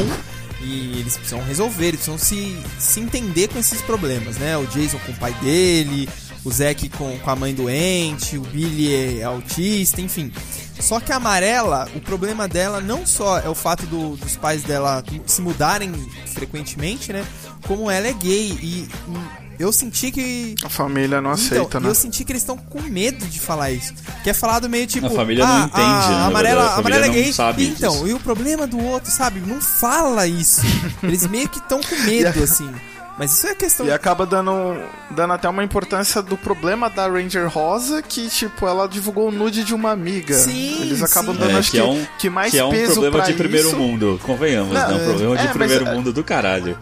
e 0.61 0.99
eles 0.99 1.15
precisam 1.15 1.41
resolver, 1.43 1.89
eles 1.89 2.01
precisam 2.01 2.17
se, 2.17 2.57
se 2.79 2.99
entender 2.99 3.47
com 3.47 3.59
esses 3.59 3.81
problemas, 3.81 4.37
né? 4.37 4.57
O 4.57 4.65
Jason 4.65 4.97
com 5.05 5.11
o 5.11 5.15
pai 5.15 5.31
dele, 5.41 6.09
o 6.43 6.51
Zack 6.51 6.89
com, 6.89 7.17
com 7.19 7.29
a 7.29 7.35
mãe 7.35 7.53
doente, 7.53 8.37
o 8.37 8.41
Billy 8.41 9.19
é 9.19 9.23
autista, 9.23 10.01
enfim. 10.01 10.31
Só 10.79 10.99
que 10.99 11.11
a 11.11 11.15
amarela, 11.17 11.87
o 11.95 11.99
problema 11.99 12.47
dela 12.47 12.79
não 12.79 13.05
só 13.05 13.39
é 13.39 13.49
o 13.49 13.55
fato 13.55 13.85
do- 13.87 14.15
dos 14.17 14.35
pais 14.35 14.63
dela 14.63 15.03
se 15.25 15.41
mudarem 15.41 15.91
frequentemente, 16.33 17.11
né? 17.11 17.25
Como 17.67 17.89
ela 17.89 18.07
é 18.07 18.13
gay 18.13 18.57
e 18.61 18.87
hum, 19.07 19.23
eu 19.59 19.71
senti 19.73 20.11
que 20.11 20.55
A 20.63 20.69
família 20.69 21.19
não 21.19 21.31
aceita, 21.31 21.63
então, 21.65 21.81
né? 21.81 21.89
eu 21.89 21.95
senti 21.95 22.23
que 22.23 22.31
eles 22.31 22.43
estão 22.43 22.55
com 22.57 22.79
medo 22.83 23.25
de 23.25 23.39
falar 23.39 23.71
isso. 23.71 23.93
Que 24.23 24.29
é 24.29 24.33
falado 24.33 24.69
meio 24.69 24.85
tipo. 24.85 25.07
A 25.07 25.09
família 25.09 25.45
não 25.45 25.53
ah, 25.55 25.65
entende, 25.65 25.81
a 25.81 26.09
né, 26.09 26.15
na 26.15 26.25
amarela, 26.27 26.63
a 26.63 26.75
amarela 26.77 27.05
é 27.05 27.07
não 27.07 27.15
gay. 27.15 27.33
sabe 27.33 27.65
então, 27.67 27.93
disso. 27.93 28.07
e 28.07 28.13
o 28.13 28.19
problema 28.19 28.67
do 28.67 28.79
outro, 28.79 29.11
sabe? 29.11 29.39
Não 29.39 29.59
fala 29.59 30.27
isso. 30.27 30.61
Eles 31.01 31.25
meio 31.27 31.49
que 31.49 31.57
estão 31.57 31.81
com 31.81 31.95
medo, 32.05 32.43
assim. 32.43 32.71
Mas 33.17 33.31
isso 33.33 33.47
é 33.47 33.55
questão. 33.55 33.85
E 33.85 33.91
acaba 33.91 34.25
dando, 34.27 34.77
dando 35.09 35.33
até 35.33 35.49
uma 35.49 35.63
importância 35.63 36.21
do 36.21 36.37
problema 36.37 36.87
da 36.89 37.07
Ranger 37.07 37.47
Rosa, 37.49 38.01
que, 38.01 38.29
tipo, 38.29 38.67
ela 38.67 38.87
divulgou 38.87 39.29
o 39.29 39.31
nude 39.31 39.63
de 39.63 39.73
uma 39.73 39.89
amiga. 39.91 40.35
Sim, 40.35 40.81
Eles 40.81 41.01
acabam 41.01 41.33
sim. 41.33 41.41
dando, 41.41 41.51
É, 41.51 41.55
acho 41.55 41.71
que, 41.71 41.77
que, 41.77 41.83
é 41.83 41.85
um, 41.87 42.05
que 42.19 42.29
mais 42.29 42.51
que 42.51 42.59
é 42.59 42.63
um 42.65 42.69
peso 42.69 42.93
problema 43.01 43.21
de 43.25 43.33
primeiro 43.33 43.69
isso. 43.69 43.77
mundo, 43.77 44.19
convenhamos, 44.23 44.71
Não, 44.73 44.87
né? 44.89 44.95
Um 44.95 45.05
problema 45.05 45.35
de 45.35 45.41
é, 45.41 45.45
mas 45.47 45.57
primeiro 45.57 45.87
é- 45.87 45.93
mundo 45.95 46.13
do 46.13 46.23
caralho. 46.23 46.77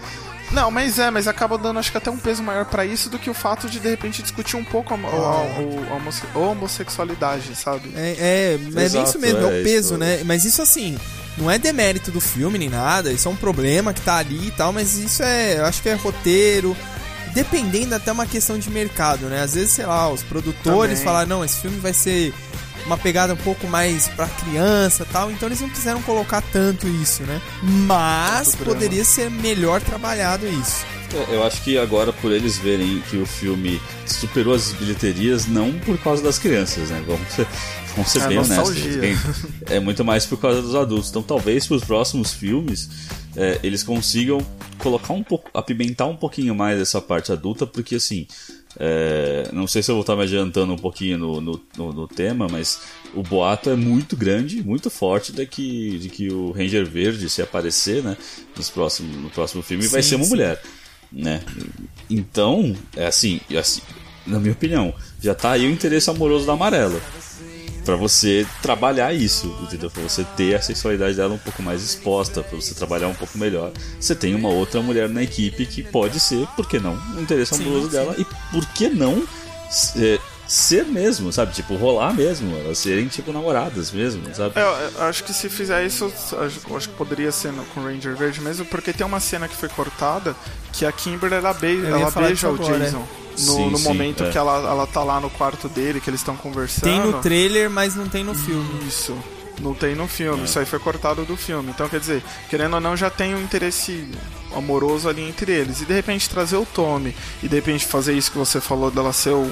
Não, 0.51 0.69
mas 0.69 0.99
é, 0.99 1.09
mas 1.09 1.27
acaba 1.27 1.57
dando 1.57 1.79
acho 1.79 1.91
que 1.91 1.97
até 1.97 2.09
um 2.11 2.17
peso 2.17 2.43
maior 2.43 2.65
pra 2.65 2.85
isso 2.85 3.09
do 3.09 3.17
que 3.17 3.29
o 3.29 3.33
fato 3.33 3.67
de 3.67 3.79
de 3.79 3.89
repente 3.89 4.21
discutir 4.21 4.55
um 4.55 4.63
pouco 4.63 4.93
a, 4.93 4.97
a- 4.97 4.99
a- 5.09 5.91
a 5.91 5.95
homosse- 5.95 6.23
a 6.33 6.37
homossexualidade, 6.39 7.55
sabe? 7.55 7.91
É, 7.95 8.15
é, 8.19 8.53
é 8.53 8.57
bem 8.57 8.83
Exato, 8.83 9.09
isso 9.09 9.19
mesmo, 9.19 9.39
é, 9.39 9.41
é 9.57 9.61
o 9.61 9.63
peso, 9.63 9.87
isso. 9.93 9.97
né? 9.97 10.21
Mas 10.23 10.45
isso 10.45 10.61
assim, 10.61 10.97
não 11.37 11.49
é 11.51 11.57
demérito 11.57 12.11
do 12.11 12.21
filme 12.21 12.57
nem 12.57 12.69
nada, 12.69 13.11
isso 13.11 13.27
é 13.27 13.31
um 13.31 13.35
problema 13.35 13.93
que 13.93 14.01
tá 14.01 14.17
ali 14.17 14.47
e 14.47 14.51
tal, 14.51 14.71
mas 14.71 14.95
isso 14.97 15.21
é, 15.23 15.57
eu 15.59 15.65
acho 15.65 15.81
que 15.81 15.89
é 15.89 15.93
roteiro, 15.95 16.75
dependendo 17.33 17.93
até 17.95 18.11
uma 18.11 18.25
questão 18.25 18.57
de 18.57 18.69
mercado, 18.69 19.25
né? 19.25 19.41
Às 19.41 19.53
vezes, 19.55 19.71
sei 19.71 19.85
lá, 19.85 20.09
os 20.09 20.23
produtores 20.23 20.99
Também. 20.99 21.03
falaram, 21.03 21.27
não, 21.29 21.45
esse 21.45 21.59
filme 21.59 21.79
vai 21.79 21.93
ser 21.93 22.33
uma 22.85 22.97
pegada 22.97 23.33
um 23.33 23.37
pouco 23.37 23.67
mais 23.67 24.07
pra 24.09 24.27
criança 24.27 25.03
e 25.03 25.11
tal, 25.11 25.31
então 25.31 25.47
eles 25.49 25.59
não 25.59 25.69
quiseram 25.69 26.01
colocar 26.03 26.41
tanto 26.53 26.87
isso, 26.87 27.23
né? 27.23 27.41
Mas 27.61 28.55
poderia 28.55 29.03
ser 29.03 29.29
melhor 29.29 29.81
trabalhado 29.81 30.47
isso. 30.47 30.85
É, 31.13 31.35
Eu 31.35 31.43
acho 31.43 31.61
que 31.63 31.77
agora, 31.77 32.13
por 32.13 32.31
eles 32.31 32.57
verem 32.57 33.01
que 33.09 33.17
o 33.17 33.25
filme 33.25 33.81
superou 34.05 34.53
as 34.53 34.71
bilheterias, 34.73 35.45
não 35.47 35.73
por 35.79 35.97
causa 35.97 36.21
das 36.23 36.37
crianças, 36.37 36.89
né? 36.89 37.03
Vamos 37.07 37.27
ser 38.03 38.19
É. 38.19 38.97
Bem- 38.99 39.17
É 39.67 39.79
muito 39.79 40.03
mais 40.03 40.25
por 40.25 40.37
causa 40.39 40.61
dos 40.61 40.75
adultos. 40.75 41.09
Então, 41.09 41.23
talvez 41.23 41.65
para 41.67 41.77
os 41.77 41.83
próximos 41.83 42.33
filmes 42.33 42.89
é, 43.35 43.59
eles 43.63 43.83
consigam 43.83 44.39
colocar 44.77 45.13
um 45.13 45.23
pouco, 45.23 45.49
apimentar 45.53 46.05
um 46.07 46.15
pouquinho 46.15 46.53
mais 46.55 46.79
essa 46.81 46.99
parte 47.01 47.31
adulta, 47.31 47.65
porque 47.65 47.95
assim. 47.95 48.27
é, 48.77 49.49
não 49.53 49.67
sei 49.67 49.81
se 49.81 49.89
eu 49.89 49.95
vou 49.95 50.01
estar 50.01 50.15
me 50.17 50.23
adiantando 50.23 50.73
um 50.73 50.77
pouquinho 50.77 51.17
no, 51.17 51.39
no, 51.41 51.61
no- 51.77 51.93
no 51.93 52.07
tema, 52.09 52.47
mas 52.51 52.79
o 53.13 53.23
boato 53.23 53.69
é 53.69 53.75
muito 53.75 54.17
grande, 54.17 54.61
muito 54.61 54.89
forte 54.89 55.31
de 55.31 55.45
que, 55.45 55.97
de 55.97 56.09
que 56.09 56.27
o 56.29 56.51
Ranger 56.51 56.85
Verde, 56.85 57.29
se 57.29 57.41
aparecer 57.41 58.03
né, 58.03 58.17
nos 58.57 58.69
próximos, 58.69 59.15
no 59.15 59.29
próximo 59.29 59.63
filme, 59.63 59.87
vai 59.87 60.03
Sim, 60.03 60.09
ser 60.09 60.15
uma 60.15 60.25
sim. 60.25 60.29
mulher 60.31 60.61
né? 61.11 61.41
Então, 62.09 62.75
é 62.95 63.05
assim, 63.07 63.39
é 63.49 63.57
assim, 63.57 63.81
na 64.27 64.39
minha 64.39 64.51
opinião, 64.51 64.93
já 65.21 65.33
tá 65.33 65.51
aí 65.51 65.65
o 65.65 65.71
interesse 65.71 66.09
amoroso 66.09 66.45
da 66.45 66.53
amarela. 66.53 66.99
Pra 67.85 67.95
você 67.95 68.45
trabalhar 68.63 69.13
isso, 69.13 69.47
entendeu? 69.61 69.91
Pra 69.91 70.01
você 70.01 70.23
ter 70.35 70.55
a 70.55 70.61
sexualidade 70.61 71.15
dela 71.15 71.35
um 71.35 71.37
pouco 71.37 71.61
mais 71.61 71.83
exposta, 71.83 72.41
pra 72.41 72.59
você 72.59 72.73
trabalhar 72.73 73.07
um 73.07 73.13
pouco 73.13 73.37
melhor. 73.37 73.71
Você 73.99 74.15
tem 74.15 74.33
uma 74.33 74.49
outra 74.49 74.81
mulher 74.81 75.07
na 75.07 75.21
equipe 75.21 75.67
que 75.67 75.83
pode 75.83 76.19
ser, 76.19 76.47
por 76.55 76.67
que 76.67 76.79
não, 76.79 76.99
o 77.15 77.21
interesse 77.21 77.53
Sim, 77.55 77.63
amoroso 77.63 77.85
sim. 77.85 77.91
dela 77.91 78.15
e 78.17 78.25
por 78.51 78.65
que 78.73 78.89
não 78.89 79.23
é, 79.97 80.19
ser 80.47 80.85
mesmo, 80.85 81.31
sabe? 81.31 81.53
Tipo, 81.53 81.75
rolar 81.75 82.13
mesmo, 82.13 82.55
elas 82.57 82.77
serem 82.77 83.07
tipo 83.07 83.31
namoradas 83.31 83.91
mesmo, 83.91 84.23
sabe? 84.33 84.59
É, 84.59 84.61
eu, 84.61 84.67
eu 84.67 85.03
acho 85.03 85.23
que 85.23 85.33
se 85.33 85.49
fizer 85.49 85.85
isso, 85.85 86.11
acho, 86.75 86.89
que 86.89 86.95
poderia 86.95 87.31
ser 87.31 87.51
no, 87.51 87.63
com 87.65 87.81
o 87.81 87.83
Ranger 87.83 88.15
Verde 88.15 88.41
mesmo, 88.41 88.65
porque 88.65 88.93
tem 88.93 89.05
uma 89.05 89.19
cena 89.19 89.47
que 89.47 89.55
foi 89.55 89.69
cortada 89.69 90.35
que 90.71 90.85
a 90.85 90.91
Kimberly 90.91 91.35
ela, 91.35 91.53
be 91.53 91.85
ela 91.85 92.11
beija 92.11 92.49
o 92.49 92.55
agora, 92.55 92.79
Jason. 92.79 92.97
é. 93.21 93.25
No, 93.35 93.37
Sim, 93.37 93.69
no 93.69 93.77
sim, 93.77 93.83
momento 93.83 94.23
é. 94.23 94.29
que 94.29 94.37
ela, 94.37 94.57
ela 94.59 94.87
tá 94.87 95.03
lá 95.03 95.19
no 95.19 95.29
quarto 95.29 95.67
dele, 95.67 95.99
que 95.99 96.09
eles 96.09 96.21
estão 96.21 96.37
conversando. 96.37 96.83
Tem 96.83 96.99
no 97.01 97.19
trailer, 97.21 97.69
mas 97.69 97.93
não 97.93 98.07
tem 98.07 98.23
no 98.23 98.33
filme. 98.33 98.87
Isso. 98.87 99.13
Não 99.61 99.73
tem 99.73 99.95
no 99.95 100.07
filme, 100.07 100.41
É. 100.41 100.45
isso 100.45 100.59
aí 100.59 100.65
foi 100.65 100.79
cortado 100.79 101.23
do 101.25 101.35
filme. 101.37 101.69
Então, 101.73 101.87
quer 101.87 101.99
dizer, 101.99 102.21
querendo 102.49 102.73
ou 102.75 102.81
não, 102.81 102.95
já 102.95 103.09
tem 103.09 103.33
um 103.33 103.41
interesse 103.41 104.07
amoroso 104.55 105.07
ali 105.09 105.21
entre 105.27 105.51
eles. 105.51 105.81
E 105.81 105.85
de 105.85 105.93
repente 105.93 106.29
trazer 106.29 106.57
o 106.57 106.65
Tommy 106.65 107.15
e 107.41 107.47
de 107.47 107.55
repente 107.55 107.85
fazer 107.85 108.13
isso 108.13 108.31
que 108.31 108.37
você 108.37 108.59
falou 108.61 108.89
dela 108.91 109.11
ser 109.13 109.29
o, 109.31 109.43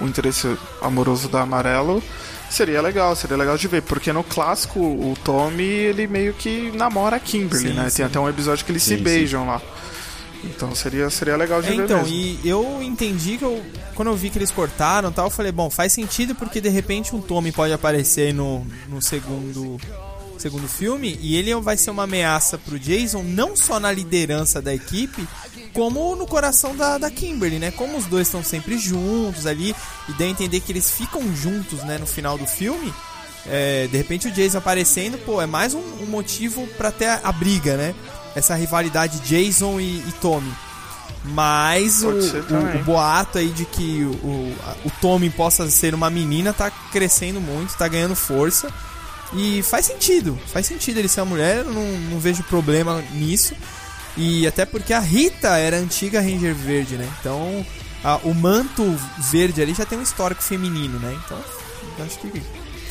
o 0.00 0.06
interesse 0.06 0.56
amoroso 0.80 1.28
da 1.28 1.42
Amarelo. 1.42 2.02
Seria 2.50 2.82
legal, 2.82 3.16
seria 3.16 3.36
legal 3.36 3.56
de 3.56 3.66
ver, 3.66 3.82
porque 3.82 4.12
no 4.12 4.22
clássico 4.22 4.78
o 4.78 5.14
Tommy 5.24 5.62
ele 5.64 6.06
meio 6.06 6.34
que 6.34 6.70
namora 6.74 7.16
a 7.16 7.20
Kimberly, 7.20 7.68
Sim, 7.68 7.74
né? 7.74 7.88
sim. 7.88 7.96
Tem 7.98 8.06
até 8.06 8.20
um 8.20 8.28
episódio 8.28 8.64
que 8.64 8.72
eles 8.72 8.82
Sim, 8.82 8.96
se 8.98 9.02
beijam 9.02 9.46
lá. 9.46 9.60
Então 10.44 10.74
seria, 10.74 11.08
seria 11.08 11.36
legal 11.36 11.62
de 11.62 11.68
É, 11.68 11.70
ver 11.76 11.84
então, 11.84 11.98
mesmo. 12.02 12.12
e 12.14 12.40
eu 12.44 12.80
entendi 12.82 13.38
que 13.38 13.44
eu. 13.44 13.62
Quando 13.94 14.08
eu 14.08 14.16
vi 14.16 14.30
que 14.30 14.38
eles 14.38 14.50
cortaram 14.50 15.12
tal, 15.12 15.26
eu 15.26 15.30
falei, 15.30 15.52
bom, 15.52 15.68
faz 15.70 15.92
sentido 15.92 16.34
porque 16.34 16.60
de 16.60 16.68
repente 16.68 17.14
um 17.14 17.20
Tommy 17.20 17.52
pode 17.52 17.72
aparecer 17.72 18.32
no, 18.32 18.66
no 18.88 19.00
segundo. 19.00 19.78
Segundo 20.38 20.66
filme, 20.66 21.16
e 21.20 21.36
ele 21.36 21.54
vai 21.60 21.76
ser 21.76 21.92
uma 21.92 22.02
ameaça 22.02 22.58
pro 22.58 22.76
Jason, 22.76 23.22
não 23.22 23.54
só 23.54 23.78
na 23.78 23.92
liderança 23.92 24.60
da 24.60 24.74
equipe, 24.74 25.24
como 25.72 26.16
no 26.16 26.26
coração 26.26 26.74
da, 26.74 26.98
da 26.98 27.08
Kimberly, 27.08 27.60
né? 27.60 27.70
Como 27.70 27.96
os 27.96 28.06
dois 28.06 28.26
estão 28.26 28.42
sempre 28.42 28.76
juntos 28.76 29.46
ali, 29.46 29.72
e 30.08 30.12
dá 30.14 30.24
a 30.24 30.28
entender 30.28 30.58
que 30.58 30.72
eles 30.72 30.90
ficam 30.90 31.22
juntos, 31.36 31.84
né, 31.84 31.96
no 31.96 32.06
final 32.06 32.36
do 32.36 32.44
filme. 32.44 32.92
é, 33.46 33.86
de 33.86 33.96
repente 33.96 34.28
o 34.28 34.32
Jason 34.32 34.58
aparecendo, 34.58 35.16
pô, 35.18 35.40
é 35.40 35.46
mais 35.46 35.74
um, 35.74 35.82
um 36.00 36.06
motivo 36.06 36.66
pra 36.76 36.90
ter 36.90 37.06
a, 37.06 37.20
a 37.22 37.30
briga, 37.30 37.76
né? 37.76 37.94
Essa 38.34 38.56
rivalidade 38.56 39.20
Jason 39.20 39.78
e, 39.78 39.98
e 39.98 40.12
Tommy. 40.20 40.52
Mas 41.24 42.02
o, 42.02 42.08
o- 42.54 42.56
o 42.80 42.84
boato 42.84 43.38
aí 43.38 43.48
de 43.48 43.64
que 43.64 44.02
o, 44.04 44.54
o, 44.84 44.90
Tommy 45.00 45.30
possa 45.30 45.68
ser 45.70 45.94
uma 45.94 46.10
menina 46.10 46.52
tá 46.52 46.70
crescendo 46.90 47.40
muito, 47.40 47.76
tá 47.76 47.86
ganhando 47.88 48.16
força. 48.16 48.68
E 49.34 49.62
faz 49.62 49.86
sentido, 49.86 50.38
faz 50.52 50.66
sentido 50.66 50.98
ele 50.98 51.08
ser 51.08 51.20
uma 51.20 51.26
mulher, 51.30 51.58
eu 51.64 51.72
não, 51.72 51.84
não 52.10 52.18
vejo 52.20 52.42
problema 52.42 53.02
nisso. 53.12 53.54
E 54.16 54.46
até 54.46 54.66
porque 54.66 54.92
a 54.92 54.98
Rita 55.00 55.56
era 55.56 55.76
a 55.76 55.80
antiga 55.80 56.20
Ranger 56.20 56.54
Verde, 56.54 56.96
né? 56.96 57.08
Então 57.20 57.64
a- 58.04 58.18
o 58.24 58.34
manto 58.34 58.84
verde 59.30 59.62
ali 59.62 59.72
já 59.74 59.86
tem 59.86 59.98
um 59.98 60.02
histórico 60.02 60.42
feminino, 60.42 60.98
né? 60.98 61.16
Então 61.24 61.38
acho 62.04 62.18
que 62.18 62.42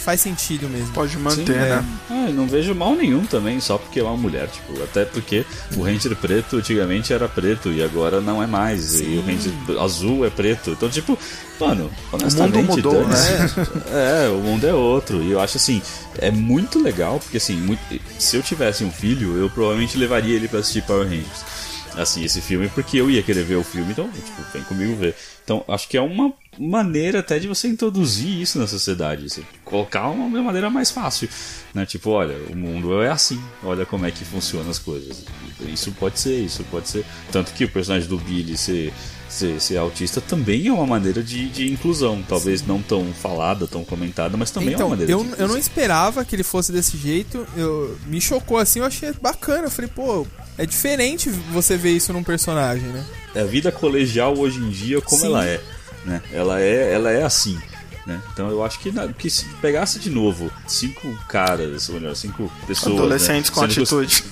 faz 0.03 0.21
sentido 0.21 0.67
mesmo. 0.69 0.93
Pode 0.93 1.13
Sim, 1.13 1.45
é. 1.53 1.83
Ah, 2.09 2.25
eu 2.27 2.33
não 2.33 2.47
vejo 2.47 2.73
mal 2.75 2.95
nenhum 2.95 3.25
também, 3.25 3.59
só 3.59 3.77
porque 3.77 3.99
é 3.99 4.03
uma 4.03 4.17
mulher, 4.17 4.47
tipo, 4.47 4.81
até 4.83 5.05
porque 5.05 5.45
o 5.77 5.83
Ranger 5.83 6.15
preto 6.15 6.57
antigamente 6.57 7.13
era 7.13 7.27
preto 7.27 7.69
e 7.71 7.83
agora 7.83 8.19
não 8.19 8.41
é 8.41 8.47
mais. 8.47 8.99
E 8.99 9.17
o 9.17 9.21
Ranger 9.25 9.81
azul 9.81 10.25
é 10.25 10.29
preto. 10.29 10.71
Então, 10.71 10.89
tipo, 10.89 11.17
mano, 11.59 11.89
honestamente. 12.11 12.65
mudou, 12.67 13.03
dane-se. 13.05 13.55
É, 13.91 14.29
o 14.29 14.37
mundo 14.39 14.65
é 14.67 14.73
outro. 14.73 15.21
E 15.21 15.31
eu 15.31 15.39
acho 15.39 15.57
assim, 15.57 15.81
é 16.17 16.31
muito 16.31 16.81
legal, 16.81 17.19
porque 17.19 17.37
assim, 17.37 17.55
muito- 17.55 17.81
se 18.19 18.35
eu 18.35 18.41
tivesse 18.43 18.83
um 18.83 18.91
filho, 18.91 19.37
eu 19.37 19.49
provavelmente 19.49 19.97
levaria 19.97 20.35
ele 20.35 20.47
pra 20.47 20.59
assistir 20.59 20.81
Power 20.83 21.03
Rangers. 21.07 21.60
Assim, 21.97 22.23
esse 22.23 22.39
filme, 22.39 22.69
porque 22.69 22.97
eu 22.97 23.09
ia 23.09 23.21
querer 23.21 23.43
ver 23.43 23.55
o 23.55 23.63
filme, 23.63 23.91
então, 23.91 24.09
tipo, 24.09 24.41
vem 24.53 24.63
comigo 24.63 24.95
ver. 24.95 25.13
Então, 25.43 25.63
acho 25.67 25.89
que 25.89 25.97
é 25.97 26.01
uma 26.01 26.31
maneira 26.57 27.19
até 27.19 27.37
de 27.37 27.47
você 27.47 27.67
introduzir 27.67 28.41
isso 28.41 28.57
na 28.57 28.67
sociedade. 28.67 29.29
Você 29.29 29.43
colocar 29.65 30.07
uma 30.07 30.41
maneira 30.41 30.69
mais 30.69 30.89
fácil. 30.89 31.27
Né? 31.73 31.85
Tipo, 31.85 32.11
olha, 32.11 32.35
o 32.49 32.55
mundo 32.55 33.01
é 33.01 33.09
assim. 33.09 33.41
Olha 33.63 33.85
como 33.85 34.05
é 34.05 34.11
que 34.11 34.23
funcionam 34.23 34.69
as 34.69 34.79
coisas. 34.79 35.25
Isso 35.61 35.91
pode 35.91 36.19
ser, 36.19 36.39
isso 36.39 36.63
pode 36.71 36.87
ser. 36.87 37.05
Tanto 37.31 37.51
que 37.53 37.65
o 37.65 37.69
personagem 37.69 38.07
do 38.07 38.17
Billy 38.17 38.55
ser, 38.55 38.93
ser, 39.31 39.59
ser 39.61 39.77
autista 39.77 40.19
também 40.21 40.67
é 40.67 40.71
uma 40.73 40.85
maneira 40.85 41.23
de, 41.23 41.49
de 41.49 41.71
inclusão. 41.71 42.23
Talvez 42.27 42.65
não 42.65 42.81
tão 42.81 43.13
falada, 43.13 43.65
tão 43.67 43.83
comentada, 43.83 44.35
mas 44.37 44.51
também 44.51 44.69
é 44.69 44.73
então, 44.73 44.87
uma 44.87 44.95
maneira 44.95 45.11
eu, 45.11 45.17
de 45.19 45.23
eu 45.23 45.27
inclusão. 45.31 45.47
não 45.47 45.57
esperava 45.57 46.23
que 46.25 46.35
ele 46.35 46.43
fosse 46.43 46.71
desse 46.71 46.97
jeito. 46.97 47.47
Eu, 47.55 47.97
me 48.07 48.19
chocou 48.21 48.57
assim, 48.57 48.79
eu 48.79 48.85
achei 48.85 49.11
bacana. 49.21 49.63
Eu 49.67 49.71
falei, 49.71 49.89
pô, 49.93 50.27
é 50.57 50.65
diferente 50.65 51.29
você 51.51 51.77
ver 51.77 51.91
isso 51.91 52.11
num 52.13 52.23
personagem, 52.23 52.87
né? 52.89 53.03
É 53.33 53.41
a 53.41 53.45
vida 53.45 53.71
colegial 53.71 54.37
hoje 54.37 54.59
em 54.59 54.69
dia 54.69 55.01
como 55.01 55.21
Sim. 55.21 55.27
ela 55.27 55.45
é, 55.47 55.61
né? 56.05 56.21
Ela 56.33 56.59
é, 56.61 56.93
ela 56.93 57.11
é 57.11 57.23
assim. 57.23 57.57
Né? 58.05 58.19
Então 58.33 58.49
eu 58.49 58.63
acho 58.65 58.79
que, 58.79 58.91
na- 58.91 59.07
que 59.09 59.29
se 59.29 59.45
pegasse 59.61 59.99
de 59.99 60.09
novo 60.09 60.51
cinco 60.67 61.07
caras, 61.29 61.87
ou 61.87 61.95
melhor, 61.95 62.15
cinco 62.15 62.51
pessoas. 62.65 62.95
Adolescentes 62.95 63.49
né? 63.51 63.55
com 63.55 63.61
Sendo 63.61 63.73
que 63.73 63.79
atitude. 63.81 64.23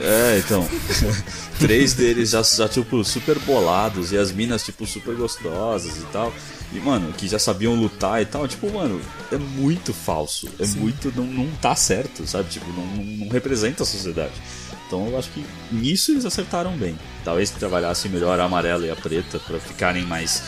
É, 0.00 0.38
então. 0.38 0.66
Três 1.58 1.94
deles 1.94 2.30
já, 2.30 2.42
já, 2.42 2.68
tipo, 2.68 3.02
super 3.02 3.38
bolados 3.40 4.12
e 4.12 4.16
as 4.16 4.30
minas, 4.30 4.64
tipo, 4.64 4.86
super 4.86 5.14
gostosas 5.16 5.96
e 5.96 6.06
tal. 6.12 6.32
E, 6.72 6.78
mano, 6.78 7.12
que 7.12 7.26
já 7.26 7.38
sabiam 7.38 7.74
lutar 7.74 8.22
e 8.22 8.26
tal. 8.26 8.46
Tipo, 8.46 8.72
mano, 8.72 9.00
é 9.32 9.36
muito 9.36 9.92
falso. 9.92 10.48
É 10.58 10.66
muito. 10.66 11.12
Não, 11.16 11.24
não 11.24 11.50
tá 11.56 11.74
certo, 11.74 12.26
sabe? 12.26 12.48
Tipo, 12.48 12.66
não, 12.72 12.86
não, 12.86 13.04
não 13.04 13.28
representa 13.28 13.82
a 13.82 13.86
sociedade. 13.86 14.34
Então 14.86 15.06
eu 15.08 15.18
acho 15.18 15.30
que 15.30 15.44
nisso 15.70 16.12
eles 16.12 16.24
acertaram 16.24 16.76
bem. 16.76 16.98
Talvez 17.24 17.50
trabalhassem 17.50 18.10
melhor 18.10 18.38
a 18.40 18.44
amarela 18.44 18.86
e 18.86 18.90
a 18.90 18.96
preta 18.96 19.38
pra 19.38 19.58
ficarem 19.58 20.04
mais 20.06 20.42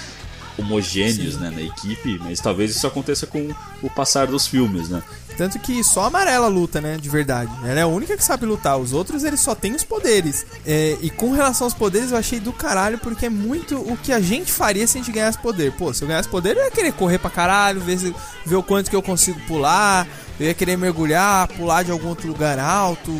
homogêneos 0.58 1.36
né, 1.36 1.50
na 1.50 1.62
equipe, 1.62 2.18
mas 2.22 2.40
talvez 2.40 2.70
isso 2.74 2.86
aconteça 2.86 3.26
com 3.26 3.50
o 3.82 3.90
passar 3.90 4.26
dos 4.26 4.46
filmes, 4.46 4.88
né? 4.88 5.02
Tanto 5.36 5.58
que 5.58 5.82
só 5.82 6.02
a 6.02 6.06
amarela 6.08 6.48
luta, 6.48 6.82
né? 6.82 6.98
De 7.00 7.08
verdade. 7.08 7.50
Ela 7.64 7.78
é 7.80 7.82
a 7.82 7.86
única 7.86 8.14
que 8.14 8.22
sabe 8.22 8.44
lutar. 8.44 8.76
Os 8.78 8.92
outros, 8.92 9.24
eles 9.24 9.40
só 9.40 9.54
têm 9.54 9.74
os 9.74 9.82
poderes. 9.82 10.44
É, 10.66 10.98
e 11.00 11.08
com 11.08 11.32
relação 11.32 11.66
aos 11.66 11.72
poderes, 11.72 12.10
eu 12.10 12.18
achei 12.18 12.38
do 12.38 12.52
caralho, 12.52 12.98
porque 12.98 13.24
é 13.24 13.30
muito 13.30 13.76
o 13.76 13.96
que 13.96 14.12
a 14.12 14.20
gente 14.20 14.52
faria 14.52 14.86
se 14.86 14.98
a 14.98 15.00
gente 15.00 15.10
ganhasse 15.10 15.38
poder. 15.38 15.72
Pô, 15.72 15.94
se 15.94 16.02
eu 16.02 16.08
ganhasse 16.08 16.28
poder, 16.28 16.56
eu 16.58 16.64
ia 16.64 16.70
querer 16.70 16.92
correr 16.92 17.18
pra 17.18 17.30
caralho, 17.30 17.80
ver, 17.80 17.98
se- 17.98 18.14
ver 18.44 18.56
o 18.56 18.62
quanto 18.62 18.90
que 18.90 18.96
eu 18.96 19.00
consigo 19.02 19.40
pular. 19.46 20.06
Eu 20.38 20.46
ia 20.46 20.52
querer 20.54 20.76
mergulhar, 20.76 21.48
pular 21.48 21.84
de 21.84 21.90
algum 21.90 22.08
outro 22.08 22.28
lugar 22.28 22.58
alto, 22.58 23.10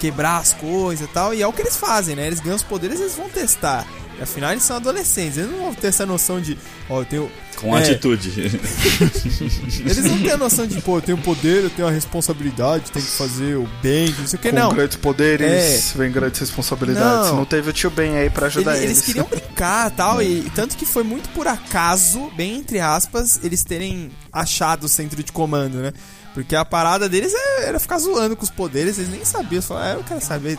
quebrar 0.00 0.38
as 0.38 0.54
coisas 0.54 1.06
e 1.06 1.12
tal. 1.12 1.34
E 1.34 1.42
é 1.42 1.46
o 1.46 1.52
que 1.52 1.60
eles 1.60 1.76
fazem, 1.76 2.16
né? 2.16 2.26
Eles 2.28 2.40
ganham 2.40 2.56
os 2.56 2.62
poderes, 2.62 2.98
eles 2.98 3.14
vão 3.14 3.28
testar. 3.28 3.86
Afinal, 4.20 4.50
eles 4.52 4.64
são 4.64 4.76
adolescentes. 4.76 5.38
Eles 5.38 5.50
não 5.50 5.58
vão 5.58 5.74
ter 5.74 5.88
essa 5.88 6.04
noção 6.04 6.40
de, 6.40 6.58
ó, 6.88 7.00
eu 7.00 7.04
tenho. 7.04 7.30
Com 7.56 7.76
é, 7.76 7.80
atitude. 7.82 8.30
eles 9.80 10.04
não 10.04 10.18
têm 10.20 10.30
a 10.30 10.36
noção 10.36 10.66
de, 10.66 10.80
pô, 10.80 10.98
eu 10.98 11.02
tenho 11.02 11.18
poder, 11.18 11.64
eu 11.64 11.70
tenho 11.70 11.88
a 11.88 11.90
responsabilidade, 11.90 12.90
tenho 12.92 13.04
que 13.04 13.10
fazer 13.10 13.56
o 13.56 13.68
bem, 13.82 14.14
não 14.18 14.26
sei 14.26 14.38
o 14.38 14.42
que, 14.42 14.50
Com 14.50 14.56
não. 14.56 14.72
grandes 14.72 14.96
poderes, 14.96 15.92
É. 15.94 15.98
vem 15.98 16.10
grandes 16.12 16.38
responsabilidades. 16.40 17.30
Não. 17.30 17.36
Não. 17.38 17.44
teve 17.44 17.70
o 17.70 17.72
tio 17.72 17.90
Ben 17.90 18.16
aí 18.16 18.30
pra 18.30 18.46
ajudar 18.46 18.76
Ele- 18.76 18.84
eles. 18.86 18.98
eles 18.98 19.06
queriam 19.06 19.26
brincar 19.26 19.90
tal, 19.90 20.22
e 20.22 20.42
tanto 20.54 20.76
que 20.76 20.86
foi 20.86 21.02
muito 21.02 21.28
por 21.30 21.48
acaso, 21.48 22.30
bem 22.36 22.56
entre 22.58 22.78
aspas, 22.80 23.40
eles 23.42 23.64
terem 23.64 24.10
achado 24.32 24.84
o 24.84 24.88
centro 24.88 25.20
de 25.22 25.32
comando, 25.32 25.78
né? 25.78 25.92
Porque 26.34 26.54
a 26.54 26.64
parada 26.64 27.08
deles 27.08 27.32
é- 27.34 27.64
era 27.68 27.80
ficar 27.80 27.98
zoando 27.98 28.36
com 28.36 28.44
os 28.44 28.50
poderes, 28.50 28.98
eles 28.98 29.10
nem 29.10 29.24
sabiam. 29.24 29.54
Eles 29.54 29.64
falaram, 29.66 29.96
ah, 29.96 30.00
eu 30.00 30.04
quero 30.04 30.20
saber 30.24 30.56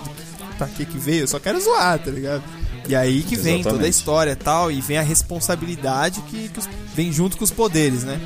pra 0.58 0.68
que 0.68 0.84
que 0.86 0.98
veio, 0.98 1.22
eu 1.22 1.28
só 1.28 1.40
quero 1.40 1.62
zoar, 1.62 1.98
tá 2.00 2.12
ligado? 2.12 2.44
E 2.90 2.96
aí 2.96 3.22
que 3.22 3.36
vem 3.36 3.58
toda 3.58 3.70
a 3.70 3.88
Exatamente. 3.88 3.90
história 3.92 4.32
e 4.32 4.36
tal, 4.36 4.72
e 4.72 4.82
vem 4.82 4.98
a 4.98 5.04
responsabilidade 5.04 6.22
que, 6.22 6.50
que 6.50 6.58
os- 6.60 6.68
vem 6.96 7.12
junto 7.14 7.38
com 7.38 7.44
os 7.44 7.52
poderes, 7.52 8.04
né? 8.04 8.20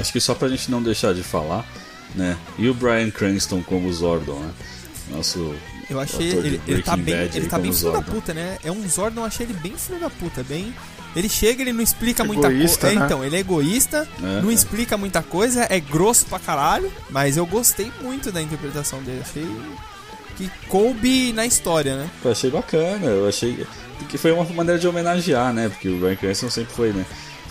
Acho 0.00 0.12
que 0.12 0.20
só 0.20 0.34
pra 0.34 0.48
gente 0.48 0.70
não 0.70 0.82
deixar 0.82 1.14
de 1.14 1.22
falar, 1.22 1.64
né? 2.14 2.36
E 2.58 2.68
o 2.68 2.74
Brian 2.74 3.10
Cranston 3.10 3.62
como 3.62 3.92
Zordon, 3.92 4.38
né? 4.38 4.50
Nosso 5.10 5.54
Eu 5.88 6.00
achei 6.00 6.30
de 6.30 6.36
ele, 6.36 6.60
ele 6.66 6.82
tá 6.82 6.96
bem, 6.96 7.14
Bad 7.16 7.36
ele 7.36 7.46
tá 7.46 7.58
bem 7.58 7.72
filho 7.72 7.92
da 7.92 7.98
Zordon. 7.98 8.12
puta, 8.12 8.34
né? 8.34 8.58
É 8.64 8.72
um 8.72 8.88
Zordon, 8.88 9.20
eu 9.20 9.24
achei 9.24 9.46
ele 9.46 9.54
bem 9.54 9.74
filho 9.76 10.00
da 10.00 10.10
puta, 10.10 10.42
bem 10.42 10.74
ele 11.14 11.30
chega, 11.30 11.62
ele 11.62 11.72
não 11.72 11.80
explica 11.80 12.22
muita 12.22 12.48
Egoísta, 12.48 12.88
coisa. 12.88 12.96
É, 12.96 12.98
né? 13.00 13.06
então, 13.06 13.24
ele 13.24 13.36
é 13.36 13.38
egoísta, 13.38 14.06
É, 14.22 14.42
não 14.42 14.50
é. 14.50 14.52
explica 14.52 14.98
muita 14.98 15.22
coisa, 15.22 15.66
é 15.70 15.80
grosso 15.80 16.26
pra 16.26 16.38
caralho, 16.38 16.92
mas 17.08 17.38
eu 17.38 17.46
gostei 17.46 17.90
muito 18.02 18.30
da 18.30 18.42
interpretação 18.42 19.02
dele. 19.02 19.22
Achei 19.22 19.48
que 20.36 20.50
coube 20.68 21.32
na 21.32 21.46
história, 21.46 21.96
né? 21.96 22.10
Eu 22.22 22.30
achei 22.30 22.50
bacana, 22.50 23.06
eu 23.06 23.26
achei 23.26 23.66
que 24.10 24.18
foi 24.18 24.30
uma 24.30 24.44
maneira 24.44 24.78
de 24.78 24.86
homenagear, 24.86 25.54
né? 25.54 25.70
Porque 25.70 25.88
o 25.88 25.98
Brian 25.98 26.16
Cranston 26.16 26.50
sempre 26.50 26.74
foi, 26.74 26.92
né? 26.92 27.06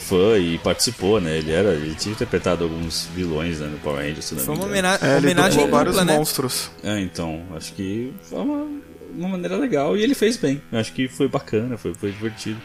Fã 0.07 0.37
e 0.37 0.57
participou, 0.59 1.19
né? 1.19 1.37
Ele 1.37 1.51
era, 1.51 1.73
ele 1.73 1.95
tinha 1.95 2.13
interpretado 2.13 2.63
alguns 2.63 3.07
vilões 3.15 3.59
né, 3.59 3.67
no 3.67 3.77
Power 3.79 4.05
Rangers. 4.05 4.25
se 4.25 4.35
não 4.35 4.41
Foi 4.41 4.55
uma 4.55 4.65
É, 5.01 5.17
ele 5.17 5.25
homenagem 5.27 5.59
dublou 5.61 5.69
vários 5.69 5.95
né? 5.95 6.15
monstros. 6.15 6.69
É, 6.83 6.99
então, 6.99 7.41
acho 7.55 7.73
que 7.73 8.13
foi 8.21 8.39
uma, 8.39 8.67
uma 9.15 9.29
maneira 9.29 9.57
legal 9.57 9.97
e 9.97 10.03
ele 10.03 10.13
fez 10.13 10.37
bem. 10.37 10.61
Eu 10.71 10.79
acho 10.79 10.93
que 10.93 11.07
foi 11.07 11.27
bacana, 11.27 11.77
foi, 11.77 11.93
foi 11.93 12.11
divertido. 12.11 12.59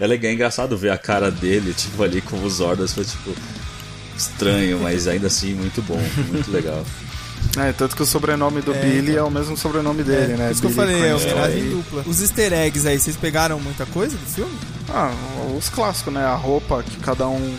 É 0.00 0.06
legal, 0.06 0.30
é 0.30 0.34
engraçado 0.34 0.76
ver 0.76 0.90
a 0.90 0.98
cara 0.98 1.30
dele, 1.30 1.72
tipo, 1.74 2.02
ali 2.02 2.20
com 2.20 2.42
os 2.42 2.54
Zordas, 2.54 2.92
foi 2.92 3.04
tipo 3.04 3.34
estranho, 4.16 4.78
mas 4.80 5.06
ainda 5.06 5.26
assim 5.26 5.54
muito 5.54 5.82
bom, 5.82 6.00
muito 6.32 6.50
legal. 6.50 6.84
É, 7.58 7.72
tanto 7.72 7.96
que 7.96 8.02
o 8.02 8.06
sobrenome 8.06 8.60
do 8.60 8.74
É, 8.74 8.78
Billy 8.80 9.16
é 9.16 9.22
o 9.22 9.30
mesmo 9.30 9.56
sobrenome 9.56 10.02
dele, 10.02 10.34
É, 10.34 10.36
né? 10.36 10.50
Isso 10.52 10.60
que 10.60 10.66
eu 10.66 10.70
Billy 10.70 10.82
falei, 10.86 10.96
é 11.02 11.08
Cranston. 11.08 11.30
homenagem 11.30 11.62
Aí- 11.62 11.70
dupla. 11.70 12.02
Os 12.06 12.20
easter 12.20 12.52
eggs 12.52 12.86
aí, 12.86 12.98
vocês 13.00 13.16
pegaram 13.16 13.58
muita 13.60 13.86
coisa 13.86 14.16
do 14.16 14.26
filme? 14.26 14.54
Ah, 14.90 15.10
os 15.56 15.68
clássicos, 15.68 16.12
né? 16.12 16.24
A 16.24 16.34
roupa, 16.34 16.82
que 16.82 16.96
cada 16.98 17.26
um 17.28 17.56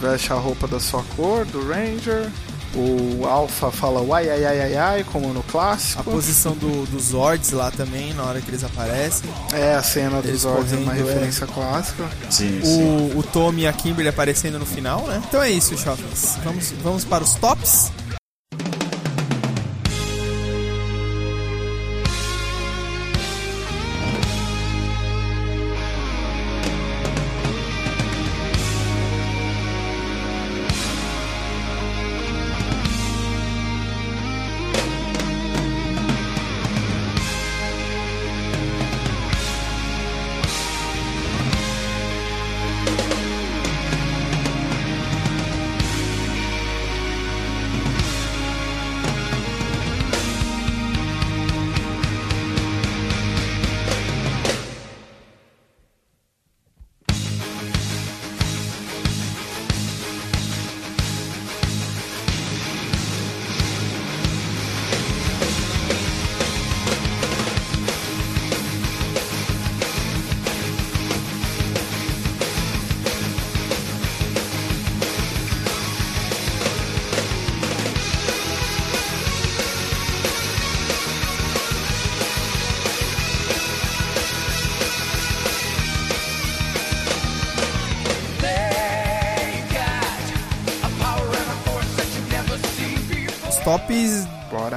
veste 0.00 0.32
a 0.32 0.36
roupa 0.36 0.66
da 0.66 0.80
sua 0.80 1.02
cor, 1.16 1.44
do 1.46 1.66
Ranger. 1.68 2.28
O 2.72 3.26
Alpha 3.26 3.68
fala 3.72 4.00
uai, 4.00 4.30
ai, 4.30 4.44
ai, 4.44 4.60
ai, 4.60 4.76
ai, 4.76 5.04
como 5.12 5.32
no 5.34 5.40
A 5.40 5.42
clássico. 5.42 6.04
posição 6.04 6.52
do, 6.52 6.86
dos 6.86 7.06
Zords 7.06 7.50
lá 7.50 7.68
também, 7.72 8.14
na 8.14 8.22
hora 8.22 8.40
que 8.40 8.48
eles 8.48 8.62
aparecem. 8.62 9.28
É, 9.52 9.74
a 9.74 9.82
cena 9.82 10.18
Eles 10.18 10.30
dos 10.30 10.40
Zords 10.42 10.72
é 10.72 10.76
uma 10.76 10.94
é. 10.94 10.98
referência 10.98 11.48
clássica. 11.48 12.04
Sim, 12.30 12.60
sim. 12.62 13.10
O, 13.14 13.18
o 13.18 13.22
Tommy 13.24 13.62
e 13.62 13.66
a 13.66 13.72
Kimberly 13.72 14.08
aparecendo 14.08 14.56
no 14.56 14.64
final, 14.66 15.04
né? 15.08 15.20
Então 15.28 15.42
é 15.42 15.50
isso, 15.50 15.76
Shoppings. 15.76 16.38
Vamos, 16.44 16.72
vamos 16.82 17.04
para 17.04 17.24
os 17.24 17.34
tops. 17.34 17.90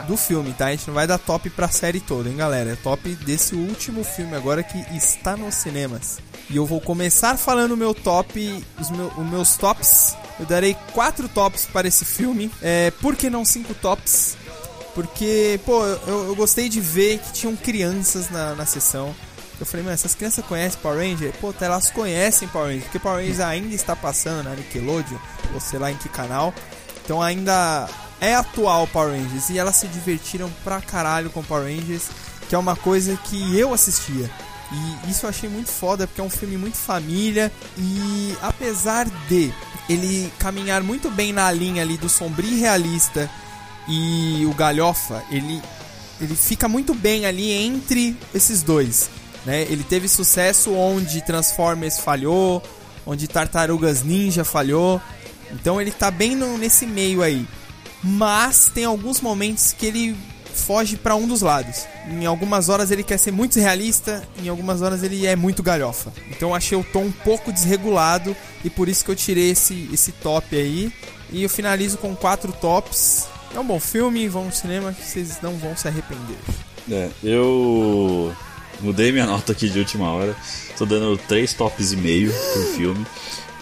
Do 0.01 0.15
filme, 0.17 0.53
tá? 0.53 0.67
A 0.67 0.71
gente 0.71 0.87
não 0.87 0.93
vai 0.93 1.07
dar 1.07 1.17
top 1.17 1.49
pra 1.49 1.67
série 1.67 1.99
toda, 1.99 2.29
hein, 2.29 2.37
galera? 2.37 2.71
É 2.71 2.75
top 2.75 3.09
desse 3.15 3.55
último 3.55 4.03
filme 4.03 4.35
agora 4.35 4.61
que 4.63 4.77
está 4.95 5.35
nos 5.35 5.55
cinemas. 5.55 6.19
E 6.49 6.55
eu 6.57 6.65
vou 6.65 6.79
começar 6.81 7.37
falando 7.37 7.71
o 7.73 7.77
meu 7.77 7.93
top, 7.93 8.63
os, 8.79 8.89
meu- 8.89 9.11
os 9.17 9.25
meus 9.25 9.55
tops. 9.57 10.15
Eu 10.39 10.45
darei 10.45 10.75
quatro 10.93 11.27
tops 11.29 11.65
para 11.65 11.87
esse 11.87 12.03
filme. 12.05 12.51
É, 12.61 12.91
por 13.01 13.15
que 13.15 13.29
não 13.29 13.43
cinco 13.45 13.73
tops? 13.73 14.35
Porque, 14.93 15.59
pô, 15.65 15.83
eu, 15.85 16.27
eu 16.27 16.35
gostei 16.35 16.69
de 16.69 16.79
ver 16.79 17.17
que 17.19 17.33
tinham 17.33 17.55
crianças 17.55 18.29
na, 18.29 18.53
na 18.55 18.65
sessão. 18.65 19.13
Eu 19.59 19.65
falei, 19.65 19.83
mano, 19.83 19.93
essas 19.93 20.13
crianças 20.13 20.43
conhecem 20.45 20.79
Power 20.81 20.97
Ranger? 20.99 21.31
Pô, 21.39 21.53
tá, 21.53 21.65
elas 21.65 21.89
conhecem 21.89 22.47
Power 22.47 22.67
Ranger, 22.67 22.83
porque 22.83 22.99
Power 22.99 23.19
Rangers 23.21 23.39
ainda 23.39 23.73
está 23.73 23.95
passando 23.95 24.43
na 24.43 24.55
Nickelodeon, 24.55 25.17
ou 25.53 25.59
sei 25.59 25.79
lá 25.79 25.91
em 25.91 25.95
que 25.95 26.09
canal. 26.09 26.53
Então 27.05 27.21
ainda 27.21 27.87
é 28.21 28.35
atual 28.35 28.87
Power 28.87 29.11
Rangers. 29.11 29.49
E 29.49 29.57
elas 29.57 29.75
se 29.75 29.87
divertiram 29.87 30.49
pra 30.63 30.81
caralho 30.81 31.29
com 31.29 31.43
Power 31.43 31.65
Rangers, 31.65 32.03
que 32.47 32.55
é 32.55 32.57
uma 32.57 32.75
coisa 32.75 33.17
que 33.25 33.57
eu 33.57 33.73
assistia. 33.73 34.29
E 35.05 35.11
isso 35.11 35.25
eu 35.25 35.29
achei 35.29 35.47
muito 35.49 35.69
foda, 35.69 36.07
porque 36.07 36.19
é 36.21 36.23
um 36.23 36.29
filme 36.29 36.57
muito 36.57 36.77
família. 36.77 37.51
E 37.77 38.35
apesar 38.41 39.07
de 39.27 39.53
ele 39.89 40.31
caminhar 40.39 40.81
muito 40.81 41.11
bem 41.11 41.31
na 41.33 41.51
linha 41.51 41.81
ali 41.83 41.97
do 41.97 42.09
sombrio 42.09 42.57
realista 42.57 43.29
e 43.87 44.45
o 44.49 44.53
galhofa, 44.53 45.21
ele, 45.29 45.61
ele 46.19 46.35
fica 46.35 46.67
muito 46.67 46.93
bem 46.93 47.25
ali 47.25 47.51
entre 47.51 48.17
esses 48.33 48.63
dois. 48.63 49.09
Né? 49.45 49.63
Ele 49.63 49.83
teve 49.83 50.07
sucesso 50.07 50.71
onde 50.73 51.21
Transformers 51.25 51.99
falhou, 51.99 52.63
onde 53.05 53.27
Tartarugas 53.27 54.01
Ninja 54.03 54.43
falhou. 54.45 55.01
Então 55.51 55.79
ele 55.81 55.91
tá 55.91 56.09
bem 56.09 56.35
no- 56.35 56.57
nesse 56.57 56.85
meio 56.87 57.21
aí. 57.21 57.45
Mas 58.03 58.69
tem 58.73 58.85
alguns 58.85 59.21
momentos 59.21 59.73
que 59.73 59.85
ele 59.85 60.15
foge 60.53 60.95
pra 60.97 61.15
um 61.15 61.27
dos 61.27 61.41
lados. 61.41 61.85
Em 62.07 62.25
algumas 62.25 62.69
horas 62.69 62.91
ele 62.91 63.03
quer 63.03 63.17
ser 63.17 63.31
muito 63.31 63.59
realista, 63.59 64.23
em 64.41 64.47
algumas 64.47 64.81
horas 64.81 65.03
ele 65.03 65.25
é 65.25 65.35
muito 65.35 65.63
galhofa. 65.63 66.13
Então 66.29 66.49
eu 66.49 66.55
achei 66.55 66.77
o 66.77 66.83
tom 66.83 67.05
um 67.05 67.11
pouco 67.11 67.51
desregulado 67.51 68.35
e 68.63 68.69
por 68.69 68.87
isso 68.87 69.03
que 69.03 69.11
eu 69.11 69.15
tirei 69.15 69.51
esse, 69.51 69.89
esse 69.91 70.11
top 70.11 70.55
aí. 70.55 70.91
E 71.31 71.43
eu 71.43 71.49
finalizo 71.49 71.97
com 71.97 72.15
quatro 72.15 72.51
tops. 72.51 73.27
É 73.55 73.59
um 73.59 73.65
bom 73.65 73.79
filme, 73.79 74.27
vão 74.27 74.45
no 74.45 74.51
cinema 74.51 74.93
que 74.93 75.03
vocês 75.03 75.39
não 75.41 75.57
vão 75.57 75.75
se 75.75 75.87
arrepender. 75.87 76.37
É, 76.91 77.09
eu 77.23 78.35
mudei 78.81 79.11
minha 79.11 79.25
nota 79.27 79.51
aqui 79.51 79.69
de 79.69 79.79
última 79.79 80.11
hora. 80.11 80.35
Tô 80.77 80.85
dando 80.85 81.17
três 81.17 81.53
tops 81.53 81.91
e 81.91 81.97
meio 81.97 82.31
pro 82.31 82.63
filme. 82.75 83.05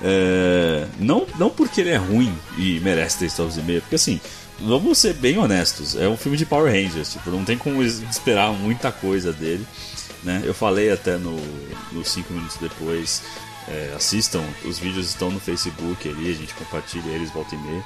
É, 0.04 0.88
não, 1.00 1.26
não 1.38 1.50
porque 1.50 1.82
ele 1.82 1.90
é 1.92 1.98
ruim 1.98 2.34
e 2.58 2.80
merece 2.80 3.20
três 3.20 3.36
tops 3.36 3.58
e 3.58 3.62
meio, 3.62 3.82
porque 3.82 3.96
assim, 3.96 4.20
vamos 4.60 4.98
ser 4.98 5.14
bem 5.14 5.38
honestos, 5.38 5.96
é 5.96 6.08
um 6.08 6.18
filme 6.18 6.38
de 6.38 6.46
Power 6.46 6.72
Rangers, 6.72 7.12
tipo, 7.14 7.30
não 7.30 7.46
tem 7.46 7.58
como 7.58 7.84
es- 7.84 8.02
esperar 8.10 8.52
muita 8.52 8.92
coisa 8.92 9.32
dele. 9.32 9.66
Né? 10.24 10.42
Eu 10.46 10.54
falei 10.54 10.92
até 10.92 11.18
no, 11.18 11.36
no 11.92 12.06
cinco 12.06 12.32
minutos 12.34 12.58
depois. 12.58 13.22
é, 13.68 13.94
assistam, 13.96 14.44
os 14.66 14.78
vídeos 14.80 15.08
estão 15.08 15.30
no 15.32 15.40
Facebook 15.40 16.08
ali, 16.10 16.30
a 16.32 16.34
gente 16.36 16.54
compartilha 16.56 17.10
eles 17.10 17.32
volta 17.32 17.54
e 17.56 17.58
meia 17.58 17.84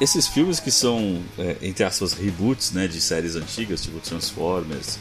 esses 0.00 0.26
filmes 0.26 0.58
que 0.58 0.70
são, 0.72 1.22
é, 1.38 1.56
entre 1.62 1.84
aspas, 1.84 2.12
reboots 2.12 2.72
né, 2.72 2.88
de 2.88 3.00
séries 3.00 3.36
antigas, 3.36 3.82
tipo 3.82 4.00
Transformers, 4.00 4.98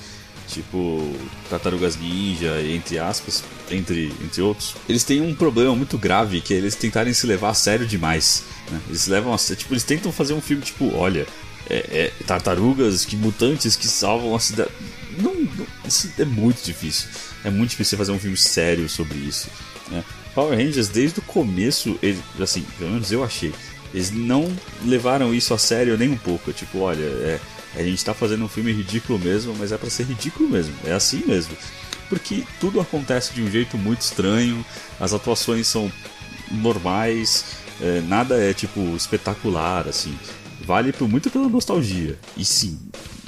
tipo 0.51 1.13
Tartarugas 1.49 1.95
Ninja, 1.97 2.61
entre 2.61 2.99
aspas, 2.99 3.43
entre, 3.69 4.13
entre 4.23 4.41
outros, 4.41 4.75
eles 4.87 5.03
têm 5.03 5.21
um 5.21 5.33
problema 5.33 5.75
muito 5.75 5.97
grave 5.97 6.41
que 6.41 6.53
é 6.53 6.57
eles 6.57 6.75
tentarem 6.75 7.13
se 7.13 7.25
levar 7.25 7.49
a 7.49 7.53
sério 7.53 7.85
demais. 7.87 8.43
Né? 8.69 8.79
Eles 8.89 9.07
levam 9.07 9.33
a, 9.33 9.37
tipo, 9.37 9.73
eles 9.73 9.83
tentam 9.83 10.11
fazer 10.11 10.33
um 10.33 10.41
filme 10.41 10.61
tipo, 10.63 10.93
olha, 10.95 11.25
é, 11.69 12.11
é 12.19 12.23
tartarugas, 12.25 13.05
que 13.05 13.15
mutantes 13.15 13.75
que 13.75 13.87
salvam 13.87 14.35
a 14.35 14.39
cidade. 14.39 14.69
Não, 15.17 15.33
não- 15.33 15.67
isso 15.85 16.11
é 16.17 16.25
muito 16.25 16.63
difícil. 16.63 17.07
É 17.43 17.49
muito 17.49 17.71
difícil 17.71 17.97
fazer 17.97 18.11
um 18.11 18.19
filme 18.19 18.37
sério 18.37 18.87
sobre 18.89 19.17
isso. 19.17 19.47
Né? 19.89 20.03
Power 20.35 20.57
Rangers, 20.57 20.87
desde 20.87 21.19
o 21.19 21.23
começo, 21.23 21.97
ele, 22.01 22.19
assim, 22.39 22.65
pelo 22.77 22.91
menos 22.91 23.11
eu 23.11 23.23
achei, 23.23 23.53
eles 23.93 24.09
não 24.11 24.49
levaram 24.85 25.33
isso 25.33 25.53
a 25.53 25.57
sério 25.57 25.97
nem 25.97 26.09
um 26.09 26.17
pouco. 26.17 26.53
Tipo, 26.53 26.79
olha, 26.79 27.03
é, 27.03 27.39
a 27.75 27.83
gente 27.83 28.03
tá 28.03 28.13
fazendo 28.13 28.43
um 28.43 28.49
filme 28.49 28.71
ridículo 28.71 29.17
mesmo, 29.17 29.55
mas 29.57 29.71
é 29.71 29.77
pra 29.77 29.89
ser 29.89 30.03
ridículo 30.03 30.49
mesmo. 30.49 30.73
É 30.85 30.91
assim 30.91 31.23
mesmo. 31.25 31.55
Porque 32.09 32.43
tudo 32.59 32.81
acontece 32.81 33.33
de 33.33 33.41
um 33.41 33.49
jeito 33.49 33.77
muito 33.77 34.01
estranho, 34.01 34.65
as 34.99 35.13
atuações 35.13 35.67
são 35.67 35.91
normais, 36.51 37.45
é, 37.81 38.01
nada 38.01 38.37
é 38.37 38.53
tipo 38.53 38.79
espetacular, 38.95 39.87
assim. 39.87 40.17
Vale 40.65 40.91
por, 40.91 41.07
muito 41.07 41.29
pela 41.29 41.47
nostalgia. 41.47 42.17
E 42.35 42.43
sim, 42.43 42.77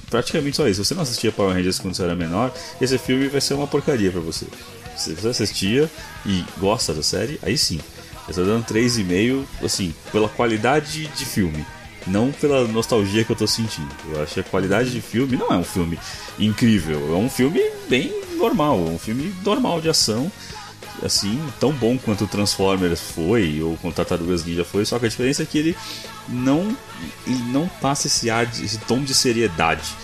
praticamente 0.10 0.58
só 0.58 0.68
isso. 0.68 0.84
Se 0.84 0.90
você 0.90 0.94
não 0.94 1.04
assistia 1.04 1.32
Power 1.32 1.56
Rangers 1.56 1.80
quando 1.80 1.96
você 1.96 2.04
era 2.04 2.16
menor, 2.16 2.54
esse 2.80 2.98
filme 2.98 3.28
vai 3.28 3.42
ser 3.42 3.54
uma 3.54 3.68
porcaria 3.68 4.12
pra 4.12 4.22
você. 4.22 4.46
Se 4.96 5.14
você 5.14 5.30
assistia 5.30 5.90
e 6.26 6.44
gosta 6.60 6.94
da 6.94 7.02
série, 7.02 7.40
aí 7.42 7.58
sim. 7.58 7.80
Eu 8.28 8.34
tô 8.34 8.44
dando 8.46 8.66
3,5, 8.66 9.44
assim, 9.64 9.94
pela 10.12 10.30
qualidade 10.30 11.08
de 11.08 11.26
filme. 11.26 11.66
Não 12.06 12.32
pela 12.32 12.68
nostalgia 12.68 13.24
que 13.24 13.32
eu 13.32 13.36
tô 13.36 13.48
sentindo. 13.48 13.90
Eu 14.12 14.22
acho 14.22 14.34
que 14.34 14.40
a 14.40 14.44
qualidade 14.44 14.92
de 14.92 15.02
filme 15.02 15.38
não 15.38 15.52
é 15.54 15.58
um 15.58 15.64
filme 15.64 15.98
incrível. 16.38 17.14
É 17.14 17.18
um 17.18 17.30
filme 17.30 17.62
bem 17.88 18.14
normal. 18.36 18.80
Um 18.80 19.00
filme 19.00 19.34
normal 19.44 19.80
de 19.80 19.90
ação. 19.90 20.32
Assim, 21.02 21.42
tão 21.60 21.72
bom 21.72 21.98
quanto 21.98 22.24
o 22.24 22.28
Transformers 22.28 23.02
foi, 23.02 23.62
ou 23.62 23.76
quanto 23.78 23.96
Tartarugas 23.96 24.46
Ninja 24.46 24.64
foi. 24.64 24.86
Só 24.86 25.00
que 25.00 25.06
a 25.06 25.10
diferença 25.10 25.44
é 25.44 25.46
que 25.46 25.58
ele 25.58 25.78
não, 26.30 26.76
ele 27.26 27.44
não 27.52 27.68
passa 27.68 28.08
esse 28.08 28.30
ar, 28.30 28.44
esse 28.44 28.78
tom 28.80 29.02
de 29.02 29.14
seriedade 29.14 29.96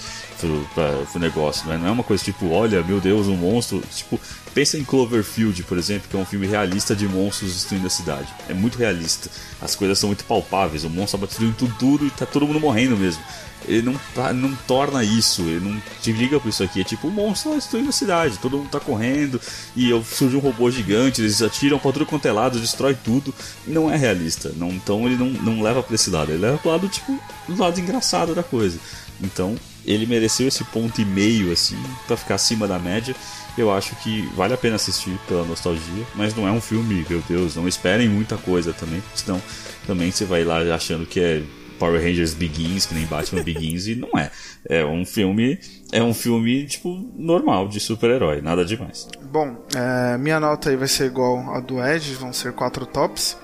pra, 0.74 0.92
pro 1.12 1.20
negócio. 1.20 1.68
Né? 1.68 1.78
Não 1.78 1.88
é 1.88 1.92
uma 1.92 2.04
coisa 2.04 2.24
tipo, 2.24 2.50
olha, 2.50 2.84
meu 2.84 3.00
Deus, 3.00 3.28
um 3.28 3.36
monstro. 3.36 3.82
Tipo, 3.94 4.20
pensa 4.54 4.78
em 4.78 4.84
Cloverfield, 4.84 5.64
por 5.64 5.78
exemplo, 5.78 6.08
que 6.10 6.16
é 6.16 6.20
um 6.20 6.26
filme 6.26 6.48
realista 6.48 6.96
de 6.96 7.08
monstros 7.08 7.54
destruindo 7.54 7.88
a 7.88 7.90
cidade. 7.90 8.28
É 8.48 8.54
muito 8.54 8.78
realista. 8.78 9.30
As 9.62 9.76
coisas 9.76 9.98
são 10.00 10.10
muito 10.10 10.24
palpáveis. 10.26 10.84
O 10.84 10.90
monstro 10.90 11.20
tá 11.20 11.26
destruindo 11.26 11.56
tudo 11.58 11.74
duro 11.80 12.06
e 12.08 12.10
tá 12.12 12.26
todo 12.26 12.46
mundo 12.48 12.60
morrendo 12.60 12.96
mesmo. 12.98 13.22
Ele 13.68 13.82
não, 13.82 14.00
tá- 14.16 14.32
não 14.32 14.56
torna 14.66 15.04
isso, 15.04 15.42
ele 15.42 15.60
não 15.60 15.82
te 16.02 16.14
liga 16.14 16.40
pra 16.40 16.50
isso 16.50 16.64
aqui. 16.64 16.80
É 16.80 16.84
tipo, 16.84 17.08
o 17.10 17.12
monstro 17.12 17.52
tá 17.52 17.58
destruindo 17.58 17.90
a 17.90 17.92
cidade, 17.92 18.38
todo 18.40 18.58
mundo 18.58 18.70
tá 18.70 18.80
correndo 18.80 19.40
e 19.76 19.90
surge 20.06 20.36
um 20.36 20.40
robô 20.40 20.72
gigante, 20.72 21.22
eles 21.22 21.42
atiram 21.42 21.78
pra 21.78 21.92
tudo 21.92 22.06
quanto 22.06 22.26
é 22.26 22.32
lado, 22.32 22.58
destrói 22.58 22.96
tudo. 22.96 23.36
Não 23.68 23.92
é 23.92 23.98
realista. 23.98 24.54
Não, 24.56 24.70
então 24.70 25.06
ele 25.06 25.18
não, 25.18 25.28
não 25.30 25.62
leva 25.62 25.84
pra 25.84 25.94
esse 25.94 26.10
lado, 26.10 26.32
ele 26.32 26.40
leva 26.42 26.58
pro 26.58 26.72
lado, 26.72 26.88
tipo, 26.88 27.20
do 27.50 27.62
lado 27.62 27.78
engraçado 27.80 28.34
da 28.34 28.42
coisa. 28.42 28.80
Então, 29.22 29.56
ele 29.90 30.06
mereceu 30.06 30.48
esse 30.48 30.64
ponto 30.66 31.02
e 31.02 31.06
meio, 31.06 31.52
assim, 31.52 31.76
pra 32.06 32.16
ficar 32.16 32.36
acima 32.36 32.68
da 32.68 32.78
média. 32.78 33.16
Eu 33.58 33.72
acho 33.72 33.96
que 33.98 34.22
vale 34.36 34.54
a 34.54 34.58
pena 34.58 34.76
assistir 34.76 35.20
pela 35.28 35.44
nostalgia, 35.44 36.06
mas 36.14 36.36
não 36.36 36.48
é 36.48 36.52
um 36.52 36.62
filme, 36.62 37.04
meu 37.10 37.22
Deus, 37.28 37.56
não 37.56 37.68
esperem 37.68 38.08
muita 38.08 38.38
coisa 38.38 38.72
também, 38.72 39.02
senão 39.16 39.42
também 39.88 40.12
você 40.12 40.24
vai 40.24 40.44
lá 40.44 40.60
achando 40.74 41.08
que 41.08 41.20
é 41.20 41.42
Power 41.80 42.00
Rangers 42.00 42.36
Begins, 42.36 42.86
que 42.86 42.94
nem 42.94 43.06
Batman 43.08 43.42
Begins, 43.42 43.88
e 43.88 43.96
não 43.96 44.10
é. 44.18 44.30
É 44.70 44.86
um 44.86 45.04
filme, 45.04 45.60
é 45.92 46.04
um 46.04 46.14
filme, 46.14 46.68
tipo, 46.68 47.12
normal, 47.18 47.68
de 47.68 47.80
super-herói, 47.80 48.42
nada 48.42 48.64
demais. 48.64 49.08
Bom, 49.32 49.58
é, 49.76 50.18
minha 50.20 50.40
nota 50.40 50.70
aí 50.70 50.76
vai 50.76 50.88
ser 50.88 51.06
igual 51.06 51.56
a 51.56 51.60
do 51.60 51.84
Ed, 51.84 52.14
vão 52.14 52.32
ser 52.32 52.54
quatro 52.54 52.86
tops. 52.86 53.36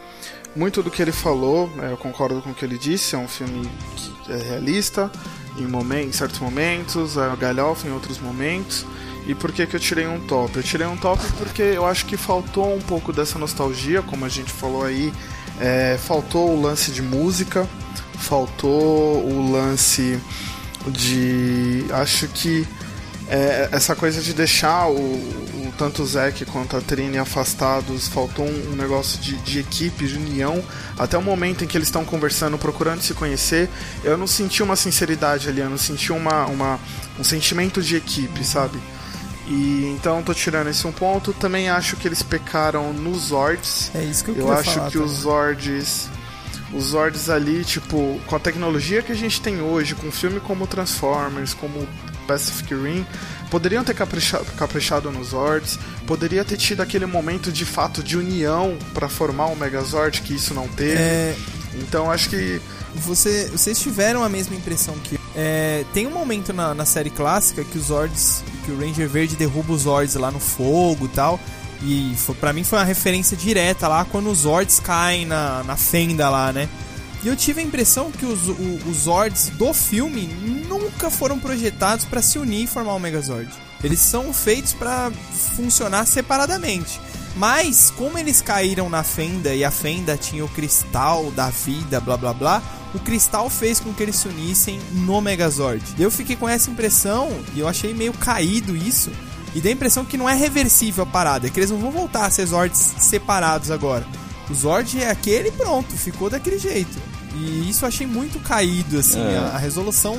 Muito 0.56 0.84
do 0.84 0.92
que 0.92 1.02
ele 1.02 1.12
falou, 1.12 1.70
é, 1.82 1.92
eu 1.92 1.98
concordo 1.98 2.42
com 2.42 2.52
o 2.52 2.56
que 2.56 2.64
ele 2.64 2.78
disse, 2.78 3.16
é 3.16 3.18
um 3.18 3.28
filme 3.28 3.68
que 4.26 4.32
é 4.32 4.38
realista 4.38 5.12
em, 5.58 6.04
em 6.04 6.12
certos 6.12 6.40
momentos, 6.40 7.18
é 7.18 7.36
galhofa 7.36 7.88
em 7.88 7.92
outros 7.92 8.20
momentos. 8.20 8.86
E 9.28 9.34
por 9.34 9.52
que, 9.52 9.66
que 9.66 9.76
eu 9.76 9.80
tirei 9.80 10.08
um 10.08 10.20
top? 10.20 10.56
Eu 10.56 10.64
tirei 10.64 10.86
um 10.86 10.98
top 10.98 11.24
porque 11.38 11.62
eu 11.62 11.86
acho 11.86 12.06
que 12.06 12.16
faltou 12.16 12.76
um 12.76 12.82
pouco 12.82 13.12
dessa 13.12 13.40
nostalgia, 13.40 14.02
como 14.04 14.24
a 14.24 14.30
gente 14.30 14.52
falou 14.52 14.84
aí. 14.84 15.12
é, 15.60 15.98
faltou 15.98 16.52
o 16.52 16.62
lance 16.62 16.92
de 16.92 17.02
música, 17.02 17.68
faltou 18.18 19.26
o 19.26 19.52
lance 19.52 20.20
de. 20.88 21.86
Acho 21.92 22.28
que 22.28 22.68
é, 23.28 23.70
essa 23.72 23.96
coisa 23.96 24.22
de 24.22 24.34
deixar 24.34 24.88
o, 24.88 24.96
o- 24.96 25.74
tanto 25.78 26.04
o 26.04 26.06
Zack 26.06 26.46
quanto 26.46 26.78
a 26.78 26.82
Trini 26.82 27.18
afastados, 27.18 28.08
faltou 28.08 28.46
um, 28.46 28.72
um 28.72 28.76
negócio 28.76 29.20
de, 29.20 29.36
de 29.38 29.60
equipe, 29.60 30.08
de 30.08 30.16
união. 30.16 30.64
Até 30.98 31.18
o 31.18 31.22
momento 31.22 31.64
em 31.64 31.68
que 31.68 31.78
eles 31.78 31.88
estão 31.90 32.06
conversando, 32.06 32.58
procurando 32.58 33.02
se 33.02 33.14
conhecer, 33.14 33.70
eu 34.04 34.18
não 34.18 34.28
senti 34.28 34.64
uma 34.64 34.76
sinceridade 34.76 35.50
ali, 35.50 35.60
eu 35.62 35.70
não 35.70 35.78
senti 35.78 36.12
uma, 36.14 36.46
uma, 36.46 36.80
um 37.20 37.24
sentimento 37.24 37.82
de 37.82 37.96
equipe, 37.98 38.44
sabe? 38.46 38.80
E 39.48 39.94
então 39.96 40.24
tô 40.24 40.34
tirando 40.34 40.70
esse 40.70 40.88
um 40.88 40.92
ponto. 40.92 41.34
Também 41.34 41.70
acho 41.70 41.96
que 41.98 42.08
eles 42.08 42.24
pecaram 42.24 42.94
nos 42.94 43.28
Zords. 43.28 43.92
É 43.94 44.04
isso 44.04 44.24
que 44.24 44.32
eu 44.32 44.38
Eu 44.38 44.52
acho 44.52 44.72
falar 44.72 44.90
que 44.90 44.98
os 44.98 45.12
Zords. 45.12 46.10
Os 46.74 46.86
Zords 46.86 47.30
ali, 47.30 47.64
tipo, 47.64 48.20
com 48.26 48.36
a 48.36 48.40
tecnologia 48.40 49.02
que 49.04 49.12
a 49.12 49.16
gente 49.16 49.40
tem 49.40 49.62
hoje, 49.62 49.94
com 49.94 50.08
um 50.08 50.12
filme 50.12 50.40
como 50.40 50.66
Transformers, 50.66 51.54
como 51.54 51.88
Pacific 52.26 52.74
Rim, 52.74 53.06
poderiam 53.50 53.84
ter 53.84 53.94
caprichado, 53.94 54.46
caprichado 54.58 55.12
nos 55.12 55.30
Zords, 55.30 55.80
poderia 56.06 56.44
ter 56.44 56.58
tido 56.58 56.82
aquele 56.82 57.06
momento 57.06 57.52
de 57.52 57.66
fato 57.66 58.04
de 58.04 58.18
união 58.18 58.78
pra 58.94 59.08
formar 59.08 59.48
um 59.48 59.56
Megazord, 59.56 60.22
que 60.22 60.36
isso 60.36 60.54
não 60.54 60.68
teve. 60.68 60.98
É, 60.98 61.36
Então 61.76 62.10
acho 62.12 62.30
que 62.30 62.62
você, 62.96 63.50
vocês 63.52 63.80
tiveram 63.80 64.24
a 64.24 64.30
mesma 64.30 64.56
impressão 64.56 64.96
que 65.04 65.16
eu. 65.16 65.20
É, 65.36 65.84
tem 65.94 66.08
um 66.08 66.12
momento 66.12 66.54
na, 66.54 66.74
na 66.74 66.86
série 66.86 67.10
clássica 67.10 67.64
que 67.64 67.78
os 67.78 67.86
Zords, 67.88 68.42
que 68.66 68.72
o 68.72 68.80
Ranger 68.80 69.10
Verde 69.10 69.36
derruba 69.36 69.74
os 69.74 69.82
Zords 69.82 70.16
lá 70.16 70.32
no 70.32 70.40
fogo 70.40 71.06
e 71.06 71.10
tal. 71.10 71.40
E 71.82 72.16
pra 72.40 72.54
mim 72.54 72.64
foi 72.64 72.80
uma 72.80 72.86
referência 72.86 73.36
direta 73.36 73.88
lá 73.88 74.06
quando 74.06 74.32
os 74.32 74.40
Zords 74.40 74.80
caem 74.80 75.26
na, 75.26 75.62
na 75.64 75.76
fenda 75.76 76.30
lá, 76.30 76.54
né? 76.54 76.70
E 77.26 77.28
eu 77.28 77.36
tive 77.36 77.60
a 77.60 77.64
impressão 77.64 78.12
que 78.12 78.24
os, 78.24 78.48
o- 78.48 78.80
os 78.88 78.98
Zords 79.00 79.50
do 79.50 79.74
filme 79.74 80.28
nunca 80.70 81.10
foram 81.10 81.40
projetados 81.40 82.06
pra 82.06 82.22
se 82.22 82.38
unir 82.38 82.66
e 82.66 82.68
formar 82.68 82.94
o 82.94 83.00
Megazord. 83.00 83.50
Eles 83.84 84.00
são 84.00 84.32
feitos 84.32 84.74
pra 84.74 85.12
funcionar 85.56 86.06
separadamente. 86.06 87.02
Mas, 87.36 87.92
como 87.98 88.18
eles 88.20 88.42
caíram 88.42 88.90
na 88.90 89.04
fenda 89.04 89.54
e 89.56 89.64
a 89.66 89.72
fenda 89.72 90.16
tinha 90.16 90.46
o 90.46 90.50
cristal 90.50 91.32
da 91.32 91.50
vida, 91.50 92.00
blá 92.00 92.16
blá 92.16 92.32
blá, 92.34 92.62
o 92.94 93.00
cristal 93.00 93.50
fez 93.50 93.80
com 93.80 93.92
que 93.92 94.04
eles 94.04 94.16
se 94.18 94.28
unissem 94.28 94.80
no 94.92 95.20
Megazord. 95.20 95.84
Eu 96.00 96.10
fiquei 96.12 96.36
com 96.36 96.48
essa 96.48 96.70
impressão 96.70 97.30
e 97.56 97.60
eu 97.60 97.68
achei 97.68 97.94
meio 97.94 98.14
caído 98.14 98.78
isso. 98.78 99.12
E 99.56 99.60
dá 99.60 99.70
a 99.70 99.72
impressão 99.74 100.06
que 100.06 100.16
não 100.18 100.30
é 100.30 100.34
reversível 100.36 101.04
a 101.04 101.08
parada, 101.08 101.50
que 101.50 101.60
eles 101.60 101.72
não 101.72 101.80
vão 101.80 101.92
voltar 101.92 102.26
a 102.26 102.30
ser 102.30 102.46
Zords 102.46 102.94
separados 103.00 103.72
agora. 103.72 104.06
O 104.50 104.54
Zord 104.54 105.02
é 105.02 105.10
aquele 105.10 105.50
e 105.50 105.52
pronto, 105.52 105.92
ficou 105.98 106.30
daquele 106.30 106.60
jeito. 106.60 107.15
E 107.38 107.70
isso 107.70 107.84
eu 107.86 107.88
achei 107.90 108.08
muito 108.08 108.40
caído, 108.40 108.98
assim, 109.00 109.20
É. 109.20 109.38
a, 109.38 109.56
a 109.56 109.58
resolução 109.58 110.18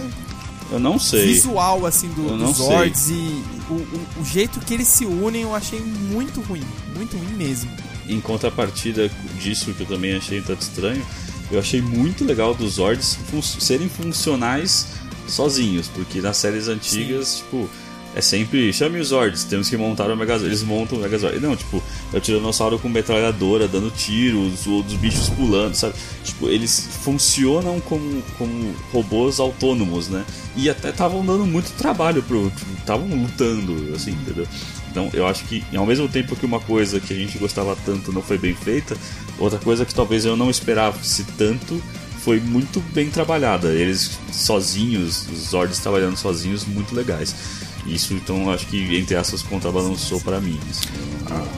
Eu 0.71 0.79
não 0.79 0.99
sei. 0.99 1.27
visual, 1.27 1.87
assim, 1.87 2.09
do, 2.09 2.37
dos 2.37 2.57
Zords 2.59 3.09
e 3.11 3.43
o, 3.71 3.75
o, 3.75 4.07
o 4.21 4.25
jeito 4.25 4.61
que 4.61 4.75
eles 4.75 4.89
se 4.89 5.07
unem 5.07 5.43
eu 5.43 5.55
achei 5.55 5.81
muito 5.81 6.41
ruim. 6.43 6.63
Muito 6.95 7.17
ruim 7.17 7.33
mesmo. 7.37 7.71
Em 8.09 8.21
contrapartida 8.21 9.11
disso, 9.41 9.73
que 9.75 9.81
eu 9.83 9.87
também 9.87 10.15
achei 10.17 10.41
tanto 10.41 10.63
estranho, 10.63 11.05
eu 11.51 11.59
achei 11.59 11.81
muito 11.81 12.25
legal 12.25 12.55
dos 12.55 12.75
Zords 12.75 13.17
fun- 13.31 13.43
serem 13.43 13.89
funcionais 13.89 14.89
sozinhos, 15.29 15.89
porque 15.89 16.21
nas 16.21 16.37
séries 16.37 16.69
antigas, 16.69 17.39
tipo, 17.39 17.69
é 18.17 18.21
sempre 18.23 18.73
chame 18.73 18.99
os 18.99 19.09
Zords, 19.09 19.45
temos 19.45 19.69
que 19.69 19.77
montar 19.77 20.11
o 20.11 20.17
Megazord. 20.17 20.47
Eles 20.47 20.63
montam 20.63 20.97
o 20.97 21.03
Megazord. 21.03 21.39
Não, 21.39 21.55
tipo, 21.55 21.83
é 22.15 22.17
o 22.17 22.21
Tiranossauro 22.21 22.79
com 22.79 22.89
metralhadora, 22.89 23.69
dando 23.69 23.91
tiro, 23.91 24.41
os 24.41 24.67
outros 24.67 24.97
bichos 24.97 25.29
pulando, 25.29 25.75
sabe? 25.75 25.93
Tipo, 26.25 26.49
eles 26.49 26.89
funcionam 27.03 27.79
como, 27.79 28.23
como 28.39 28.75
robôs 28.91 29.39
autônomos, 29.39 30.09
né? 30.09 30.25
E 30.57 30.71
até 30.71 30.89
estavam 30.89 31.27
dando 31.27 31.45
muito 31.45 31.71
trabalho 31.77 32.23
pro. 32.23 32.51
Estavam 32.79 33.07
lutando, 33.07 33.95
assim, 33.95 34.13
entendeu? 34.13 34.47
Então 34.91 35.11
eu 35.13 35.27
acho 35.27 35.45
que 35.45 35.63
ao 35.77 35.85
mesmo 35.85 36.09
tempo 36.09 36.35
que 36.35 36.47
uma 36.47 36.59
coisa 36.59 36.99
que 36.99 37.13
a 37.13 37.17
gente 37.17 37.37
gostava 37.37 37.77
tanto 37.85 38.15
não 38.15 38.23
foi 38.23 38.39
bem 38.39 38.55
feita, 38.55 38.97
outra 39.39 39.59
coisa 39.59 39.85
que 39.85 39.95
talvez 39.95 40.25
eu 40.25 40.39
não 40.39 40.49
esperasse 40.49 41.23
tanto 41.37 41.83
foi 42.27 42.41
muito 42.41 42.81
bem 42.95 43.11
trabalhada. 43.11 43.69
Eles 43.75 44.19
sozinhos, 44.33 45.29
os 45.29 45.51
Zords 45.51 45.79
trabalhando 45.81 46.17
sozinhos, 46.17 46.65
muito 46.65 46.95
legais. 46.95 47.66
Isso 47.87 48.15
então 48.15 48.51
acho 48.51 48.67
que 48.67 48.97
entre 48.97 49.15
essas 49.15 49.43
contrabalançou 49.43 50.21
pra 50.21 50.41
mim. 50.41 50.59
assim, 50.71 50.89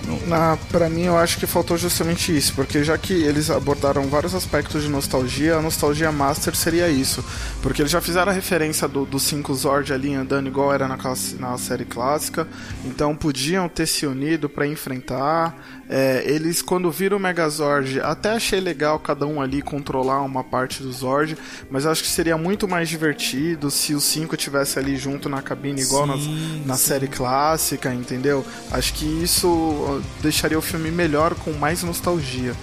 não- 0.07 0.19
Na, 0.27 0.57
pra 0.71 0.89
mim, 0.89 1.03
eu 1.05 1.17
acho 1.17 1.39
que 1.39 1.47
faltou 1.47 1.77
justamente 1.77 2.37
isso, 2.37 2.53
porque 2.55 2.83
já 2.85 2.97
que 2.99 3.13
eles 3.13 3.51
abordaram 3.51 4.07
vários 4.09 4.35
aspectos 4.35 4.83
de 4.83 4.89
nostalgia, 4.89 5.57
a 5.57 5.63
nostalgia 5.63 6.11
master 6.13 6.55
seria 6.55 6.89
isso. 6.89 7.25
Porque 7.63 7.83
eles 7.83 7.91
já 7.93 8.01
fizeram 8.01 8.31
a 8.31 8.35
referência 8.35 8.87
do, 8.89 9.05
do 9.05 9.19
5 9.19 9.55
Zord 9.55 9.93
ali 9.93 10.15
andando 10.15 10.47
igual 10.49 10.73
era 10.73 10.87
na, 10.89 10.97
classe- 10.97 11.37
na 11.37 11.57
série 11.59 11.85
clássica, 11.85 12.47
então 12.85 13.15
podiam 13.17 13.69
ter 13.69 13.87
se 13.87 14.07
unido 14.07 14.49
pra 14.49 14.67
enfrentar. 14.67 15.78
É, 15.91 16.23
eles, 16.27 16.61
quando 16.61 16.91
viram 16.91 17.17
o 17.17 17.21
Megazord, 17.21 18.01
até 18.01 18.33
achei 18.33 18.61
legal 18.61 18.99
cada 18.99 19.27
um 19.27 19.41
ali 19.41 19.63
controlar 19.63 20.21
uma 20.21 20.45
parte 20.45 20.83
do 20.83 20.93
Zord, 20.93 21.37
mas 21.71 21.87
acho 21.87 22.03
que 22.03 22.09
seria 22.09 22.37
muito 22.37 22.69
mais 22.69 22.89
divertido 22.91 23.71
se 23.71 23.95
os 23.95 24.05
cinco 24.05 24.37
tivesse 24.37 24.79
ali 24.79 24.97
junto 24.99 25.29
na 25.31 25.41
cabine, 25.41 25.81
igual 25.81 26.07
nas- 26.07 26.21
Sim, 26.21 26.63
na 26.67 26.77
sim. 26.77 26.85
série 26.89 27.09
clássica, 27.09 27.93
entendeu? 27.95 28.45
Acho 28.71 28.93
que 28.93 29.07
isso 29.23 30.03
deixaria 30.21 30.59
o 30.59 30.63
filme 30.63 30.91
melhor, 30.91 31.35
com 31.35 31.53
mais 31.53 31.83
nostalgia. 31.83 32.55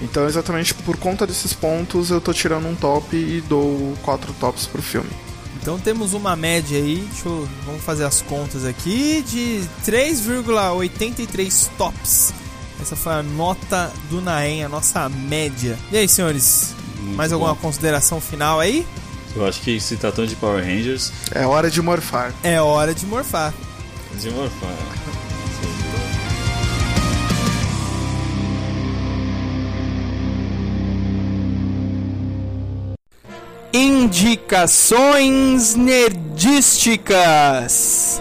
Então, 0.00 0.24
exatamente 0.26 0.72
por 0.72 0.96
conta 0.96 1.26
desses 1.26 1.52
pontos, 1.52 2.10
eu 2.10 2.20
tô 2.20 2.32
tirando 2.32 2.66
um 2.66 2.74
top 2.74 3.14
e 3.14 3.42
dou 3.42 3.94
quatro 4.02 4.32
tops 4.40 4.66
pro 4.66 4.80
filme. 4.80 5.10
Então 5.60 5.78
temos 5.78 6.14
uma 6.14 6.34
média 6.34 6.78
aí, 6.78 7.06
deixa 7.12 7.28
eu, 7.28 7.46
vamos 7.66 7.82
fazer 7.82 8.04
as 8.06 8.22
contas 8.22 8.64
aqui, 8.64 9.22
de 9.28 9.60
3,83 9.84 11.68
tops. 11.76 12.32
Essa 12.80 12.96
foi 12.96 13.12
a 13.12 13.22
nota 13.22 13.92
do 14.08 14.20
Naem, 14.20 14.64
a 14.64 14.68
nossa 14.68 15.08
média. 15.08 15.78
E 15.92 15.98
aí, 15.98 16.08
senhores? 16.08 16.74
Muito 17.00 17.16
mais 17.16 17.32
alguma 17.32 17.54
bom. 17.54 17.60
consideração 17.60 18.20
final 18.20 18.58
aí? 18.60 18.86
Eu 19.36 19.46
acho 19.46 19.60
que 19.60 19.80
se 19.80 19.96
tratando 19.96 20.28
de 20.28 20.36
Power 20.36 20.64
Rangers, 20.64 21.12
É 21.32 21.46
hora 21.46 21.70
de 21.70 21.80
morfar. 21.80 22.32
É 22.42 22.60
hora 22.60 22.94
de 22.94 23.06
morfar. 23.06 23.52
de 24.18 24.30
morfar. 24.30 24.70
Indicações 34.42 35.76
nerdísticas. 35.76 38.20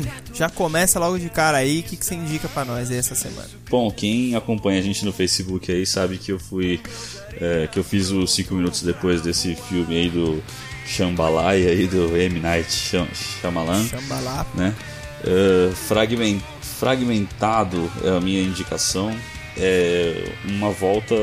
Tim, 0.00 0.08
já 0.34 0.48
começa 0.48 0.98
logo 0.98 1.18
de 1.18 1.28
cara 1.28 1.58
aí. 1.58 1.80
O 1.80 1.82
que, 1.82 1.96
que 1.96 2.04
você 2.04 2.14
indica 2.14 2.48
pra 2.48 2.64
nós 2.64 2.90
aí 2.90 2.96
essa 2.96 3.14
semana? 3.14 3.48
Bom, 3.68 3.90
quem 3.90 4.34
acompanha 4.34 4.78
a 4.78 4.82
gente 4.82 5.04
no 5.04 5.12
Facebook 5.12 5.70
aí 5.70 5.84
sabe 5.86 6.18
que 6.18 6.32
eu 6.32 6.38
fui. 6.38 6.80
é, 7.40 7.66
que 7.70 7.78
eu 7.78 7.84
fiz 7.84 8.10
os 8.10 8.32
5 8.34 8.54
minutos 8.54 8.82
depois 8.82 9.20
desse 9.22 9.54
filme 9.54 9.94
aí 9.96 10.08
do 10.10 10.42
Shambhalai 10.86 11.66
aí 11.66 11.86
do 11.86 12.16
M. 12.16 12.40
Night 12.40 12.70
Shyam- 12.72 13.08
Shyamalan, 13.14 13.86
Xambalá. 13.88 14.46
né? 14.54 14.74
É, 15.24 15.70
fragmen- 15.74 16.42
fragmentado 16.60 17.90
é 18.04 18.10
a 18.10 18.20
minha 18.20 18.42
indicação. 18.42 19.16
É 19.56 20.32
uma 20.46 20.70
volta, 20.70 21.14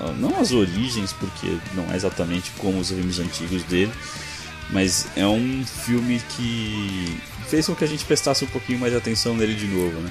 a- 0.00 0.12
não 0.12 0.38
às 0.40 0.52
origens, 0.52 1.12
porque 1.12 1.56
não 1.74 1.92
é 1.92 1.96
exatamente 1.96 2.50
como 2.58 2.78
os 2.78 2.88
filmes 2.88 3.18
antigos 3.18 3.62
dele, 3.64 3.92
mas 4.70 5.06
é 5.16 5.26
um 5.26 5.64
filme 5.64 6.20
que 6.36 7.16
fez 7.48 7.66
com 7.66 7.74
que 7.74 7.84
a 7.84 7.86
gente 7.86 8.04
prestasse 8.04 8.44
um 8.44 8.48
pouquinho 8.48 8.78
mais 8.78 8.92
de 8.92 8.98
atenção 8.98 9.34
nele 9.34 9.54
de 9.54 9.66
novo, 9.66 10.00
né? 10.00 10.10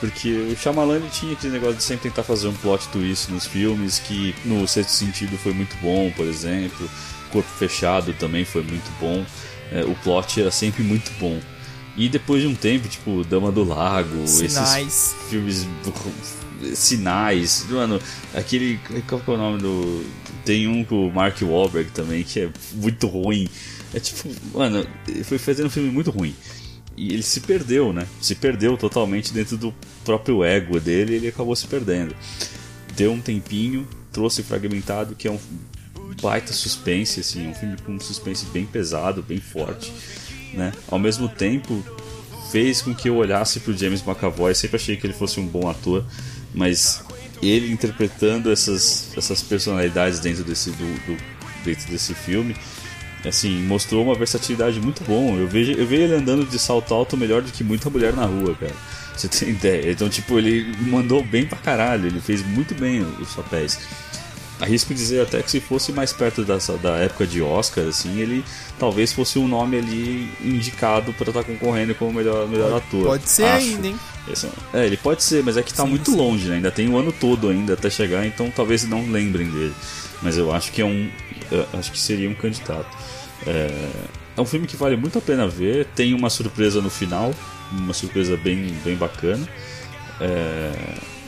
Porque 0.00 0.28
o 0.52 0.56
Shyamalan 0.56 1.00
tinha 1.10 1.32
aquele 1.32 1.52
negócio 1.52 1.76
de 1.76 1.82
sempre 1.82 2.10
tentar 2.10 2.24
fazer 2.24 2.48
um 2.48 2.52
plot 2.54 2.88
twist 2.88 3.30
nos 3.30 3.46
filmes, 3.46 3.98
que 3.98 4.34
no 4.44 4.66
sexto 4.68 4.90
sentido 4.90 5.38
foi 5.38 5.52
muito 5.52 5.76
bom, 5.80 6.10
por 6.14 6.26
exemplo. 6.26 6.90
Corpo 7.30 7.48
Fechado 7.48 8.12
também 8.14 8.44
foi 8.44 8.62
muito 8.62 8.90
bom. 9.00 9.24
É, 9.72 9.84
o 9.84 9.94
plot 9.96 10.40
era 10.40 10.50
sempre 10.50 10.82
muito 10.82 11.10
bom. 11.18 11.40
E 11.96 12.08
depois 12.08 12.42
de 12.42 12.48
um 12.48 12.54
tempo, 12.54 12.88
tipo, 12.88 13.24
Dama 13.24 13.52
do 13.52 13.64
Lago, 13.64 14.26
Sinais. 14.26 14.86
esses 14.86 15.14
filmes 15.30 15.66
sinais, 16.74 17.66
mano, 17.68 18.00
aquele 18.34 18.78
qual 19.06 19.20
que 19.20 19.30
é 19.30 19.34
o 19.34 19.36
nome 19.36 19.60
do 19.60 20.04
tem 20.44 20.68
um 20.68 20.84
com 20.84 21.08
o 21.08 21.12
Mark 21.12 21.40
Wahlberg 21.42 21.90
também 21.90 22.22
que 22.22 22.40
é 22.40 22.50
muito 22.74 23.06
ruim. 23.06 23.48
É 23.92 24.00
tipo, 24.00 24.28
mano, 24.52 24.86
foi 25.24 25.38
fazendo 25.38 25.66
um 25.66 25.70
filme 25.70 25.90
muito 25.90 26.10
ruim. 26.10 26.34
E 26.96 27.12
ele 27.12 27.22
se 27.22 27.40
perdeu, 27.40 27.92
né? 27.92 28.06
Se 28.20 28.34
perdeu 28.34 28.76
totalmente 28.76 29.32
dentro 29.32 29.56
do 29.56 29.74
próprio 30.04 30.44
ego 30.44 30.78
dele 30.78 31.14
ele 31.14 31.28
acabou 31.28 31.54
se 31.56 31.66
perdendo. 31.66 32.14
Deu 32.96 33.12
um 33.12 33.20
tempinho, 33.20 33.86
trouxe 34.12 34.42
Fragmentado, 34.42 35.14
que 35.16 35.26
é 35.26 35.30
um 35.30 35.38
baita 36.22 36.52
suspense, 36.52 37.20
assim, 37.20 37.48
um 37.48 37.54
filme 37.54 37.76
com 37.84 37.92
um 37.92 38.00
suspense 38.00 38.46
bem 38.52 38.64
pesado, 38.64 39.22
bem 39.22 39.40
forte, 39.40 39.92
né? 40.52 40.72
Ao 40.88 40.98
mesmo 40.98 41.28
tempo, 41.28 41.84
fez 42.52 42.80
com 42.80 42.94
que 42.94 43.08
eu 43.08 43.16
olhasse 43.16 43.58
pro 43.60 43.76
James 43.76 44.00
McAvoy, 44.06 44.54
sempre 44.54 44.76
achei 44.76 44.96
que 44.96 45.04
ele 45.06 45.12
fosse 45.14 45.40
um 45.40 45.46
bom 45.46 45.68
ator, 45.68 46.04
mas 46.54 47.02
ele 47.42 47.72
interpretando 47.72 48.50
essas, 48.52 49.08
essas 49.16 49.42
personalidades 49.42 50.20
dentro 50.20 50.44
desse, 50.44 50.70
do, 50.70 50.76
do- 51.06 51.18
dentro 51.64 51.90
desse 51.90 52.14
filme, 52.14 52.54
assim, 53.28 53.62
mostrou 53.62 54.04
uma 54.04 54.14
versatilidade 54.14 54.80
muito 54.80 55.02
bom. 55.04 55.36
Eu 55.38 55.46
vejo, 55.48 55.72
eu 55.72 55.86
vejo 55.86 56.02
ele 56.02 56.14
andando 56.14 56.44
de 56.44 56.58
salto 56.58 56.92
alto 56.94 57.16
melhor 57.16 57.42
do 57.42 57.50
que 57.52 57.62
muita 57.64 57.88
mulher 57.90 58.12
na 58.12 58.24
rua, 58.26 58.54
cara. 58.58 58.72
Você 59.16 59.28
tem 59.28 59.50
ideia? 59.54 59.90
Então, 59.92 60.08
tipo, 60.08 60.38
ele 60.38 60.74
mandou 60.80 61.22
bem 61.24 61.46
pra 61.46 61.58
caralho, 61.58 62.06
ele 62.06 62.20
fez 62.20 62.44
muito 62.44 62.74
bem 62.74 63.02
os 63.20 63.32
papéis. 63.34 63.78
Arrisco 64.60 64.94
dizer 64.94 65.20
até 65.20 65.42
que 65.42 65.50
se 65.50 65.60
fosse 65.60 65.90
mais 65.92 66.12
perto 66.12 66.44
dessa, 66.44 66.76
da 66.78 66.96
época 66.98 67.26
de 67.26 67.42
Oscar, 67.42 67.86
assim, 67.88 68.20
ele 68.20 68.44
talvez 68.78 69.12
fosse 69.12 69.36
um 69.38 69.48
nome 69.48 69.76
ali 69.76 70.28
indicado 70.40 71.12
para 71.12 71.28
estar 71.30 71.42
concorrendo 71.42 71.92
como 71.96 72.12
melhor, 72.12 72.48
melhor 72.48 72.76
ator. 72.76 73.04
Pode 73.06 73.28
ser 73.28 73.44
Acho. 73.46 73.66
ainda, 73.66 73.88
hein? 73.88 73.96
É- 74.72 74.80
é, 74.80 74.86
ele 74.86 74.96
pode 74.96 75.22
ser, 75.24 75.42
mas 75.42 75.56
é 75.56 75.62
que 75.62 75.74
tá 75.74 75.82
Sim, 75.82 75.90
muito 75.90 76.12
sim. 76.12 76.16
longe, 76.16 76.48
né? 76.48 76.56
Ainda 76.56 76.70
tem 76.70 76.88
o 76.88 76.96
ano 76.96 77.12
todo 77.12 77.48
ainda 77.48 77.74
até 77.74 77.90
chegar, 77.90 78.24
então 78.24 78.50
talvez 78.54 78.84
não 78.88 79.10
lembrem 79.10 79.50
dele. 79.50 79.74
Mas 80.22 80.38
eu 80.38 80.50
acho 80.54 80.70
que 80.72 80.80
é 80.80 80.84
um. 80.84 81.10
acho 81.76 81.90
que 81.92 81.98
seria 81.98 82.30
um 82.30 82.34
candidato. 82.34 82.86
É, 83.46 83.90
é 84.36 84.40
um 84.40 84.46
filme 84.46 84.66
que 84.66 84.76
vale 84.76 84.96
muito 84.96 85.18
a 85.18 85.20
pena 85.20 85.46
ver. 85.46 85.86
Tem 85.94 86.14
uma 86.14 86.30
surpresa 86.30 86.80
no 86.80 86.90
final, 86.90 87.34
uma 87.72 87.92
surpresa 87.92 88.36
bem, 88.36 88.74
bem 88.84 88.96
bacana. 88.96 89.46
É, 90.20 90.72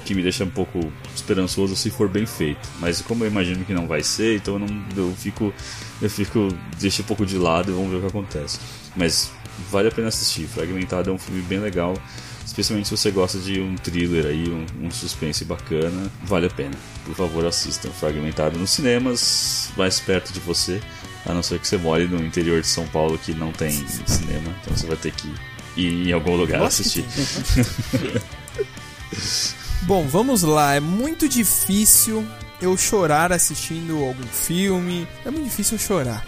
que 0.05 0.15
me 0.15 0.23
deixa 0.23 0.45
um 0.45 0.51
pouco 0.51 0.81
esperançoso 1.15 1.75
se 1.75 1.91
for 1.91 2.09
bem 2.09 2.25
feito. 2.25 2.69
Mas 2.79 3.01
como 3.03 3.25
eu 3.25 3.29
imagino 3.29 3.65
que 3.65 3.75
não 3.75 3.87
vai 3.87 4.03
ser, 4.03 4.37
então 4.37 4.55
eu, 4.55 4.61
não, 4.61 4.85
eu 4.97 5.15
fico. 5.17 5.53
Eu 6.01 6.09
fico. 6.09 6.49
deixo 6.79 7.03
um 7.03 7.05
pouco 7.05 7.27
de 7.27 7.37
lado 7.37 7.71
e 7.71 7.75
vamos 7.75 7.91
ver 7.91 7.97
o 7.97 8.01
que 8.01 8.07
acontece. 8.07 8.61
Mas 8.95 9.31
vale 9.71 9.89
a 9.89 9.91
pena 9.91 10.09
assistir. 10.09 10.47
Fragmentado 10.47 11.11
é 11.11 11.13
um 11.13 11.19
filme 11.19 11.43
bem 11.43 11.59
legal. 11.59 11.95
Especialmente 12.45 12.89
se 12.89 12.97
você 12.97 13.11
gosta 13.11 13.39
de 13.39 13.61
um 13.61 13.75
thriller 13.75 14.27
aí, 14.27 14.49
um, 14.49 14.87
um 14.87 14.91
suspense 14.91 15.45
bacana, 15.45 16.11
vale 16.23 16.47
a 16.47 16.51
pena. 16.51 16.75
Por 17.05 17.15
favor, 17.15 17.45
assistam 17.45 17.91
Fragmentado 17.91 18.57
nos 18.57 18.71
cinemas, 18.71 19.71
mais 19.77 19.99
perto 19.99 20.33
de 20.33 20.39
você. 20.41 20.81
A 21.27 21.35
não 21.35 21.43
ser 21.43 21.59
que 21.59 21.67
você 21.67 21.77
more 21.77 22.07
no 22.07 22.25
interior 22.25 22.61
de 22.61 22.67
São 22.67 22.87
Paulo 22.87 23.19
que 23.19 23.35
não 23.35 23.51
tem 23.51 23.71
cinema, 24.07 24.55
então 24.63 24.77
você 24.77 24.87
vai 24.87 24.97
ter 24.97 25.13
que 25.13 25.33
ir 25.77 26.09
em 26.09 26.13
algum 26.13 26.37
lugar 26.37 26.61
que 26.61 26.67
assistir. 26.67 27.05
Bom, 29.83 30.07
vamos 30.07 30.43
lá. 30.43 30.75
É 30.75 30.81
muito 30.81 31.29
difícil 31.29 32.27
eu 32.61 32.77
chorar 32.77 33.33
assistindo 33.33 34.05
algum 34.05 34.27
filme. 34.27 35.07
É 35.25 35.31
muito 35.31 35.45
difícil 35.45 35.77
eu 35.77 35.81
chorar. 35.81 36.25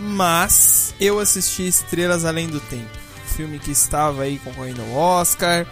Mas 0.00 0.94
eu 1.00 1.18
assisti 1.18 1.66
Estrelas 1.66 2.24
Além 2.24 2.48
do 2.48 2.60
Tempo. 2.60 2.90
Filme 3.36 3.58
que 3.58 3.70
estava 3.70 4.22
aí 4.22 4.38
concorrendo 4.38 4.82
ao 4.82 4.92
Oscar. 4.92 5.66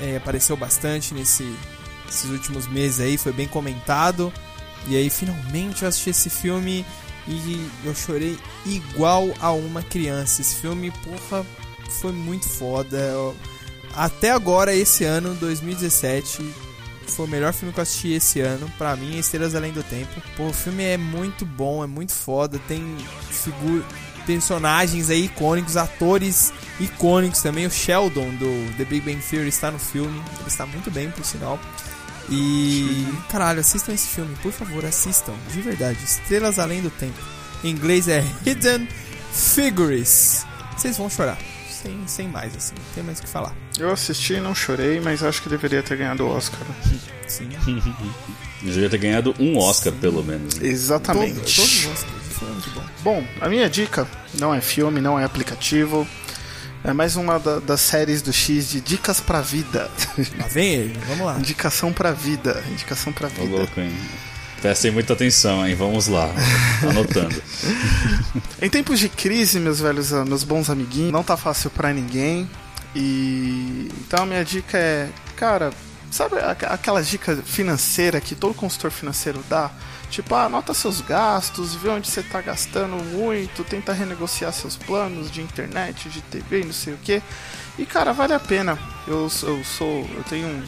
É, 0.00 0.16
apareceu 0.16 0.56
bastante 0.56 1.14
nesse, 1.14 1.44
nesses 2.06 2.30
últimos 2.30 2.66
meses 2.66 3.00
aí. 3.00 3.16
Foi 3.16 3.32
bem 3.32 3.46
comentado. 3.46 4.32
E 4.86 4.96
aí 4.96 5.10
finalmente 5.10 5.82
eu 5.82 5.88
assisti 5.88 6.10
esse 6.10 6.30
filme 6.30 6.84
e 7.28 7.70
eu 7.84 7.94
chorei 7.94 8.38
igual 8.64 9.28
a 9.40 9.52
uma 9.52 9.82
criança. 9.82 10.40
Esse 10.40 10.56
filme, 10.56 10.90
porra, 10.90 11.44
foi 12.00 12.12
muito 12.12 12.48
foda. 12.48 12.96
Eu- 12.96 13.36
até 13.94 14.30
agora, 14.30 14.74
esse 14.74 15.04
ano, 15.04 15.34
2017, 15.34 16.42
foi 17.06 17.26
o 17.26 17.28
melhor 17.28 17.52
filme 17.52 17.72
que 17.72 17.80
eu 17.80 17.82
assisti 17.82 18.12
esse 18.12 18.40
ano. 18.40 18.70
Pra 18.78 18.94
mim, 18.96 19.18
Estrelas 19.18 19.54
Além 19.54 19.72
do 19.72 19.82
Tempo. 19.82 20.20
Pô, 20.36 20.48
o 20.48 20.52
filme 20.52 20.82
é 20.84 20.96
muito 20.96 21.44
bom, 21.44 21.82
é 21.82 21.86
muito 21.86 22.12
foda. 22.12 22.58
Tem 22.68 22.82
figu 23.30 23.84
personagens 24.26 25.08
aí 25.08 25.24
icônicos, 25.24 25.76
atores 25.76 26.52
icônicos 26.78 27.40
também. 27.40 27.66
O 27.66 27.70
Sheldon 27.70 28.28
do 28.36 28.76
The 28.76 28.84
Big 28.84 29.00
Bang 29.00 29.22
Theory 29.22 29.48
está 29.48 29.70
no 29.70 29.78
filme. 29.78 30.22
Ele 30.40 30.48
está 30.48 30.66
muito 30.66 30.90
bem, 30.90 31.10
por 31.10 31.24
sinal. 31.24 31.58
E. 32.30 33.06
Caralho, 33.30 33.60
assistam 33.60 33.92
esse 33.92 34.08
filme, 34.08 34.34
por 34.42 34.52
favor, 34.52 34.84
assistam. 34.84 35.34
De 35.52 35.60
verdade. 35.60 35.98
Estrelas 36.04 36.58
Além 36.58 36.82
do 36.82 36.90
Tempo. 36.90 37.18
Em 37.64 37.70
inglês 37.70 38.06
é 38.08 38.22
Hidden 38.46 38.86
Figures. 39.32 40.44
Vocês 40.76 40.96
vão 40.96 41.08
chorar. 41.10 41.38
Sem, 41.70 41.96
sem 42.06 42.28
mais, 42.28 42.54
assim. 42.56 42.74
Não 42.76 42.84
tem 42.94 43.02
mais 43.04 43.18
o 43.18 43.22
que 43.22 43.28
falar. 43.28 43.54
Eu 43.78 43.90
assisti 43.92 44.34
e 44.34 44.40
não 44.40 44.54
chorei, 44.54 45.00
mas 45.00 45.22
acho 45.22 45.40
que 45.42 45.48
deveria 45.48 45.82
ter 45.82 45.96
ganhado 45.96 46.24
o 46.24 46.28
Oscar. 46.28 46.60
Sim. 47.26 47.48
Eu 48.60 48.72
devia 48.72 48.90
ter 48.90 48.98
ganhado 48.98 49.32
um 49.38 49.56
Oscar, 49.56 49.92
pelo 49.92 50.22
menos. 50.24 50.56
né? 50.56 50.66
Exatamente. 50.68 51.34
Todo- 51.34 51.44
todos 51.54 51.84
os 51.84 51.86
Oscars. 51.86 52.12
Foi 52.32 52.48
muito 52.50 52.70
bom. 52.70 52.82
Bom, 53.02 53.24
a 53.40 53.48
minha 53.48 53.68
dica 53.70 54.06
não 54.34 54.52
é 54.54 54.60
filme, 54.60 55.00
não 55.00 55.18
é 55.18 55.24
aplicativo. 55.24 56.06
É 56.84 56.92
mais 56.92 57.16
uma 57.16 57.38
da- 57.38 57.58
das 57.58 57.80
séries 57.80 58.22
do 58.22 58.32
X 58.32 58.70
de 58.70 58.80
dicas 58.80 59.20
pra 59.20 59.40
vida. 59.40 59.90
Lá 60.38 60.46
vem 60.46 60.74
ele, 60.74 60.98
vamos 61.08 61.26
lá. 61.26 61.36
Indicação 61.38 61.92
pra 61.92 62.12
vida. 62.12 62.62
Indicação 62.70 63.12
pra 63.12 63.28
vida. 63.28 63.44
louco, 63.44 63.80
hein? 63.80 63.92
Prestem 64.62 64.90
muita 64.90 65.12
atenção, 65.12 65.66
hein? 65.66 65.74
Vamos 65.74 66.08
lá. 66.08 66.30
Anotando. 66.88 67.40
Em 68.62 68.68
tempos 68.68 68.98
de 68.98 69.08
crise, 69.08 69.60
meus 69.60 69.80
velhos, 69.80 70.10
meus 70.26 70.42
bons 70.44 70.68
amiguinhos, 70.70 71.12
não 71.12 71.22
tá 71.22 71.36
fácil 71.36 71.70
pra 71.70 71.92
ninguém. 71.92 72.48
E 72.94 73.88
então 74.00 74.22
a 74.22 74.26
minha 74.26 74.44
dica 74.44 74.76
é, 74.78 75.08
cara, 75.36 75.70
sabe 76.10 76.36
aqu- 76.38 76.66
aquela 76.66 77.02
dica 77.02 77.36
financeira 77.44 78.20
que 78.20 78.34
todo 78.34 78.54
consultor 78.54 78.90
financeiro 78.90 79.44
dá? 79.48 79.70
Tipo, 80.10 80.34
ah, 80.34 80.44
anota 80.44 80.72
seus 80.72 81.00
gastos, 81.02 81.74
vê 81.74 81.88
onde 81.90 82.08
você 82.08 82.22
tá 82.22 82.40
gastando 82.40 82.96
muito, 83.04 83.62
tenta 83.62 83.92
renegociar 83.92 84.52
seus 84.52 84.74
planos 84.76 85.30
de 85.30 85.42
internet, 85.42 86.08
de 86.08 86.22
TV, 86.22 86.64
não 86.64 86.72
sei 86.72 86.94
o 86.94 86.98
que. 86.98 87.22
E 87.78 87.84
cara, 87.84 88.12
vale 88.12 88.32
a 88.32 88.40
pena. 88.40 88.78
Eu, 89.06 89.28
sou- 89.28 89.50
eu 89.50 89.64
sou, 89.64 90.08
eu 90.16 90.24
tenho 90.28 90.48
um, 90.48 90.62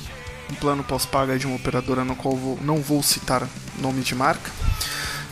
um 0.50 0.54
plano 0.56 0.84
pós-paga 0.84 1.38
de 1.38 1.46
uma 1.46 1.56
operadora 1.56 2.04
no 2.04 2.14
qual 2.14 2.36
vou- 2.36 2.58
não 2.62 2.82
vou 2.82 3.02
citar 3.02 3.48
nome 3.78 4.02
de 4.02 4.14
marca. 4.14 4.50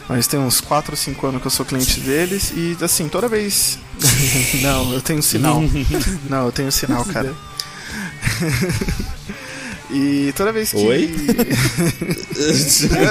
Mas 0.09 0.27
tem 0.27 0.41
uns 0.41 0.59
4 0.59 0.93
ou 0.93 0.97
5 0.97 1.27
anos 1.27 1.41
que 1.43 1.47
eu 1.47 1.51
sou 1.51 1.67
cliente 1.67 2.01
deles 2.01 2.51
e 2.57 2.77
assim, 2.83 3.11
toda 3.11 3.29
vez. 3.29 3.79
Não, 4.63 4.91
eu 4.95 5.03
tenho 5.03 5.23
sinal. 5.23 5.61
Não, 6.31 6.47
eu 6.47 6.53
tenho 6.53 6.73
sinal, 6.73 7.05
cara. 7.05 7.35
E 9.91 10.33
toda 10.37 10.53
vez 10.53 10.71
que. 10.71 10.77
Oi? 10.77 11.11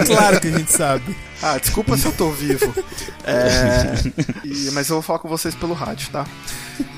É 0.01 0.05
claro 0.05 0.39
que 0.39 0.47
a 0.47 0.57
gente 0.57 0.71
sabe. 0.71 1.15
Ah, 1.41 1.57
desculpa 1.57 1.97
se 1.97 2.05
eu 2.05 2.11
tô 2.11 2.31
vivo. 2.31 2.73
É, 3.23 3.93
e- 4.43 4.69
mas 4.71 4.89
eu 4.89 4.95
vou 4.95 5.01
falar 5.03 5.19
com 5.19 5.27
vocês 5.27 5.53
pelo 5.55 5.73
rádio, 5.73 6.09
tá? 6.11 6.25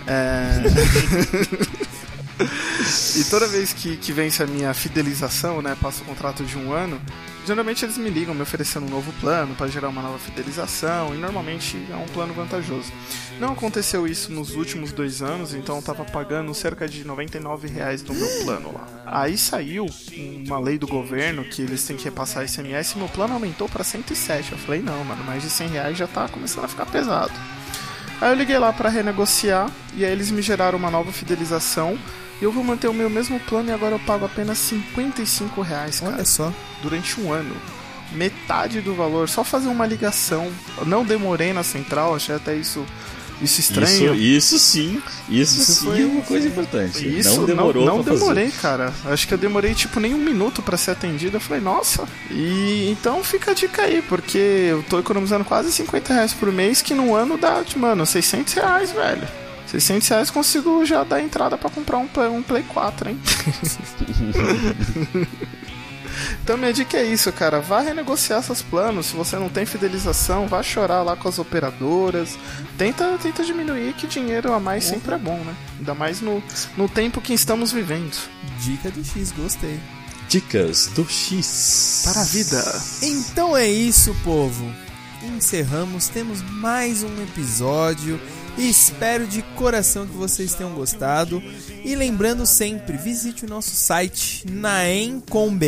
É, 0.07 0.61
e 3.19 3.23
toda 3.25 3.47
vez 3.47 3.73
que, 3.73 3.97
que 3.97 4.11
vence 4.11 4.41
a 4.41 4.47
minha 4.47 4.73
fidelização, 4.73 5.61
né? 5.61 5.75
Passo 5.81 6.01
o 6.03 6.05
contrato 6.05 6.43
de 6.43 6.57
um 6.57 6.71
ano, 6.71 6.99
geralmente 7.49 7.83
eles 7.83 7.97
me 7.97 8.11
ligam 8.11 8.35
me 8.35 8.43
oferecendo 8.43 8.85
um 8.85 8.89
novo 8.89 9.11
plano 9.13 9.55
para 9.55 9.67
gerar 9.67 9.89
uma 9.89 10.03
nova 10.03 10.19
fidelização 10.19 11.15
e 11.15 11.17
normalmente 11.17 11.83
é 11.89 11.95
um 11.95 12.05
plano 12.05 12.31
vantajoso. 12.31 12.91
Não 13.39 13.53
aconteceu 13.53 14.05
isso 14.05 14.31
nos 14.31 14.53
últimos 14.55 14.91
dois 14.91 15.23
anos, 15.23 15.55
então 15.55 15.77
eu 15.77 15.81
tava 15.81 16.05
pagando 16.05 16.53
cerca 16.53 16.87
de 16.87 17.03
99 17.03 17.67
reais 17.67 18.03
no 18.03 18.13
meu 18.13 18.27
plano 18.43 18.71
lá. 18.71 18.87
Aí 19.03 19.35
saiu 19.35 19.87
uma 20.45 20.59
lei 20.59 20.77
do 20.77 20.85
governo 20.85 21.43
que 21.43 21.63
eles 21.63 21.83
têm 21.83 21.97
que 21.97 22.03
repassar 22.03 22.47
SMS 22.47 22.91
e 22.91 22.99
meu 22.99 23.09
plano 23.09 23.33
aumentou 23.33 23.67
para 23.67 23.83
107. 23.83 24.51
Eu 24.51 24.57
falei, 24.59 24.83
não, 24.83 25.03
mano, 25.03 25.23
mais 25.23 25.41
de 25.41 25.49
100 25.49 25.69
reais 25.69 25.97
já 25.97 26.05
tá 26.05 26.27
começando 26.27 26.65
a 26.65 26.67
ficar 26.67 26.85
pesado. 26.85 27.33
Aí 28.21 28.29
eu 28.29 28.35
liguei 28.35 28.59
lá 28.59 28.71
para 28.71 28.89
renegociar 28.89 29.71
e 29.95 30.05
aí 30.05 30.11
eles 30.11 30.29
me 30.29 30.43
geraram 30.43 30.77
uma 30.77 30.91
nova 30.91 31.11
fidelização. 31.11 31.97
E 32.41 32.43
eu 32.43 32.51
vou 32.51 32.63
manter 32.63 32.87
o 32.87 32.93
meu 32.93 33.09
mesmo 33.09 33.39
plano 33.41 33.69
e 33.69 33.73
agora 33.73 33.95
eu 33.95 33.99
pago 33.99 34.25
apenas 34.25 34.57
55 34.57 35.61
reais, 35.61 35.99
cara. 35.99 36.13
Olha 36.15 36.25
só. 36.25 36.53
Durante 36.81 37.19
um 37.19 37.31
ano. 37.33 37.55
Metade 38.13 38.81
do 38.81 38.95
valor, 38.95 39.29
só 39.29 39.43
fazer 39.43 39.67
uma 39.67 39.85
ligação. 39.85 40.51
Eu 40.77 40.85
não 40.85 41.03
demorei 41.05 41.53
na 41.53 41.63
central, 41.63 42.15
achei 42.15 42.33
até 42.33 42.55
isso, 42.55 42.83
isso 43.39 43.59
estranho. 43.59 44.15
Isso, 44.15 44.55
isso 44.55 44.59
sim. 44.59 45.01
Isso, 45.29 45.61
Isso 45.61 45.73
sim 45.73 45.85
foi- 45.85 46.01
é 46.01 46.05
uma 46.05 46.21
coisa 46.23 46.47
importante. 46.47 47.19
Isso, 47.19 47.35
não 47.37 47.45
demorou 47.45 47.85
não, 47.85 47.97
não 47.97 48.03
pra 48.03 48.13
fazer. 48.13 48.19
demorei, 48.25 48.51
cara. 48.51 48.91
Acho 49.05 49.27
que 49.27 49.33
eu 49.33 49.37
demorei 49.37 49.75
tipo 49.75 49.99
nem 49.99 50.15
um 50.15 50.17
minuto 50.17 50.63
pra 50.63 50.75
ser 50.75 50.91
atendido. 50.91 51.37
Eu 51.37 51.41
falei, 51.41 51.61
nossa. 51.61 52.07
E 52.31 52.89
então 52.89 53.23
fica 53.23 53.51
a 53.51 53.53
dica 53.53 53.83
aí, 53.83 54.01
porque 54.01 54.37
eu 54.37 54.83
tô 54.89 54.97
economizando 54.97 55.45
quase 55.45 55.71
50 55.71 56.11
reais 56.11 56.33
por 56.33 56.51
mês, 56.51 56.81
que 56.81 56.95
no 56.95 57.13
ano 57.13 57.37
dá, 57.37 57.63
tipo, 57.63 57.79
mano, 57.79 58.05
600 58.07 58.53
reais, 58.53 58.91
velho. 58.91 59.27
600 59.69 60.07
reais 60.07 60.31
consigo 60.31 60.83
já 60.85 61.03
dar 61.03 61.21
entrada 61.21 61.57
pra 61.57 61.69
comprar 61.69 61.97
um 61.97 62.07
Play, 62.07 62.29
um 62.29 62.41
Play 62.41 62.63
4, 62.63 63.09
hein? 63.09 63.19
Então 66.43 66.57
minha 66.57 66.73
dica 66.73 66.97
é 66.97 67.05
isso, 67.05 67.31
cara. 67.31 67.59
Vá 67.59 67.79
renegociar 67.79 68.41
seus 68.43 68.61
planos. 68.61 69.07
Se 69.07 69.15
você 69.15 69.37
não 69.37 69.49
tem 69.49 69.65
fidelização, 69.65 70.47
vá 70.47 70.61
chorar 70.63 71.03
lá 71.03 71.15
com 71.15 71.29
as 71.29 71.39
operadoras. 71.39 72.37
Tenta, 72.77 73.17
tenta 73.21 73.43
diminuir 73.43 73.93
que 73.93 74.07
dinheiro 74.07 74.51
a 74.53 74.59
mais 74.59 74.83
sempre 74.83 75.15
é 75.15 75.17
bom, 75.17 75.37
né? 75.37 75.55
Ainda 75.77 75.93
mais 75.93 76.21
no, 76.21 76.43
no 76.75 76.89
tempo 76.89 77.21
que 77.21 77.33
estamos 77.33 77.71
vivendo. 77.71 78.17
Dica 78.59 78.89
do 78.89 79.03
X, 79.03 79.31
gostei. 79.31 79.79
Dicas 80.27 80.87
do 80.87 81.07
X. 81.07 82.03
Para 82.05 82.21
a 82.21 82.25
vida. 82.25 82.81
Então 83.01 83.55
é 83.55 83.67
isso, 83.67 84.15
povo. 84.23 84.71
Encerramos, 85.23 86.07
temos 86.07 86.41
mais 86.41 87.03
um 87.03 87.23
episódio. 87.23 88.19
Espero 88.59 89.25
de 89.25 89.41
coração 89.55 90.05
que 90.05 90.13
vocês 90.13 90.53
tenham 90.53 90.73
gostado. 90.73 91.41
E 91.85 91.95
lembrando 91.95 92.45
sempre, 92.45 92.97
visite 92.97 93.45
o 93.45 93.49
nosso 93.49 93.71
site 93.71 94.45
naem.com.br. 94.51 95.63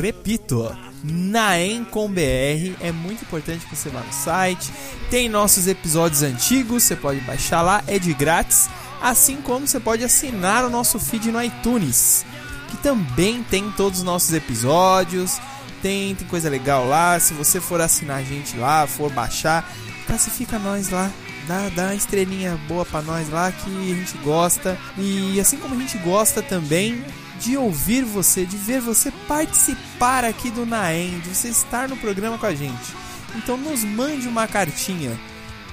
Repito, 0.00 0.74
naem.com.br. 1.04 2.76
É 2.80 2.90
muito 2.90 3.22
importante 3.22 3.66
que 3.66 3.76
você 3.76 3.90
vá 3.90 4.00
no 4.00 4.12
site. 4.12 4.72
Tem 5.10 5.28
nossos 5.28 5.66
episódios 5.66 6.22
antigos, 6.22 6.84
você 6.84 6.96
pode 6.96 7.20
baixar 7.20 7.60
lá, 7.60 7.84
é 7.86 7.98
de 7.98 8.14
grátis. 8.14 8.68
Assim 9.02 9.36
como 9.36 9.66
você 9.66 9.78
pode 9.78 10.02
assinar 10.02 10.64
o 10.64 10.70
nosso 10.70 10.98
feed 10.98 11.30
no 11.30 11.42
iTunes 11.42 12.24
que 12.70 12.76
também 12.78 13.42
tem 13.42 13.70
todos 13.72 13.98
os 13.98 14.04
nossos 14.04 14.32
episódios. 14.32 15.38
Tem, 15.82 16.14
tem 16.14 16.26
coisa 16.28 16.48
legal 16.48 16.86
lá. 16.86 17.18
Se 17.18 17.34
você 17.34 17.60
for 17.60 17.80
assinar 17.80 18.18
a 18.18 18.22
gente 18.22 18.56
lá, 18.56 18.86
for 18.86 19.10
baixar, 19.10 19.68
classifica 20.06 20.58
nós 20.58 20.88
lá. 20.90 21.10
Dá, 21.50 21.68
dá 21.68 21.82
uma 21.86 21.96
estrelinha 21.96 22.56
boa 22.68 22.86
pra 22.86 23.02
nós 23.02 23.28
lá 23.28 23.50
que 23.50 23.92
a 23.92 23.94
gente 23.96 24.16
gosta. 24.18 24.78
E 24.96 25.40
assim 25.40 25.56
como 25.56 25.74
a 25.74 25.78
gente 25.78 25.98
gosta 25.98 26.40
também 26.40 27.04
de 27.40 27.56
ouvir 27.56 28.04
você, 28.04 28.46
de 28.46 28.56
ver 28.56 28.80
você 28.80 29.10
participar 29.26 30.24
aqui 30.24 30.48
do 30.48 30.64
Naem, 30.64 31.18
de 31.18 31.34
você 31.34 31.48
estar 31.48 31.88
no 31.88 31.96
programa 31.96 32.38
com 32.38 32.46
a 32.46 32.54
gente. 32.54 32.94
Então 33.34 33.56
nos 33.56 33.82
mande 33.82 34.28
uma 34.28 34.46
cartinha. 34.46 35.18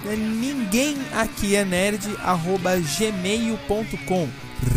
É 0.03 0.15
Ninguém 0.15 0.97
aqui 1.13 1.55
é 1.55 1.63
nerd, 1.63 2.09
arroba 2.23 2.71
gmail.com. 2.79 4.29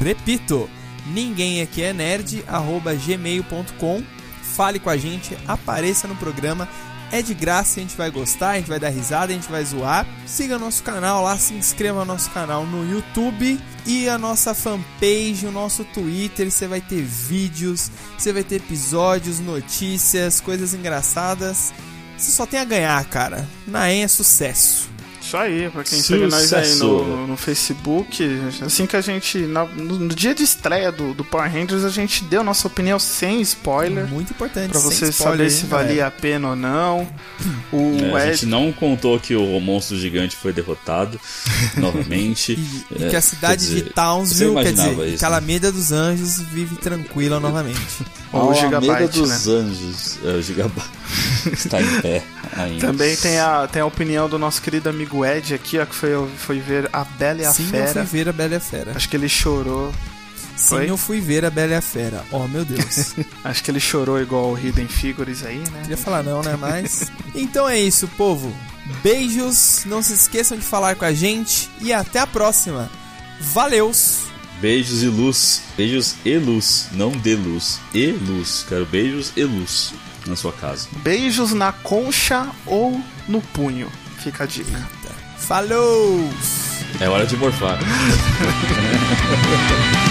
Repito, 0.05 0.68
ninguém 1.06 1.62
aqui 1.62 1.82
é 1.82 1.94
nerd, 1.94 2.44
arroba 2.47 2.93
gmail.com. 2.93 4.02
Fale 4.43 4.78
com 4.78 4.90
a 4.90 4.98
gente, 4.98 5.35
apareça 5.48 6.06
no 6.06 6.16
programa. 6.16 6.68
É 7.12 7.23
de 7.23 7.35
graça, 7.35 7.81
a 7.81 7.82
gente 7.82 7.97
vai 7.97 8.09
gostar, 8.09 8.51
a 8.51 8.57
gente 8.57 8.69
vai 8.69 8.78
dar 8.78 8.89
risada, 8.89 9.32
a 9.32 9.35
gente 9.35 9.51
vai 9.51 9.65
zoar. 9.65 10.07
Siga 10.27 10.59
nosso 10.59 10.82
canal 10.82 11.24
lá, 11.24 11.37
se 11.37 11.55
inscreva 11.55 12.01
no 12.01 12.05
nosso 12.05 12.31
canal 12.31 12.65
no 12.65 12.89
YouTube 12.89 13.59
e 13.85 14.09
a 14.09 14.16
nossa 14.16 14.55
fanpage, 14.55 15.45
o 15.45 15.51
nosso 15.51 15.85
Twitter. 15.85 16.51
Você 16.51 16.69
vai 16.69 16.81
ter 16.81 17.03
vídeos, 17.03 17.91
você 18.16 18.32
vai 18.32 18.45
ter 18.45 18.57
episódios, 18.57 19.41
notícias, 19.41 20.41
coisas 20.41 20.73
engraçadas. 20.73 21.73
Você 22.16 22.31
só 22.31 22.47
tem 22.47 22.61
a 22.61 22.65
ganhar, 22.65 23.05
cara. 23.07 23.49
Naem 23.66 24.05
é 24.05 24.09
sucesso. 24.09 24.89
Isso 25.20 25.36
aí, 25.36 25.68
pra 25.70 25.84
quem 25.84 26.01
segue 26.02 26.22
nós 26.26 26.34
aí 26.52 26.64
Sucesso. 26.64 26.84
no, 26.84 27.26
no 27.26 27.36
Facebook, 27.36 28.22
assim 28.64 28.86
que 28.86 28.97
a 28.97 29.01
gente, 29.01 29.38
na- 29.40 29.66
no, 29.66 29.98
no 29.98 30.09
dia 30.14 30.34
de 30.34 30.42
estreia 30.42 30.90
do, 30.90 31.12
do 31.12 31.22
Power 31.24 31.52
Rangers, 31.52 31.84
a 31.84 31.90
gente 31.90 32.24
deu 32.24 32.42
nossa 32.42 32.66
opinião 32.66 32.98
sem 32.98 33.40
spoiler, 33.42 34.06
Muito 34.09 34.32
importante. 34.32 34.70
pra 34.70 34.80
você 34.80 35.12
saber 35.12 35.51
se 35.51 35.66
valia 35.66 36.06
a 36.06 36.10
pena 36.10 36.48
ou 36.51 36.56
não. 36.56 37.06
O 37.72 37.98
É, 38.16 38.22
a 38.22 38.26
Ed, 38.26 38.32
gente 38.36 38.47
não 38.47 38.72
contou 38.72 39.20
que 39.20 39.36
o 39.36 39.60
monstro 39.60 39.97
gigante 39.97 40.34
foi 40.34 40.52
derrotado 40.52 41.20
novamente. 41.76 42.52
E, 42.52 42.84
e 42.98 43.05
É, 43.05 43.10
que 43.10 43.16
a 43.16 43.20
cidade 43.20 43.60
dizer, 43.64 43.84
de 43.84 43.90
Townsville, 43.90 44.55
quer 44.56 44.72
dizer, 44.72 44.90
isso, 44.92 45.01
né? 45.12 45.16
Calameda 45.18 45.70
dos 45.70 45.92
Anjos 45.92 46.40
vive 46.40 46.74
tranquila 46.76 47.38
novamente. 47.40 47.78
ou 48.32 48.48
o 48.48 48.51
A 48.51 48.55
Gigabyte, 48.55 48.90
Alameda 48.90 49.09
dos 49.12 49.47
né? 49.47 49.52
Anjos. 49.52 50.18
É, 50.24 50.28
o 50.32 50.42
Gigabyte 50.42 50.88
está 51.52 51.80
em 51.80 52.01
pé 52.01 52.24
ainda. 52.56 52.86
Também 52.88 53.14
tem 53.16 53.38
a, 53.38 53.68
tem 53.68 53.82
a 53.82 53.86
opinião 53.86 54.28
do 54.28 54.36
nosso 54.38 54.60
querido 54.60 54.88
amigo 54.88 55.19
Ed 55.24 55.55
aqui, 55.55 55.78
ó, 55.78 55.86
que 55.86 55.94
foi, 55.94 56.10
foi 56.36 56.60
ver 56.60 56.88
a 56.92 57.05
Bela 57.05 57.40
e 57.42 57.44
a 57.44 57.52
Sim, 57.52 57.64
eu 57.64 57.70
Fera. 57.70 57.92
fui 58.06 58.18
ver 58.18 58.28
a 58.28 58.32
Bela 58.32 58.55
e 58.55 58.56
a 58.56 58.60
Fera. 58.60 58.92
Acho 58.94 59.09
que 59.09 59.16
ele 59.16 59.28
chorou. 59.28 59.92
Sim, 60.56 60.66
Foi? 60.68 60.90
eu 60.90 60.97
fui 60.98 61.20
ver 61.20 61.44
a 61.44 61.51
Bela 61.51 61.72
e 61.72 61.76
a 61.76 61.80
Fera. 61.80 62.22
Oh, 62.30 62.47
meu 62.47 62.64
Deus. 62.64 63.14
Acho 63.42 63.64
que 63.64 63.70
ele 63.70 63.80
chorou 63.80 64.20
igual 64.20 64.51
o 64.52 64.59
Hidden 64.59 64.88
Figures 64.88 65.42
aí, 65.44 65.59
né? 65.72 65.80
Queria 65.82 65.97
falar 65.97 66.22
não, 66.22 66.42
né? 66.42 66.55
Mas. 66.60 67.10
Então 67.34 67.66
é 67.68 67.78
isso, 67.80 68.06
povo. 68.09 68.55
Beijos, 69.02 69.82
não 69.86 70.02
se 70.02 70.12
esqueçam 70.12 70.59
de 70.59 70.64
falar 70.64 70.97
com 70.97 71.05
a 71.05 71.12
gente 71.14 71.70
e 71.80 71.92
até 71.92 72.18
a 72.18 72.26
próxima. 72.26 72.90
Valeus! 73.40 74.18
Beijos 74.60 75.02
e 75.02 75.06
luz. 75.06 75.62
Beijos 75.76 76.16
e 76.24 76.36
luz. 76.36 76.88
Não 76.92 77.10
de 77.12 77.34
luz. 77.36 77.80
E 77.94 78.09
luz. 78.09 78.66
Quero 78.68 78.84
beijos 78.84 79.32
e 79.36 79.44
luz 79.44 79.94
na 80.26 80.36
sua 80.36 80.52
casa. 80.52 80.86
Beijos 81.02 81.52
na 81.55 81.72
concha 81.72 82.47
ou 82.66 83.01
no 83.26 83.40
punho. 83.40 83.90
Fica 84.18 84.44
a 84.44 84.47
dica. 84.47 84.86
Falou! 85.41 86.31
É 87.01 87.09
hora 87.09 87.27
de 87.27 87.37
morfar. 87.37 87.79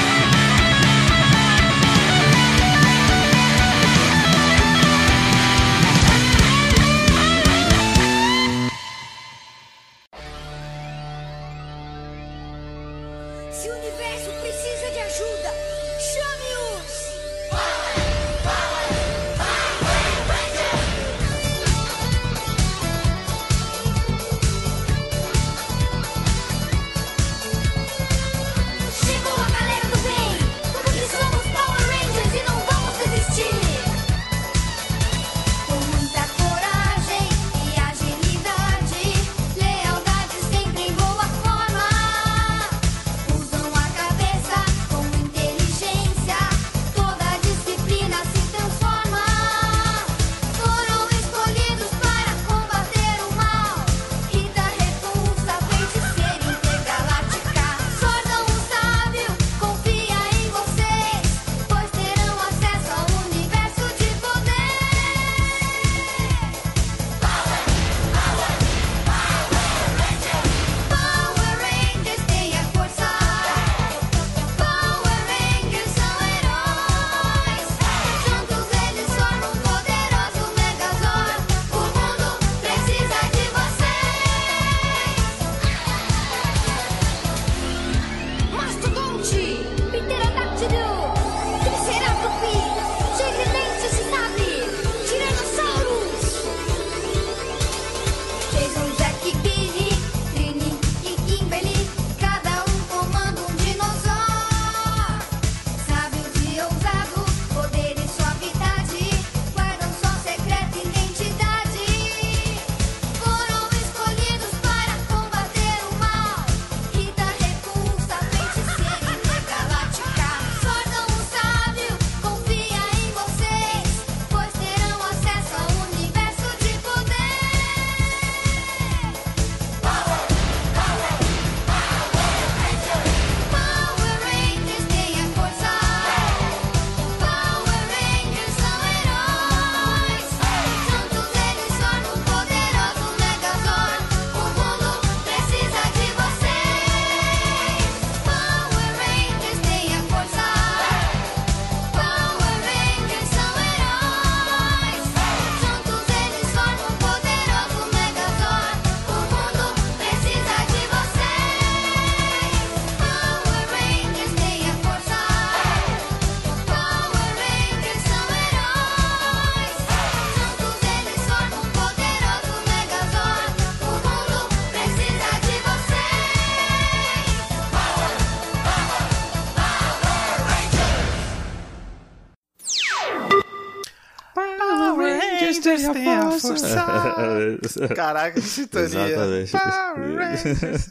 Caraca, 187.95 188.39
que 188.39 188.47
sintonia. 188.47 189.41
Exatamente. 189.41 189.51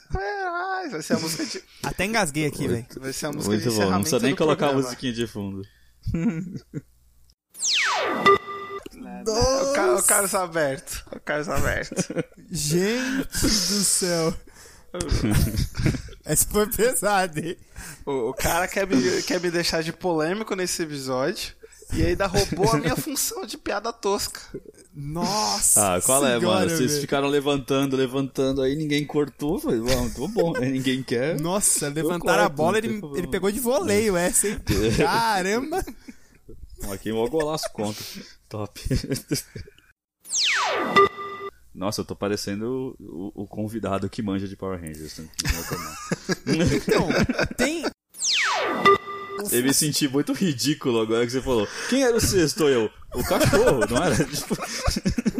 Vai 0.90 1.02
ser 1.02 1.14
a 1.14 1.18
música 1.18 1.44
de... 1.44 1.62
Até 1.82 2.05
engasguei 2.06 2.46
aqui, 2.46 2.66
velho. 2.66 2.86
Vai 2.98 3.12
ser 3.12 3.26
a 3.26 3.32
música 3.32 3.55
Muito 3.55 3.68
de 3.68 3.76
bom. 3.76 3.90
Não 3.90 4.00
precisa 4.00 4.18
nem 4.20 4.34
colocar 4.34 4.66
a 4.66 4.68
programa. 4.68 4.88
musiquinha 4.88 5.12
de 5.12 5.26
fundo. 5.26 5.62
O, 9.26 9.72
ca 9.74 9.94
o 9.94 10.02
Carlos 10.02 10.34
Aberto. 10.34 11.05
O 11.14 11.20
Carlos 11.20 11.48
Aberto. 11.48 11.94
Gente 12.50 13.40
do 13.42 13.48
céu. 13.50 14.34
Essa 16.24 16.46
foi 16.48 16.66
pesada, 16.66 17.40
hein? 17.40 17.56
O, 18.06 18.30
o 18.30 18.34
cara 18.34 18.66
quer 18.66 18.86
me, 18.86 19.22
quer 19.22 19.40
me 19.40 19.50
deixar 19.50 19.82
de 19.82 19.92
polêmico 19.92 20.55
nesse 20.55 20.82
episódio. 20.82 21.52
E 21.94 22.02
ainda 22.05 22.27
roubou 22.27 22.70
a 22.73 22.77
minha 22.78 22.94
função 22.97 23.47
de 23.47 23.56
piada 23.56 23.93
tosca. 23.93 24.40
Nossa! 24.94 25.97
Ah, 25.97 26.01
qual 26.02 26.24
é, 26.27 26.39
senhora, 26.39 26.47
mano? 26.66 26.70
Vocês 26.77 26.98
ficaram 26.98 27.28
levantando, 27.28 27.97
levantando, 27.97 28.60
aí 28.62 28.74
ninguém 28.77 29.06
cortou. 29.06 29.59
Falei, 29.59 29.81
bom, 29.81 30.10
tô 30.10 30.28
bom, 30.28 30.52
né? 30.52 30.69
Ninguém 30.69 31.02
quer. 31.02 31.39
Nossa, 31.40 31.89
levantaram 31.89 32.44
a 32.44 32.47
corto, 32.51 32.56
bola, 32.56 32.81
não 32.81 32.89
ele, 33.15 33.19
ele 33.19 33.27
pegou 33.28 33.51
de 33.51 33.60
voleio 33.60 34.16
essa, 34.16 34.48
hein? 34.48 34.59
Caramba! 34.98 35.85
Ó, 36.85 36.97
queimou 36.97 37.27
o 37.27 37.31
golaço 37.31 37.70
contra. 37.73 38.05
Top. 38.48 38.81
Nossa, 41.74 42.01
eu 42.01 42.05
tô 42.05 42.16
parecendo 42.16 42.97
o, 42.98 43.32
o- 43.36 43.43
o 43.44 43.47
convidado 43.47 44.09
que 44.10 44.20
manja 44.20 44.48
de 44.48 44.56
Power 44.56 44.81
Rangers. 44.81 45.19
né? 45.19 45.28
É. 45.44 46.74
Então, 46.77 47.09
tem. 47.56 47.85
Eu 49.51 49.62
me 49.62 49.73
senti 49.74 50.09
muito 50.09 50.32
ridículo 50.32 51.01
agora 51.01 51.24
que 51.24 51.32
você 51.32 51.40
falou. 51.43 51.69
Quem 51.89 52.02
era 52.02 52.16
o 52.16 52.20
sexto? 52.20 52.69
Eu. 52.69 52.90
O 53.15 53.23
cachorro, 53.24 53.81
não 53.89 54.05
era? 54.05 54.16
Tipo, 54.24 54.56